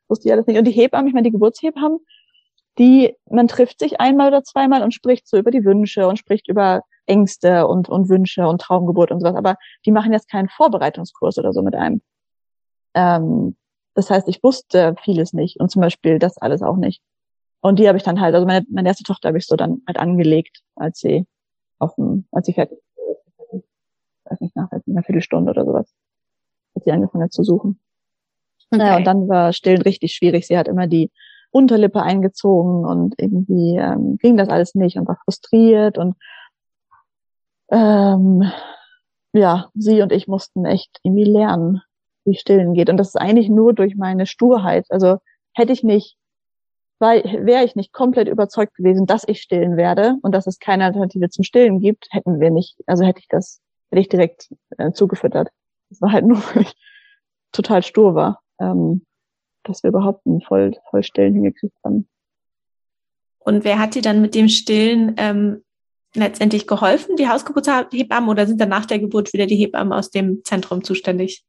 Wusste 0.09 0.29
ich 0.29 0.33
alles 0.33 0.47
nicht. 0.47 0.59
Und 0.59 0.65
die 0.65 0.73
Hebammen, 0.73 1.09
ich 1.09 1.15
meine, 1.15 1.27
die 1.27 1.33
Geburtshebammen, 1.33 1.99
die, 2.79 3.17
man 3.29 3.49
trifft 3.49 3.81
sich 3.81 4.01
einmal 4.01 4.29
oder 4.29 4.45
zweimal 4.45 4.83
und 4.83 4.95
spricht 4.95 5.27
so 5.27 5.37
über 5.37 5.51
die 5.51 5.65
Wünsche 5.65 6.07
und 6.07 6.19
spricht 6.19 6.49
über 6.49 6.83
Ängste 7.07 7.67
und, 7.67 7.89
und 7.89 8.09
Wünsche 8.09 8.47
und 8.47 8.61
Traumgeburt 8.61 9.11
und 9.11 9.21
sowas. 9.21 9.35
Aber 9.35 9.57
die 9.85 9.91
machen 9.91 10.13
jetzt 10.13 10.31
keinen 10.31 10.49
Vorbereitungskurs 10.49 11.39
oder 11.39 11.53
so 11.53 11.63
mit 11.63 11.75
einem. 11.75 12.03
Ähm, 12.95 13.57
das 13.95 14.11
heißt, 14.11 14.29
ich 14.29 14.43
wusste 14.43 14.95
vieles 15.03 15.33
nicht 15.33 15.59
und 15.59 15.71
zum 15.71 15.83
Beispiel 15.83 16.19
das 16.19 16.39
alles 16.39 16.63
auch 16.63 16.77
nicht. 16.77 17.03
Und 17.61 17.79
die 17.79 17.89
habe 17.89 17.99
ich 17.99 18.05
dann 18.05 18.21
halt, 18.21 18.35
also 18.35 18.47
meine, 18.47 18.65
meine 18.71 18.89
erste 18.89 19.03
Tochter 19.03 19.29
habe 19.29 19.39
ich 19.39 19.47
so 19.47 19.57
dann 19.57 19.83
halt 19.87 19.99
angelegt, 19.99 20.61
als 20.77 21.01
sie 21.01 21.27
auf 21.79 21.95
dem, 21.97 22.27
als 22.31 22.47
sie 22.47 22.53
fertig, 22.53 22.79
ich 23.53 23.63
weiß 24.25 24.41
nicht, 24.41 24.55
nach 24.55 24.71
einer 24.71 25.03
Viertelstunde 25.03 25.51
oder 25.51 25.65
sowas, 25.65 25.93
als 26.75 26.85
sie 26.85 26.93
angefangen 26.93 27.25
hat 27.25 27.33
zu 27.33 27.43
suchen. 27.43 27.81
Okay. 28.71 28.79
Naja, 28.83 28.97
und 28.99 29.05
dann 29.05 29.29
war 29.29 29.53
Stillen 29.53 29.83
richtig 29.83 30.15
schwierig. 30.15 30.47
Sie 30.47 30.59
hat 30.59 30.69
immer 30.69 30.87
die 30.87 31.11
Unterlippe 31.51 32.03
eingezogen 32.03 32.85
und 32.85 33.15
irgendwie 33.19 33.77
ähm, 33.77 34.19
ging 34.19 34.37
das 34.37 34.49
alles 34.49 34.75
nicht 34.75 34.97
und 34.99 35.09
war 35.09 35.19
frustriert 35.25 35.99
und 35.99 36.15
ähm, 37.71 38.51
ja, 39.33 39.71
sie 39.75 40.03
und 40.03 40.13
ich 40.13 40.29
mussten 40.29 40.65
echt 40.65 41.01
irgendwie 41.03 41.25
lernen, 41.25 41.83
wie 42.25 42.37
Stillen 42.37 42.75
geht. 42.75 42.91
Und 42.91 42.97
das 42.97 43.09
ist 43.09 43.17
eigentlich 43.17 43.49
nur 43.49 43.75
durch 43.75 43.97
meine 43.97 44.27
Sturheit. 44.27 44.87
Also 44.91 45.19
hätte 45.53 45.73
ich 45.73 45.83
nicht, 45.83 46.17
wäre 47.01 47.65
ich 47.65 47.77
nicht 47.77 47.93
komplett 47.93 48.29
überzeugt 48.29 48.75
gewesen, 48.75 49.07
dass 49.07 49.27
ich 49.27 49.41
stillen 49.41 49.77
werde 49.77 50.17
und 50.23 50.35
dass 50.35 50.47
es 50.47 50.59
keine 50.59 50.85
Alternative 50.85 51.29
zum 51.31 51.45
Stillen 51.45 51.81
gibt, 51.81 52.09
hätten 52.11 52.41
wir 52.41 52.51
nicht, 52.51 52.77
also 52.87 53.05
hätte 53.05 53.21
ich 53.21 53.29
das, 53.29 53.61
hätte 53.91 54.01
ich 54.01 54.09
direkt 54.09 54.49
äh, 54.79 54.93
zugefüttert. 54.93 55.49
Das 55.91 56.01
war 56.01 56.13
halt 56.13 56.25
nur, 56.25 56.39
weil 56.55 56.63
ich 56.63 56.75
total 57.53 57.83
stur 57.83 58.15
war, 58.15 58.41
ähm, 58.61 59.05
dass 59.69 59.83
wir 59.83 59.89
überhaupt 59.89 60.27
ein 60.27 60.41
voll, 60.41 60.75
voll 60.91 61.03
Stillen 61.03 61.35
hingekriegt 61.35 61.77
haben. 61.85 62.09
Und 63.39 63.65
wer 63.65 63.79
hat 63.79 63.95
dir 63.95 64.03
dann 64.03 64.21
mit 64.21 64.35
dem 64.35 64.49
Stillen 64.49 65.15
ähm, 65.17 65.63
letztendlich 66.15 66.67
geholfen, 66.67 67.17
die 67.17 67.29
Hausgeburtshebammen, 67.29 68.29
oder 68.29 68.47
sind 68.47 68.61
dann 68.61 68.69
nach 68.69 68.87
der 68.87 68.99
Geburt 68.99 69.33
wieder 69.33 69.47
die 69.47 69.57
Hebammen 69.57 69.93
aus 69.93 70.11
dem 70.11 70.43
Zentrum 70.45 70.85
zuständig? 70.85 71.45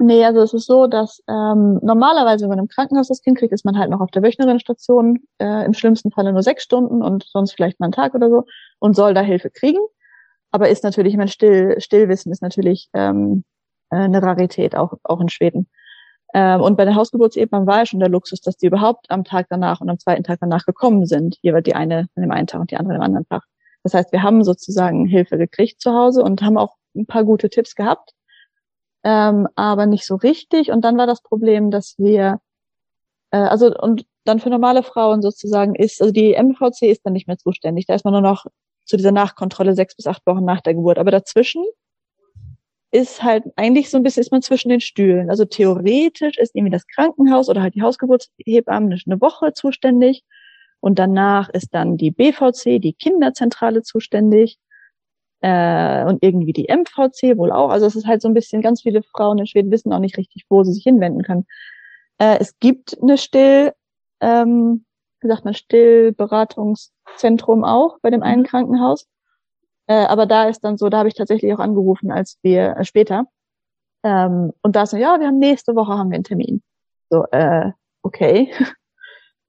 Nee, 0.00 0.24
also 0.24 0.40
es 0.42 0.54
ist 0.54 0.66
so, 0.66 0.86
dass 0.86 1.22
ähm, 1.28 1.80
normalerweise, 1.82 2.44
wenn 2.44 2.50
man 2.50 2.58
im 2.60 2.68
Krankenhaus 2.68 3.08
das 3.08 3.20
Kind 3.20 3.36
kriegt, 3.38 3.52
ist 3.52 3.64
man 3.64 3.76
halt 3.76 3.90
noch 3.90 4.00
auf 4.00 4.12
der 4.12 4.22
Wöchnerinnenstation, 4.22 5.20
äh, 5.38 5.64
im 5.64 5.74
schlimmsten 5.74 6.12
Falle 6.12 6.32
nur 6.32 6.42
sechs 6.42 6.62
Stunden 6.62 7.02
und 7.02 7.24
sonst 7.24 7.52
vielleicht 7.52 7.80
mal 7.80 7.86
einen 7.86 7.92
Tag 7.92 8.14
oder 8.14 8.30
so 8.30 8.44
und 8.78 8.94
soll 8.94 9.12
da 9.12 9.22
Hilfe 9.22 9.50
kriegen. 9.50 9.80
Aber 10.52 10.68
ist 10.68 10.84
natürlich, 10.84 11.14
ich 11.14 11.18
meine, 11.18 11.30
Still, 11.30 11.80
Stillwissen 11.80 12.30
ist 12.30 12.42
natürlich 12.42 12.88
ähm, 12.94 13.44
äh, 13.90 13.96
eine 13.96 14.22
Rarität, 14.22 14.76
auch, 14.76 14.94
auch 15.02 15.20
in 15.20 15.28
Schweden. 15.28 15.68
Ähm, 16.34 16.60
und 16.60 16.76
bei 16.76 16.84
der 16.84 16.94
Hausgeburtshebammen 16.94 17.66
war 17.66 17.78
ja 17.78 17.86
schon 17.86 18.00
der 18.00 18.08
Luxus, 18.08 18.40
dass 18.40 18.56
die 18.56 18.66
überhaupt 18.66 19.10
am 19.10 19.24
Tag 19.24 19.46
danach 19.48 19.80
und 19.80 19.88
am 19.88 19.98
zweiten 19.98 20.24
Tag 20.24 20.38
danach 20.40 20.66
gekommen 20.66 21.06
sind. 21.06 21.38
Jeweils 21.42 21.64
die 21.64 21.74
eine 21.74 22.08
an 22.14 22.22
dem 22.22 22.30
einen 22.30 22.46
Tag 22.46 22.60
und 22.60 22.70
die 22.70 22.76
andere 22.76 22.94
an 22.94 23.00
dem 23.00 23.04
anderen 23.04 23.28
Tag. 23.28 23.44
Das 23.82 23.94
heißt, 23.94 24.12
wir 24.12 24.22
haben 24.22 24.44
sozusagen 24.44 25.06
Hilfe 25.06 25.38
gekriegt 25.38 25.80
zu 25.80 25.92
Hause 25.92 26.22
und 26.22 26.42
haben 26.42 26.58
auch 26.58 26.76
ein 26.94 27.06
paar 27.06 27.24
gute 27.24 27.48
Tipps 27.48 27.74
gehabt, 27.74 28.12
ähm, 29.04 29.48
aber 29.54 29.86
nicht 29.86 30.04
so 30.04 30.16
richtig. 30.16 30.70
Und 30.70 30.84
dann 30.84 30.98
war 30.98 31.06
das 31.06 31.22
Problem, 31.22 31.70
dass 31.70 31.94
wir, 31.98 32.40
äh, 33.30 33.38
also 33.38 33.74
und 33.74 34.04
dann 34.24 34.40
für 34.40 34.50
normale 34.50 34.82
Frauen 34.82 35.22
sozusagen 35.22 35.74
ist, 35.74 36.02
also 36.02 36.12
die 36.12 36.34
MVC 36.34 36.82
ist 36.82 37.06
dann 37.06 37.14
nicht 37.14 37.28
mehr 37.28 37.38
zuständig. 37.38 37.86
Da 37.86 37.94
ist 37.94 38.04
man 38.04 38.12
nur 38.12 38.20
noch 38.20 38.46
zu 38.84 38.96
dieser 38.96 39.12
Nachkontrolle 39.12 39.74
sechs 39.74 39.96
bis 39.96 40.06
acht 40.06 40.26
Wochen 40.26 40.44
nach 40.44 40.60
der 40.60 40.74
Geburt. 40.74 40.98
Aber 40.98 41.10
dazwischen 41.10 41.64
ist 42.90 43.22
halt 43.22 43.44
eigentlich 43.56 43.90
so 43.90 43.98
ein 43.98 44.02
bisschen 44.02 44.22
ist 44.22 44.32
man 44.32 44.42
zwischen 44.42 44.70
den 44.70 44.80
Stühlen. 44.80 45.30
Also 45.30 45.44
theoretisch 45.44 46.38
ist 46.38 46.54
irgendwie 46.54 46.72
das 46.72 46.86
Krankenhaus 46.86 47.48
oder 47.48 47.62
halt 47.62 47.74
die 47.74 47.82
Hausgeburtshebamme 47.82 48.98
eine 49.06 49.20
Woche 49.20 49.52
zuständig 49.52 50.24
und 50.80 50.98
danach 50.98 51.48
ist 51.50 51.74
dann 51.74 51.96
die 51.96 52.10
BVC, 52.10 52.80
die 52.80 52.94
Kinderzentrale 52.94 53.82
zuständig. 53.82 54.58
Äh, 55.40 56.04
und 56.04 56.20
irgendwie 56.24 56.52
die 56.52 56.68
MVC 56.68 57.38
wohl 57.38 57.52
auch. 57.52 57.70
Also 57.70 57.86
es 57.86 57.94
ist 57.94 58.08
halt 58.08 58.22
so 58.22 58.28
ein 58.28 58.34
bisschen, 58.34 58.60
ganz 58.60 58.82
viele 58.82 59.04
Frauen 59.04 59.38
in 59.38 59.46
Schweden 59.46 59.70
wissen 59.70 59.92
auch 59.92 60.00
nicht 60.00 60.18
richtig, 60.18 60.46
wo 60.48 60.64
sie 60.64 60.72
sich 60.72 60.82
hinwenden 60.82 61.22
können. 61.22 61.46
Äh, 62.18 62.38
es 62.40 62.58
gibt 62.58 63.00
eine 63.00 63.16
Still, 63.18 63.72
ähm, 64.20 64.84
wie 65.20 65.28
sagt 65.28 65.44
man, 65.44 65.54
Stillberatungszentrum 65.54 67.62
auch 67.64 67.98
bei 68.02 68.10
dem 68.10 68.24
einen 68.24 68.42
mhm. 68.42 68.46
Krankenhaus. 68.46 69.06
Äh, 69.88 70.04
aber 70.06 70.26
da 70.26 70.44
ist 70.44 70.60
dann 70.60 70.76
so, 70.76 70.88
da 70.88 70.98
habe 70.98 71.08
ich 71.08 71.14
tatsächlich 71.14 71.52
auch 71.54 71.58
angerufen, 71.58 72.10
als 72.10 72.38
wir 72.42 72.76
äh, 72.76 72.84
später. 72.84 73.24
Ähm, 74.04 74.52
und 74.62 74.76
da 74.76 74.84
ist 74.84 74.90
so, 74.90 74.96
ja, 74.96 75.18
wir 75.18 75.26
haben 75.26 75.38
nächste 75.38 75.74
Woche 75.74 75.92
haben 75.98 76.10
wir 76.10 76.16
einen 76.16 76.24
Termin. 76.24 76.62
So, 77.10 77.24
äh, 77.32 77.72
okay. 78.02 78.52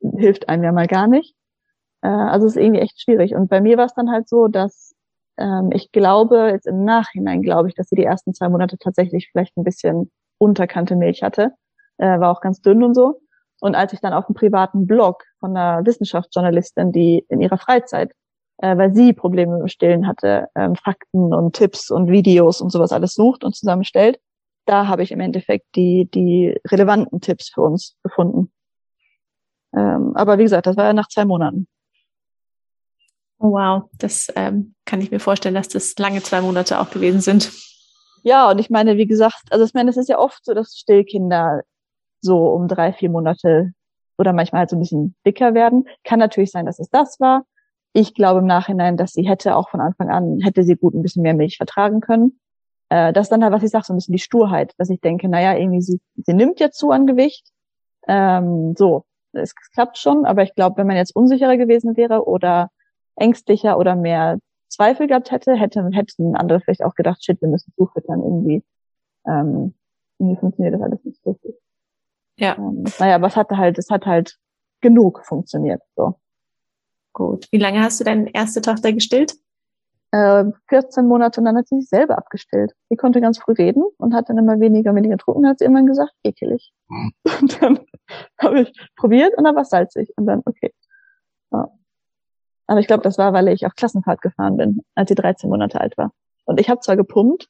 hilft 0.02 0.50
einem 0.50 0.64
ja 0.64 0.72
mal 0.72 0.88
gar 0.88 1.08
nicht. 1.08 1.36
Äh, 2.02 2.08
also 2.08 2.48
es 2.48 2.56
ist 2.56 2.62
irgendwie 2.62 2.82
echt 2.82 3.02
schwierig. 3.02 3.36
Und 3.36 3.50
bei 3.50 3.62
mir 3.62 3.78
war 3.78 3.86
es 3.86 3.94
dann 3.94 4.12
halt 4.12 4.30
so, 4.30 4.48
dass 4.48 4.96
ähm, 5.38 5.70
ich 5.74 5.92
glaube, 5.92 6.50
jetzt 6.52 6.68
im 6.68 6.84
Nachhinein 6.86 7.42
glaube 7.42 7.70
ich, 7.70 7.76
dass 7.76 7.90
sie 7.90 7.96
die 7.96 8.06
ersten 8.06 8.34
zwei 8.34 8.50
Monate 8.50 8.78
tatsächlich 8.78 9.30
vielleicht 9.32 9.58
ein 9.58 9.64
bisschen 9.64 10.12
unterkante 10.38 10.96
Milch 10.96 11.24
hatte. 11.24 11.52
Äh, 11.98 12.20
war 12.20 12.32
auch 12.32 12.42
ganz 12.42 12.62
dünn 12.62 12.84
und 12.84 12.96
so. 12.96 13.22
Und 13.62 13.76
als 13.76 13.92
ich 13.94 14.00
dann 14.00 14.14
auf 14.14 14.28
einem 14.28 14.36
privaten 14.36 14.88
Blog 14.88 15.24
von 15.40 15.56
einer 15.56 15.86
Wissenschaftsjournalistin, 15.86 16.94
die 16.94 17.26
in 17.28 17.42
ihrer 17.42 17.58
Freizeit, 17.58 18.14
äh, 18.62 18.78
weil 18.78 18.94
sie 18.94 19.14
Probleme 19.14 19.54
mit 19.54 19.62
dem 19.62 19.68
Stillen 19.68 20.08
hatte, 20.08 20.50
ähm, 20.56 20.76
Fakten 20.76 21.34
und 21.34 21.56
Tipps 21.56 21.90
und 21.92 22.10
Videos 22.10 22.62
und 22.62 22.72
sowas 22.72 22.92
alles 22.92 23.14
sucht 23.16 23.44
und 23.44 23.56
zusammenstellt, 23.56 24.20
da 24.66 24.88
habe 24.88 25.04
ich 25.04 25.12
im 25.12 25.20
Endeffekt 25.20 25.66
die, 25.76 26.10
die 26.14 26.56
relevanten 26.68 27.22
Tipps 27.22 27.50
für 27.50 27.62
uns 27.62 27.96
gefunden. 28.04 28.52
Ähm, 29.76 30.12
aber 30.16 30.38
wie 30.38 30.44
gesagt, 30.44 30.68
das 30.68 30.78
war 30.78 30.86
ja 30.86 30.94
nach 30.94 31.08
zwei 31.08 31.26
Monaten. 31.26 31.68
Oh, 33.40 33.54
wow, 33.54 33.84
das 33.98 34.28
ähm, 34.36 34.76
kann 34.86 35.00
ich 35.00 35.12
mir 35.12 35.20
vorstellen, 35.20 35.56
dass 35.56 35.70
das 35.70 35.98
lange 35.98 36.22
zwei 36.22 36.42
Monate 36.42 36.80
auch 36.80 36.90
gewesen 36.92 37.22
sind. 37.22 37.52
Ja, 38.24 38.52
und 38.52 38.60
ich 38.60 38.70
meine, 38.70 38.98
wie 38.98 39.08
gesagt, 39.08 39.44
also 39.50 39.64
ich 39.64 39.74
meine, 39.74 39.90
es 39.90 39.98
ist 39.98 40.10
ja 40.10 40.20
oft 40.20 40.44
so, 40.44 40.54
dass 40.54 40.76
Stillkinder 40.76 41.62
so 42.20 42.48
um 42.48 42.68
drei, 42.68 42.92
vier 42.92 43.10
Monate 43.10 43.72
oder 44.18 44.34
manchmal 44.34 44.60
halt 44.60 44.70
so 44.70 44.76
ein 44.76 44.82
bisschen 44.82 45.16
dicker 45.26 45.54
werden. 45.54 45.88
Kann 46.04 46.20
natürlich 46.20 46.52
sein, 46.52 46.66
dass 46.66 46.80
es 46.80 46.90
das 46.90 47.20
war. 47.22 47.46
Ich 47.94 48.14
glaube 48.14 48.40
im 48.40 48.46
Nachhinein, 48.46 48.98
dass 48.98 49.14
sie 49.14 49.28
hätte 49.28 49.56
auch 49.56 49.70
von 49.70 49.82
Anfang 49.82 50.10
an, 50.10 50.40
hätte 50.42 50.64
sie 50.64 50.76
gut 50.76 50.94
ein 50.94 51.02
bisschen 51.02 51.24
mehr 51.24 51.34
Milch 51.34 51.58
vertragen 51.58 52.02
können. 52.02 52.40
Äh, 52.90 53.14
das 53.14 53.26
ist 53.26 53.32
dann 53.32 53.44
halt, 53.44 53.54
was 53.54 53.64
ich 53.64 53.72
sage, 53.72 53.86
so 53.86 53.94
ein 53.94 53.98
bisschen 53.98 54.14
die 54.14 54.20
Sturheit, 54.20 54.74
dass 54.78 54.90
ich 54.90 55.00
denke, 55.02 55.28
naja, 55.28 55.58
irgendwie 55.58 55.82
sie, 55.82 56.00
sie 56.16 56.34
nimmt 56.34 56.60
ja 56.60 56.72
zu 56.72 56.92
an 56.92 57.08
Gewicht. 57.08 57.48
Ähm, 58.08 58.76
so, 58.78 59.06
es 59.34 59.56
klappt 59.56 59.98
schon, 59.98 60.26
aber 60.26 60.44
ich 60.44 60.56
glaube, 60.56 60.78
wenn 60.78 60.88
man 60.88 60.98
jetzt 60.98 61.16
unsicherer 61.16 61.58
gewesen 61.58 61.98
wäre 61.98 62.28
oder 62.28 62.70
ängstlicher 63.16 63.78
oder 63.78 63.96
mehr 63.96 64.40
Zweifel 64.68 65.08
gehabt 65.08 65.32
hätte, 65.32 65.56
hätte 65.56 65.88
hätten 65.92 66.36
andere 66.36 66.62
vielleicht 66.62 66.84
auch 66.84 66.96
gedacht, 66.96 67.24
shit, 67.24 67.42
wir 67.42 67.50
müssen 67.50 67.74
zufüttern 67.76 68.22
irgendwie. 68.22 68.64
Ähm, 69.28 69.74
irgendwie 70.20 70.40
funktioniert 70.40 70.76
das 70.76 70.82
alles 70.82 71.04
nicht 71.04 71.26
richtig. 71.26 71.56
Ja. 72.38 72.56
Ähm, 72.58 72.84
naja, 73.00 73.16
aber 73.16 73.28
es 73.28 73.36
hatte 73.36 73.58
halt, 73.58 73.78
es 73.78 73.90
hat 73.90 74.06
halt 74.06 74.38
genug 74.82 75.26
funktioniert. 75.26 75.82
So. 75.96 76.20
Gut. 77.20 77.48
Wie 77.52 77.58
lange 77.58 77.82
hast 77.84 78.00
du 78.00 78.06
deine 78.06 78.34
erste 78.34 78.62
Tochter 78.62 78.94
gestillt? 78.94 79.36
äh, 80.12 80.46
14 80.70 81.08
Monate 81.08 81.40
und 81.40 81.46
dann 81.46 81.58
hat 81.58 81.68
sie 81.68 81.80
sich 81.80 81.90
selber 81.90 82.18
abgestillt. 82.18 82.74
Sie 82.90 82.96
konnte 82.96 83.22
ganz 83.22 83.38
früh 83.40 83.54
reden 83.54 83.84
und 83.98 84.14
hat 84.14 84.30
dann 84.30 84.38
immer 84.38 84.60
weniger 84.60 84.92
und 84.92 84.96
weniger 84.96 85.18
getrunken, 85.18 85.48
hat 85.48 85.60
sie 85.60 85.66
irgendwann 85.66 85.86
gesagt, 85.86 86.14
ekelig. 86.24 86.72
Mhm. 86.88 87.14
Und 87.42 87.62
dann 87.62 87.80
habe 88.40 88.62
ich 88.62 88.74
probiert 88.96 89.38
und 89.38 89.44
dann 89.44 89.56
war 89.56 89.62
es 89.62 89.70
salzig 89.70 90.12
und 90.18 90.26
dann, 90.26 90.42
okay. 90.46 90.74
Ja. 91.52 91.70
Aber 92.68 92.80
ich 92.80 92.88
glaube, 92.88 93.04
das 93.04 93.18
war, 93.18 93.34
weil 93.34 93.48
ich 93.50 93.66
auf 93.66 93.76
Klassenfahrt 93.76 94.22
gefahren 94.22 94.58
bin, 94.58 94.82
als 94.96 95.10
sie 95.10 95.16
13 95.16 95.50
Monate 95.50 95.80
alt 95.80 95.98
war. 95.98 96.12
Und 96.46 96.60
ich 96.60 96.70
habe 96.70 96.80
zwar 96.80 96.96
gepumpt 96.98 97.48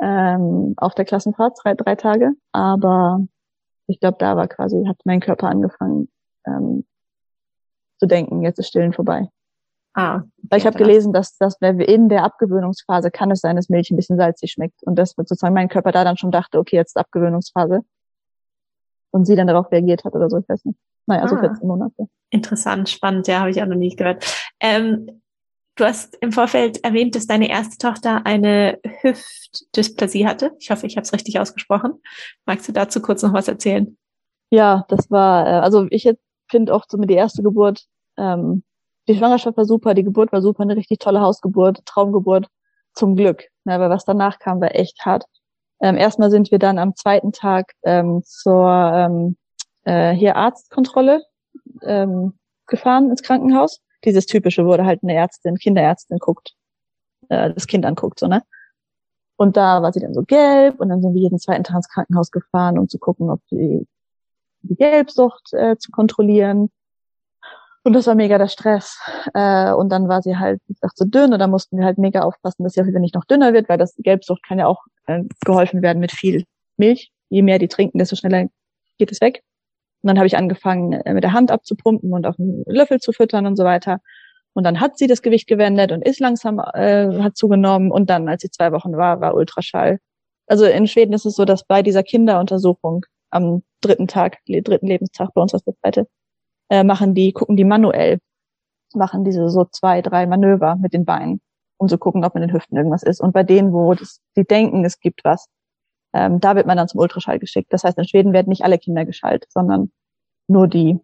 ähm, 0.00 0.74
auf 0.78 0.94
der 0.94 1.04
Klassenfahrt, 1.04 1.58
drei, 1.62 1.74
drei 1.74 1.94
Tage, 1.94 2.32
aber 2.52 3.20
ich 3.86 4.00
glaube, 4.00 4.16
da 4.18 4.36
war 4.36 4.48
quasi, 4.48 4.84
hat 4.86 4.96
mein 5.04 5.20
Körper 5.20 5.48
angefangen 5.48 6.08
ähm, 6.46 6.84
zu 8.02 8.06
denken, 8.08 8.42
jetzt 8.42 8.58
ist 8.58 8.66
Stillen 8.66 8.92
vorbei. 8.92 9.28
Ah, 9.94 10.16
okay, 10.16 10.26
Weil 10.50 10.58
ich 10.58 10.66
habe 10.66 10.76
gelesen, 10.76 11.12
dass, 11.12 11.36
dass 11.38 11.56
in 11.60 12.08
der 12.08 12.24
Abgewöhnungsphase 12.24 13.12
kann 13.12 13.30
es 13.30 13.40
sein, 13.40 13.54
dass 13.54 13.68
Milch 13.68 13.90
ein 13.90 13.96
bisschen 13.96 14.16
salzig 14.16 14.50
schmeckt. 14.50 14.82
Und 14.82 14.96
das 14.96 15.16
wird 15.16 15.28
sozusagen 15.28 15.54
mein 15.54 15.68
Körper 15.68 15.92
da 15.92 16.02
dann 16.02 16.16
schon 16.16 16.32
dachte, 16.32 16.58
okay, 16.58 16.76
jetzt 16.76 16.90
ist 16.90 16.96
Abgewöhnungsphase. 16.96 17.82
Und 19.12 19.26
sie 19.26 19.36
dann 19.36 19.46
darauf 19.46 19.70
reagiert 19.70 20.04
hat 20.04 20.14
oder 20.14 20.28
so, 20.28 20.38
ich 20.38 20.48
weiß 20.48 20.64
nicht. 20.64 20.78
Naja, 21.06 21.22
ah, 21.24 21.28
so 21.28 21.36
14 21.36 21.68
Monate. 21.68 22.08
Interessant, 22.30 22.88
spannend, 22.88 23.28
ja, 23.28 23.40
habe 23.40 23.50
ich 23.50 23.62
auch 23.62 23.66
noch 23.66 23.76
nie 23.76 23.94
gehört. 23.94 24.24
Ähm, 24.58 25.22
du 25.76 25.84
hast 25.84 26.16
im 26.20 26.32
Vorfeld 26.32 26.82
erwähnt, 26.82 27.14
dass 27.14 27.26
deine 27.26 27.48
erste 27.48 27.78
Tochter 27.78 28.26
eine 28.26 28.80
Hüftdysplasie 29.02 30.26
hatte. 30.26 30.56
Ich 30.58 30.70
hoffe, 30.70 30.86
ich 30.86 30.96
habe 30.96 31.04
es 31.04 31.12
richtig 31.12 31.38
ausgesprochen. 31.38 32.00
Magst 32.46 32.66
du 32.66 32.72
dazu 32.72 33.00
kurz 33.00 33.22
noch 33.22 33.32
was 33.32 33.46
erzählen? 33.46 33.96
Ja, 34.50 34.86
das 34.88 35.08
war, 35.10 35.46
äh, 35.46 35.60
also 35.60 35.86
ich 35.90 36.10
finde 36.50 36.74
auch 36.74 36.86
so 36.88 36.98
mit 36.98 37.10
die 37.10 37.14
erste 37.14 37.42
Geburt 37.42 37.86
ähm, 38.16 38.62
die 39.08 39.16
Schwangerschaft 39.16 39.56
war 39.56 39.64
super, 39.64 39.94
die 39.94 40.04
Geburt 40.04 40.32
war 40.32 40.42
super, 40.42 40.62
eine 40.62 40.76
richtig 40.76 40.98
tolle 40.98 41.20
Hausgeburt, 41.20 41.84
Traumgeburt, 41.86 42.48
zum 42.94 43.16
Glück. 43.16 43.44
Ne, 43.64 43.78
weil 43.78 43.90
was 43.90 44.04
danach 44.04 44.38
kam, 44.38 44.60
war 44.60 44.74
echt 44.74 45.04
hart. 45.04 45.24
Ähm, 45.80 45.96
erstmal 45.96 46.30
sind 46.30 46.50
wir 46.50 46.58
dann 46.58 46.78
am 46.78 46.94
zweiten 46.94 47.32
Tag 47.32 47.72
ähm, 47.82 48.22
zur 48.24 48.68
ähm, 48.68 49.36
äh, 49.84 50.12
hier 50.12 50.36
Arztkontrolle 50.36 51.24
ähm, 51.82 52.34
gefahren 52.66 53.10
ins 53.10 53.22
Krankenhaus. 53.22 53.80
Dieses 54.04 54.26
typische, 54.26 54.64
wo 54.66 54.76
halt 54.76 55.02
eine 55.02 55.14
Ärztin, 55.14 55.56
Kinderärztin 55.56 56.18
guckt, 56.18 56.54
äh, 57.28 57.52
das 57.52 57.66
Kind 57.66 57.86
anguckt, 57.86 58.18
so, 58.18 58.26
ne? 58.26 58.42
Und 59.36 59.56
da 59.56 59.82
war 59.82 59.92
sie 59.92 60.00
dann 60.00 60.14
so 60.14 60.22
gelb 60.22 60.78
und 60.80 60.88
dann 60.88 61.02
sind 61.02 61.14
wir 61.14 61.22
jeden 61.22 61.38
zweiten 61.38 61.64
Tag 61.64 61.76
ins 61.76 61.88
Krankenhaus 61.88 62.30
gefahren, 62.30 62.78
um 62.78 62.88
zu 62.88 62.98
gucken, 62.98 63.30
ob 63.30 63.40
die, 63.50 63.86
die 64.62 64.76
Gelbsucht 64.76 65.52
äh, 65.52 65.76
zu 65.78 65.90
kontrollieren. 65.90 66.70
Und 67.84 67.94
das 67.94 68.06
war 68.06 68.14
mega 68.14 68.38
der 68.38 68.48
Stress. 68.48 69.00
Äh, 69.34 69.72
und 69.72 69.88
dann 69.90 70.08
war 70.08 70.22
sie 70.22 70.36
halt, 70.36 70.60
wie 70.66 70.74
gesagt, 70.74 70.96
so 70.96 71.04
dünn 71.04 71.32
und 71.32 71.38
da 71.38 71.48
mussten 71.48 71.78
wir 71.78 71.84
halt 71.84 71.98
mega 71.98 72.22
aufpassen, 72.22 72.62
dass 72.62 72.74
sie 72.74 72.82
auch 72.82 72.86
wieder 72.86 73.00
nicht 73.00 73.14
noch 73.14 73.24
dünner 73.24 73.52
wird, 73.52 73.68
weil 73.68 73.78
das 73.78 73.94
Gelbsucht 73.98 74.42
kann 74.46 74.58
ja 74.58 74.66
auch 74.66 74.84
äh, 75.06 75.22
geholfen 75.44 75.82
werden 75.82 75.98
mit 75.98 76.12
viel 76.12 76.44
Milch. 76.76 77.10
Je 77.28 77.42
mehr 77.42 77.58
die 77.58 77.68
trinken, 77.68 77.98
desto 77.98 78.14
schneller 78.14 78.48
geht 78.98 79.10
es 79.10 79.20
weg. 79.20 79.42
Und 80.02 80.08
dann 80.08 80.18
habe 80.18 80.26
ich 80.26 80.36
angefangen, 80.36 80.92
äh, 80.92 81.14
mit 81.14 81.24
der 81.24 81.32
Hand 81.32 81.50
abzupumpen 81.50 82.12
und 82.12 82.26
auf 82.26 82.38
einen 82.38 82.64
Löffel 82.66 83.00
zu 83.00 83.12
füttern 83.12 83.46
und 83.46 83.56
so 83.56 83.64
weiter. 83.64 84.00
Und 84.54 84.64
dann 84.64 84.80
hat 84.80 84.98
sie 84.98 85.06
das 85.06 85.22
Gewicht 85.22 85.48
gewendet 85.48 85.92
und 85.92 86.02
ist 86.02 86.20
langsam, 86.20 86.58
äh, 86.58 87.20
hat 87.20 87.36
zugenommen. 87.36 87.90
Und 87.90 88.10
dann, 88.10 88.28
als 88.28 88.42
sie 88.42 88.50
zwei 88.50 88.70
Wochen 88.72 88.96
war, 88.96 89.20
war 89.20 89.34
Ultraschall. 89.34 89.98
Also 90.46 90.66
in 90.66 90.86
Schweden 90.86 91.14
ist 91.14 91.24
es 91.24 91.34
so, 91.34 91.44
dass 91.44 91.64
bei 91.64 91.82
dieser 91.82 92.02
Kinderuntersuchung 92.02 93.06
am 93.30 93.62
dritten 93.80 94.08
Tag, 94.08 94.38
dritten 94.46 94.86
Lebenstag, 94.86 95.30
bei 95.34 95.40
uns 95.40 95.54
was 95.54 95.64
der 95.64 95.74
zweite, 95.80 96.06
äh, 96.72 96.84
machen 96.84 97.14
die, 97.14 97.32
gucken 97.32 97.58
die 97.58 97.64
manuell, 97.64 98.18
machen 98.94 99.24
diese 99.24 99.50
so 99.50 99.66
zwei, 99.66 100.00
drei 100.00 100.26
Manöver 100.26 100.76
mit 100.76 100.94
den 100.94 101.04
Beinen, 101.04 101.42
um 101.76 101.86
zu 101.86 101.98
gucken, 101.98 102.24
ob 102.24 102.34
mit 102.34 102.42
den 102.42 102.52
Hüften 102.52 102.78
irgendwas 102.78 103.02
ist. 103.02 103.20
Und 103.20 103.32
bei 103.32 103.42
denen, 103.42 103.74
wo 103.74 103.92
das, 103.92 104.20
die 104.38 104.44
denken, 104.44 104.82
es 104.82 104.98
gibt 104.98 105.22
was, 105.22 105.48
ähm, 106.14 106.40
da 106.40 106.56
wird 106.56 106.66
man 106.66 106.78
dann 106.78 106.88
zum 106.88 107.00
Ultraschall 107.00 107.38
geschickt. 107.38 107.74
Das 107.74 107.84
heißt, 107.84 107.98
in 107.98 108.08
Schweden 108.08 108.32
werden 108.32 108.48
nicht 108.48 108.64
alle 108.64 108.78
Kinder 108.78 109.04
geschaltet, 109.04 109.52
sondern 109.52 109.92
nur 110.48 110.66
die, 110.66 110.98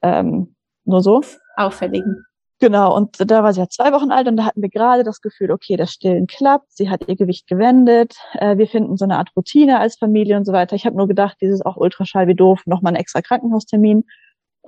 ähm, 0.00 0.56
nur 0.86 1.02
so. 1.02 1.20
Auffälligen. 1.56 2.24
Genau, 2.58 2.96
und 2.96 3.30
da 3.30 3.42
war 3.42 3.52
sie 3.52 3.60
ja 3.60 3.68
zwei 3.68 3.92
Wochen 3.92 4.10
alt 4.10 4.26
und 4.26 4.38
da 4.38 4.46
hatten 4.46 4.62
wir 4.62 4.70
gerade 4.70 5.04
das 5.04 5.20
Gefühl, 5.20 5.50
okay, 5.50 5.76
das 5.76 5.92
Stillen 5.92 6.26
klappt, 6.26 6.72
sie 6.72 6.88
hat 6.88 7.06
ihr 7.08 7.14
Gewicht 7.14 7.46
gewendet, 7.46 8.16
äh, 8.32 8.56
wir 8.56 8.66
finden 8.66 8.96
so 8.96 9.04
eine 9.04 9.18
Art 9.18 9.28
Routine 9.36 9.78
als 9.78 9.96
Familie 9.98 10.38
und 10.38 10.46
so 10.46 10.52
weiter. 10.52 10.74
Ich 10.74 10.86
habe 10.86 10.96
nur 10.96 11.08
gedacht, 11.08 11.36
dieses 11.42 11.60
auch 11.60 11.76
Ultraschall, 11.76 12.26
wie 12.26 12.34
doof, 12.34 12.62
nochmal 12.64 12.90
einen 12.90 13.00
extra 13.00 13.20
Krankenhaustermin 13.20 14.04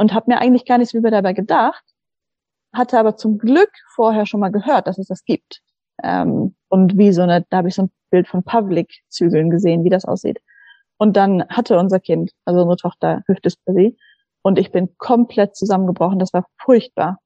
und 0.00 0.14
habe 0.14 0.30
mir 0.30 0.40
eigentlich 0.40 0.64
gar 0.64 0.78
nichts 0.78 0.94
über 0.94 1.10
dabei 1.10 1.34
gedacht, 1.34 1.84
hatte 2.72 2.98
aber 2.98 3.16
zum 3.16 3.36
Glück 3.36 3.70
vorher 3.94 4.24
schon 4.24 4.40
mal 4.40 4.50
gehört, 4.50 4.86
dass 4.86 4.96
es 4.96 5.08
das 5.08 5.26
gibt. 5.26 5.60
Ähm, 6.02 6.54
und 6.68 6.96
wie 6.96 7.12
so 7.12 7.20
eine, 7.20 7.44
da 7.50 7.58
habe 7.58 7.68
ich 7.68 7.74
so 7.74 7.82
ein 7.82 7.90
Bild 8.08 8.26
von 8.26 8.42
Public-Zügeln 8.42 9.50
gesehen, 9.50 9.84
wie 9.84 9.90
das 9.90 10.06
aussieht. 10.06 10.40
Und 10.96 11.18
dann 11.18 11.46
hatte 11.50 11.78
unser 11.78 12.00
Kind, 12.00 12.30
also 12.46 12.62
unsere 12.62 12.78
Tochter, 12.78 13.22
Hüftdysplasie. 13.26 13.98
Und 14.40 14.58
ich 14.58 14.72
bin 14.72 14.96
komplett 14.96 15.54
zusammengebrochen. 15.54 16.18
Das 16.18 16.32
war 16.32 16.46
furchtbar. 16.56 17.18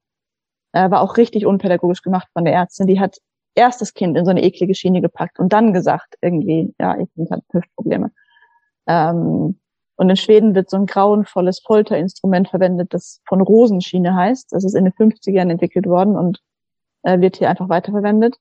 Äh, 0.73 0.91
war 0.91 1.01
auch 1.01 1.17
richtig 1.17 1.47
unpädagogisch 1.47 2.03
gemacht 2.03 2.27
von 2.33 2.45
der 2.45 2.55
Ärztin. 2.55 2.89
Die 2.89 2.99
hat 2.99 3.19
erst 3.55 3.83
das 3.83 3.95
Kind 3.95 4.17
in 4.17 4.25
so 4.25 4.33
eine 4.33 4.43
eklige 4.43 4.75
Schiene 4.75 5.01
gepackt 5.01 5.39
und 5.39 5.53
dann 5.53 5.73
gesagt, 5.73 6.17
irgendwie, 6.21 6.75
ja, 6.81 6.99
ich 6.99 7.09
hat 7.31 7.45
Hüftprobleme. 7.53 8.11
Ähm, 8.89 9.61
und 9.97 10.11
in 10.11 10.17
Schweden 10.17 10.55
wird 10.55 10.71
so 10.71 10.77
ein 10.77 10.87
grauenvolles 10.87 11.61
Folterinstrument 11.61 12.49
verwendet, 12.49 12.93
das 12.93 13.21
von 13.27 13.41
Rosenschiene 13.41 14.15
heißt. 14.15 14.53
Das 14.53 14.65
ist 14.65 14.75
in 14.75 14.85
den 14.85 14.93
50ern 14.93 15.51
entwickelt 15.51 15.87
worden 15.87 16.17
und 16.17 16.41
äh, 17.03 17.21
wird 17.21 17.37
hier 17.37 17.49
einfach 17.49 17.69
weiterverwendet. 17.69 18.37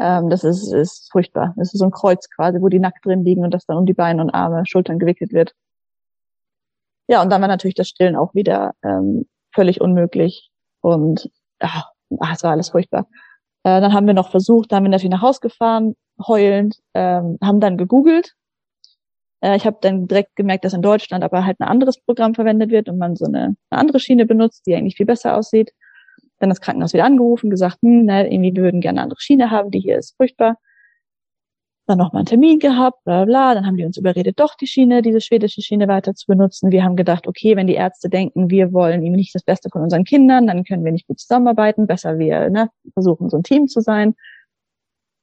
Ähm, 0.00 0.30
das 0.30 0.44
ist, 0.44 0.72
ist 0.72 1.10
furchtbar. 1.12 1.54
Das 1.56 1.74
ist 1.74 1.78
so 1.78 1.84
ein 1.84 1.90
Kreuz 1.90 2.28
quasi, 2.30 2.60
wo 2.60 2.68
die 2.68 2.78
nackt 2.78 3.04
drin 3.04 3.24
liegen 3.24 3.44
und 3.44 3.52
das 3.52 3.66
dann 3.66 3.76
um 3.76 3.86
die 3.86 3.94
Beine 3.94 4.22
und 4.22 4.30
Arme, 4.30 4.64
Schultern 4.64 4.98
gewickelt 4.98 5.32
wird. 5.32 5.54
Ja, 7.06 7.22
und 7.22 7.30
dann 7.30 7.40
war 7.40 7.48
natürlich 7.48 7.74
das 7.74 7.88
Stillen 7.88 8.16
auch 8.16 8.34
wieder 8.34 8.74
ähm, 8.82 9.26
völlig 9.54 9.80
unmöglich. 9.80 10.50
Und 10.80 11.30
ach, 11.58 11.90
ach, 12.20 12.34
es 12.34 12.42
war 12.42 12.52
alles 12.52 12.70
furchtbar. 12.70 13.08
Äh, 13.64 13.80
dann 13.80 13.92
haben 13.92 14.06
wir 14.06 14.14
noch 14.14 14.30
versucht, 14.30 14.72
dann 14.72 14.78
haben 14.78 14.84
wir 14.84 14.90
natürlich 14.90 15.12
nach 15.12 15.22
Haus 15.22 15.40
gefahren, 15.40 15.96
heulend, 16.26 16.78
ähm, 16.94 17.38
haben 17.42 17.60
dann 17.60 17.76
gegoogelt, 17.76 18.34
äh, 19.40 19.56
ich 19.56 19.66
habe 19.66 19.78
dann 19.80 20.08
direkt 20.08 20.36
gemerkt, 20.36 20.64
dass 20.64 20.74
in 20.74 20.82
Deutschland 20.82 21.24
aber 21.24 21.44
halt 21.44 21.60
ein 21.60 21.68
anderes 21.68 22.00
Programm 22.00 22.34
verwendet 22.34 22.70
wird 22.70 22.88
und 22.88 22.98
man 22.98 23.16
so 23.16 23.26
eine, 23.26 23.56
eine 23.70 23.80
andere 23.80 24.00
Schiene 24.00 24.26
benutzt, 24.26 24.66
die 24.66 24.74
eigentlich 24.74 24.96
viel 24.96 25.06
besser 25.06 25.36
aussieht. 25.36 25.72
Dann 26.40 26.50
das 26.50 26.60
Krankenhaus 26.60 26.92
wieder 26.92 27.04
angerufen, 27.04 27.50
gesagt, 27.50 27.78
hm, 27.82 28.04
ne, 28.04 28.30
irgendwie 28.32 28.54
wir 28.54 28.62
würden 28.62 28.80
gerne 28.80 28.98
eine 28.98 29.04
andere 29.04 29.20
Schiene 29.20 29.50
haben, 29.50 29.70
die 29.70 29.80
hier 29.80 29.98
ist 29.98 30.16
furchtbar. 30.16 30.56
Dann 31.86 31.98
nochmal 31.98 32.20
einen 32.20 32.26
Termin 32.26 32.58
gehabt, 32.58 33.02
bla 33.04 33.24
bla. 33.24 33.54
Dann 33.54 33.66
haben 33.66 33.76
die 33.76 33.84
uns 33.84 33.96
überredet, 33.96 34.38
doch 34.38 34.54
die 34.56 34.66
Schiene, 34.66 35.00
diese 35.00 35.22
schwedische 35.22 35.62
Schiene 35.62 35.88
weiter 35.88 36.14
zu 36.14 36.26
benutzen. 36.26 36.70
Wir 36.70 36.84
haben 36.84 36.96
gedacht, 36.96 37.26
okay, 37.26 37.56
wenn 37.56 37.66
die 37.66 37.74
Ärzte 37.74 38.10
denken, 38.10 38.50
wir 38.50 38.74
wollen 38.74 39.02
ihm 39.02 39.14
nicht 39.14 39.34
das 39.34 39.42
Beste 39.42 39.70
von 39.70 39.82
unseren 39.82 40.04
Kindern, 40.04 40.46
dann 40.46 40.64
können 40.64 40.84
wir 40.84 40.92
nicht 40.92 41.06
gut 41.06 41.18
zusammenarbeiten. 41.18 41.86
Besser 41.86 42.18
wir 42.18 42.50
ne, 42.50 42.68
versuchen, 42.92 43.30
so 43.30 43.38
ein 43.38 43.42
Team 43.42 43.68
zu 43.68 43.80
sein. 43.80 44.14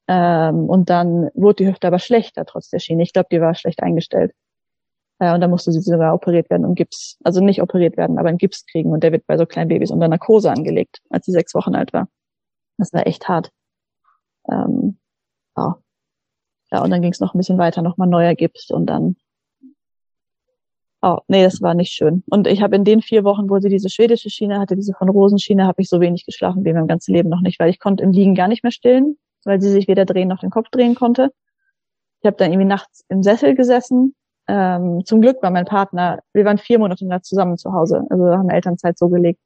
Ähm, 0.08 0.70
und 0.70 0.90
dann 0.90 1.30
wurde 1.34 1.64
die 1.64 1.68
Hüfte 1.68 1.88
aber 1.88 2.00
schlechter 2.00 2.46
trotz 2.46 2.70
der 2.70 2.80
Schiene. 2.80 3.04
Ich 3.04 3.14
glaube, 3.14 3.28
die 3.32 3.42
war 3.42 3.56
schlecht 3.56 3.82
eingestellt. 3.82 4.34
Äh, 5.20 5.34
und 5.34 5.42
dann 5.42 5.50
musste 5.50 5.72
sie 5.72 5.82
sogar 5.82 6.14
operiert 6.14 6.50
werden 6.50 6.66
und 6.66 6.76
Gips, 6.76 7.18
also 7.24 7.42
nicht 7.42 7.62
operiert 7.62 7.98
werden, 7.98 8.20
aber 8.20 8.30
einen 8.30 8.38
Gips 8.38 8.66
kriegen. 8.66 8.92
Und 8.92 9.04
der 9.04 9.12
wird 9.12 9.26
bei 9.28 9.38
so 9.38 9.46
kleinen 9.46 9.70
Babys 9.70 9.92
unter 9.92 10.08
Narkose 10.08 10.52
angelegt, 10.52 11.02
als 11.10 11.26
sie 11.26 11.32
sechs 11.32 11.54
Wochen 11.56 11.76
alt 11.76 11.94
war. 11.94 12.08
Das 12.78 12.94
war 12.94 13.08
echt 13.08 13.28
hart. 13.28 13.52
Ähm, 14.50 15.00
ja. 15.58 15.78
ja, 16.72 16.84
und 16.84 16.92
dann 16.92 17.02
ging 17.02 17.12
es 17.12 17.20
noch 17.20 17.34
ein 17.34 17.38
bisschen 17.38 17.58
weiter, 17.58 17.82
nochmal 17.82 18.08
neuer 18.08 18.36
Gips 18.36 18.70
und 18.72 18.88
dann 18.88 19.16
Oh, 21.02 21.20
nee, 21.28 21.44
das 21.44 21.62
war 21.62 21.76
nicht 21.76 21.94
schön. 21.94 22.24
Und 22.32 22.48
ich 22.48 22.64
habe 22.64 22.76
in 22.76 22.84
den 22.84 23.00
vier 23.00 23.24
Wochen, 23.24 23.48
wo 23.48 23.60
sie 23.60 23.70
diese 23.70 23.92
schwedische 23.92 24.32
Schiene 24.32 24.60
hatte, 24.60 24.76
diese 24.76 24.94
von 24.94 25.08
Rosenschiene, 25.08 25.68
habe 25.68 25.84
ich 25.84 25.88
so 25.88 26.02
wenig 26.02 26.26
geschlafen 26.26 26.66
wie 26.66 26.70
in 26.70 26.76
meinem 26.76 26.88
ganzen 26.88 27.14
Leben 27.14 27.30
noch 27.30 27.42
nicht, 27.42 27.60
weil 27.60 27.70
ich 27.70 27.80
konnte 27.80 28.04
im 28.04 28.12
Liegen 28.12 28.34
gar 28.34 28.48
nicht 28.48 28.64
mehr 28.64 28.72
stillen 28.72 29.16
weil 29.46 29.62
sie 29.62 29.72
sich 29.72 29.88
weder 29.88 30.06
drehen 30.06 30.28
noch 30.28 30.40
den 30.40 30.50
Kopf 30.50 30.70
drehen 30.70 30.96
konnte. 30.96 31.32
Ich 32.22 32.28
habe 32.28 32.38
dann 32.38 32.52
irgendwie 32.52 32.68
nachts 32.68 33.06
im 33.08 33.24
Sessel 33.24 33.56
gesessen. 33.56 34.16
Ähm, 34.48 35.04
zum 35.06 35.22
Glück 35.22 35.42
war 35.42 35.52
mein 35.52 35.66
Partner, 35.66 36.20
wir 36.34 36.46
waren 36.46 36.58
vier 36.58 36.80
Monate 36.80 37.08
zusammen 37.22 37.58
zu 37.58 37.74
Hause, 37.74 38.06
also 38.10 38.26
haben 38.26 38.50
Elternzeit 38.50 38.98
so 38.98 39.10
gelegt, 39.10 39.40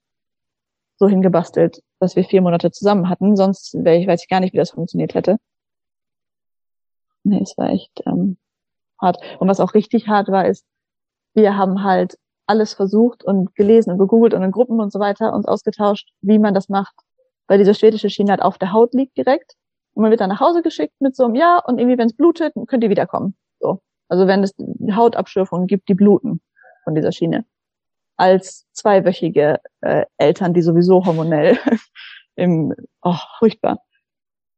so 0.97 1.07
hingebastelt, 1.07 1.81
dass 1.99 2.15
wir 2.15 2.23
vier 2.25 2.41
Monate 2.41 2.71
zusammen 2.71 3.09
hatten. 3.09 3.35
Sonst 3.37 3.75
wäre 3.75 3.97
ich, 3.97 4.07
weiß 4.07 4.23
ich 4.23 4.29
gar 4.29 4.39
nicht, 4.39 4.53
wie 4.53 4.57
das 4.57 4.71
funktioniert 4.71 5.13
hätte. 5.13 5.37
Nee, 7.23 7.41
es 7.41 7.57
war 7.57 7.69
echt 7.69 8.01
ähm, 8.05 8.37
hart. 8.99 9.17
Und 9.39 9.47
was 9.47 9.59
auch 9.59 9.73
richtig 9.73 10.07
hart 10.07 10.29
war, 10.29 10.47
ist, 10.47 10.65
wir 11.33 11.57
haben 11.57 11.83
halt 11.83 12.17
alles 12.47 12.73
versucht 12.73 13.23
und 13.23 13.55
gelesen 13.55 13.91
und 13.91 13.99
gegoogelt 13.99 14.33
und 14.33 14.41
in 14.41 14.51
Gruppen 14.51 14.79
und 14.79 14.91
so 14.91 14.99
weiter 14.99 15.33
uns 15.33 15.45
ausgetauscht, 15.45 16.09
wie 16.21 16.39
man 16.39 16.53
das 16.53 16.67
macht, 16.67 16.95
weil 17.47 17.59
diese 17.59 17.75
schwedische 17.75 18.09
Schiene 18.09 18.31
halt 18.31 18.41
auf 18.41 18.57
der 18.57 18.73
Haut 18.73 18.93
liegt 18.93 19.15
direkt. 19.17 19.53
Und 19.93 20.03
man 20.03 20.11
wird 20.11 20.21
dann 20.21 20.29
nach 20.29 20.39
Hause 20.39 20.61
geschickt 20.61 20.93
mit 20.99 21.15
so 21.15 21.25
einem 21.25 21.35
Ja 21.35 21.59
und 21.65 21.79
irgendwie, 21.79 21.97
wenn 21.97 22.07
es 22.07 22.15
blutet, 22.15 22.53
könnt 22.67 22.83
ihr 22.83 22.89
wiederkommen. 22.89 23.35
So. 23.59 23.81
Also 24.07 24.27
wenn 24.27 24.43
es 24.43 24.53
Hautabschürfungen 24.91 25.67
gibt, 25.67 25.89
die 25.89 25.93
bluten 25.93 26.41
von 26.83 26.95
dieser 26.95 27.11
Schiene. 27.11 27.45
Als 28.17 28.67
zweiwöchige 28.73 29.59
äh, 29.81 30.05
Eltern, 30.17 30.53
die 30.53 30.61
sowieso 30.61 31.05
hormonell 31.05 31.57
im, 32.35 32.73
oh, 33.01 33.15
furchtbar. 33.37 33.79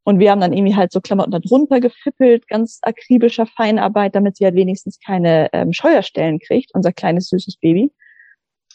Und 0.04 0.20
wir 0.20 0.32
haben 0.32 0.42
dann 0.42 0.54
irgendwie 0.54 0.76
halt 0.76 0.92
so 0.92 1.00
Klamotten 1.00 1.32
da 1.32 1.40
drunter 1.40 1.80
gefippelt, 1.80 2.48
ganz 2.48 2.80
akribischer 2.82 3.46
Feinarbeit, 3.46 4.16
damit 4.16 4.38
sie 4.38 4.46
halt 4.46 4.56
wenigstens 4.56 5.00
keine 5.00 5.50
ähm, 5.54 5.74
Scheuerstellen 5.74 6.40
kriegt, 6.40 6.72
unser 6.74 6.92
kleines 6.92 7.30
süßes 7.30 7.58
Baby. 7.58 7.94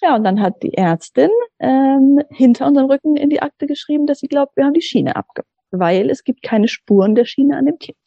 Ja, 0.03 0.15
und 0.15 0.25
dann 0.25 0.41
hat 0.41 0.63
die 0.63 0.75
Ärztin 0.75 1.31
ähm, 1.59 2.21
hinter 2.31 2.67
unserem 2.67 2.89
Rücken 2.91 3.17
in 3.17 3.31
die 3.31 3.43
Akte 3.43 3.67
geschrieben, 3.67 4.07
dass 4.07 4.21
sie 4.21 4.29
glaubt, 4.29 4.57
wir 4.57 4.65
haben 4.65 4.75
die 4.75 4.83
Schiene 4.83 5.17
abgemacht, 5.17 5.51
weil 5.71 6.11
es 6.11 6.25
gibt 6.25 6.43
keine 6.43 6.69
Spuren 6.69 7.15
der 7.15 7.25
Schiene 7.25 7.57
an 7.57 7.67
dem 7.67 7.79
Kind. 7.79 7.99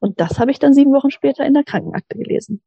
Und 0.00 0.20
das 0.20 0.38
habe 0.38 0.50
ich 0.50 0.58
dann 0.58 0.74
sieben 0.74 0.92
Wochen 0.92 1.10
später 1.10 1.44
in 1.44 1.54
der 1.54 1.64
Krankenakte 1.64 2.16
gelesen. 2.16 2.62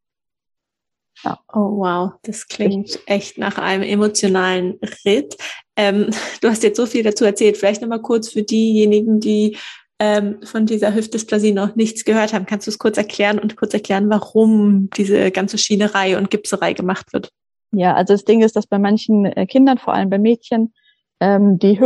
Ja. 1.23 1.39
Oh 1.53 1.77
wow, 1.77 2.13
das 2.23 2.47
klingt 2.47 2.99
echt 3.05 3.37
nach 3.37 3.57
einem 3.57 3.83
emotionalen 3.83 4.79
Ritt. 5.05 5.37
Ähm, 5.75 6.09
du 6.41 6.49
hast 6.49 6.63
jetzt 6.63 6.77
so 6.77 6.85
viel 6.85 7.03
dazu 7.03 7.25
erzählt. 7.25 7.57
Vielleicht 7.57 7.81
nochmal 7.81 8.01
kurz 8.01 8.29
für 8.29 8.43
diejenigen, 8.43 9.19
die 9.19 9.57
ähm, 9.99 10.41
von 10.43 10.65
dieser 10.65 10.95
Hüftdysplasie 10.95 11.51
noch 11.51 11.75
nichts 11.75 12.05
gehört 12.05 12.33
haben. 12.33 12.47
Kannst 12.47 12.65
du 12.65 12.71
es 12.71 12.79
kurz 12.79 12.97
erklären 12.97 13.37
und 13.37 13.55
kurz 13.55 13.73
erklären, 13.73 14.09
warum 14.09 14.89
diese 14.97 15.29
ganze 15.31 15.57
Schienerei 15.57 16.17
und 16.17 16.31
Gipserei 16.31 16.73
gemacht 16.73 17.13
wird? 17.13 17.29
Ja, 17.71 17.93
also 17.93 18.13
das 18.13 18.25
Ding 18.25 18.41
ist, 18.41 18.55
dass 18.55 18.65
bei 18.65 18.79
manchen 18.79 19.25
äh, 19.25 19.45
Kindern, 19.45 19.77
vor 19.77 19.93
allem 19.93 20.09
bei 20.09 20.17
Mädchen, 20.17 20.73
ähm, 21.19 21.59
die 21.59 21.79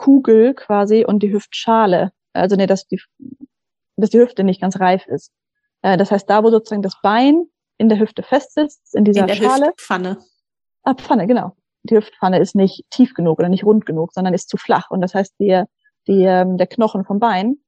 Hüftkugel 0.00 0.54
quasi 0.54 1.04
und 1.04 1.22
die 1.22 1.32
Hüftschale, 1.32 2.12
also 2.32 2.56
nee, 2.56 2.66
dass 2.66 2.86
die, 2.86 3.00
dass 3.96 4.10
die 4.10 4.18
Hüfte 4.18 4.44
nicht 4.44 4.60
ganz 4.60 4.80
reif 4.80 5.06
ist. 5.06 5.32
Äh, 5.82 5.96
das 5.96 6.10
heißt, 6.10 6.28
da 6.28 6.42
wo 6.42 6.50
sozusagen 6.50 6.82
das 6.82 7.00
Bein 7.02 7.46
in 7.78 7.88
der 7.88 7.98
Hüfte 7.98 8.22
festsitzt, 8.22 8.94
in 8.94 9.04
dieser 9.04 9.22
in 9.22 9.26
der 9.28 9.34
Schale. 9.34 9.66
Hüftpfanne. 9.68 10.18
Ah, 10.82 10.94
Pfanne, 10.94 11.26
genau. 11.26 11.56
Die 11.82 11.96
Hüftpfanne 11.96 12.38
ist 12.38 12.54
nicht 12.54 12.84
tief 12.90 13.14
genug 13.14 13.38
oder 13.38 13.48
nicht 13.48 13.64
rund 13.64 13.86
genug, 13.86 14.12
sondern 14.12 14.34
ist 14.34 14.48
zu 14.48 14.56
flach. 14.56 14.90
Und 14.90 15.00
das 15.00 15.14
heißt, 15.14 15.34
die, 15.38 15.62
die, 16.06 16.24
ähm, 16.24 16.56
der 16.56 16.66
Knochen 16.66 17.04
vom 17.04 17.20
Bein 17.20 17.58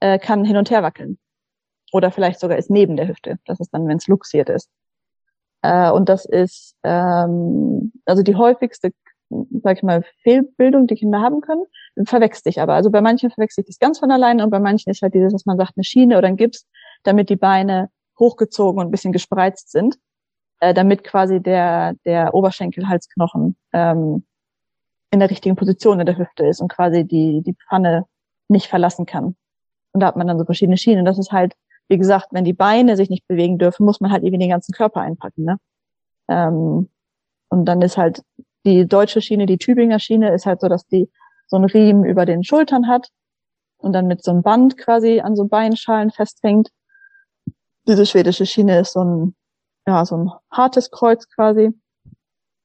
äh, 0.00 0.18
kann 0.18 0.44
hin 0.44 0.56
und 0.56 0.70
her 0.70 0.82
wackeln. 0.82 1.18
Oder 1.92 2.10
vielleicht 2.10 2.40
sogar 2.40 2.58
ist 2.58 2.70
neben 2.70 2.96
der 2.96 3.08
Hüfte. 3.08 3.38
Das 3.44 3.60
ist 3.60 3.70
dann, 3.72 3.86
wenn 3.86 3.98
es 3.98 4.06
luxiert 4.06 4.48
ist. 4.48 4.68
Äh, 5.62 5.90
und 5.90 6.08
das 6.08 6.24
ist 6.24 6.74
ähm, 6.82 7.92
also 8.04 8.22
die 8.22 8.34
häufigste, 8.34 8.92
sag 9.62 9.78
ich 9.78 9.82
mal, 9.82 10.02
Fehlbildung, 10.22 10.86
die 10.86 10.94
Kinder 10.94 11.20
haben 11.20 11.40
können, 11.40 11.64
verwechselt 12.04 12.44
sich 12.44 12.60
aber. 12.60 12.74
Also 12.74 12.90
bei 12.90 13.00
manchen 13.00 13.30
verwechselt 13.30 13.66
sich 13.66 13.76
das 13.76 13.80
ganz 13.80 13.98
von 13.98 14.10
alleine 14.10 14.44
und 14.44 14.50
bei 14.50 14.60
manchen 14.60 14.90
ist 14.90 15.02
halt 15.02 15.14
dieses, 15.14 15.32
was 15.32 15.46
man 15.46 15.56
sagt, 15.56 15.72
eine 15.76 15.84
Schiene 15.84 16.18
oder 16.18 16.28
ein 16.28 16.36
Gips, 16.36 16.66
damit 17.02 17.28
die 17.28 17.36
Beine 17.36 17.90
hochgezogen 18.18 18.80
und 18.80 18.88
ein 18.88 18.90
bisschen 18.90 19.12
gespreizt 19.12 19.70
sind, 19.70 19.98
äh, 20.60 20.74
damit 20.74 21.04
quasi 21.04 21.40
der, 21.40 21.94
der 22.04 22.34
Oberschenkelhalsknochen 22.34 23.56
ähm, 23.72 24.24
in 25.10 25.20
der 25.20 25.30
richtigen 25.30 25.56
Position 25.56 26.00
in 26.00 26.06
der 26.06 26.18
Hüfte 26.18 26.46
ist 26.46 26.60
und 26.60 26.68
quasi 26.68 27.04
die, 27.04 27.42
die 27.42 27.54
Pfanne 27.54 28.06
nicht 28.48 28.68
verlassen 28.68 29.06
kann. 29.06 29.36
Und 29.92 30.00
da 30.00 30.06
hat 30.06 30.16
man 30.16 30.26
dann 30.26 30.38
so 30.38 30.44
verschiedene 30.44 30.78
Schienen. 30.78 31.04
Das 31.04 31.18
ist 31.18 31.32
halt 31.32 31.54
wie 31.92 31.98
gesagt, 31.98 32.28
wenn 32.30 32.44
die 32.44 32.54
Beine 32.54 32.96
sich 32.96 33.10
nicht 33.10 33.28
bewegen 33.28 33.58
dürfen, 33.58 33.84
muss 33.84 34.00
man 34.00 34.10
halt 34.10 34.22
eben 34.24 34.40
den 34.40 34.48
ganzen 34.48 34.72
Körper 34.72 35.02
einpacken. 35.02 35.44
Ne? 35.44 35.58
Ähm, 36.26 36.88
und 37.50 37.64
dann 37.66 37.82
ist 37.82 37.98
halt 37.98 38.22
die 38.64 38.86
deutsche 38.86 39.20
Schiene, 39.20 39.46
die 39.46 39.58
Tübinger 39.58 39.98
Schiene, 39.98 40.32
ist 40.34 40.46
halt 40.46 40.60
so, 40.60 40.68
dass 40.68 40.86
die 40.86 41.10
so 41.46 41.56
einen 41.56 41.66
Riemen 41.66 42.04
über 42.04 42.26
den 42.26 42.44
Schultern 42.44 42.88
hat 42.88 43.08
und 43.78 43.92
dann 43.92 44.06
mit 44.06 44.22
so 44.22 44.30
einem 44.30 44.42
Band 44.42 44.78
quasi 44.78 45.20
an 45.20 45.36
so 45.36 45.44
Beinschalen 45.44 46.10
festhängt. 46.10 46.70
Diese 47.86 48.06
schwedische 48.06 48.46
Schiene 48.46 48.78
ist 48.78 48.92
so 48.92 49.04
ein, 49.04 49.36
ja, 49.86 50.04
so 50.04 50.16
ein 50.16 50.30
hartes 50.50 50.90
Kreuz 50.90 51.28
quasi. 51.28 51.70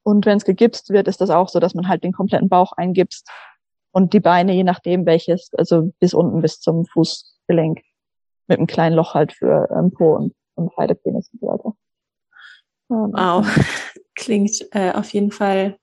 Und 0.03 0.25
wenn 0.25 0.37
es 0.37 0.45
gegipst 0.45 0.89
wird, 0.89 1.07
ist 1.07 1.19
das 1.19 1.29
auch 1.29 1.49
so, 1.49 1.59
dass 1.59 1.73
man 1.73 1.87
halt 1.87 2.03
den 2.03 2.13
kompletten 2.13 2.47
Bauch 2.47 2.71
eingipst 2.73 3.29
und 3.91 4.13
die 4.13 4.19
Beine, 4.19 4.53
je 4.53 4.63
nachdem 4.63 5.05
welches, 5.05 5.49
also 5.57 5.91
bis 5.99 6.13
unten 6.13 6.41
bis 6.41 6.59
zum 6.59 6.85
Fußgelenk 6.85 7.81
mit 8.47 8.57
einem 8.57 8.67
kleinen 8.67 8.95
Loch 8.95 9.15
halt 9.15 9.33
für 9.33 9.67
ähm, 9.75 9.91
Po 9.91 10.15
und, 10.15 10.33
und 10.55 10.75
Heidepenis 10.77 11.29
und 11.33 11.41
so 11.41 11.47
weiter. 11.47 11.73
Ähm, 12.89 13.11
wow, 13.13 13.45
klingt 14.15 14.65
äh, 14.71 14.93
auf 14.93 15.09
jeden 15.09 15.31
Fall 15.31 15.77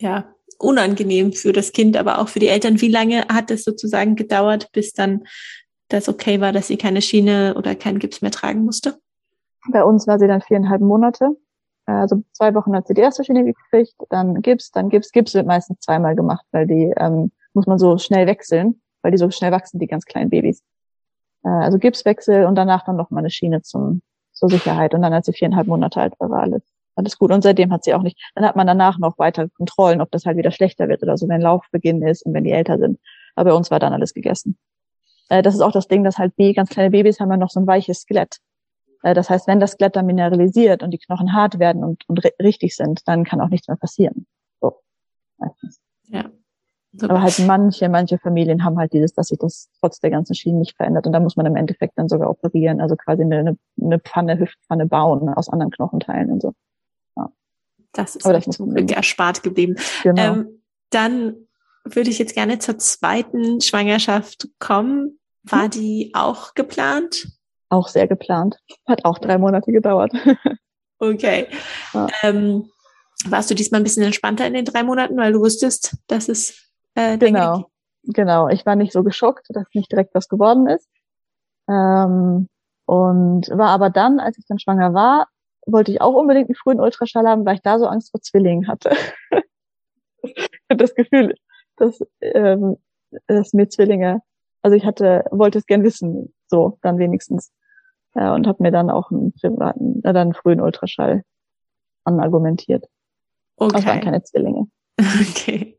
ja 0.00 0.32
unangenehm 0.58 1.32
für 1.32 1.52
das 1.52 1.72
Kind, 1.72 1.96
aber 1.96 2.18
auch 2.18 2.28
für 2.28 2.38
die 2.38 2.48
Eltern. 2.48 2.80
Wie 2.80 2.88
lange 2.88 3.26
hat 3.28 3.50
es 3.50 3.64
sozusagen 3.64 4.16
gedauert, 4.16 4.70
bis 4.72 4.92
dann 4.92 5.24
das 5.88 6.08
okay 6.08 6.40
war, 6.40 6.52
dass 6.52 6.68
sie 6.68 6.78
keine 6.78 7.02
Schiene 7.02 7.54
oder 7.56 7.74
keinen 7.74 7.98
Gips 7.98 8.22
mehr 8.22 8.30
tragen 8.30 8.64
musste? 8.64 8.98
Bei 9.70 9.84
uns 9.84 10.06
war 10.06 10.18
sie 10.18 10.26
dann 10.26 10.40
viereinhalb 10.40 10.80
Monate. 10.80 11.36
Also 11.84 12.22
zwei 12.32 12.54
Wochen 12.54 12.74
hat 12.74 12.88
sie 12.88 12.94
die 12.94 13.02
erste 13.02 13.22
Schiene 13.22 13.44
gekriegt, 13.44 13.94
dann 14.08 14.42
Gips, 14.42 14.70
dann 14.72 14.88
Gips. 14.88 15.12
Gips 15.12 15.34
wird 15.34 15.46
meistens 15.46 15.78
zweimal 15.80 16.16
gemacht, 16.16 16.44
weil 16.50 16.66
die 16.66 16.92
ähm, 16.96 17.30
muss 17.52 17.66
man 17.66 17.78
so 17.78 17.98
schnell 17.98 18.26
wechseln, 18.26 18.80
weil 19.02 19.12
die 19.12 19.18
so 19.18 19.30
schnell 19.30 19.52
wachsen, 19.52 19.78
die 19.78 19.86
ganz 19.86 20.04
kleinen 20.04 20.30
Babys 20.30 20.62
äh, 21.46 21.48
also 21.48 21.78
Gipswechsel 21.78 22.44
und 22.44 22.56
danach 22.56 22.84
dann 22.84 22.96
noch 22.96 23.10
mal 23.10 23.20
eine 23.20 23.30
Schiene 23.30 23.62
zum, 23.62 24.02
zur 24.32 24.50
Sicherheit. 24.50 24.94
Und 24.94 25.02
dann, 25.02 25.12
als 25.12 25.26
sie 25.26 25.32
viereinhalb 25.32 25.66
Monate 25.66 26.00
alt 26.00 26.14
war, 26.18 26.30
war 26.30 26.42
alles, 26.42 26.62
alles 26.96 27.18
gut. 27.18 27.32
Und 27.32 27.42
seitdem 27.42 27.72
hat 27.72 27.84
sie 27.84 27.94
auch 27.94 28.02
nicht, 28.02 28.18
dann 28.34 28.44
hat 28.44 28.56
man 28.56 28.66
danach 28.66 28.98
noch 28.98 29.18
weitere 29.18 29.48
Kontrollen, 29.48 30.00
ob 30.00 30.10
das 30.10 30.24
halt 30.24 30.36
wieder 30.36 30.50
schlechter 30.50 30.88
wird 30.88 31.02
oder 31.02 31.16
so, 31.16 31.28
wenn 31.28 31.40
Laufbeginn 31.40 32.02
ist 32.02 32.24
und 32.24 32.34
wenn 32.34 32.44
die 32.44 32.52
älter 32.52 32.78
sind. 32.78 32.98
Aber 33.34 33.50
bei 33.50 33.56
uns 33.56 33.70
war 33.70 33.78
dann 33.78 33.92
alles 33.92 34.14
gegessen. 34.14 34.58
Äh, 35.28 35.42
das 35.42 35.54
ist 35.54 35.60
auch 35.60 35.72
das 35.72 35.88
Ding, 35.88 36.04
dass 36.04 36.18
halt 36.18 36.36
B, 36.36 36.52
ganz 36.52 36.70
kleine 36.70 36.90
Babys 36.90 37.20
haben 37.20 37.30
ja 37.30 37.36
noch 37.36 37.50
so 37.50 37.60
ein 37.60 37.66
weiches 37.66 38.00
Skelett. 38.00 38.38
Äh, 39.02 39.14
das 39.14 39.30
heißt, 39.30 39.46
wenn 39.46 39.60
das 39.60 39.72
Skelett 39.72 39.96
dann 39.96 40.06
mineralisiert 40.06 40.82
und 40.82 40.90
die 40.90 40.98
Knochen 40.98 41.32
hart 41.32 41.58
werden 41.58 41.84
und, 41.84 42.08
und 42.08 42.20
richtig 42.40 42.74
sind, 42.76 43.06
dann 43.06 43.24
kann 43.24 43.40
auch 43.40 43.48
nichts 43.48 43.68
mehr 43.68 43.76
passieren. 43.76 44.26
So. 44.60 44.80
Meistens. 45.38 45.80
Ja. 46.08 46.30
Super. 46.92 47.12
Aber 47.12 47.22
halt 47.22 47.38
manche, 47.46 47.90
manche 47.90 48.16
Familien 48.16 48.64
haben 48.64 48.78
halt 48.78 48.94
dieses, 48.94 49.12
dass 49.12 49.26
sich 49.26 49.38
das 49.38 49.68
trotz 49.80 50.00
der 50.00 50.10
ganzen 50.10 50.34
Schienen 50.34 50.60
nicht 50.60 50.76
verändert. 50.76 51.06
Und 51.06 51.12
da 51.12 51.20
muss 51.20 51.36
man 51.36 51.44
im 51.44 51.56
Endeffekt 51.56 51.98
dann 51.98 52.08
sogar 52.08 52.30
operieren, 52.30 52.80
also 52.80 52.96
quasi 52.96 53.22
eine, 53.22 53.58
eine 53.78 53.98
Pfanne, 54.00 54.38
Hüftpfanne 54.38 54.86
bauen 54.86 55.28
aus 55.28 55.50
anderen 55.50 55.72
Knochenteilen 55.72 56.32
und 56.32 56.40
so. 56.40 56.54
Das 57.96 58.16
ist 58.16 58.26
das 58.26 58.44
zum 58.44 58.74
Glück 58.74 58.92
erspart 58.92 59.42
geblieben. 59.42 59.76
Genau. 60.02 60.22
Ähm, 60.22 60.62
dann 60.90 61.34
würde 61.84 62.10
ich 62.10 62.18
jetzt 62.18 62.34
gerne 62.34 62.58
zur 62.58 62.78
zweiten 62.78 63.60
Schwangerschaft 63.60 64.48
kommen. 64.58 65.18
War 65.42 65.64
hm. 65.64 65.70
die 65.70 66.12
auch 66.14 66.54
geplant? 66.54 67.28
Auch 67.68 67.88
sehr 67.88 68.06
geplant. 68.06 68.58
Hat 68.86 69.04
auch 69.04 69.18
drei 69.18 69.38
Monate 69.38 69.72
gedauert. 69.72 70.12
okay. 70.98 71.48
Ja. 71.92 72.06
Ähm, 72.22 72.70
warst 73.24 73.50
du 73.50 73.54
diesmal 73.54 73.80
ein 73.80 73.84
bisschen 73.84 74.02
entspannter 74.02 74.46
in 74.46 74.54
den 74.54 74.64
drei 74.64 74.82
Monaten, 74.82 75.16
weil 75.16 75.32
du 75.32 75.40
wusstest, 75.40 75.96
dass 76.06 76.28
es 76.28 76.70
äh, 76.94 77.18
genau, 77.18 77.70
genau. 78.04 78.48
Ich 78.48 78.66
war 78.66 78.76
nicht 78.76 78.92
so 78.92 79.02
geschockt, 79.02 79.46
dass 79.50 79.66
nicht 79.74 79.90
direkt 79.90 80.14
was 80.14 80.28
geworden 80.28 80.66
ist. 80.66 80.88
Ähm, 81.68 82.48
und 82.86 83.48
war 83.50 83.68
aber 83.68 83.90
dann, 83.90 84.20
als 84.20 84.38
ich 84.38 84.46
dann 84.46 84.58
schwanger 84.58 84.94
war, 84.94 85.28
wollte 85.66 85.90
ich 85.90 86.00
auch 86.00 86.14
unbedingt 86.14 86.48
einen 86.48 86.56
frühen 86.56 86.80
Ultraschall 86.80 87.26
haben, 87.26 87.44
weil 87.44 87.56
ich 87.56 87.62
da 87.62 87.78
so 87.78 87.86
Angst 87.86 88.10
vor 88.12 88.20
Zwillingen 88.20 88.68
hatte. 88.68 88.90
das 90.68 90.94
Gefühl, 90.94 91.34
dass, 91.76 92.00
ähm, 92.20 92.76
dass 93.26 93.52
mir 93.52 93.68
Zwillinge, 93.68 94.22
also 94.62 94.76
ich 94.76 94.84
hatte, 94.84 95.24
wollte 95.30 95.58
es 95.58 95.66
gern 95.66 95.82
wissen, 95.82 96.34
so 96.46 96.78
dann 96.82 96.98
wenigstens. 96.98 97.52
Ja, 98.14 98.34
und 98.34 98.46
habe 98.46 98.62
mir 98.62 98.70
dann 98.70 98.90
auch 98.90 99.10
einen 99.10 99.32
privaten, 99.32 99.98
äh, 99.98 100.12
dann 100.12 100.16
einen 100.16 100.34
frühen 100.34 100.60
Ultraschall 100.60 101.22
anargumentiert. 102.04 102.86
Okay. 103.56 103.68
Aber 103.68 103.78
es 103.78 103.86
waren 103.86 104.00
keine 104.00 104.22
Zwillinge. 104.22 104.66
Okay. 105.20 105.78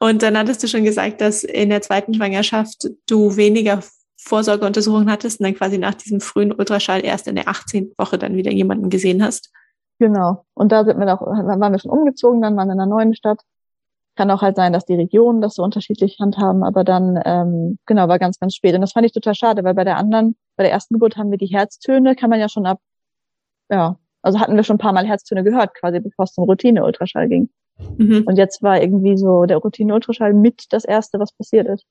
Und 0.00 0.22
dann 0.22 0.36
hattest 0.36 0.62
du 0.62 0.66
schon 0.66 0.82
gesagt, 0.82 1.20
dass 1.20 1.44
in 1.44 1.70
der 1.70 1.82
zweiten 1.82 2.14
Schwangerschaft 2.14 2.88
du 3.06 3.36
weniger 3.36 3.80
Vorsorgeuntersuchungen 4.22 5.10
hattest 5.10 5.40
und 5.40 5.44
dann 5.44 5.54
quasi 5.54 5.78
nach 5.78 5.94
diesem 5.94 6.20
frühen 6.20 6.52
Ultraschall 6.52 7.04
erst 7.04 7.26
in 7.26 7.36
der 7.36 7.48
18. 7.48 7.92
Woche 7.96 8.18
dann 8.18 8.36
wieder 8.36 8.52
jemanden 8.52 8.90
gesehen 8.90 9.22
hast. 9.22 9.50
Genau. 9.98 10.44
Und 10.54 10.72
da 10.72 10.84
sind 10.84 10.98
wir 10.98 11.12
auch, 11.12 11.26
waren 11.26 11.72
wir 11.72 11.78
schon 11.78 11.90
umgezogen, 11.90 12.40
dann 12.40 12.56
waren 12.56 12.68
wir 12.68 12.74
in 12.74 12.80
einer 12.80 12.90
neuen 12.90 13.14
Stadt. 13.14 13.40
Kann 14.16 14.30
auch 14.30 14.42
halt 14.42 14.56
sein, 14.56 14.72
dass 14.72 14.84
die 14.84 14.94
Regionen 14.94 15.40
das 15.40 15.54
so 15.54 15.62
unterschiedlich 15.62 16.18
handhaben, 16.20 16.64
aber 16.64 16.84
dann, 16.84 17.20
ähm, 17.24 17.78
genau, 17.86 18.08
war 18.08 18.18
ganz, 18.18 18.38
ganz 18.38 18.54
spät. 18.54 18.74
Und 18.74 18.80
das 18.82 18.92
fand 18.92 19.06
ich 19.06 19.12
total 19.12 19.34
schade, 19.34 19.64
weil 19.64 19.74
bei 19.74 19.84
der 19.84 19.96
anderen, 19.96 20.36
bei 20.56 20.64
der 20.64 20.72
ersten 20.72 20.94
Geburt 20.94 21.16
haben 21.16 21.30
wir 21.30 21.38
die 21.38 21.46
Herztöne, 21.46 22.16
kann 22.16 22.30
man 22.30 22.40
ja 22.40 22.48
schon 22.48 22.66
ab, 22.66 22.80
ja, 23.70 23.96
also 24.22 24.38
hatten 24.40 24.56
wir 24.56 24.64
schon 24.64 24.76
ein 24.76 24.80
paar 24.80 24.92
Mal 24.92 25.06
Herztöne 25.06 25.44
gehört, 25.44 25.74
quasi 25.74 26.00
bevor 26.00 26.24
es 26.24 26.32
zum 26.32 26.44
Routine-Ultraschall 26.44 27.28
ging. 27.28 27.48
Mhm. 27.96 28.24
Und 28.26 28.36
jetzt 28.36 28.62
war 28.62 28.80
irgendwie 28.80 29.16
so 29.16 29.44
der 29.46 29.58
Routine-Ultraschall 29.58 30.34
mit 30.34 30.66
das 30.70 30.84
erste, 30.84 31.18
was 31.18 31.32
passiert 31.32 31.68
ist. 31.68 31.86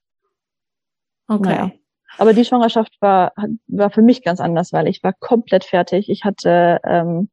Okay. 1.28 1.50
Naja. 1.50 1.72
Aber 2.18 2.34
die 2.34 2.46
Schwangerschaft 2.46 2.98
war, 3.02 3.34
war 3.68 3.90
für 3.90 4.02
mich 4.02 4.24
ganz 4.24 4.40
anders, 4.40 4.74
weil 4.74 4.88
ich 4.88 5.04
war 5.04 5.14
komplett 5.14 5.64
fertig. 5.64 6.10
Ich 6.10 6.26
hatte 6.26 6.80
ähm, 6.84 7.30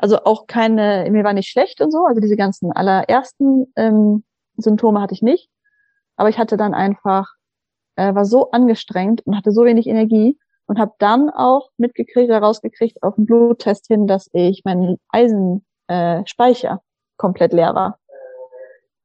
also 0.00 0.24
auch 0.24 0.46
keine, 0.46 1.06
mir 1.10 1.24
war 1.24 1.34
nicht 1.34 1.50
schlecht 1.50 1.82
und 1.82 1.90
so, 1.90 2.06
also 2.06 2.22
diese 2.22 2.36
ganzen 2.36 2.72
allerersten 2.72 3.70
ähm, 3.76 4.24
Symptome 4.56 5.00
hatte 5.00 5.12
ich 5.12 5.20
nicht. 5.20 5.50
Aber 6.16 6.30
ich 6.30 6.38
hatte 6.38 6.56
dann 6.56 6.72
einfach, 6.72 7.28
äh, 7.96 8.14
war 8.14 8.24
so 8.24 8.50
angestrengt 8.50 9.26
und 9.26 9.36
hatte 9.36 9.52
so 9.52 9.64
wenig 9.64 9.86
Energie 9.86 10.38
und 10.66 10.78
habe 10.78 10.94
dann 10.98 11.28
auch 11.28 11.68
mitgekriegt, 11.76 12.30
herausgekriegt 12.30 13.02
auf 13.02 13.16
dem 13.16 13.26
Bluttest 13.26 13.88
hin, 13.88 14.06
dass 14.06 14.30
ich 14.32 14.62
meinen 14.64 14.96
Eisenspeicher 15.10 16.72
äh, 16.74 17.18
komplett 17.18 17.52
leer 17.52 17.74
war. 17.74 17.98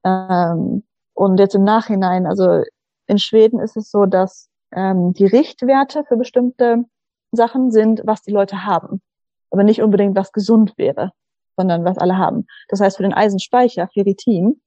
Ähm, 0.05 0.83
und 1.13 1.39
jetzt 1.39 1.55
im 1.55 1.63
Nachhinein, 1.65 2.25
also 2.25 2.63
in 3.07 3.17
Schweden 3.17 3.59
ist 3.59 3.75
es 3.75 3.91
so, 3.91 4.05
dass 4.05 4.49
ähm, 4.75 5.13
die 5.13 5.25
Richtwerte 5.25 6.03
für 6.05 6.17
bestimmte 6.17 6.85
Sachen 7.31 7.71
sind, 7.71 8.01
was 8.05 8.21
die 8.21 8.31
Leute 8.31 8.65
haben, 8.65 9.01
aber 9.49 9.63
nicht 9.63 9.81
unbedingt, 9.81 10.15
was 10.15 10.31
gesund 10.31 10.73
wäre, 10.77 11.11
sondern 11.57 11.85
was 11.85 11.97
alle 11.97 12.17
haben. 12.17 12.45
Das 12.67 12.81
heißt, 12.81 12.97
für 12.97 13.03
den 13.03 13.13
Eisenspeicher, 13.13 13.87
Ferritin, 13.93 14.61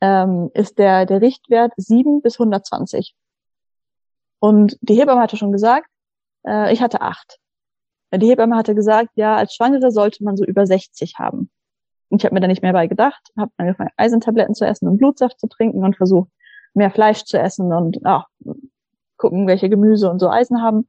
ähm, 0.00 0.50
ist 0.54 0.78
der, 0.78 1.06
der 1.06 1.20
Richtwert 1.20 1.72
7 1.76 2.22
bis 2.22 2.38
120. 2.38 3.14
Und 4.38 4.78
die 4.80 4.94
Hebamme 4.94 5.20
hatte 5.20 5.36
schon 5.36 5.50
gesagt, 5.50 5.88
äh, 6.46 6.72
ich 6.72 6.80
hatte 6.80 7.00
8. 7.00 7.38
Die 8.14 8.28
Hebamme 8.28 8.56
hatte 8.56 8.74
gesagt, 8.74 9.10
ja, 9.16 9.36
als 9.36 9.54
Schwangere 9.54 9.90
sollte 9.90 10.22
man 10.24 10.36
so 10.36 10.44
über 10.44 10.66
60 10.66 11.18
haben. 11.18 11.50
Und 12.08 12.22
ich 12.22 12.24
habe 12.24 12.34
mir 12.34 12.40
da 12.40 12.46
nicht 12.46 12.62
mehr 12.62 12.72
bei 12.72 12.86
gedacht, 12.86 13.20
habe 13.36 13.50
angefangen, 13.56 13.90
Eisentabletten 13.96 14.54
zu 14.54 14.64
essen 14.64 14.88
und 14.88 14.98
Blutsaft 14.98 15.38
zu 15.40 15.46
trinken 15.46 15.84
und 15.84 15.96
versucht, 15.96 16.30
mehr 16.74 16.90
Fleisch 16.90 17.24
zu 17.24 17.38
essen 17.38 17.72
und 17.72 17.98
ach, 18.04 18.26
gucken, 19.18 19.46
welche 19.46 19.68
Gemüse 19.68 20.10
und 20.10 20.18
so 20.18 20.28
Eisen 20.30 20.62
haben. 20.62 20.88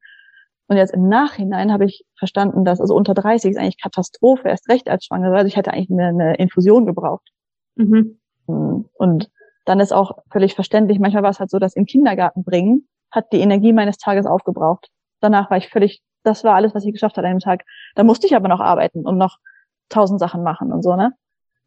Und 0.68 0.78
jetzt 0.78 0.94
im 0.94 1.10
Nachhinein 1.10 1.74
habe 1.74 1.86
ich 1.86 2.06
verstanden, 2.18 2.64
dass 2.64 2.80
also 2.80 2.96
unter 2.96 3.14
30 3.14 3.52
ist 3.52 3.58
eigentlich 3.58 3.82
Katastrophe, 3.82 4.48
erst 4.48 4.70
recht 4.70 4.88
als 4.88 5.06
Schwangere. 5.06 5.36
Also 5.36 5.48
ich 5.48 5.58
hätte 5.58 5.74
eigentlich 5.74 5.90
eine, 5.90 6.08
eine 6.08 6.36
Infusion 6.36 6.86
gebraucht. 6.86 7.28
Mhm. 7.76 8.20
Und 8.46 9.30
dann 9.66 9.80
ist 9.80 9.92
auch 9.92 10.20
völlig 10.32 10.56
verständlich, 10.56 11.00
manchmal 11.00 11.24
war 11.24 11.30
es 11.30 11.40
halt 11.40 11.50
so, 11.50 11.60
dass 11.60 11.76
im 11.76 11.86
Kindergarten 11.86 12.44
bringen 12.44 12.88
hat 13.12 13.32
die 13.34 13.40
Energie 13.40 13.74
meines 13.74 13.98
Tages 13.98 14.26
aufgebraucht. 14.26 14.88
Danach 15.20 15.50
war 15.50 15.58
ich 15.58 15.70
völlig, 15.70 16.02
das 16.24 16.44
war 16.44 16.56
alles, 16.56 16.76
was 16.76 16.86
ich 16.86 16.94
geschafft 16.94 17.18
hat 17.18 17.26
an 17.26 17.32
dem 17.32 17.40
Tag. 17.40 17.66
Da 17.96 18.04
musste 18.04 18.28
ich 18.28 18.36
aber 18.36 18.48
noch 18.48 18.60
arbeiten 18.60 19.06
und 19.06 19.18
noch 19.18 19.38
tausend 19.90 20.20
Sachen 20.20 20.44
machen 20.44 20.72
und 20.72 20.84
so, 20.84 20.96
ne? 20.96 21.14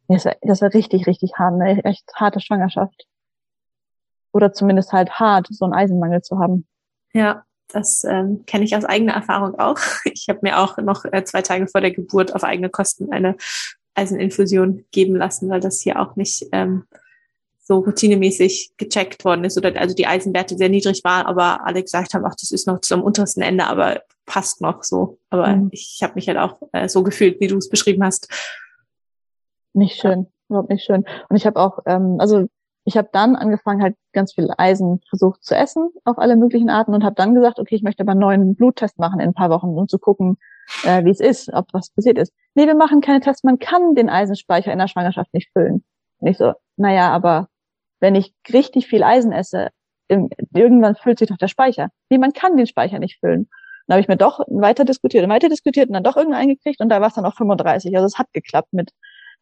Das 0.08 0.24
war, 0.24 0.36
das 0.42 0.60
war 0.62 0.74
richtig, 0.74 1.06
richtig 1.06 1.34
hart, 1.34 1.54
eine 1.54 1.84
echt 1.84 2.04
harte 2.14 2.40
Schwangerschaft. 2.40 3.06
Oder 4.32 4.52
zumindest 4.52 4.92
halt 4.92 5.10
hart, 5.12 5.48
so 5.50 5.64
einen 5.64 5.74
Eisenmangel 5.74 6.22
zu 6.22 6.38
haben. 6.38 6.66
Ja, 7.12 7.44
das 7.68 8.04
ähm, 8.04 8.44
kenne 8.46 8.64
ich 8.64 8.76
aus 8.76 8.84
eigener 8.84 9.14
Erfahrung 9.14 9.58
auch. 9.58 9.78
Ich 10.04 10.28
habe 10.28 10.40
mir 10.42 10.58
auch 10.58 10.76
noch 10.78 11.04
äh, 11.04 11.24
zwei 11.24 11.42
Tage 11.42 11.66
vor 11.66 11.80
der 11.80 11.90
Geburt 11.90 12.34
auf 12.34 12.44
eigene 12.44 12.70
Kosten 12.70 13.12
eine 13.12 13.36
Eiseninfusion 13.94 14.84
geben 14.90 15.16
lassen, 15.16 15.50
weil 15.50 15.60
das 15.60 15.80
hier 15.80 16.00
auch 16.00 16.16
nicht 16.16 16.46
ähm, 16.52 16.84
so 17.62 17.78
routinemäßig 17.78 18.72
gecheckt 18.76 19.24
worden 19.24 19.44
ist 19.44 19.56
oder 19.56 19.78
also 19.80 19.94
die 19.94 20.06
Eisenwerte 20.06 20.56
sehr 20.56 20.68
niedrig 20.68 21.04
waren, 21.04 21.26
aber 21.26 21.64
alle 21.66 21.82
gesagt 21.82 22.14
haben, 22.14 22.24
ach, 22.24 22.34
das 22.34 22.50
ist 22.50 22.66
noch 22.66 22.80
zum 22.80 23.02
untersten 23.02 23.42
Ende, 23.42 23.66
aber 23.66 24.02
passt 24.26 24.60
noch 24.60 24.82
so. 24.82 25.18
Aber 25.30 25.48
mhm. 25.48 25.68
ich 25.72 26.00
habe 26.02 26.14
mich 26.14 26.28
halt 26.28 26.38
auch 26.38 26.60
äh, 26.72 26.88
so 26.88 27.02
gefühlt, 27.02 27.40
wie 27.40 27.46
du 27.46 27.56
es 27.56 27.68
beschrieben 27.68 28.04
hast. 28.04 28.28
Nicht 29.74 30.00
schön, 30.00 30.22
ja. 30.22 30.26
überhaupt 30.48 30.70
nicht 30.70 30.84
schön. 30.84 31.04
Und 31.28 31.36
ich 31.36 31.46
habe 31.46 31.60
auch, 31.60 31.80
ähm, 31.86 32.16
also 32.18 32.48
ich 32.84 32.96
habe 32.96 33.08
dann 33.12 33.36
angefangen, 33.36 33.82
halt 33.82 33.96
ganz 34.12 34.34
viel 34.34 34.48
Eisen 34.58 35.00
versucht 35.08 35.44
zu 35.44 35.54
essen 35.54 35.90
auf 36.04 36.18
alle 36.18 36.36
möglichen 36.36 36.68
Arten 36.68 36.94
und 36.94 37.04
habe 37.04 37.14
dann 37.14 37.34
gesagt, 37.34 37.58
okay, 37.58 37.76
ich 37.76 37.82
möchte 37.82 38.02
aber 38.02 38.12
einen 38.12 38.20
neuen 38.20 38.54
Bluttest 38.56 38.98
machen 38.98 39.20
in 39.20 39.28
ein 39.28 39.34
paar 39.34 39.50
Wochen, 39.50 39.68
um 39.68 39.88
zu 39.88 39.98
gucken, 39.98 40.36
äh, 40.84 41.04
wie 41.04 41.10
es 41.10 41.20
ist, 41.20 41.52
ob 41.52 41.66
was 41.72 41.90
passiert 41.90 42.18
ist. 42.18 42.32
Nee, 42.54 42.66
wir 42.66 42.74
machen 42.74 43.00
keine 43.00 43.20
Tests, 43.20 43.44
man 43.44 43.58
kann 43.58 43.94
den 43.94 44.08
Eisenspeicher 44.10 44.72
in 44.72 44.78
der 44.78 44.88
Schwangerschaft 44.88 45.32
nicht 45.32 45.50
füllen. 45.52 45.84
Und 46.18 46.28
ich 46.28 46.38
so, 46.38 46.54
naja, 46.76 47.10
aber 47.10 47.48
wenn 48.00 48.14
ich 48.16 48.34
richtig 48.52 48.88
viel 48.88 49.04
Eisen 49.04 49.32
esse, 49.32 49.68
irgendwann 50.08 50.96
füllt 50.96 51.20
sich 51.20 51.28
doch 51.28 51.38
der 51.38 51.48
Speicher. 51.48 51.88
Nee, 52.10 52.18
man 52.18 52.32
kann 52.32 52.56
den 52.56 52.66
Speicher 52.66 52.98
nicht 52.98 53.20
füllen. 53.20 53.48
Dann 53.86 53.94
habe 53.94 54.00
ich 54.02 54.08
mir 54.08 54.16
doch 54.16 54.40
weiter 54.48 54.84
diskutiert 54.84 55.24
und 55.24 55.30
weiter 55.30 55.48
diskutiert 55.48 55.88
und 55.88 55.94
dann 55.94 56.04
doch 56.04 56.16
irgendeinen 56.16 56.50
eingekriegt 56.50 56.80
und 56.80 56.88
da 56.88 57.00
war 57.00 57.08
es 57.08 57.14
dann 57.14 57.24
auch 57.24 57.34
35. 57.34 57.94
Also 57.94 58.06
es 58.06 58.18
hat 58.18 58.32
geklappt 58.32 58.72
mit, 58.72 58.90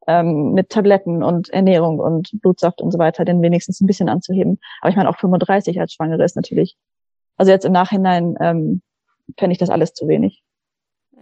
ähm, 0.07 0.53
mit 0.53 0.71
Tabletten 0.71 1.23
und 1.23 1.51
Ernährung 1.51 1.99
und 1.99 2.31
Blutsaft 2.41 2.81
und 2.81 2.91
so 2.91 2.99
weiter, 2.99 3.25
den 3.25 3.43
wenigstens 3.43 3.81
ein 3.81 3.87
bisschen 3.87 4.09
anzuheben. 4.09 4.59
Aber 4.81 4.91
ich 4.91 4.97
meine, 4.97 5.09
auch 5.09 5.19
35 5.19 5.81
als 5.81 5.93
Schwangere 5.93 6.25
ist 6.25 6.37
natürlich, 6.37 6.77
also 7.37 7.53
jetzt 7.53 7.65
im 7.65 7.73
Nachhinein 7.73 8.37
ähm, 8.41 8.83
fände 9.39 9.53
ich 9.53 9.59
das 9.59 9.71
alles 9.71 9.93
zu 9.93 10.09
wenig. 10.09 10.43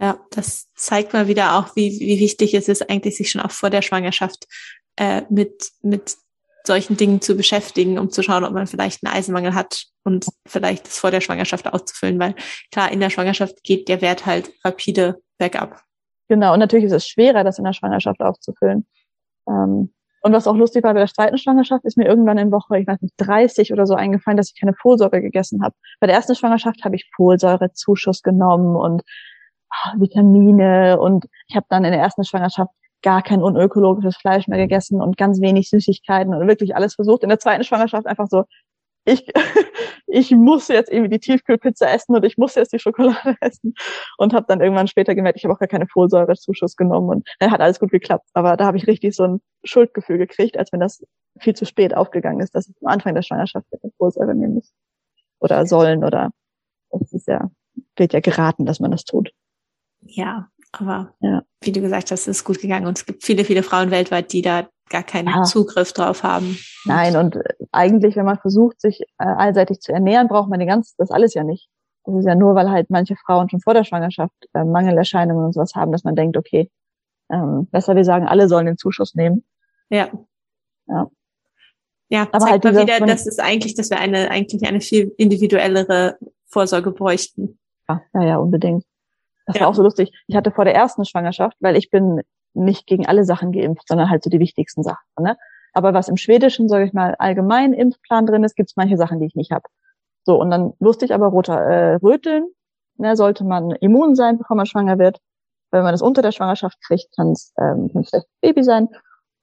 Ja, 0.01 0.17
das 0.31 0.67
zeigt 0.75 1.13
mal 1.13 1.27
wieder 1.27 1.57
auch, 1.57 1.75
wie, 1.75 1.99
wie 1.99 2.19
wichtig 2.19 2.53
es 2.53 2.69
ist, 2.69 2.89
eigentlich 2.89 3.17
sich 3.17 3.31
schon 3.31 3.41
auch 3.41 3.51
vor 3.51 3.69
der 3.69 3.81
Schwangerschaft 3.81 4.47
äh, 4.95 5.23
mit, 5.29 5.71
mit 5.81 6.15
solchen 6.65 6.97
Dingen 6.97 7.21
zu 7.21 7.35
beschäftigen, 7.35 7.99
um 7.99 8.09
zu 8.09 8.23
schauen, 8.23 8.43
ob 8.43 8.53
man 8.53 8.67
vielleicht 8.67 9.03
einen 9.03 9.13
Eisenmangel 9.13 9.53
hat 9.55 9.87
und 10.03 10.27
vielleicht 10.45 10.87
das 10.87 10.99
vor 10.99 11.11
der 11.11 11.21
Schwangerschaft 11.21 11.67
auszufüllen, 11.67 12.19
weil 12.19 12.35
klar, 12.71 12.91
in 12.91 12.99
der 12.99 13.09
Schwangerschaft 13.09 13.63
geht 13.63 13.89
der 13.89 14.01
Wert 14.01 14.25
halt 14.25 14.51
rapide 14.63 15.21
bergab. 15.37 15.83
Genau, 16.29 16.53
und 16.53 16.59
natürlich 16.59 16.85
ist 16.85 16.93
es 16.93 17.07
schwerer, 17.07 17.43
das 17.43 17.57
in 17.57 17.65
der 17.65 17.73
Schwangerschaft 17.73 18.21
aufzufüllen. 18.21 18.85
Ähm, 19.47 19.91
und 20.21 20.33
was 20.33 20.47
auch 20.47 20.55
lustig 20.55 20.83
war 20.83 20.93
bei 20.93 20.99
der 20.99 21.07
zweiten 21.07 21.37
Schwangerschaft, 21.37 21.85
ist 21.85 21.97
mir 21.97 22.05
irgendwann 22.05 22.37
in 22.37 22.51
Woche, 22.51 22.77
ich 22.79 22.87
weiß 22.87 23.01
nicht, 23.01 23.15
30 23.17 23.73
oder 23.73 23.85
so 23.87 23.95
eingefallen, 23.95 24.37
dass 24.37 24.51
ich 24.51 24.59
keine 24.59 24.75
Folsäure 24.75 25.21
gegessen 25.21 25.63
habe. 25.63 25.75
Bei 25.99 26.07
der 26.07 26.15
ersten 26.15 26.35
Schwangerschaft 26.35 26.83
habe 26.85 26.95
ich 26.95 27.09
Folsäurezuschuss 27.15 28.21
genommen 28.21 28.75
und 28.75 29.01
ah, 29.69 29.93
Vitamine 29.97 30.99
und 30.99 31.25
ich 31.47 31.55
habe 31.55 31.65
dann 31.69 31.83
in 31.83 31.91
der 31.91 32.01
ersten 32.01 32.23
Schwangerschaft 32.23 32.71
gar 33.01 33.23
kein 33.23 33.41
unökologisches 33.41 34.17
Fleisch 34.17 34.47
mehr 34.47 34.59
gegessen 34.59 35.01
und 35.01 35.17
ganz 35.17 35.41
wenig 35.41 35.69
Süßigkeiten 35.69 36.35
und 36.35 36.47
wirklich 36.47 36.75
alles 36.75 36.95
versucht. 36.95 37.23
In 37.23 37.29
der 37.29 37.39
zweiten 37.39 37.63
Schwangerschaft 37.63 38.05
einfach 38.05 38.27
so, 38.29 38.43
ich, 39.09 39.31
ich 40.07 40.31
muss 40.31 40.67
jetzt 40.67 40.91
irgendwie 40.91 41.09
die 41.09 41.19
Tiefkühlpizza 41.19 41.87
essen 41.87 42.15
und 42.15 42.23
ich 42.25 42.37
muss 42.37 42.55
jetzt 42.55 42.73
die 42.73 42.79
Schokolade 42.79 43.35
essen 43.41 43.73
und 44.17 44.33
habe 44.33 44.45
dann 44.47 44.61
irgendwann 44.61 44.87
später 44.87 45.15
gemerkt, 45.15 45.37
ich 45.37 45.43
habe 45.43 45.53
auch 45.53 45.59
gar 45.59 45.67
keine 45.67 45.87
Folsäurezuschuss 45.87 46.75
genommen 46.75 47.09
und 47.09 47.27
dann 47.39 47.51
hat 47.51 47.61
alles 47.61 47.79
gut 47.79 47.91
geklappt. 47.91 48.27
Aber 48.33 48.57
da 48.57 48.65
habe 48.65 48.77
ich 48.77 48.87
richtig 48.87 49.15
so 49.15 49.23
ein 49.23 49.41
Schuldgefühl 49.63 50.17
gekriegt, 50.17 50.57
als 50.57 50.71
wenn 50.71 50.79
das 50.79 51.05
viel 51.39 51.55
zu 51.55 51.65
spät 51.65 51.95
aufgegangen 51.95 52.41
ist, 52.41 52.55
dass 52.55 52.67
ich 52.67 52.75
am 52.81 52.91
Anfang 52.91 53.15
der 53.15 53.21
Schwangerschaft 53.21 53.67
eine 53.71 53.91
Folsäure 53.97 54.35
nehmen 54.35 54.55
muss 54.55 54.71
oder 55.39 55.65
sollen 55.65 56.03
oder 56.03 56.31
das 56.91 57.13
ist 57.13 57.27
ja 57.27 57.49
wird 57.95 58.13
ja 58.13 58.19
geraten, 58.19 58.65
dass 58.65 58.79
man 58.79 58.91
das 58.91 59.05
tut. 59.05 59.31
Ja, 60.01 60.49
aber 60.71 61.13
ja. 61.19 61.43
wie 61.61 61.71
du 61.71 61.81
gesagt 61.81 62.11
hast, 62.11 62.27
ist 62.27 62.43
gut 62.43 62.59
gegangen. 62.59 62.87
Und 62.87 62.97
es 62.97 63.05
gibt 63.05 63.23
viele, 63.23 63.43
viele 63.43 63.63
Frauen 63.63 63.91
weltweit, 63.91 64.31
die 64.33 64.41
da 64.41 64.69
gar 64.89 65.03
keinen 65.03 65.29
ja. 65.29 65.43
Zugriff 65.43 65.93
drauf 65.93 66.23
haben. 66.23 66.57
Nein, 66.85 67.15
und 67.15 67.35
äh, 67.35 67.53
eigentlich, 67.71 68.15
wenn 68.15 68.25
man 68.25 68.39
versucht, 68.39 68.81
sich 68.81 69.01
äh, 69.01 69.25
allseitig 69.25 69.79
zu 69.79 69.91
ernähren, 69.91 70.27
braucht 70.27 70.49
man 70.49 70.59
die 70.59 70.65
ganze, 70.65 70.93
das 70.97 71.11
alles 71.11 71.33
ja 71.33 71.43
nicht. 71.43 71.69
Das 72.05 72.15
ist 72.15 72.25
ja 72.25 72.35
nur, 72.35 72.55
weil 72.55 72.71
halt 72.71 72.89
manche 72.89 73.15
Frauen 73.15 73.49
schon 73.49 73.61
vor 73.61 73.73
der 73.73 73.83
Schwangerschaft 73.83 74.33
äh, 74.53 74.63
Mangelerscheinungen 74.63 75.45
und 75.45 75.53
sowas 75.53 75.75
haben, 75.75 75.91
dass 75.91 76.03
man 76.03 76.15
denkt, 76.15 76.37
okay, 76.37 76.69
ähm, 77.31 77.67
besser 77.71 77.95
wir 77.95 78.03
sagen, 78.03 78.27
alle 78.27 78.47
sollen 78.47 78.65
den 78.65 78.77
Zuschuss 78.77 79.15
nehmen. 79.15 79.43
Ja. 79.89 80.09
Ja. 80.87 81.07
Ja, 82.11 82.21
aber 82.31 82.39
zeigt 82.39 82.65
halt 82.65 82.73
mal 82.73 82.81
wieder, 82.81 83.05
dass 83.05 83.27
es 83.27 83.37
eigentlich, 83.37 83.75
dass 83.75 83.91
wir 83.91 83.99
eine, 83.99 84.31
eigentlich 84.31 84.67
eine 84.67 84.81
viel 84.81 85.13
individuellere 85.17 86.17
Vorsorge 86.47 86.91
bräuchten. 86.91 87.59
Ja, 87.87 88.01
ja, 88.15 88.23
ja 88.23 88.37
unbedingt. 88.37 88.83
Das 89.45 89.55
ja. 89.55 89.61
war 89.61 89.67
auch 89.69 89.75
so 89.75 89.83
lustig. 89.83 90.11
Ich 90.27 90.35
hatte 90.35 90.51
vor 90.51 90.65
der 90.65 90.73
ersten 90.73 91.05
Schwangerschaft, 91.05 91.55
weil 91.59 91.75
ich 91.75 91.91
bin 91.91 92.21
nicht 92.53 92.87
gegen 92.87 93.05
alle 93.05 93.23
Sachen 93.23 93.51
geimpft, 93.51 93.87
sondern 93.87 94.09
halt 94.09 94.23
so 94.23 94.29
die 94.29 94.39
wichtigsten 94.39 94.83
Sachen. 94.83 95.05
Ne? 95.19 95.37
Aber 95.73 95.93
was 95.93 96.09
im 96.09 96.17
Schwedischen, 96.17 96.67
sage 96.67 96.85
ich 96.85 96.93
mal, 96.93 97.15
allgemein 97.19 97.73
Impfplan 97.73 98.25
drin 98.25 98.43
ist, 98.43 98.55
gibt 98.55 98.69
es 98.69 98.75
manche 98.75 98.97
Sachen, 98.97 99.19
die 99.19 99.27
ich 99.27 99.35
nicht 99.35 99.51
habe. 99.51 99.63
So, 100.23 100.39
und 100.39 100.51
dann 100.51 100.73
wusste 100.79 101.05
ich 101.05 101.13
aber 101.13 101.27
roter 101.27 101.59
äh, 101.59 101.95
Röteln, 101.95 102.47
ne, 102.97 103.15
sollte 103.15 103.43
man 103.43 103.71
immun 103.71 104.15
sein, 104.15 104.37
bevor 104.37 104.57
man 104.57 104.65
schwanger 104.65 104.99
wird. 104.99 105.19
Wenn 105.71 105.83
man 105.83 105.93
das 105.93 106.01
unter 106.01 106.21
der 106.21 106.31
Schwangerschaft 106.31 106.79
kriegt, 106.85 107.15
kann 107.15 107.31
es 107.31 107.53
ähm, 107.57 107.89
vielleicht 107.93 108.27
Baby 108.41 108.63
sein. 108.63 108.89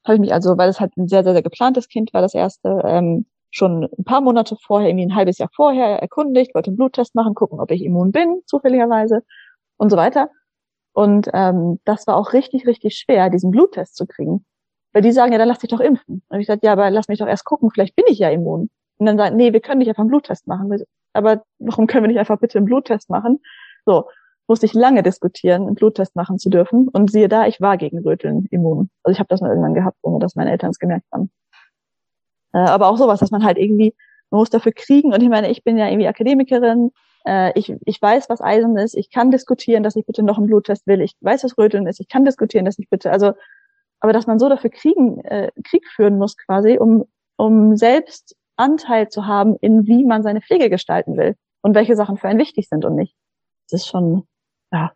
Habe 0.04 0.14
ich 0.14 0.20
mich 0.20 0.32
also, 0.32 0.58
weil 0.58 0.68
es 0.68 0.80
halt 0.80 0.96
ein 0.96 1.08
sehr, 1.08 1.24
sehr, 1.24 1.32
sehr 1.32 1.42
geplantes 1.42 1.88
Kind 1.88 2.12
war, 2.12 2.22
das 2.22 2.34
erste, 2.34 2.82
ähm, 2.84 3.26
schon 3.50 3.88
ein 3.98 4.04
paar 4.04 4.20
Monate 4.20 4.56
vorher, 4.56 4.88
irgendwie 4.88 5.06
ein 5.06 5.14
halbes 5.14 5.38
Jahr 5.38 5.48
vorher 5.54 6.00
erkundigt, 6.00 6.54
wollte 6.54 6.70
einen 6.70 6.76
Bluttest 6.76 7.14
machen, 7.14 7.34
gucken, 7.34 7.60
ob 7.60 7.70
ich 7.70 7.82
immun 7.82 8.12
bin, 8.12 8.42
zufälligerweise 8.46 9.22
und 9.78 9.90
so 9.90 9.96
weiter. 9.96 10.30
Und 10.96 11.28
ähm, 11.34 11.78
das 11.84 12.06
war 12.06 12.16
auch 12.16 12.32
richtig, 12.32 12.66
richtig 12.66 12.96
schwer, 12.96 13.28
diesen 13.28 13.50
Bluttest 13.50 13.96
zu 13.96 14.06
kriegen. 14.06 14.46
Weil 14.94 15.02
die 15.02 15.12
sagen, 15.12 15.30
ja, 15.30 15.36
dann 15.36 15.46
lass 15.46 15.58
dich 15.58 15.68
doch 15.68 15.80
impfen. 15.80 16.22
Und 16.30 16.40
ich 16.40 16.46
sagte, 16.46 16.64
ja, 16.66 16.72
aber 16.72 16.90
lass 16.90 17.08
mich 17.08 17.18
doch 17.18 17.26
erst 17.26 17.44
gucken, 17.44 17.70
vielleicht 17.70 17.94
bin 17.96 18.06
ich 18.08 18.18
ja 18.18 18.30
immun. 18.30 18.70
Und 18.96 19.04
dann 19.04 19.18
sagen, 19.18 19.36
nee, 19.36 19.52
wir 19.52 19.60
können 19.60 19.80
nicht 19.80 19.88
einfach 19.90 20.00
einen 20.00 20.08
Bluttest 20.08 20.46
machen. 20.46 20.74
Aber 21.12 21.44
warum 21.58 21.86
können 21.86 22.04
wir 22.04 22.08
nicht 22.08 22.18
einfach 22.18 22.38
bitte 22.38 22.56
einen 22.56 22.64
Bluttest 22.64 23.10
machen? 23.10 23.40
So, 23.84 24.06
musste 24.46 24.64
ich 24.64 24.72
lange 24.72 25.02
diskutieren, 25.02 25.66
einen 25.66 25.74
Bluttest 25.74 26.16
machen 26.16 26.38
zu 26.38 26.48
dürfen. 26.48 26.88
Und 26.88 27.10
siehe 27.10 27.28
da, 27.28 27.46
ich 27.46 27.60
war 27.60 27.76
gegen 27.76 27.98
Röteln 27.98 28.46
immun. 28.50 28.88
Also 29.02 29.12
ich 29.12 29.18
habe 29.18 29.28
das 29.28 29.42
mal 29.42 29.50
irgendwann 29.50 29.74
gehabt, 29.74 29.98
ohne 30.00 30.18
dass 30.18 30.34
meine 30.34 30.50
Eltern 30.50 30.70
es 30.70 30.78
gemerkt 30.78 31.04
haben. 31.12 31.30
Äh, 32.54 32.60
aber 32.60 32.88
auch 32.88 32.96
sowas, 32.96 33.20
dass 33.20 33.30
man 33.30 33.44
halt 33.44 33.58
irgendwie, 33.58 33.94
man 34.30 34.38
muss 34.38 34.48
dafür 34.48 34.72
kriegen. 34.72 35.12
Und 35.12 35.22
ich 35.22 35.28
meine, 35.28 35.50
ich 35.50 35.62
bin 35.62 35.76
ja 35.76 35.88
irgendwie 35.88 36.08
Akademikerin, 36.08 36.90
ich, 37.54 37.74
ich 37.84 38.00
weiß, 38.00 38.28
was 38.28 38.40
Eisen 38.40 38.76
ist, 38.76 38.94
ich 38.94 39.10
kann 39.10 39.30
diskutieren, 39.30 39.82
dass 39.82 39.96
ich 39.96 40.06
bitte 40.06 40.22
noch 40.22 40.38
einen 40.38 40.46
Bluttest 40.46 40.86
will, 40.86 41.00
ich 41.00 41.16
weiß, 41.20 41.44
was 41.44 41.58
Röteln 41.58 41.86
ist, 41.86 42.00
ich 42.00 42.08
kann 42.08 42.24
diskutieren, 42.24 42.64
dass 42.64 42.78
ich 42.78 42.88
bitte, 42.88 43.10
also, 43.10 43.32
aber 44.00 44.12
dass 44.12 44.26
man 44.26 44.38
so 44.38 44.48
dafür 44.48 44.70
kriegen, 44.70 45.20
äh, 45.24 45.50
Krieg 45.64 45.86
führen 45.88 46.18
muss 46.18 46.36
quasi, 46.36 46.78
um, 46.78 47.06
um 47.36 47.76
selbst 47.76 48.36
Anteil 48.56 49.08
zu 49.08 49.26
haben, 49.26 49.56
in 49.60 49.86
wie 49.86 50.04
man 50.04 50.22
seine 50.22 50.40
Pflege 50.40 50.70
gestalten 50.70 51.16
will 51.16 51.36
und 51.62 51.74
welche 51.74 51.96
Sachen 51.96 52.16
für 52.16 52.28
einen 52.28 52.38
wichtig 52.38 52.68
sind 52.68 52.84
und 52.84 52.94
nicht. 52.96 53.14
Das 53.70 53.82
ist 53.82 53.88
schon, 53.88 54.26
ja. 54.72 54.92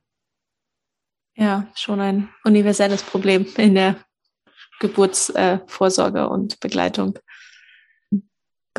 Ja, 1.34 1.66
schon 1.74 2.00
ein 2.00 2.28
universelles 2.44 3.02
Problem 3.02 3.46
in 3.56 3.74
der 3.74 3.96
Geburtsvorsorge 4.80 6.20
äh, 6.20 6.26
und 6.26 6.60
Begleitung. 6.60 7.18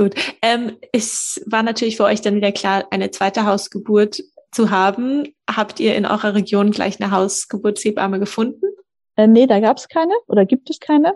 Gut. 0.02 0.16
Ähm, 0.42 0.78
es 0.92 1.44
war 1.46 1.62
natürlich 1.62 1.96
für 1.96 2.06
euch 2.06 2.22
dann 2.22 2.34
wieder 2.34 2.52
klar, 2.52 2.86
eine 2.90 3.12
zweite 3.12 3.46
Hausgeburt 3.46 4.24
zu 4.52 4.72
haben. 4.72 5.28
Habt 5.48 5.80
ihr 5.80 5.94
in 5.96 6.08
eurer 6.08 6.34
Region 6.34 6.72
gleich 6.72 7.00
eine 7.00 7.12
Hausgeburtshebamme 7.12 8.18
gefunden? 8.18 8.66
Äh, 9.16 9.28
nee, 9.28 9.46
da 9.46 9.60
gab 9.60 9.78
es 9.78 9.88
keine 9.88 10.14
oder 10.26 10.48
gibt 10.48 10.72
es 10.72 10.80
keine. 10.80 11.14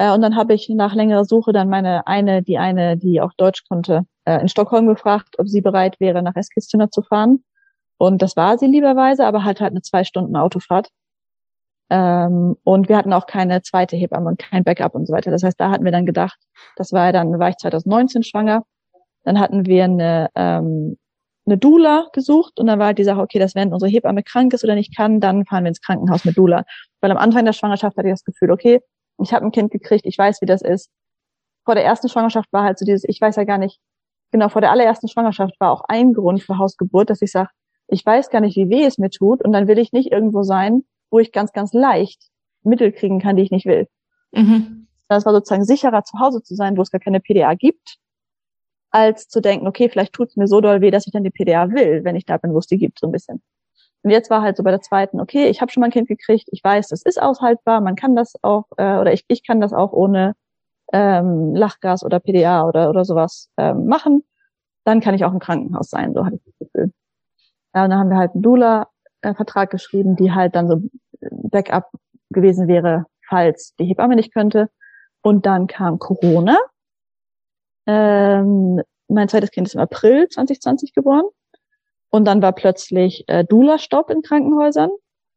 Äh, 0.00 0.12
und 0.12 0.20
dann 0.20 0.34
habe 0.34 0.52
ich 0.52 0.68
nach 0.68 0.96
längerer 0.96 1.24
Suche 1.24 1.52
dann 1.52 1.68
meine 1.68 2.08
eine, 2.08 2.42
die 2.42 2.58
eine, 2.58 2.96
die 2.96 3.20
auch 3.20 3.34
Deutsch 3.36 3.62
konnte, 3.68 4.04
äh, 4.24 4.40
in 4.40 4.48
Stockholm 4.48 4.88
gefragt, 4.88 5.36
ob 5.38 5.46
sie 5.46 5.60
bereit 5.60 6.00
wäre, 6.00 6.20
nach 6.20 6.34
Eskilstuna 6.34 6.90
zu 6.90 7.02
fahren. 7.02 7.44
Und 7.98 8.20
das 8.20 8.34
war 8.34 8.58
sie 8.58 8.66
lieberweise, 8.66 9.26
aber 9.26 9.44
halt 9.44 9.60
halt 9.60 9.70
eine 9.70 9.82
zwei 9.82 10.02
Stunden 10.02 10.34
Autofahrt. 10.34 10.88
Ähm, 11.90 12.56
und 12.64 12.88
wir 12.88 12.96
hatten 12.96 13.12
auch 13.12 13.26
keine 13.26 13.62
zweite 13.62 13.96
Hebamme 13.96 14.28
und 14.28 14.38
kein 14.38 14.64
Backup 14.64 14.94
und 14.94 15.06
so 15.06 15.12
weiter. 15.12 15.30
Das 15.30 15.42
heißt, 15.42 15.58
da 15.58 15.70
hatten 15.70 15.84
wir 15.84 15.92
dann 15.92 16.06
gedacht, 16.06 16.38
das 16.76 16.92
war 16.92 17.06
ja 17.06 17.12
dann, 17.12 17.38
war 17.38 17.48
ich 17.48 17.56
2019 17.56 18.22
schwanger. 18.22 18.64
Dann 19.24 19.40
hatten 19.40 19.66
wir 19.66 19.84
eine, 19.84 20.28
ähm, 20.34 20.96
eine 21.46 21.58
Doula 21.58 22.08
gesucht 22.12 22.60
und 22.60 22.66
dann 22.66 22.78
war 22.78 22.86
halt 22.88 22.98
die 22.98 23.04
Sache, 23.04 23.20
okay, 23.20 23.38
dass 23.38 23.54
wenn 23.54 23.72
unsere 23.72 23.90
Hebamme 23.90 24.22
krank 24.22 24.52
ist 24.52 24.64
oder 24.64 24.74
nicht 24.74 24.94
kann, 24.96 25.20
dann 25.20 25.46
fahren 25.46 25.64
wir 25.64 25.68
ins 25.68 25.80
Krankenhaus 25.80 26.24
mit 26.24 26.36
Doula. 26.36 26.64
Weil 27.00 27.10
am 27.10 27.16
Anfang 27.16 27.44
der 27.44 27.52
Schwangerschaft 27.54 27.96
hatte 27.96 28.08
ich 28.08 28.12
das 28.12 28.24
Gefühl, 28.24 28.50
okay, 28.50 28.80
ich 29.22 29.32
habe 29.32 29.46
ein 29.46 29.50
Kind 29.50 29.70
gekriegt, 29.70 30.04
ich 30.06 30.16
weiß, 30.16 30.42
wie 30.42 30.46
das 30.46 30.62
ist. 30.62 30.90
Vor 31.64 31.74
der 31.74 31.84
ersten 31.84 32.08
Schwangerschaft 32.08 32.52
war 32.52 32.64
halt 32.64 32.78
so 32.78 32.84
dieses, 32.84 33.04
ich 33.04 33.20
weiß 33.20 33.36
ja 33.36 33.44
gar 33.44 33.58
nicht, 33.58 33.78
genau, 34.30 34.48
vor 34.48 34.60
der 34.60 34.70
allerersten 34.70 35.08
Schwangerschaft 35.08 35.54
war 35.58 35.72
auch 35.72 35.84
ein 35.88 36.12
Grund 36.12 36.42
für 36.42 36.58
Hausgeburt, 36.58 37.10
dass 37.10 37.22
ich 37.22 37.32
sage, 37.32 37.50
ich 37.88 38.04
weiß 38.04 38.30
gar 38.30 38.40
nicht, 38.40 38.56
wie 38.56 38.68
weh 38.68 38.84
es 38.84 38.98
mir 38.98 39.10
tut 39.10 39.42
und 39.42 39.52
dann 39.52 39.66
will 39.68 39.78
ich 39.78 39.92
nicht 39.92 40.12
irgendwo 40.12 40.42
sein, 40.42 40.84
wo 41.10 41.18
ich 41.18 41.32
ganz, 41.32 41.52
ganz 41.52 41.72
leicht 41.72 42.30
Mittel 42.62 42.92
kriegen 42.92 43.20
kann, 43.20 43.36
die 43.36 43.42
ich 43.42 43.50
nicht 43.50 43.66
will. 43.66 43.88
Mhm. 44.32 44.88
Das 45.08 45.24
war 45.24 45.32
sozusagen 45.32 45.64
sicherer, 45.64 46.04
zu 46.04 46.18
Hause 46.18 46.42
zu 46.42 46.54
sein, 46.54 46.76
wo 46.76 46.82
es 46.82 46.90
gar 46.90 47.00
keine 47.00 47.20
PDA 47.20 47.54
gibt, 47.54 47.96
als 48.90 49.28
zu 49.28 49.40
denken, 49.40 49.66
okay, 49.66 49.88
vielleicht 49.88 50.12
tut 50.12 50.28
es 50.28 50.36
mir 50.36 50.46
so 50.46 50.60
doll 50.60 50.80
weh, 50.80 50.90
dass 50.90 51.06
ich 51.06 51.12
dann 51.12 51.24
die 51.24 51.30
PDA 51.30 51.70
will, 51.70 52.04
wenn 52.04 52.16
ich 52.16 52.26
da 52.26 52.36
bin, 52.36 52.52
wo 52.52 52.58
es 52.58 52.66
die 52.66 52.78
gibt, 52.78 52.98
so 52.98 53.06
ein 53.06 53.12
bisschen. 53.12 53.42
Und 54.02 54.10
jetzt 54.10 54.30
war 54.30 54.42
halt 54.42 54.56
so 54.56 54.62
bei 54.62 54.70
der 54.70 54.80
zweiten, 54.80 55.20
okay, 55.20 55.48
ich 55.48 55.60
habe 55.60 55.72
schon 55.72 55.80
mal 55.80 55.86
ein 55.86 55.92
Kind 55.92 56.08
gekriegt, 56.08 56.48
ich 56.52 56.62
weiß, 56.62 56.88
das 56.88 57.02
ist 57.02 57.20
aushaltbar, 57.20 57.80
man 57.80 57.96
kann 57.96 58.14
das 58.14 58.34
auch, 58.42 58.66
äh, 58.76 58.98
oder 58.98 59.12
ich, 59.12 59.24
ich 59.28 59.44
kann 59.46 59.60
das 59.60 59.72
auch 59.72 59.92
ohne 59.92 60.34
ähm, 60.92 61.54
Lachgas 61.54 62.04
oder 62.04 62.20
PDA 62.20 62.66
oder, 62.66 62.90
oder 62.90 63.04
sowas 63.04 63.50
ähm, 63.56 63.86
machen, 63.86 64.22
dann 64.84 65.00
kann 65.00 65.14
ich 65.14 65.24
auch 65.24 65.32
im 65.32 65.40
Krankenhaus 65.40 65.90
sein, 65.90 66.14
so 66.14 66.24
hatte 66.24 66.36
ich 66.36 66.44
das 66.44 66.58
Gefühl. 66.58 66.92
Ja, 67.74 67.84
und 67.84 67.90
dann 67.90 67.98
haben 67.98 68.10
wir 68.10 68.16
halt 68.16 68.32
einen 68.34 68.42
Dula-Vertrag 69.22 69.70
geschrieben, 69.70 70.16
die 70.16 70.32
halt 70.32 70.54
dann 70.54 70.68
so 70.68 70.82
Backup 71.20 71.90
gewesen 72.30 72.68
wäre, 72.68 73.06
falls 73.28 73.74
die 73.78 73.84
Hebamme 73.84 74.16
nicht 74.16 74.32
könnte. 74.32 74.68
Und 75.22 75.46
dann 75.46 75.66
kam 75.66 75.98
Corona. 75.98 76.58
Ähm, 77.86 78.82
mein 79.08 79.28
zweites 79.28 79.50
Kind 79.50 79.66
ist 79.66 79.74
im 79.74 79.80
April 79.80 80.28
2020 80.28 80.92
geboren. 80.92 81.24
Und 82.10 82.24
dann 82.24 82.40
war 82.40 82.52
plötzlich 82.52 83.24
äh, 83.28 83.44
Dula-Stopp 83.44 84.10
in 84.10 84.22
Krankenhäusern. 84.22 84.90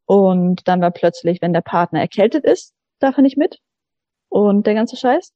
Und 0.05 0.67
dann 0.67 0.81
war 0.81 0.91
plötzlich, 0.91 1.41
wenn 1.41 1.53
der 1.53 1.61
Partner 1.61 1.99
erkältet 1.99 2.45
ist, 2.45 2.73
darf 2.99 3.17
er 3.17 3.23
nicht 3.23 3.37
mit. 3.37 3.59
Und 4.29 4.67
der 4.67 4.75
ganze 4.75 4.95
Scheiß. 4.95 5.33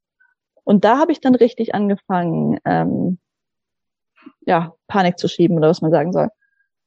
Und 0.64 0.84
da 0.84 0.98
habe 0.98 1.12
ich 1.12 1.22
dann 1.22 1.36
richtig 1.36 1.76
angefangen, 1.76 2.60
ähm, 2.66 3.20
ja, 4.46 4.74
Panik 4.88 5.18
zu 5.18 5.28
schieben 5.28 5.58
oder 5.58 5.70
was 5.70 5.82
man 5.82 5.92
sagen 5.92 6.12
soll. 6.12 6.30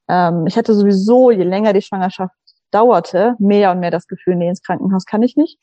Ähm, 0.09 0.47
ich 0.47 0.57
hatte 0.57 0.75
sowieso, 0.75 1.31
je 1.31 1.45
länger 1.45 1.73
die 1.73 1.83
Schwangerschaft 1.83 2.35
dauerte, 2.71 3.35
mehr 3.39 3.71
und 3.73 3.81
mehr 3.81 3.91
das 3.91 4.07
Gefühl, 4.07 4.37
nee, 4.37 4.49
ins 4.49 4.63
Krankenhaus 4.63 5.05
kann 5.05 5.23
ich 5.23 5.37
nicht. 5.37 5.59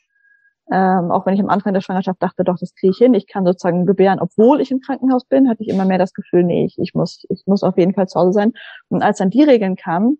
Ähm, 0.71 1.11
auch 1.11 1.25
wenn 1.25 1.35
ich 1.35 1.39
am 1.41 1.49
Anfang 1.49 1.73
der 1.73 1.81
Schwangerschaft 1.81 2.21
dachte, 2.23 2.43
doch, 2.43 2.57
das 2.59 2.73
kriege 2.73 2.91
ich 2.91 2.97
hin, 2.97 3.13
ich 3.13 3.27
kann 3.27 3.45
sozusagen 3.45 3.85
gebären, 3.85 4.19
obwohl 4.19 4.61
ich 4.61 4.71
im 4.71 4.79
Krankenhaus 4.79 5.25
bin, 5.25 5.47
hatte 5.47 5.61
ich 5.61 5.69
immer 5.69 5.85
mehr 5.85 5.99
das 5.99 6.13
Gefühl, 6.13 6.43
nee, 6.43 6.65
ich, 6.65 6.79
ich 6.79 6.95
muss, 6.95 7.23
ich 7.29 7.43
muss 7.45 7.61
auf 7.61 7.77
jeden 7.77 7.93
Fall 7.93 8.07
zu 8.07 8.19
Hause 8.19 8.33
sein. 8.33 8.53
Und 8.89 9.03
als 9.03 9.19
dann 9.19 9.29
die 9.29 9.43
Regeln 9.43 9.75
kamen, 9.75 10.17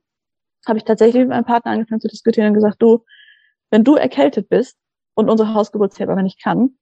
habe 0.67 0.78
ich 0.78 0.84
tatsächlich 0.86 1.21
mit 1.21 1.30
meinem 1.30 1.45
Partner 1.45 1.71
angefangen 1.71 2.01
zu 2.01 2.07
diskutieren 2.07 2.49
und 2.49 2.53
gesagt, 2.53 2.82
du, 2.82 3.03
wenn 3.71 3.84
du 3.84 3.95
erkältet 3.95 4.49
bist 4.49 4.78
und 5.15 5.30
unsere 5.30 5.53
Hausgeburtshebamme 5.53 6.23
nicht 6.23 6.41
kann, 6.43 6.78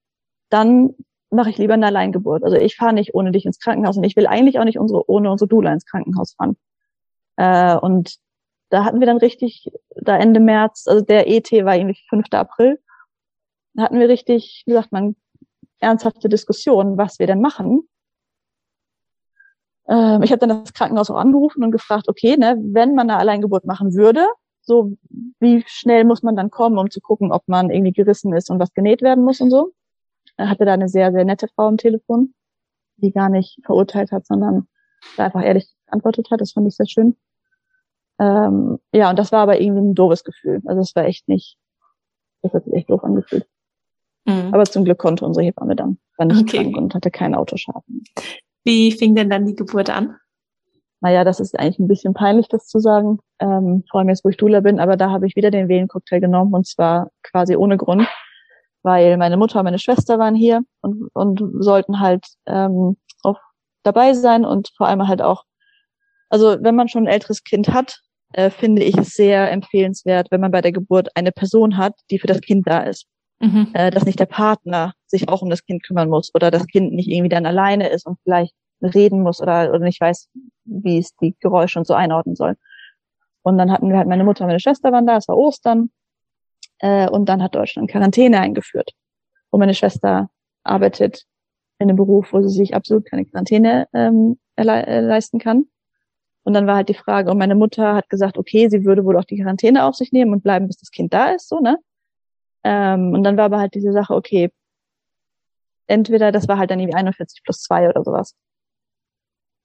dann 0.49 0.93
mache 1.29 1.49
ich 1.49 1.57
lieber 1.57 1.73
eine 1.73 1.87
Alleingeburt. 1.87 2.43
Also 2.43 2.57
ich 2.57 2.75
fahre 2.75 2.93
nicht 2.93 3.15
ohne 3.15 3.31
dich 3.31 3.45
ins 3.45 3.59
Krankenhaus 3.59 3.97
und 3.97 4.03
ich 4.03 4.15
will 4.15 4.27
eigentlich 4.27 4.59
auch 4.59 4.65
nicht 4.65 4.77
unsere, 4.77 5.09
ohne 5.09 5.31
unsere 5.31 5.47
Doula 5.47 5.71
ins 5.73 5.85
Krankenhaus 5.85 6.35
fahren. 6.35 6.57
Äh, 7.37 7.75
und 7.77 8.15
da 8.69 8.85
hatten 8.85 8.99
wir 8.99 9.07
dann 9.07 9.17
richtig, 9.17 9.71
da 9.95 10.17
Ende 10.17 10.39
März, 10.39 10.87
also 10.87 11.03
der 11.03 11.29
ET 11.29 11.51
war 11.51 11.75
irgendwie 11.75 11.99
5. 12.09 12.25
April, 12.31 12.79
da 13.73 13.83
hatten 13.83 13.99
wir 13.99 14.09
richtig, 14.09 14.63
wie 14.65 14.73
sagt 14.73 14.91
man, 14.91 15.15
ernsthafte 15.79 16.29
Diskussionen, 16.29 16.97
was 16.97 17.19
wir 17.19 17.27
denn 17.27 17.41
machen. 17.41 17.87
Ähm, 19.87 20.23
ich 20.23 20.31
habe 20.31 20.39
dann 20.39 20.63
das 20.63 20.73
Krankenhaus 20.73 21.09
auch 21.09 21.17
angerufen 21.17 21.63
und 21.63 21.71
gefragt, 21.71 22.07
okay, 22.07 22.37
ne, 22.37 22.57
wenn 22.61 22.95
man 22.95 23.09
eine 23.09 23.19
Alleingeburt 23.19 23.65
machen 23.65 23.93
würde, 23.93 24.25
so 24.61 24.97
wie 25.39 25.63
schnell 25.67 26.05
muss 26.05 26.23
man 26.23 26.35
dann 26.35 26.49
kommen, 26.49 26.77
um 26.77 26.89
zu 26.89 27.01
gucken, 27.01 27.31
ob 27.31 27.47
man 27.47 27.69
irgendwie 27.69 27.91
gerissen 27.91 28.33
ist 28.33 28.49
und 28.49 28.59
was 28.59 28.73
genäht 28.73 29.01
werden 29.01 29.23
muss 29.23 29.41
und 29.41 29.51
so. 29.51 29.73
Er 30.37 30.49
hatte 30.49 30.65
da 30.65 30.73
eine 30.73 30.87
sehr, 30.89 31.11
sehr 31.11 31.25
nette 31.25 31.47
Frau 31.49 31.67
am 31.67 31.77
Telefon, 31.77 32.33
die 32.97 33.11
gar 33.11 33.29
nicht 33.29 33.59
verurteilt 33.65 34.11
hat, 34.11 34.25
sondern 34.25 34.67
da 35.17 35.25
einfach 35.25 35.43
ehrlich 35.43 35.67
geantwortet 35.85 36.29
hat. 36.31 36.41
Das 36.41 36.51
fand 36.51 36.67
ich 36.67 36.75
sehr 36.75 36.87
schön. 36.87 37.15
Ähm, 38.19 38.79
ja, 38.93 39.09
und 39.09 39.19
das 39.19 39.31
war 39.31 39.41
aber 39.41 39.59
irgendwie 39.59 39.81
ein 39.81 39.95
doofes 39.95 40.23
Gefühl. 40.23 40.61
Also 40.65 40.81
es 40.81 40.95
war 40.95 41.05
echt 41.05 41.27
nicht, 41.27 41.57
das 42.41 42.53
hat 42.53 42.65
sich 42.65 42.73
echt 42.73 42.89
doof 42.89 43.03
angefühlt. 43.03 43.47
Mhm. 44.25 44.53
Aber 44.53 44.65
zum 44.65 44.85
Glück 44.85 44.99
konnte 44.99 45.25
unsere 45.25 45.45
Hebamme 45.45 45.75
dann, 45.75 45.97
war 46.17 46.25
nicht 46.25 46.41
okay. 46.41 46.63
krank 46.63 46.77
und 46.77 46.93
hatte 46.93 47.11
keinen 47.11 47.35
Autoschaden. 47.35 48.03
Wie 48.63 48.91
fing 48.91 49.15
denn 49.15 49.29
dann 49.29 49.45
die 49.45 49.55
Geburt 49.55 49.89
an? 49.89 50.15
Naja, 51.01 51.25
das 51.25 51.41
ist 51.41 51.59
eigentlich 51.59 51.79
ein 51.79 51.89
bisschen 51.89 52.13
peinlich, 52.13 52.47
das 52.47 52.67
zu 52.67 52.79
sagen. 52.79 53.19
Ähm, 53.39 53.83
vor 53.91 53.99
allem 53.99 54.09
jetzt, 54.09 54.23
wo 54.23 54.29
ich 54.29 54.37
Dula 54.37 54.61
bin, 54.61 54.79
aber 54.79 54.95
da 54.95 55.11
habe 55.11 55.27
ich 55.27 55.35
wieder 55.35 55.51
den 55.51 55.67
Wehencocktail 55.67 56.21
genommen 56.21 56.53
und 56.53 56.65
zwar 56.65 57.09
quasi 57.23 57.57
ohne 57.57 57.75
Grund, 57.75 58.07
weil 58.83 59.17
meine 59.17 59.35
Mutter 59.35 59.59
und 59.59 59.65
meine 59.65 59.79
Schwester 59.79 60.17
waren 60.17 60.35
hier 60.35 60.61
und, 60.79 61.09
und 61.13 61.43
sollten 61.59 61.99
halt 61.99 62.25
ähm, 62.45 62.95
dabei 63.83 64.13
sein 64.13 64.45
und 64.45 64.69
vor 64.77 64.87
allem 64.87 65.07
halt 65.07 65.21
auch 65.21 65.43
also 66.33 66.57
wenn 66.61 66.73
man 66.73 66.87
schon 66.87 67.03
ein 67.03 67.13
älteres 67.13 67.43
Kind 67.43 67.69
hat, 67.69 67.99
äh, 68.33 68.49
finde 68.49 68.81
ich 68.81 68.97
es 68.97 69.13
sehr 69.13 69.51
empfehlenswert, 69.51 70.31
wenn 70.31 70.41
man 70.41 70.49
bei 70.49 70.61
der 70.61 70.71
Geburt 70.71 71.09
eine 71.13 71.31
Person 71.31 71.77
hat, 71.77 71.93
die 72.09 72.17
für 72.17 72.25
das 72.25 72.41
Kind 72.41 72.67
da 72.67 72.79
ist. 72.81 73.05
Mhm. 73.39 73.67
Äh, 73.73 73.91
dass 73.91 74.05
nicht 74.05 74.19
der 74.19 74.25
Partner 74.25 74.93
sich 75.05 75.29
auch 75.29 75.43
um 75.43 75.51
das 75.51 75.63
Kind 75.63 75.83
kümmern 75.83 76.09
muss 76.09 76.31
oder 76.33 76.49
das 76.49 76.65
Kind 76.65 76.91
nicht 76.93 77.07
irgendwie 77.07 77.29
dann 77.29 77.45
alleine 77.45 77.87
ist 77.89 78.07
und 78.07 78.17
vielleicht 78.23 78.55
reden 78.81 79.21
muss 79.21 79.41
oder, 79.41 79.69
oder 79.69 79.79
nicht 79.85 80.01
weiß, 80.01 80.29
wie 80.65 80.97
es 80.97 81.15
die 81.17 81.35
Geräusche 81.39 81.77
und 81.77 81.85
so 81.85 81.93
einordnen 81.93 82.35
soll. 82.35 82.55
Und 83.43 83.59
dann 83.59 83.71
hatten 83.71 83.89
wir 83.89 83.97
halt 83.97 84.07
meine 84.07 84.23
Mutter 84.23 84.41
und 84.41 84.47
meine 84.47 84.59
Schwester 84.59 84.91
waren 84.91 85.05
da, 85.05 85.17
es 85.17 85.27
war 85.27 85.37
Ostern. 85.37 85.91
Äh, 86.79 87.07
und 87.09 87.29
dann 87.29 87.43
hat 87.43 87.53
Deutschland 87.53 87.91
Quarantäne 87.91 88.39
eingeführt. 88.39 88.89
Und 89.51 89.59
meine 89.59 89.75
Schwester 89.75 90.31
arbeitet 90.63 91.25
in 91.83 91.89
einem 91.89 91.97
Beruf, 91.97 92.33
wo 92.33 92.41
sie 92.41 92.49
sich 92.49 92.75
absolut 92.75 93.05
keine 93.05 93.25
Quarantäne 93.25 93.87
ähm, 93.93 94.39
äh, 94.55 94.63
leisten 95.01 95.39
kann. 95.39 95.65
Und 96.43 96.53
dann 96.53 96.67
war 96.67 96.75
halt 96.75 96.89
die 96.89 96.93
Frage, 96.93 97.31
und 97.31 97.37
meine 97.37 97.55
Mutter 97.55 97.95
hat 97.95 98.09
gesagt, 98.09 98.37
okay, 98.37 98.67
sie 98.69 98.83
würde 98.85 99.05
wohl 99.05 99.17
auch 99.17 99.23
die 99.23 99.37
Quarantäne 99.37 99.85
auf 99.85 99.95
sich 99.95 100.11
nehmen 100.11 100.33
und 100.33 100.43
bleiben, 100.43 100.67
bis 100.67 100.77
das 100.77 100.91
Kind 100.91 101.13
da 101.13 101.27
ist, 101.31 101.47
so, 101.47 101.59
ne? 101.59 101.77
Ähm, 102.63 103.13
und 103.13 103.23
dann 103.23 103.37
war 103.37 103.45
aber 103.45 103.59
halt 103.59 103.75
diese 103.75 103.93
Sache, 103.93 104.13
okay, 104.13 104.49
entweder, 105.87 106.31
das 106.31 106.47
war 106.47 106.57
halt 106.57 106.71
dann 106.71 106.79
irgendwie 106.79 106.95
41 106.95 107.43
plus 107.43 107.61
2 107.61 107.89
oder 107.89 108.03
sowas. 108.03 108.35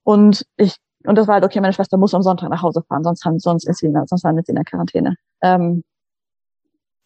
Und 0.05 0.45
ich, 0.57 0.77
und 1.05 1.17
das 1.17 1.27
war 1.29 1.35
halt, 1.35 1.45
okay, 1.45 1.61
meine 1.61 1.73
Schwester 1.73 1.97
muss 1.97 2.15
am 2.15 2.23
Sonntag 2.23 2.49
nach 2.51 2.63
Hause 2.63 2.83
fahren, 2.89 3.05
sonst, 3.05 3.25
haben, 3.25 3.39
sonst 3.39 3.69
ist 3.69 3.79
sie, 3.79 3.93
sonst 4.07 4.23
landet 4.23 4.47
sie 4.47 4.53
in 4.53 4.57
der 4.57 4.65
Quarantäne. 4.65 5.17
Ähm, 5.43 5.85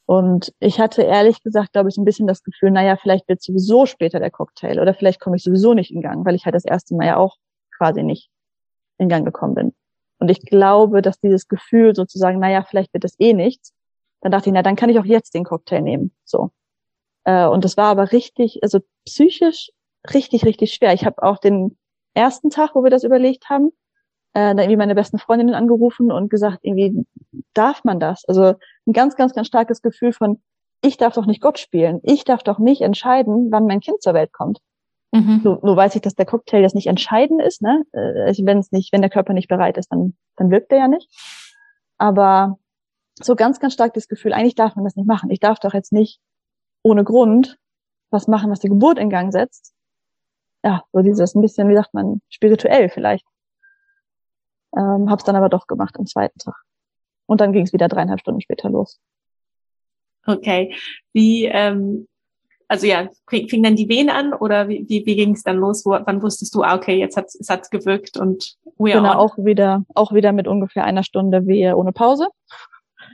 und 0.06 0.52
ich 0.58 0.80
hatte 0.80 1.02
ehrlich 1.02 1.42
gesagt, 1.42 1.72
glaube 1.72 1.88
ich, 1.88 1.96
ein 1.96 2.04
bisschen 2.04 2.26
das 2.26 2.42
Gefühl, 2.42 2.70
naja, 2.70 2.96
vielleicht 2.96 3.28
wird 3.28 3.42
sowieso 3.42 3.86
später 3.86 4.18
der 4.18 4.30
Cocktail 4.30 4.80
oder 4.80 4.94
vielleicht 4.94 5.20
komme 5.20 5.36
ich 5.36 5.42
sowieso 5.42 5.74
nicht 5.74 5.92
in 5.92 6.02
Gang, 6.02 6.24
weil 6.24 6.34
ich 6.34 6.44
halt 6.44 6.54
das 6.54 6.64
erste 6.64 6.94
Mal 6.94 7.06
ja 7.06 7.16
auch 7.16 7.36
quasi 7.76 8.02
nicht 8.02 8.30
in 8.98 9.08
Gang 9.08 9.24
gekommen 9.24 9.54
bin. 9.54 9.74
Und 10.18 10.30
ich 10.30 10.40
glaube, 10.40 11.02
dass 11.02 11.20
dieses 11.20 11.48
Gefühl 11.48 11.94
sozusagen, 11.94 12.38
naja, 12.38 12.64
vielleicht 12.68 12.92
wird 12.94 13.04
es 13.04 13.18
eh 13.18 13.32
nichts, 13.32 13.72
dann 14.20 14.32
dachte 14.32 14.50
ich, 14.50 14.54
na, 14.54 14.62
dann 14.62 14.76
kann 14.76 14.90
ich 14.90 14.98
auch 14.98 15.04
jetzt 15.04 15.34
den 15.34 15.44
Cocktail 15.44 15.82
nehmen. 15.82 16.12
So. 16.24 16.50
Äh, 17.24 17.46
und 17.46 17.64
das 17.64 17.76
war 17.76 17.86
aber 17.86 18.12
richtig, 18.12 18.60
also 18.62 18.80
psychisch 19.04 19.70
richtig, 20.12 20.44
richtig 20.44 20.74
schwer. 20.74 20.92
Ich 20.94 21.04
habe 21.04 21.22
auch 21.22 21.38
den 21.38 21.76
ersten 22.14 22.50
Tag, 22.50 22.74
wo 22.74 22.82
wir 22.82 22.90
das 22.90 23.04
überlegt 23.04 23.48
haben, 23.50 23.70
äh, 24.34 24.54
da 24.54 24.62
irgendwie 24.62 24.76
meine 24.76 24.94
besten 24.94 25.18
Freundinnen 25.18 25.54
angerufen 25.54 26.10
und 26.10 26.30
gesagt, 26.30 26.58
irgendwie 26.62 27.04
darf 27.54 27.84
man 27.84 28.00
das? 28.00 28.24
Also 28.26 28.54
ein 28.86 28.92
ganz, 28.92 29.16
ganz, 29.16 29.32
ganz 29.34 29.46
starkes 29.46 29.82
Gefühl 29.82 30.12
von, 30.12 30.42
ich 30.82 30.96
darf 30.96 31.14
doch 31.14 31.26
nicht 31.26 31.40
Gott 31.40 31.58
spielen. 31.58 32.00
Ich 32.02 32.24
darf 32.24 32.42
doch 32.42 32.58
nicht 32.58 32.82
entscheiden, 32.82 33.50
wann 33.50 33.66
mein 33.66 33.80
Kind 33.80 34.02
zur 34.02 34.14
Welt 34.14 34.32
kommt. 34.32 34.58
Mhm. 35.12 35.40
Nur, 35.44 35.60
nur 35.62 35.76
weiß 35.76 35.94
ich, 35.94 36.02
dass 36.02 36.14
der 36.14 36.26
Cocktail 36.26 36.62
jetzt 36.62 36.74
nicht 36.74 36.86
entscheidend 36.86 37.42
ist, 37.42 37.62
ne? 37.62 37.84
Äh, 37.92 38.22
also 38.22 38.44
wenn 38.46 38.58
es 38.58 38.72
nicht, 38.72 38.92
wenn 38.92 39.02
der 39.02 39.10
Körper 39.10 39.34
nicht 39.34 39.48
bereit 39.48 39.76
ist, 39.76 39.92
dann, 39.92 40.16
dann 40.36 40.50
wirkt 40.50 40.72
er 40.72 40.78
ja 40.78 40.88
nicht. 40.88 41.08
Aber 41.98 42.58
so 43.20 43.36
ganz, 43.36 43.60
ganz 43.60 43.74
stark 43.74 43.92
das 43.94 44.08
Gefühl, 44.08 44.32
eigentlich 44.32 44.54
darf 44.54 44.74
man 44.74 44.84
das 44.84 44.96
nicht 44.96 45.06
machen. 45.06 45.30
Ich 45.30 45.38
darf 45.38 45.58
doch 45.60 45.74
jetzt 45.74 45.92
nicht 45.92 46.18
ohne 46.82 47.04
Grund 47.04 47.58
was 48.10 48.26
machen, 48.26 48.50
was 48.50 48.60
die 48.60 48.68
Geburt 48.68 48.98
in 48.98 49.10
Gang 49.10 49.32
setzt. 49.32 49.74
ja, 50.64 50.82
so 50.92 51.00
dieses 51.00 51.34
ein 51.34 51.42
bisschen, 51.42 51.68
wie 51.68 51.74
sagt 51.74 51.94
man, 51.94 52.20
spirituell 52.28 52.88
vielleicht. 52.88 53.26
Ähm, 54.76 55.10
hab's 55.10 55.24
dann 55.24 55.36
aber 55.36 55.48
doch 55.48 55.66
gemacht 55.66 55.96
am 55.98 56.06
zweiten 56.06 56.38
Tag. 56.38 56.54
Und 57.32 57.40
dann 57.40 57.52
ging 57.52 57.64
es 57.64 57.72
wieder 57.72 57.88
dreieinhalb 57.88 58.20
Stunden 58.20 58.40
später 58.40 58.70
los. 58.70 59.00
Okay. 60.26 60.74
Wie, 61.12 61.46
ähm, 61.46 62.06
also 62.68 62.86
ja, 62.86 63.08
fing 63.28 63.62
dann 63.62 63.74
die 63.74 63.88
Wehen 63.88 64.08
an 64.08 64.32
oder 64.34 64.68
wie, 64.68 64.84
wie, 64.88 65.04
wie 65.04 65.16
ging 65.16 65.32
es 65.32 65.42
dann 65.42 65.56
los? 65.56 65.84
Wo, 65.84 65.90
wann 65.90 66.22
wusstest 66.22 66.54
du, 66.54 66.62
ah, 66.62 66.76
okay, 66.76 66.98
jetzt 66.98 67.16
hat 67.16 67.26
es 67.26 67.48
hat's 67.48 67.70
gewirkt 67.70 68.18
und 68.18 68.56
we 68.78 68.92
Genau, 68.92 69.12
on. 69.12 69.16
auch 69.16 69.38
wieder, 69.38 69.84
auch 69.94 70.12
wieder 70.12 70.32
mit 70.32 70.46
ungefähr 70.46 70.84
einer 70.84 71.02
Stunde 71.02 71.46
Wehe 71.46 71.76
ohne 71.76 71.92
Pause. 71.92 72.28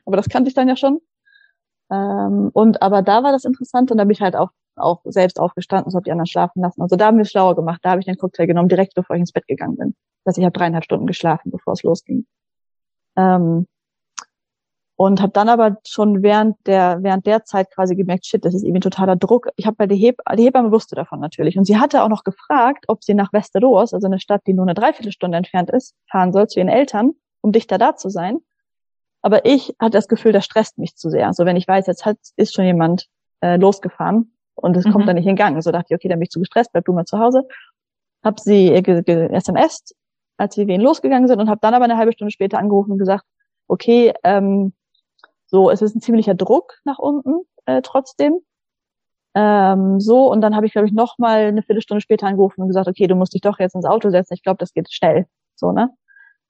Aber 0.04 0.16
das 0.16 0.28
kannte 0.28 0.48
ich 0.48 0.54
dann 0.54 0.68
ja 0.68 0.76
schon. 0.76 1.00
Ähm, 1.90 2.50
und 2.52 2.82
aber 2.82 3.02
da 3.02 3.22
war 3.22 3.32
das 3.32 3.44
interessant 3.44 3.90
und 3.90 3.98
da 3.98 4.04
bin 4.04 4.12
ich 4.12 4.20
halt 4.20 4.36
auch 4.36 4.50
auch 4.76 5.00
selbst 5.04 5.40
aufgestanden, 5.40 5.90
so 5.90 5.96
habe 5.96 6.04
die 6.04 6.12
anderen 6.12 6.26
schlafen 6.26 6.62
lassen. 6.62 6.82
Also 6.82 6.96
da 6.96 7.06
haben 7.06 7.16
wir 7.16 7.22
es 7.22 7.30
schlauer 7.30 7.56
gemacht. 7.56 7.80
Da 7.82 7.90
habe 7.90 8.00
ich 8.00 8.06
den 8.06 8.16
Cocktail 8.16 8.46
genommen, 8.46 8.68
direkt 8.68 8.94
bevor 8.94 9.16
ich 9.16 9.20
ins 9.20 9.32
Bett 9.32 9.46
gegangen 9.46 9.76
bin. 9.76 9.94
Das 10.24 10.32
heißt, 10.32 10.38
ich 10.38 10.44
habe 10.44 10.56
dreieinhalb 10.56 10.84
Stunden 10.84 11.06
geschlafen, 11.06 11.50
bevor 11.50 11.72
es 11.72 11.82
losging. 11.82 12.26
Ähm, 13.16 13.66
und 15.00 15.22
habe 15.22 15.30
dann 15.30 15.48
aber 15.48 15.78
schon 15.86 16.24
während 16.24 16.56
der 16.66 16.98
während 17.02 17.24
der 17.24 17.44
Zeit 17.44 17.70
quasi 17.72 17.94
gemerkt, 17.94 18.26
shit, 18.26 18.44
das 18.44 18.52
ist 18.52 18.64
irgendwie 18.64 18.80
totaler 18.80 19.14
Druck. 19.14 19.48
Ich 19.54 19.64
habe 19.64 19.76
bei 19.76 19.86
der 19.86 19.96
Heb 19.96 20.20
die 20.36 20.42
Hebamme 20.42 20.72
wusste 20.72 20.96
davon 20.96 21.20
natürlich 21.20 21.56
und 21.56 21.66
sie 21.66 21.78
hatte 21.78 22.02
auch 22.02 22.08
noch 22.08 22.24
gefragt, 22.24 22.86
ob 22.88 23.04
sie 23.04 23.14
nach 23.14 23.32
Westeros, 23.32 23.94
also 23.94 24.08
eine 24.08 24.18
Stadt, 24.18 24.42
die 24.48 24.54
nur 24.54 24.64
eine 24.64 24.74
Dreiviertelstunde 24.74 25.38
entfernt 25.38 25.70
ist, 25.70 25.94
fahren 26.10 26.32
soll 26.32 26.48
zu 26.48 26.58
ihren 26.58 26.68
Eltern, 26.68 27.12
um 27.42 27.52
dichter 27.52 27.78
da 27.78 27.94
zu 27.94 28.08
sein. 28.08 28.38
Aber 29.22 29.44
ich 29.44 29.72
hatte 29.78 29.92
das 29.92 30.08
Gefühl, 30.08 30.32
das 30.32 30.44
stresst 30.44 30.78
mich 30.78 30.96
zu 30.96 31.10
sehr. 31.10 31.22
So 31.22 31.26
also 31.28 31.46
wenn 31.46 31.54
ich 31.54 31.68
weiß, 31.68 31.86
jetzt 31.86 32.04
hat, 32.04 32.18
ist 32.34 32.52
schon 32.52 32.64
jemand 32.64 33.06
äh, 33.40 33.56
losgefahren 33.56 34.32
und 34.56 34.76
es 34.76 34.84
mhm. 34.84 34.90
kommt 34.90 35.08
dann 35.08 35.14
nicht 35.14 35.28
in 35.28 35.36
Gang. 35.36 35.62
So 35.62 35.70
dachte 35.70 35.86
ich, 35.90 35.94
okay, 35.94 36.08
dann 36.08 36.18
bin 36.18 36.24
ich 36.24 36.30
zu 36.30 36.40
gestresst, 36.40 36.72
bleib 36.72 36.84
du 36.86 36.92
mal 36.92 37.04
zu 37.04 37.20
Hause. 37.20 37.46
Hab 38.24 38.40
sie 38.40 38.72
SMS, 38.74 39.94
als 40.38 40.56
wir 40.56 40.66
wen 40.66 40.80
losgegangen 40.80 41.28
sind 41.28 41.38
und 41.38 41.48
habe 41.48 41.60
dann 41.62 41.74
aber 41.74 41.84
eine 41.84 41.98
halbe 41.98 42.12
Stunde 42.12 42.32
später 42.32 42.58
angerufen 42.58 42.90
und 42.90 42.98
gesagt, 42.98 43.24
okay, 43.68 44.12
ähm, 44.24 44.72
so, 45.48 45.70
es 45.70 45.82
ist 45.82 45.96
ein 45.96 46.00
ziemlicher 46.00 46.34
Druck 46.34 46.74
nach 46.84 46.98
unten 46.98 47.40
äh, 47.66 47.82
trotzdem. 47.82 48.38
Ähm, 49.34 50.00
so, 50.00 50.30
und 50.30 50.40
dann 50.40 50.56
habe 50.56 50.66
ich, 50.66 50.72
glaube 50.72 50.88
ich, 50.88 50.94
noch 50.94 51.18
mal 51.18 51.40
eine 51.46 51.62
Viertelstunde 51.62 52.00
später 52.00 52.26
angerufen 52.26 52.62
und 52.62 52.68
gesagt, 52.68 52.88
okay, 52.88 53.06
du 53.06 53.14
musst 53.14 53.34
dich 53.34 53.42
doch 53.42 53.58
jetzt 53.58 53.74
ins 53.74 53.84
Auto 53.84 54.10
setzen. 54.10 54.34
Ich 54.34 54.42
glaube, 54.42 54.58
das 54.58 54.72
geht 54.72 54.92
schnell. 54.92 55.26
So, 55.54 55.72
ne? 55.72 55.90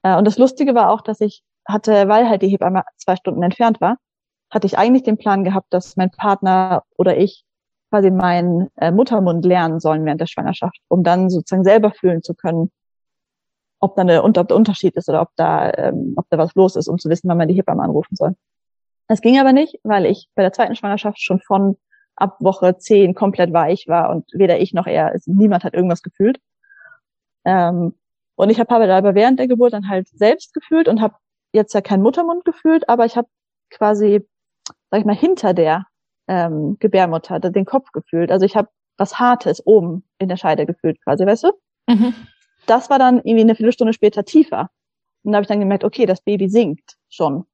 Äh, 0.03 0.17
und 0.17 0.27
das 0.27 0.39
Lustige 0.39 0.75
war 0.75 0.91
auch, 0.91 1.03
dass 1.03 1.21
ich 1.21 1.43
hatte, 1.67 2.09
weil 2.09 2.29
halt 2.29 2.43
die 2.43 2.49
Hebamme 2.49 2.83
zwei 2.97 3.17
Stunden 3.17 3.43
entfernt 3.43 3.81
war, 3.81 3.99
hatte 4.51 4.67
ich 4.67 4.79
eigentlich 4.79 5.03
den 5.03 5.19
Plan 5.19 5.45
gehabt, 5.45 5.67
dass 5.71 5.97
mein 5.97 6.11
Partner 6.11 6.85
oder 6.97 7.17
ich 7.19 7.45
quasi 7.91 8.11
meinen 8.11 8.69
äh, 8.77 8.91
Muttermund 8.91 9.45
lernen 9.45 9.81
sollen 9.81 10.05
während 10.05 10.21
der 10.21 10.27
Schwangerschaft, 10.27 10.79
um 10.89 11.03
dann 11.03 11.31
sozusagen 11.31 11.65
selber 11.65 11.91
fühlen 11.91 12.23
zu 12.23 12.35
können, 12.35 12.71
ob 13.81 13.97
da, 13.97 14.03
eine, 14.03 14.23
ob 14.25 14.35
da 14.35 14.43
Unterschied 14.55 14.97
ist 14.97 15.09
oder 15.09 15.23
ob 15.23 15.31
da, 15.37 15.73
ähm, 15.75 16.15
ob 16.17 16.27
da 16.31 16.39
was 16.39 16.55
los 16.55 16.77
ist, 16.77 16.89
um 16.89 16.99
zu 16.99 17.09
wissen, 17.09 17.29
wann 17.29 17.39
man 17.39 17.49
die 17.49 17.55
Hebamme 17.55 17.83
anrufen 17.83 18.17
soll. 18.17 18.35
Das 19.09 19.21
ging 19.23 19.41
aber 19.41 19.53
nicht, 19.53 19.81
weil 19.83 20.07
ich 20.07 20.29
bei 20.35 20.43
der 20.43 20.53
zweiten 20.53 20.77
Schwangerschaft 20.77 21.21
schon 21.21 21.41
von 21.41 21.77
ab 22.15 22.37
Woche 22.41 22.77
zehn 22.79 23.15
komplett 23.15 23.53
weich 23.53 23.87
war 23.89 24.11
und 24.11 24.27
weder 24.33 24.61
ich 24.61 24.75
noch 24.75 24.87
er, 24.87 25.07
also 25.07 25.33
niemand 25.33 25.65
hat 25.65 25.75
irgendwas 25.75 26.03
gefühlt. 26.03 26.41
Ähm, 27.45 27.95
und 28.37 28.51
ich 28.51 28.61
habe 28.61 28.71
aber 28.71 29.15
während 29.15 29.39
der 29.39 29.49
Geburt 29.49 29.73
dann 29.73 29.89
halt 29.89 30.09
selbst 30.09 30.53
gefühlt 30.55 30.89
und 30.89 31.01
habe 31.01 31.17
jetzt 31.53 31.73
ja 31.75 31.81
keinen 31.81 32.03
Muttermund 32.03 32.45
gefühlt, 32.45 32.89
aber 32.89 33.05
ich 33.05 33.17
habe 33.17 33.29
quasi, 33.71 34.27
sag 34.91 35.01
ich 35.01 35.07
mal, 35.07 35.17
hinter 35.17 35.55
der 35.55 35.87
ähm, 36.29 36.77
Gebärmutter 36.79 37.41
den 37.41 37.65
Kopf 37.65 37.91
gefühlt. 37.93 38.31
Also 38.31 38.45
ich 38.45 38.57
habe 38.57 38.69
was 38.97 39.19
Hartes 39.19 39.65
oben 39.67 40.05
in 40.19 40.29
der 40.29 40.37
Scheide 40.37 40.67
gefühlt 40.67 41.03
quasi, 41.03 41.25
weißt 41.25 41.45
du? 41.45 41.53
Mhm. 41.89 42.15
Das 42.67 42.91
war 42.91 42.99
dann 42.99 43.19
irgendwie 43.19 43.41
eine 43.41 43.55
Viertelstunde 43.55 43.93
später 43.93 44.25
tiefer. 44.25 44.71
Und 45.23 45.33
da 45.33 45.37
habe 45.37 45.43
ich 45.43 45.49
dann 45.49 45.61
gemerkt, 45.61 45.85
okay, 45.85 46.05
das 46.05 46.21
Baby 46.21 46.49
sinkt 46.49 46.97
schon. 47.09 47.45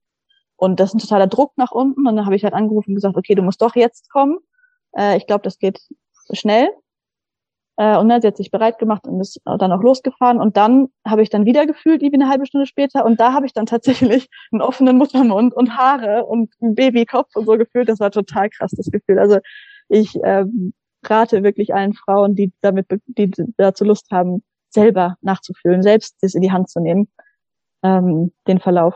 Und 0.56 0.80
das 0.80 0.90
ist 0.90 0.94
ein 0.94 0.98
totaler 1.00 1.26
Druck 1.26 1.52
nach 1.56 1.72
unten. 1.72 2.06
Und 2.06 2.16
dann 2.16 2.26
habe 2.26 2.36
ich 2.36 2.44
halt 2.44 2.54
angerufen 2.54 2.90
und 2.90 2.94
gesagt, 2.96 3.16
okay, 3.16 3.34
du 3.34 3.42
musst 3.42 3.62
doch 3.62 3.74
jetzt 3.74 4.10
kommen. 4.10 4.38
Äh, 4.96 5.16
ich 5.16 5.26
glaube, 5.26 5.42
das 5.42 5.58
geht 5.58 5.80
schnell. 6.32 6.68
Äh, 7.76 7.98
und 7.98 8.08
dann 8.08 8.20
sie 8.20 8.28
hat 8.28 8.36
sich 8.36 8.50
bereit 8.50 8.78
gemacht 8.78 9.06
und 9.06 9.20
ist 9.20 9.40
dann 9.44 9.72
auch 9.72 9.82
losgefahren. 9.82 10.40
Und 10.40 10.56
dann 10.56 10.88
habe 11.06 11.22
ich 11.22 11.30
dann 11.30 11.44
wieder 11.44 11.66
gefühlt, 11.66 12.02
wie 12.02 12.12
eine 12.12 12.28
halbe 12.28 12.46
Stunde 12.46 12.66
später. 12.66 13.04
Und 13.04 13.18
da 13.20 13.32
habe 13.32 13.46
ich 13.46 13.52
dann 13.52 13.66
tatsächlich 13.66 14.28
einen 14.52 14.62
offenen 14.62 14.96
Muttermund 14.96 15.54
und 15.54 15.76
Haare 15.76 16.24
und 16.24 16.52
einen 16.60 16.74
Babykopf 16.74 17.34
und 17.34 17.46
so 17.46 17.56
gefühlt. 17.58 17.88
Das 17.88 18.00
war 18.00 18.10
total 18.10 18.50
krass, 18.50 18.72
das 18.76 18.90
Gefühl. 18.90 19.18
Also 19.18 19.38
ich 19.88 20.16
ähm, 20.24 20.72
rate 21.04 21.42
wirklich 21.42 21.74
allen 21.74 21.94
Frauen, 21.94 22.34
die 22.34 22.52
damit, 22.60 22.86
die 23.06 23.30
dazu 23.56 23.84
Lust 23.84 24.10
haben, 24.10 24.42
selber 24.70 25.16
nachzufühlen, 25.20 25.82
selbst 25.82 26.16
das 26.20 26.34
in 26.34 26.42
die 26.42 26.52
Hand 26.52 26.68
zu 26.68 26.80
nehmen, 26.80 27.08
ähm, 27.82 28.32
den 28.46 28.58
Verlauf. 28.60 28.94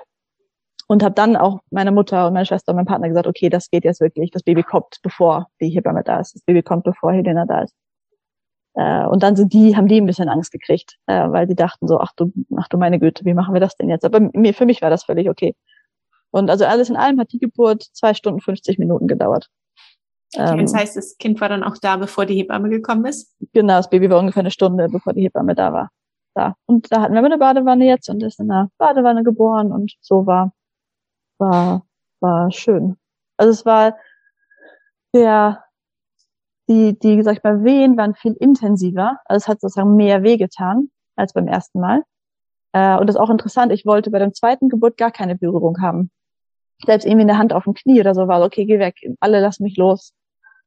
Und 0.88 1.02
habe 1.02 1.14
dann 1.14 1.36
auch 1.36 1.60
meiner 1.70 1.90
Mutter 1.90 2.26
und 2.26 2.32
meiner 2.32 2.46
Schwester 2.46 2.72
und 2.72 2.76
meinem 2.76 2.86
Partner 2.86 3.08
gesagt, 3.08 3.26
okay, 3.26 3.50
das 3.50 3.70
geht 3.70 3.84
jetzt 3.84 4.00
wirklich, 4.00 4.30
das 4.30 4.42
Baby 4.42 4.62
kommt, 4.62 4.98
bevor 5.02 5.48
die 5.60 5.68
Hebamme 5.68 6.02
da 6.02 6.20
ist. 6.20 6.34
Das 6.34 6.42
Baby 6.42 6.62
kommt, 6.62 6.84
bevor 6.84 7.12
Helena 7.12 7.44
da 7.44 7.62
ist. 7.62 7.74
Äh, 8.74 9.06
und 9.06 9.22
dann 9.22 9.36
sind 9.36 9.52
die, 9.52 9.76
haben 9.76 9.88
die 9.88 10.00
ein 10.00 10.06
bisschen 10.06 10.28
Angst 10.28 10.52
gekriegt, 10.52 10.96
äh, 11.06 11.28
weil 11.30 11.46
die 11.46 11.54
dachten 11.54 11.88
so, 11.88 11.98
ach 11.98 12.12
du, 12.16 12.32
ach 12.56 12.68
du 12.68 12.78
meine 12.78 12.98
Güte, 12.98 13.24
wie 13.24 13.34
machen 13.34 13.52
wir 13.52 13.60
das 13.60 13.76
denn 13.76 13.90
jetzt? 13.90 14.04
Aber 14.04 14.20
mir, 14.32 14.54
für 14.54 14.66
mich 14.66 14.80
war 14.80 14.88
das 14.88 15.04
völlig 15.04 15.28
okay. 15.28 15.54
Und 16.30 16.48
also 16.48 16.64
alles 16.64 16.88
in 16.88 16.96
allem 16.96 17.18
hat 17.18 17.32
die 17.32 17.38
Geburt 17.38 17.82
zwei 17.92 18.14
Stunden 18.14 18.40
50 18.40 18.78
Minuten 18.78 19.08
gedauert. 19.08 19.48
Okay, 20.36 20.60
das 20.60 20.72
ähm, 20.72 20.78
heißt, 20.78 20.96
das 20.96 21.16
Kind 21.18 21.40
war 21.40 21.48
dann 21.48 21.64
auch 21.64 21.76
da, 21.80 21.96
bevor 21.96 22.26
die 22.26 22.36
Hebamme 22.36 22.68
gekommen 22.68 23.06
ist? 23.06 23.34
Genau, 23.52 23.78
das 23.78 23.90
Baby 23.90 24.10
war 24.10 24.20
ungefähr 24.20 24.40
eine 24.40 24.50
Stunde, 24.50 24.88
bevor 24.88 25.14
die 25.14 25.22
Hebamme 25.22 25.54
da 25.54 25.72
war. 25.72 25.90
Da. 26.34 26.54
Und 26.66 26.92
da 26.92 27.00
hatten 27.00 27.14
wir 27.14 27.24
eine 27.24 27.38
Badewanne 27.38 27.86
jetzt 27.86 28.08
und 28.10 28.22
ist 28.22 28.38
in 28.38 28.50
einer 28.50 28.70
Badewanne 28.78 29.24
geboren 29.24 29.72
und 29.72 29.94
so 30.00 30.26
war, 30.26 30.52
war, 31.38 31.86
war 32.20 32.50
schön. 32.50 32.96
Also 33.36 33.52
es 33.52 33.66
war 33.66 33.96
der, 35.14 35.64
die, 36.68 36.98
die, 36.98 37.22
sag 37.22 37.36
ich 37.36 37.42
mal, 37.42 37.64
Wehen 37.64 37.96
waren 37.96 38.14
viel 38.14 38.34
intensiver. 38.34 39.18
Also 39.24 39.44
es 39.44 39.48
hat 39.48 39.60
sozusagen 39.60 39.96
mehr 39.96 40.22
weh 40.22 40.36
getan 40.36 40.90
als 41.16 41.32
beim 41.32 41.48
ersten 41.48 41.80
Mal. 41.80 42.02
Äh, 42.72 42.98
und 42.98 43.06
das 43.06 43.16
ist 43.16 43.20
auch 43.20 43.30
interessant. 43.30 43.72
Ich 43.72 43.86
wollte 43.86 44.10
bei 44.10 44.18
der 44.18 44.32
zweiten 44.32 44.68
Geburt 44.68 44.96
gar 44.96 45.10
keine 45.10 45.36
Berührung 45.36 45.80
haben. 45.80 46.10
Selbst 46.84 47.06
irgendwie 47.06 47.22
eine 47.22 47.38
Hand 47.38 47.52
auf 47.52 47.64
dem 47.64 47.74
Knie 47.74 48.00
oder 48.00 48.14
so 48.14 48.28
war, 48.28 48.42
okay, 48.42 48.64
geh 48.64 48.78
weg, 48.78 48.96
alle 49.20 49.40
lassen 49.40 49.64
mich 49.64 49.76
los 49.76 50.12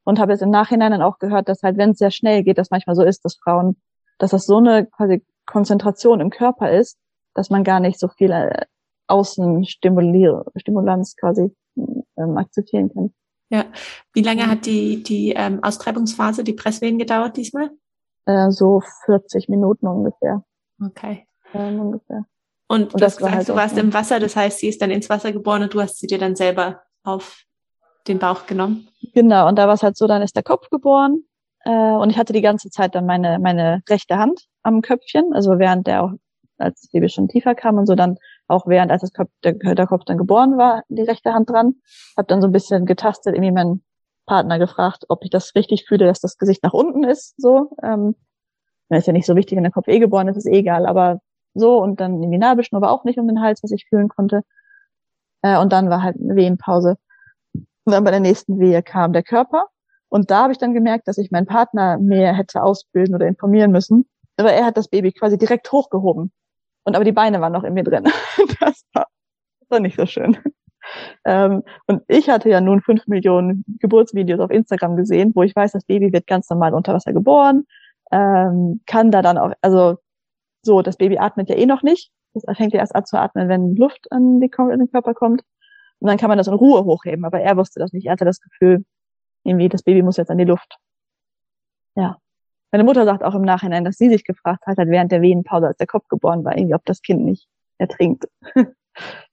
und 0.03 0.19
habe 0.19 0.31
jetzt 0.33 0.41
im 0.41 0.49
Nachhinein 0.49 0.91
dann 0.91 1.01
auch 1.01 1.19
gehört, 1.19 1.47
dass 1.47 1.63
halt, 1.63 1.77
wenn 1.77 1.91
es 1.91 1.99
sehr 1.99 2.11
schnell 2.11 2.43
geht, 2.43 2.57
das 2.57 2.71
manchmal 2.71 2.95
so 2.95 3.03
ist, 3.03 3.23
dass 3.23 3.35
Frauen, 3.35 3.77
dass 4.17 4.31
das 4.31 4.45
so 4.45 4.57
eine 4.57 4.85
quasi 4.85 5.23
Konzentration 5.45 6.19
im 6.19 6.29
Körper 6.29 6.71
ist, 6.71 6.97
dass 7.33 7.49
man 7.49 7.63
gar 7.63 7.79
nicht 7.79 7.99
so 7.99 8.07
viel 8.07 8.31
äh, 8.31 8.65
Außenstimulanz 9.11 11.15
quasi 11.15 11.55
ähm, 11.75 12.37
akzeptieren 12.37 12.93
kann. 12.93 13.13
Ja. 13.49 13.65
Wie 14.13 14.21
lange 14.21 14.47
hat 14.47 14.65
die, 14.65 15.03
die 15.03 15.33
ähm, 15.35 15.63
Austreibungsphase, 15.63 16.43
die 16.43 16.53
Presswehen 16.53 16.97
gedauert 16.97 17.37
diesmal? 17.37 17.69
Äh, 18.25 18.51
so 18.51 18.81
40 19.05 19.49
Minuten 19.49 19.87
ungefähr. 19.87 20.43
Okay. 20.83 21.27
Ähm, 21.53 21.79
ungefähr. 21.79 22.25
Und, 22.67 22.93
und 22.93 23.01
du 23.01 23.05
hast 23.05 23.17
gesagt, 23.17 23.35
halt 23.35 23.49
du 23.49 23.55
warst 23.55 23.77
im 23.77 23.93
Wasser, 23.93 24.19
das 24.19 24.37
heißt, 24.37 24.59
sie 24.59 24.69
ist 24.69 24.81
dann 24.81 24.91
ins 24.91 25.09
Wasser 25.09 25.33
geboren 25.33 25.63
und 25.63 25.73
du 25.73 25.81
hast 25.81 25.99
sie 25.99 26.07
dir 26.07 26.17
dann 26.17 26.37
selber 26.37 26.81
auf 27.03 27.43
den 28.07 28.19
Bauch 28.19 28.45
genommen. 28.45 28.87
Genau, 29.13 29.49
und 29.49 29.57
da 29.57 29.67
war 29.67 29.73
es 29.73 29.83
halt 29.83 29.97
so, 29.97 30.07
dann 30.07 30.21
ist 30.21 30.37
der 30.37 30.43
Kopf 30.43 30.69
geboren 30.69 31.25
äh, 31.65 31.69
und 31.69 32.09
ich 32.09 32.17
hatte 32.17 32.31
die 32.31 32.41
ganze 32.41 32.69
Zeit 32.69 32.95
dann 32.95 33.05
meine, 33.05 33.37
meine 33.39 33.83
rechte 33.89 34.17
Hand 34.17 34.47
am 34.63 34.81
Köpfchen, 34.81 35.33
also 35.33 35.59
während 35.59 35.87
der 35.87 36.03
auch, 36.03 36.11
als 36.57 36.81
das 36.81 36.91
Baby 36.91 37.09
schon 37.09 37.27
tiefer 37.27 37.55
kam 37.55 37.77
und 37.77 37.87
so, 37.87 37.95
dann 37.95 38.17
auch 38.51 38.67
während, 38.67 38.91
als 38.91 39.01
das 39.01 39.13
Kopf, 39.13 39.29
der, 39.43 39.53
der 39.53 39.87
Kopf 39.87 40.03
dann 40.05 40.17
geboren 40.17 40.57
war, 40.57 40.83
die 40.89 41.01
rechte 41.01 41.33
Hand 41.33 41.49
dran. 41.49 41.75
Hab 42.17 42.27
dann 42.27 42.41
so 42.41 42.47
ein 42.47 42.51
bisschen 42.51 42.85
getastet, 42.85 43.35
irgendwie 43.35 43.51
meinen 43.51 43.83
Partner 44.25 44.59
gefragt, 44.59 45.05
ob 45.09 45.23
ich 45.23 45.29
das 45.29 45.55
richtig 45.55 45.85
fühle, 45.87 46.05
dass 46.05 46.19
das 46.19 46.37
Gesicht 46.37 46.63
nach 46.63 46.73
unten 46.73 47.03
ist, 47.03 47.33
so. 47.37 47.71
Ähm, 47.83 48.15
ist 48.89 49.07
ja 49.07 49.13
nicht 49.13 49.25
so 49.25 49.35
wichtig, 49.35 49.55
wenn 49.55 49.63
der 49.63 49.71
Kopf 49.71 49.87
eh 49.87 49.99
geboren 49.99 50.27
ist, 50.27 50.37
ist 50.37 50.47
eh 50.47 50.59
egal, 50.59 50.85
aber 50.85 51.21
so 51.53 51.81
und 51.81 51.99
dann 51.99 52.21
in 52.21 52.31
die 52.31 52.37
Nabelschnur, 52.37 52.81
aber 52.81 52.91
auch 52.91 53.03
nicht 53.03 53.19
um 53.19 53.27
den 53.27 53.41
Hals, 53.41 53.63
was 53.63 53.71
ich 53.71 53.87
fühlen 53.87 54.09
konnte. 54.09 54.43
Äh, 55.41 55.57
und 55.59 55.71
dann 55.71 55.89
war 55.89 56.03
halt 56.03 56.17
eine 56.17 56.35
Wehenpause. 56.35 56.97
Und 57.53 57.93
dann 57.93 58.03
bei 58.03 58.11
der 58.11 58.19
nächsten 58.19 58.59
Wehe 58.59 58.83
kam 58.83 59.13
der 59.13 59.23
Körper. 59.23 59.67
Und 60.09 60.29
da 60.29 60.43
habe 60.43 60.53
ich 60.53 60.59
dann 60.59 60.73
gemerkt, 60.73 61.07
dass 61.07 61.17
ich 61.17 61.31
meinen 61.31 61.45
Partner 61.45 61.97
mehr 61.97 62.33
hätte 62.33 62.63
ausbilden 62.63 63.15
oder 63.15 63.27
informieren 63.27 63.71
müssen. 63.71 64.09
Aber 64.37 64.51
er 64.51 64.65
hat 64.65 64.77
das 64.77 64.89
Baby 64.89 65.13
quasi 65.13 65.37
direkt 65.37 65.71
hochgehoben. 65.71 66.31
Und 66.83 66.95
aber 66.95 67.05
die 67.05 67.11
Beine 67.11 67.41
waren 67.41 67.53
noch 67.53 67.63
in 67.63 67.73
mir 67.73 67.83
drin. 67.83 68.05
Das 68.59 68.83
war, 68.93 69.07
das 69.59 69.69
war 69.69 69.79
nicht 69.79 69.97
so 69.97 70.05
schön. 70.05 70.37
Ähm, 71.25 71.63
und 71.87 72.01
ich 72.07 72.29
hatte 72.29 72.49
ja 72.49 72.59
nun 72.61 72.81
fünf 72.81 73.07
Millionen 73.07 73.63
Geburtsvideos 73.79 74.39
auf 74.39 74.51
Instagram 74.51 74.95
gesehen, 74.95 75.31
wo 75.35 75.43
ich 75.43 75.55
weiß, 75.55 75.71
das 75.71 75.85
Baby 75.85 76.11
wird 76.11 76.27
ganz 76.27 76.49
normal 76.49 76.73
unter 76.73 76.93
Wasser 76.93 77.13
geboren, 77.13 77.65
ähm, 78.11 78.81
kann 78.85 79.11
da 79.11 79.21
dann 79.21 79.37
auch, 79.37 79.53
also 79.61 79.97
so, 80.63 80.81
das 80.81 80.97
Baby 80.97 81.17
atmet 81.17 81.49
ja 81.49 81.55
eh 81.55 81.65
noch 81.65 81.83
nicht. 81.83 82.11
Das 82.33 82.43
fängt 82.57 82.73
ja 82.73 82.79
erst 82.79 82.95
an 82.95 83.05
zu 83.05 83.19
atmen, 83.19 83.49
wenn 83.49 83.75
Luft 83.75 84.11
an 84.11 84.39
den 84.39 84.51
Körper 84.51 85.13
kommt. 85.13 85.41
Und 85.99 86.07
dann 86.07 86.17
kann 86.17 86.29
man 86.29 86.37
das 86.37 86.47
in 86.47 86.53
Ruhe 86.53 86.83
hochheben. 86.85 87.25
Aber 87.25 87.39
er 87.41 87.57
wusste 87.57 87.79
das 87.79 87.93
nicht. 87.93 88.05
Er 88.05 88.13
hatte 88.13 88.25
das 88.25 88.39
Gefühl, 88.39 88.85
irgendwie, 89.43 89.69
das 89.69 89.83
Baby 89.83 90.01
muss 90.01 90.17
jetzt 90.17 90.31
an 90.31 90.37
die 90.37 90.45
Luft. 90.45 90.77
Ja. 91.95 92.17
Meine 92.71 92.83
Mutter 92.83 93.05
sagt 93.05 93.23
auch 93.23 93.35
im 93.35 93.41
Nachhinein, 93.41 93.83
dass 93.83 93.97
sie 93.97 94.09
sich 94.09 94.23
gefragt 94.23 94.65
hat, 94.65 94.77
während 94.77 95.11
der 95.11 95.21
Wehenpause, 95.21 95.67
als 95.67 95.77
der 95.77 95.87
Kopf 95.87 96.07
geboren 96.07 96.43
war, 96.45 96.57
irgendwie, 96.57 96.75
ob 96.75 96.85
das 96.85 97.01
Kind 97.01 97.23
nicht 97.25 97.47
ertrinkt. 97.77 98.27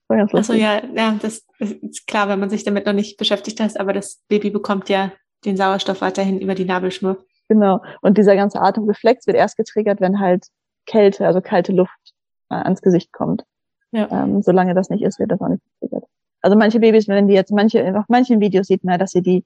Achso, 0.09 0.53
ja, 0.53 0.81
ja, 0.95 1.15
das 1.21 1.45
ist 1.59 2.07
klar, 2.07 2.29
wenn 2.29 2.39
man 2.39 2.49
sich 2.49 2.63
damit 2.63 2.85
noch 2.87 2.93
nicht 2.93 3.17
beschäftigt 3.17 3.59
hat, 3.59 3.79
aber 3.79 3.93
das 3.93 4.23
Baby 4.27 4.49
bekommt 4.49 4.89
ja 4.89 5.11
den 5.45 5.55
Sauerstoff 5.55 6.01
weiterhin 6.01 6.41
über 6.41 6.55
die 6.55 6.65
Nabelschnur. 6.65 7.23
Genau. 7.47 7.81
Und 8.01 8.17
dieser 8.17 8.35
ganze 8.35 8.59
Atemreflex 8.59 9.27
wird 9.27 9.37
erst 9.37 9.57
getriggert, 9.57 10.01
wenn 10.01 10.19
halt 10.19 10.47
Kälte, 10.85 11.27
also 11.27 11.41
kalte 11.41 11.73
Luft 11.73 12.13
äh, 12.49 12.55
ans 12.55 12.81
Gesicht 12.81 13.11
kommt. 13.11 13.43
Ja. 13.91 14.07
Ähm, 14.11 14.41
solange 14.41 14.73
das 14.73 14.89
nicht 14.89 15.03
ist, 15.03 15.19
wird 15.19 15.31
das 15.31 15.41
auch 15.41 15.47
nicht 15.47 15.63
getriggert. 15.79 16.09
Also 16.41 16.57
manche 16.57 16.79
Babys, 16.79 17.07
wenn 17.07 17.27
die 17.27 17.33
jetzt, 17.33 17.51
manche, 17.51 17.97
auf 17.97 18.05
manchen 18.07 18.39
Videos 18.39 18.67
sieht 18.67 18.83
man, 18.83 18.99
dass 18.99 19.11
sie 19.11 19.21
die 19.21 19.45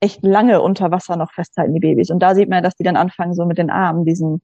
echt 0.00 0.22
lange 0.24 0.60
unter 0.60 0.90
Wasser 0.90 1.16
noch 1.16 1.32
festhalten, 1.32 1.74
die 1.74 1.80
Babys. 1.80 2.10
Und 2.10 2.20
da 2.20 2.34
sieht 2.34 2.48
man, 2.48 2.62
dass 2.62 2.76
die 2.76 2.84
dann 2.84 2.96
anfangen, 2.96 3.34
so 3.34 3.46
mit 3.46 3.58
den 3.58 3.70
Armen 3.70 4.04
diesen, 4.04 4.42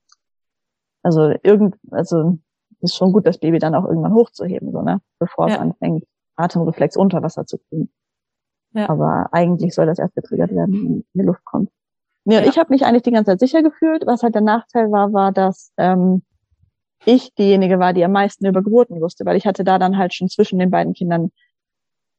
also 1.02 1.34
irgend, 1.42 1.76
also 1.90 2.38
ist 2.80 2.96
schon 2.96 3.12
gut, 3.12 3.26
das 3.26 3.38
Baby 3.38 3.58
dann 3.58 3.74
auch 3.74 3.84
irgendwann 3.84 4.14
hochzuheben, 4.14 4.72
so, 4.72 4.82
ne? 4.82 5.00
Bevor 5.18 5.48
ja. 5.48 5.54
es 5.54 5.60
anfängt, 5.60 6.04
Atemreflex 6.36 6.96
unter 6.96 7.22
Wasser 7.22 7.46
zu 7.46 7.58
kriegen. 7.58 7.90
Ja. 8.72 8.88
Aber 8.88 9.28
eigentlich 9.32 9.74
soll 9.74 9.86
das 9.86 9.98
erst 9.98 10.14
getriggert 10.14 10.54
werden, 10.54 11.04
wenn 11.12 11.22
die 11.22 11.26
Luft 11.26 11.44
kommt. 11.44 11.70
Nee, 12.24 12.38
und 12.38 12.44
ja. 12.44 12.50
ich 12.50 12.58
habe 12.58 12.72
mich 12.72 12.84
eigentlich 12.84 13.02
die 13.02 13.10
ganze 13.10 13.32
Zeit 13.32 13.40
sicher 13.40 13.62
gefühlt. 13.62 14.06
Was 14.06 14.22
halt 14.22 14.34
der 14.34 14.42
Nachteil 14.42 14.90
war, 14.90 15.12
war, 15.12 15.32
dass 15.32 15.72
ähm, 15.76 16.22
ich 17.04 17.34
diejenige 17.34 17.78
war, 17.78 17.92
die 17.92 18.04
am 18.04 18.12
meisten 18.12 18.46
über 18.46 18.62
Geburten 18.62 19.00
wusste, 19.00 19.24
weil 19.24 19.36
ich 19.36 19.46
hatte 19.46 19.64
da 19.64 19.78
dann 19.78 19.96
halt 19.96 20.14
schon 20.14 20.28
zwischen 20.28 20.58
den 20.58 20.70
beiden 20.70 20.92
Kindern 20.92 21.32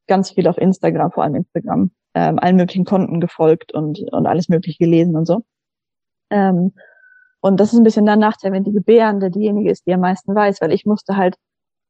ganz 0.08 0.30
viel 0.30 0.48
auf 0.48 0.58
Instagram, 0.58 1.12
vor 1.12 1.22
allem 1.22 1.36
Instagram, 1.36 1.92
ähm, 2.14 2.38
allen 2.38 2.56
möglichen 2.56 2.84
Konten 2.84 3.20
gefolgt 3.20 3.72
und, 3.72 4.00
und 4.12 4.26
alles 4.26 4.48
mögliche 4.48 4.78
gelesen 4.78 5.16
und 5.16 5.26
so. 5.26 5.42
Ähm, 6.30 6.72
und 7.40 7.58
das 7.58 7.72
ist 7.72 7.78
ein 7.78 7.84
bisschen 7.84 8.06
der 8.06 8.16
Nachteil, 8.16 8.52
wenn 8.52 8.64
die 8.64 8.72
Gebärende 8.72 9.30
diejenige 9.30 9.70
ist, 9.70 9.86
die 9.86 9.94
am 9.94 10.00
meisten 10.00 10.34
weiß, 10.34 10.60
weil 10.60 10.72
ich 10.72 10.86
musste 10.86 11.16
halt, 11.16 11.36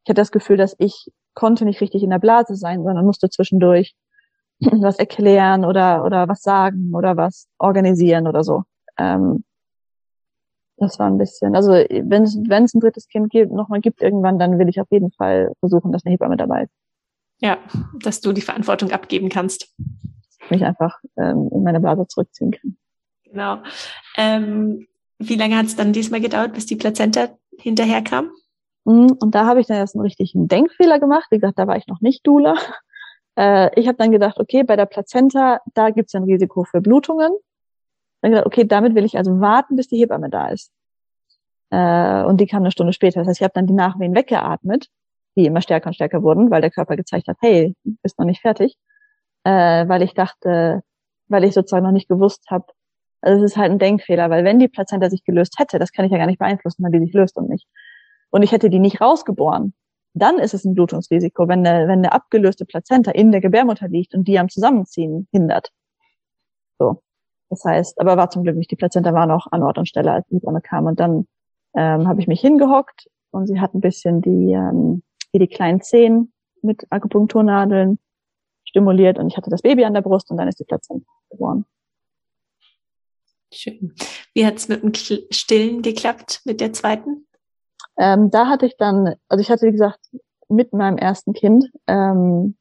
ich 0.04 0.10
hatte 0.10 0.20
das 0.20 0.32
Gefühl, 0.32 0.56
dass 0.56 0.74
ich 0.78 1.10
konnte 1.34 1.64
nicht 1.64 1.80
richtig 1.80 2.02
in 2.02 2.10
der 2.10 2.18
Blase 2.18 2.56
sein, 2.56 2.82
sondern 2.82 3.04
musste 3.04 3.28
zwischendurch 3.28 3.94
was 4.60 4.98
erklären 4.98 5.64
oder, 5.64 6.04
oder 6.04 6.28
was 6.28 6.42
sagen 6.42 6.92
oder 6.94 7.16
was 7.16 7.48
organisieren 7.58 8.26
oder 8.26 8.44
so. 8.44 8.62
Ähm, 8.98 9.44
das 10.78 10.98
war 10.98 11.06
ein 11.06 11.18
bisschen, 11.18 11.54
also 11.54 11.72
wenn 11.72 12.24
es 12.24 12.74
ein 12.74 12.80
drittes 12.80 13.06
Kind 13.08 13.30
gibt, 13.30 13.52
nochmal 13.52 13.80
gibt 13.80 14.02
irgendwann, 14.02 14.38
dann 14.38 14.58
will 14.58 14.68
ich 14.68 14.80
auf 14.80 14.90
jeden 14.90 15.12
Fall 15.12 15.52
versuchen, 15.60 15.92
dass 15.92 16.04
eine 16.04 16.12
Hebamme 16.12 16.36
dabei 16.36 16.64
ist. 16.64 16.72
Ja, 17.42 17.58
dass 17.98 18.20
du 18.20 18.32
die 18.32 18.40
Verantwortung 18.40 18.92
abgeben 18.92 19.28
kannst. 19.28 19.74
Mich 20.48 20.64
einfach 20.64 20.98
ähm, 21.16 21.50
in 21.52 21.62
meine 21.64 21.80
Blase 21.80 22.06
zurückziehen 22.06 22.52
kann. 22.52 22.76
Genau. 23.24 23.58
Ähm, 24.16 24.86
wie 25.18 25.34
lange 25.36 25.56
hat 25.56 25.66
es 25.66 25.76
dann 25.76 25.92
diesmal 25.92 26.20
gedauert, 26.20 26.54
bis 26.54 26.66
die 26.66 26.76
Plazenta 26.76 27.30
hinterherkam? 27.58 28.30
Hm, 28.86 29.16
und 29.20 29.34
da 29.34 29.46
habe 29.46 29.60
ich 29.60 29.66
dann 29.66 29.76
erst 29.76 29.94
einen 29.94 30.04
richtigen 30.04 30.48
Denkfehler 30.48 31.00
gemacht. 31.00 31.26
Wie 31.30 31.38
gesagt, 31.38 31.58
da 31.58 31.66
war 31.66 31.76
ich 31.76 31.86
noch 31.86 32.00
nicht 32.00 32.26
Dula. 32.26 32.54
Äh, 33.34 33.80
ich 33.80 33.88
habe 33.88 33.96
dann 33.96 34.10
gedacht, 34.10 34.38
okay, 34.38 34.62
bei 34.62 34.76
der 34.76 34.84
Plazenta, 34.84 35.60
da 35.72 35.88
gibt 35.88 36.08
es 36.08 36.14
ein 36.14 36.24
Risiko 36.24 36.64
für 36.64 36.82
Blutungen. 36.82 37.32
Dann 38.20 38.32
gedacht, 38.32 38.44
okay, 38.44 38.66
damit 38.66 38.94
will 38.94 39.06
ich 39.06 39.16
also 39.16 39.40
warten, 39.40 39.74
bis 39.74 39.88
die 39.88 39.96
Hebamme 39.96 40.28
da 40.28 40.48
ist. 40.48 40.70
Äh, 41.70 42.24
und 42.24 42.42
die 42.42 42.46
kam 42.46 42.62
eine 42.62 42.70
Stunde 42.70 42.92
später. 42.92 43.20
Das 43.20 43.28
heißt, 43.28 43.40
ich 43.40 43.44
habe 43.44 43.54
dann 43.54 43.66
die 43.66 43.72
Nachwehen 43.72 44.14
weggeatmet, 44.14 44.90
die 45.36 45.46
immer 45.46 45.62
stärker 45.62 45.88
und 45.88 45.94
stärker 45.94 46.22
wurden, 46.22 46.50
weil 46.50 46.60
der 46.60 46.70
Körper 46.70 46.96
gezeigt 46.96 47.28
hat, 47.28 47.36
hey, 47.40 47.74
bist 48.02 48.18
noch 48.18 48.26
nicht 48.26 48.40
fertig. 48.40 48.76
Äh, 49.44 49.88
weil 49.88 50.02
ich 50.02 50.14
dachte, 50.14 50.82
weil 51.28 51.44
ich 51.44 51.54
sozusagen 51.54 51.84
noch 51.84 51.92
nicht 51.92 52.08
gewusst 52.08 52.44
habe, 52.50 52.66
also 53.20 53.44
es 53.44 53.52
ist 53.52 53.56
halt 53.56 53.70
ein 53.72 53.78
Denkfehler, 53.78 54.30
weil 54.30 54.44
wenn 54.44 54.58
die 54.58 54.68
Plazenta 54.68 55.08
sich 55.08 55.24
gelöst 55.24 55.58
hätte, 55.58 55.78
das 55.78 55.92
kann 55.92 56.04
ich 56.04 56.12
ja 56.12 56.18
gar 56.18 56.26
nicht 56.26 56.38
beeinflussen, 56.38 56.82
weil 56.82 56.92
die 56.92 57.06
sich 57.06 57.14
löst 57.14 57.36
und 57.36 57.48
nicht. 57.48 57.66
Und 58.30 58.42
ich 58.42 58.52
hätte 58.52 58.70
die 58.70 58.78
nicht 58.78 59.00
rausgeboren, 59.00 59.74
dann 60.14 60.38
ist 60.38 60.54
es 60.54 60.64
ein 60.64 60.74
Blutungsrisiko, 60.74 61.48
wenn 61.48 61.66
eine, 61.66 61.88
wenn 61.88 62.00
eine 62.00 62.12
abgelöste 62.12 62.66
Plazenta 62.66 63.10
in 63.12 63.32
der 63.32 63.40
Gebärmutter 63.40 63.88
liegt 63.88 64.14
und 64.14 64.28
die 64.28 64.38
am 64.38 64.48
Zusammenziehen 64.48 65.28
hindert. 65.32 65.70
So. 66.78 67.02
Das 67.48 67.64
heißt, 67.64 68.00
aber 68.00 68.16
war 68.16 68.30
zum 68.30 68.44
Glück 68.44 68.56
nicht. 68.56 68.70
Die 68.70 68.76
Plazenta 68.76 69.12
war 69.12 69.26
noch 69.26 69.46
an 69.50 69.62
Ort 69.62 69.78
und 69.78 69.86
Stelle, 69.86 70.12
als 70.12 70.26
die 70.28 70.36
Hebamme 70.36 70.62
kam. 70.62 70.86
Und 70.86 70.98
dann 71.00 71.26
ähm, 71.74 72.08
habe 72.08 72.20
ich 72.20 72.26
mich 72.26 72.40
hingehockt 72.40 73.10
und 73.30 73.46
sie 73.46 73.60
hat 73.60 73.74
ein 73.74 73.80
bisschen 73.80 74.22
die, 74.22 74.52
ähm, 74.52 75.02
wie 75.32 75.38
die 75.38 75.48
kleinen 75.48 75.80
Zehen 75.80 76.32
mit 76.62 76.86
Akupunkturnadeln 76.90 77.98
stimuliert 78.64 79.18
und 79.18 79.28
ich 79.28 79.36
hatte 79.36 79.50
das 79.50 79.62
Baby 79.62 79.84
an 79.84 79.94
der 79.94 80.02
Brust 80.02 80.30
und 80.30 80.36
dann 80.36 80.48
ist 80.48 80.60
die 80.60 80.64
Plazenta 80.64 81.06
geboren. 81.30 81.64
Schön. 83.52 83.94
Wie 84.34 84.46
hat 84.46 84.56
es 84.56 84.68
mit 84.68 84.82
dem 84.82 84.94
Stillen 85.30 85.82
geklappt, 85.82 86.40
mit 86.44 86.60
der 86.60 86.72
zweiten? 86.72 87.26
Ähm, 87.98 88.30
da 88.30 88.48
hatte 88.48 88.66
ich 88.66 88.76
dann, 88.78 89.14
also 89.28 89.42
ich 89.42 89.50
hatte, 89.50 89.66
wie 89.66 89.72
gesagt, 89.72 90.00
mit 90.48 90.72
meinem 90.72 90.96
ersten 90.96 91.34
Kind 91.34 91.70
ähm, 91.86 92.56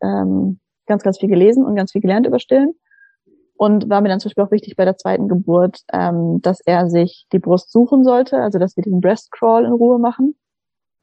ähm, 0.00 0.60
ganz, 0.86 1.02
ganz 1.02 1.18
viel 1.18 1.28
gelesen 1.28 1.64
und 1.64 1.74
ganz 1.74 1.92
viel 1.92 2.00
gelernt 2.00 2.26
über 2.26 2.38
Stillen. 2.38 2.74
Und 3.54 3.88
war 3.88 4.00
mir 4.00 4.08
dann 4.08 4.18
zum 4.18 4.28
Beispiel 4.28 4.44
auch 4.44 4.50
wichtig 4.50 4.76
bei 4.76 4.84
der 4.84 4.96
zweiten 4.96 5.28
Geburt, 5.28 5.80
ähm, 5.92 6.40
dass 6.42 6.60
er 6.60 6.88
sich 6.88 7.26
die 7.32 7.38
Brust 7.38 7.70
suchen 7.70 8.02
sollte, 8.02 8.38
also 8.38 8.58
dass 8.58 8.76
wir 8.76 8.82
diesen 8.82 9.00
Breast 9.00 9.30
Crawl 9.30 9.64
in 9.64 9.72
Ruhe 9.72 9.98
machen. 9.98 10.36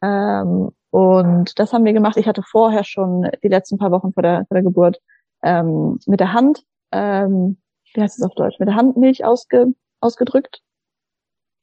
Ähm, 0.02 0.72
und 0.92 1.60
das 1.60 1.74
haben 1.74 1.86
wir 1.86 1.94
gemacht. 1.94 2.18
Ich 2.18 2.28
hatte 2.28 2.44
vorher 2.44 2.84
schon 2.84 3.30
die 3.44 3.48
letzten 3.48 3.78
paar 3.78 3.92
Wochen 3.92 4.14
vor 4.14 4.24
der, 4.24 4.46
vor 4.48 4.56
der 4.56 4.64
Geburt 4.64 5.00
ähm, 5.44 6.00
mit 6.06 6.20
der 6.20 6.34
Hand, 6.34 6.64
ähm, 6.92 7.58
wie 7.94 8.02
heißt 8.02 8.18
es 8.18 8.26
auf 8.26 8.34
Deutsch, 8.36 8.60
mit 8.60 8.68
der 8.68 8.76
Hand 8.76 8.98
Milch 8.98 9.24
ausge, 9.24 9.74
ausgedrückt. 10.02 10.62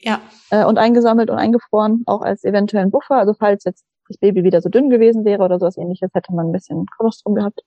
Ja. 0.00 0.20
Äh, 0.50 0.64
und 0.64 0.78
eingesammelt 0.78 1.30
und 1.30 1.38
eingefroren, 1.38 2.02
auch 2.06 2.22
als 2.22 2.44
eventuellen 2.44 2.90
Buffer. 2.90 3.16
Also 3.16 3.34
falls 3.34 3.64
jetzt 3.64 3.84
das 4.08 4.18
Baby 4.18 4.44
wieder 4.44 4.60
so 4.60 4.68
dünn 4.68 4.90
gewesen 4.90 5.24
wäre 5.24 5.42
oder 5.42 5.58
sowas 5.58 5.76
ähnliches, 5.76 6.10
hätte 6.14 6.32
man 6.32 6.46
ein 6.46 6.52
bisschen 6.52 6.86
Kolostrum 6.96 7.34
gehabt. 7.34 7.62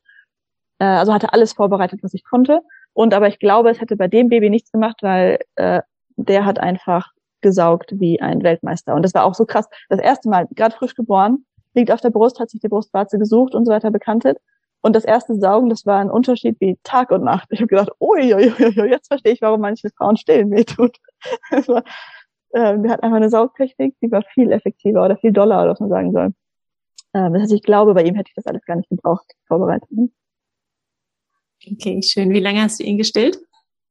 Äh, 0.80 0.86
also 0.86 1.14
hatte 1.14 1.34
alles 1.34 1.54
vorbereitet, 1.54 2.02
was 2.04 2.14
ich 2.14 2.24
konnte. 2.24 2.62
Und 2.94 3.14
aber 3.14 3.28
ich 3.28 3.40
glaube, 3.40 3.70
es 3.70 3.82
hätte 3.82 3.98
bei 3.98 4.08
dem 4.08 4.30
Baby 4.30 4.50
nichts 4.50 4.72
gemacht, 4.72 4.98
weil 5.02 5.40
äh, 5.56 5.82
der 6.16 6.46
hat 6.46 6.60
einfach 6.60 7.12
gesaugt 7.42 7.94
wie 8.00 8.22
ein 8.22 8.44
Weltmeister. 8.44 8.96
Und 8.96 9.04
das 9.04 9.14
war 9.14 9.24
auch 9.24 9.36
so 9.36 9.46
krass. 9.46 9.68
Das 9.90 10.00
erste 10.00 10.30
Mal, 10.30 10.48
gerade 10.52 10.76
frisch 10.76 10.96
geboren, 10.96 11.46
liegt 11.80 11.92
auf 11.92 12.02
der 12.02 12.10
Brust, 12.10 12.40
hat 12.40 12.50
sich 12.50 12.62
die 12.62 12.68
Brustwarze 12.68 13.18
gesucht 13.18 13.56
und 13.56 13.66
so 13.66 13.72
weiter 13.72 13.92
bekantet. 13.92 14.38
Und 14.82 14.96
das 14.96 15.04
erste 15.04 15.36
Saugen, 15.36 15.70
das 15.70 15.86
war 15.86 16.00
ein 16.00 16.10
Unterschied 16.10 16.56
wie 16.60 16.78
Tag 16.84 17.12
und 17.12 17.24
Nacht. 17.24 17.48
Ich 17.52 17.60
habe 17.60 17.68
gedacht, 17.68 17.90
ui, 18.00 18.34
ui, 18.34 18.54
ui, 18.60 18.90
jetzt 18.90 19.08
verstehe 19.08 19.34
ich, 19.34 19.42
warum 19.42 19.62
manche 19.62 19.90
Frauen 19.90 20.16
stillen 20.16 20.52
wehtut. 20.52 20.98
War, 21.68 21.84
äh, 22.52 22.82
wir 22.82 22.90
hatten 22.90 23.04
einfach 23.04 23.18
eine 23.18 23.30
Saugtechnik, 23.30 23.96
die 24.02 24.10
war 24.10 24.24
viel 24.34 24.52
effektiver 24.52 25.04
oder 25.04 25.18
viel 25.18 25.32
doller, 25.32 25.62
oder 25.62 25.72
was 25.72 25.80
man 25.80 25.90
sagen 25.90 26.12
soll. 26.14 26.34
Äh, 27.14 27.32
das 27.32 27.42
heißt, 27.44 27.54
ich 27.54 27.64
glaube, 27.64 27.94
bei 27.94 28.04
ihm 28.04 28.16
hätte 28.16 28.30
ich 28.30 28.36
das 28.36 28.48
alles 28.48 28.64
gar 28.66 28.76
nicht 28.76 28.90
gebraucht, 28.90 29.26
vorbereitet. 29.48 29.90
Okay, 31.70 32.02
schön. 32.02 32.32
Wie 32.32 32.40
lange 32.40 32.62
hast 32.62 32.80
du 32.80 32.84
ihn 32.84 32.98
gestillt? 32.98 33.38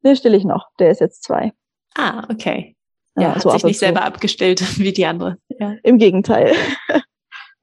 Den 0.02 0.16
stille 0.16 0.36
ich 0.36 0.44
noch. 0.44 0.68
Der 0.78 0.90
ist 0.90 1.00
jetzt 1.00 1.22
zwei. 1.22 1.52
Ah, 1.96 2.26
okay. 2.30 2.76
Ja, 3.16 3.22
ja 3.22 3.34
hat 3.34 3.42
so 3.42 3.50
sich 3.50 3.64
nicht 3.64 3.78
selber 3.78 4.02
abgestillt 4.04 4.60
wie 4.78 4.92
die 4.92 5.06
andere. 5.06 5.38
Ja. 5.48 5.76
Im 5.82 5.98
Gegenteil. 5.98 6.54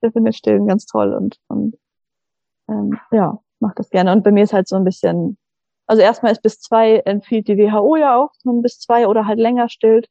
der 0.05 0.11
findet 0.11 0.35
Stillen 0.35 0.67
ganz 0.67 0.85
toll 0.85 1.13
und, 1.13 1.39
und 1.47 1.75
ähm, 2.69 2.99
ja, 3.11 3.39
macht 3.59 3.79
das 3.79 3.89
gerne. 3.89 4.11
Und 4.11 4.23
bei 4.23 4.31
mir 4.31 4.43
ist 4.43 4.53
halt 4.53 4.67
so 4.67 4.75
ein 4.75 4.83
bisschen, 4.83 5.37
also 5.87 6.01
erstmal 6.01 6.31
ist 6.31 6.43
bis 6.43 6.59
zwei 6.59 6.97
empfiehlt 6.99 7.47
die 7.47 7.57
WHO 7.57 7.95
ja 7.95 8.17
auch, 8.17 8.31
dass 8.33 8.45
man 8.45 8.61
bis 8.61 8.79
zwei 8.79 9.07
oder 9.07 9.25
halt 9.25 9.39
länger 9.39 9.69
stillt. 9.69 10.07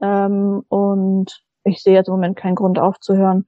Ähm, 0.00 0.64
und 0.68 1.44
ich 1.64 1.82
sehe 1.82 1.94
jetzt 1.94 2.08
im 2.08 2.14
Moment 2.14 2.36
keinen 2.36 2.54
Grund 2.54 2.78
aufzuhören. 2.78 3.46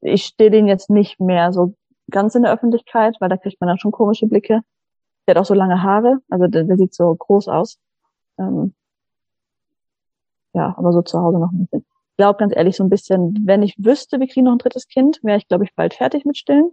Ich 0.00 0.24
stehe 0.24 0.50
den 0.50 0.66
jetzt 0.66 0.90
nicht 0.90 1.20
mehr 1.20 1.52
so 1.52 1.74
ganz 2.10 2.34
in 2.34 2.42
der 2.42 2.52
Öffentlichkeit, 2.52 3.16
weil 3.20 3.28
da 3.28 3.36
kriegt 3.36 3.60
man 3.60 3.68
dann 3.68 3.78
schon 3.78 3.92
komische 3.92 4.26
Blicke. 4.26 4.62
Der 5.26 5.34
hat 5.34 5.42
auch 5.42 5.46
so 5.46 5.54
lange 5.54 5.82
Haare, 5.82 6.18
also 6.30 6.46
der, 6.46 6.64
der 6.64 6.76
sieht 6.76 6.94
so 6.94 7.14
groß 7.14 7.48
aus. 7.48 7.78
Ähm, 8.38 8.74
ja, 10.54 10.74
aber 10.76 10.92
so 10.92 11.02
zu 11.02 11.20
Hause 11.20 11.38
noch 11.38 11.52
ein 11.52 11.66
bisschen. 11.66 11.91
Ich 12.22 12.24
glaube 12.24 12.38
ganz 12.38 12.54
ehrlich 12.54 12.76
so 12.76 12.84
ein 12.84 12.88
bisschen, 12.88 13.36
wenn 13.44 13.64
ich 13.64 13.74
wüsste, 13.78 14.20
wir 14.20 14.28
kriegen 14.28 14.44
noch 14.44 14.52
ein 14.52 14.58
drittes 14.58 14.86
Kind, 14.86 15.18
wäre 15.24 15.38
ich, 15.38 15.48
glaube 15.48 15.64
ich, 15.64 15.74
bald 15.74 15.94
fertig 15.94 16.24
mit 16.24 16.38
Stillen. 16.38 16.70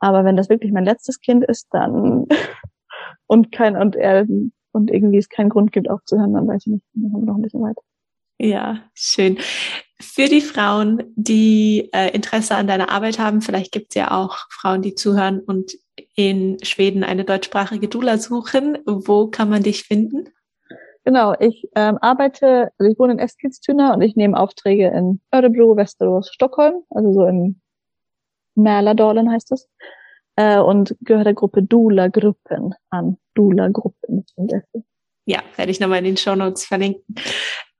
Aber 0.00 0.24
wenn 0.24 0.36
das 0.36 0.48
wirklich 0.48 0.72
mein 0.72 0.84
letztes 0.84 1.20
Kind 1.20 1.44
ist, 1.44 1.68
dann 1.70 2.26
und 3.28 3.52
kein 3.52 3.76
und 3.76 3.94
er 3.94 4.26
und 4.72 4.90
irgendwie 4.90 5.18
es 5.18 5.28
keinen 5.28 5.50
Grund 5.50 5.70
gibt 5.70 5.88
aufzuhören, 5.88 6.34
dann 6.34 6.48
weiß 6.48 6.62
ich 6.66 6.72
nicht, 6.72 6.84
dann 6.92 7.12
haben 7.12 7.20
wir 7.20 7.26
noch 7.26 7.36
ein 7.36 7.42
bisschen 7.42 7.62
weiter. 7.62 7.80
Ja, 8.40 8.80
schön. 8.94 9.38
Für 10.00 10.26
die 10.26 10.40
Frauen, 10.40 11.04
die 11.14 11.88
äh, 11.92 12.10
Interesse 12.10 12.56
an 12.56 12.66
deiner 12.66 12.90
Arbeit 12.90 13.20
haben, 13.20 13.42
vielleicht 13.42 13.70
gibt 13.70 13.90
es 13.90 13.94
ja 13.94 14.10
auch 14.10 14.38
Frauen, 14.50 14.82
die 14.82 14.96
zuhören 14.96 15.38
und 15.38 15.70
in 16.16 16.58
Schweden 16.64 17.04
eine 17.04 17.24
deutschsprachige 17.24 17.86
Dula 17.86 18.18
suchen. 18.18 18.78
Wo 18.86 19.28
kann 19.28 19.48
man 19.48 19.62
dich 19.62 19.84
finden? 19.84 20.30
Genau, 21.04 21.34
ich 21.38 21.68
ähm, 21.76 21.98
arbeite, 22.00 22.72
also 22.78 22.90
ich 22.90 22.98
wohne 22.98 23.12
in 23.12 23.18
Eskilstuna 23.18 23.92
und 23.92 24.00
ich 24.00 24.16
nehme 24.16 24.38
Aufträge 24.38 24.88
in 24.88 25.20
Örebro, 25.34 25.76
Västerås, 25.76 26.32
Stockholm, 26.32 26.82
also 26.90 27.12
so 27.12 27.26
im 27.26 27.60
Mälardalen 28.54 29.30
heißt 29.30 29.50
das. 29.50 29.68
Äh, 30.36 30.58
und 30.58 30.96
gehört 31.02 31.26
der 31.26 31.34
Gruppe 31.34 31.62
Dula-Gruppen 31.62 32.74
an. 32.90 33.18
Dula-Gruppen. 33.34 34.24
ja, 35.26 35.42
werde 35.56 35.70
ich 35.70 35.80
nochmal 35.80 35.98
in 35.98 36.04
den 36.04 36.16
Show 36.16 36.34
Notes 36.34 36.64
verlinken. 36.64 37.02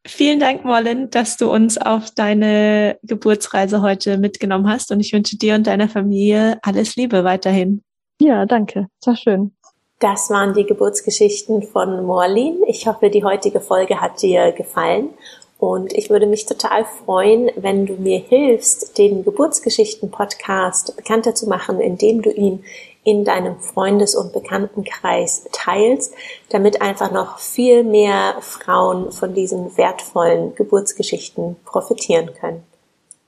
Vielen 0.07 0.39
Dank, 0.39 0.67
Mollen, 0.67 1.09
dass 1.09 1.39
du 1.39 1.51
uns 1.51 1.79
auf 1.79 2.11
deine 2.11 2.99
Geburtsreise 3.03 3.81
heute 3.81 4.19
mitgenommen 4.19 4.69
hast 4.69 4.93
und 4.93 5.01
ich 5.01 5.15
wünsche 5.15 5.39
dir 5.39 5.55
und 5.55 5.67
deiner 5.67 5.89
Familie 5.89 6.59
alles 6.63 6.95
Liebe 6.95 7.25
weiterhin. 7.25 7.83
Ja, 8.21 8.45
danke. 8.45 8.89
Es 9.01 9.07
war 9.07 9.17
schön. 9.17 9.57
Das 9.99 10.29
waren 10.31 10.55
die 10.55 10.67
Geburtsgeschichten 10.67 11.63
von 11.63 12.05
Morlin. 12.05 12.63
Ich 12.67 12.87
hoffe, 12.87 13.11
die 13.11 13.25
heutige 13.25 13.61
Folge 13.61 14.01
hat 14.01 14.21
dir 14.23 14.53
gefallen 14.53 15.11
und 15.59 15.93
ich 15.95 16.11
würde 16.11 16.27
mich 16.27 16.47
total 16.47 16.85
freuen, 16.85 17.51
wenn 17.57 17.87
du 17.87 17.95
mir 17.95 18.19
hilfst, 18.19 18.99
den 18.99 19.25
Geburtsgeschichten-Podcast 19.25 20.97
bekannter 20.97 21.35
zu 21.35 21.49
machen, 21.49 21.81
indem 21.81 22.23
du 22.23 22.31
ihn 22.31 22.65
in 23.05 23.25
deinem 23.25 23.61
Freundes- 23.61 24.15
und 24.15 24.33
Bekanntenkreis 24.33 25.47
teilst, 25.53 26.15
damit 26.49 26.83
einfach 26.83 27.13
noch 27.13 27.39
viel 27.39 27.85
mehr 27.85 28.37
Frauen 28.41 29.13
von 29.13 29.35
diesen 29.35 29.77
wertvollen 29.77 30.55
Geburtsgeschichten 30.55 31.57
profitieren 31.65 32.35
können. 32.35 32.65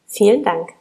Vielen 0.06 0.42
Dank. 0.44 0.74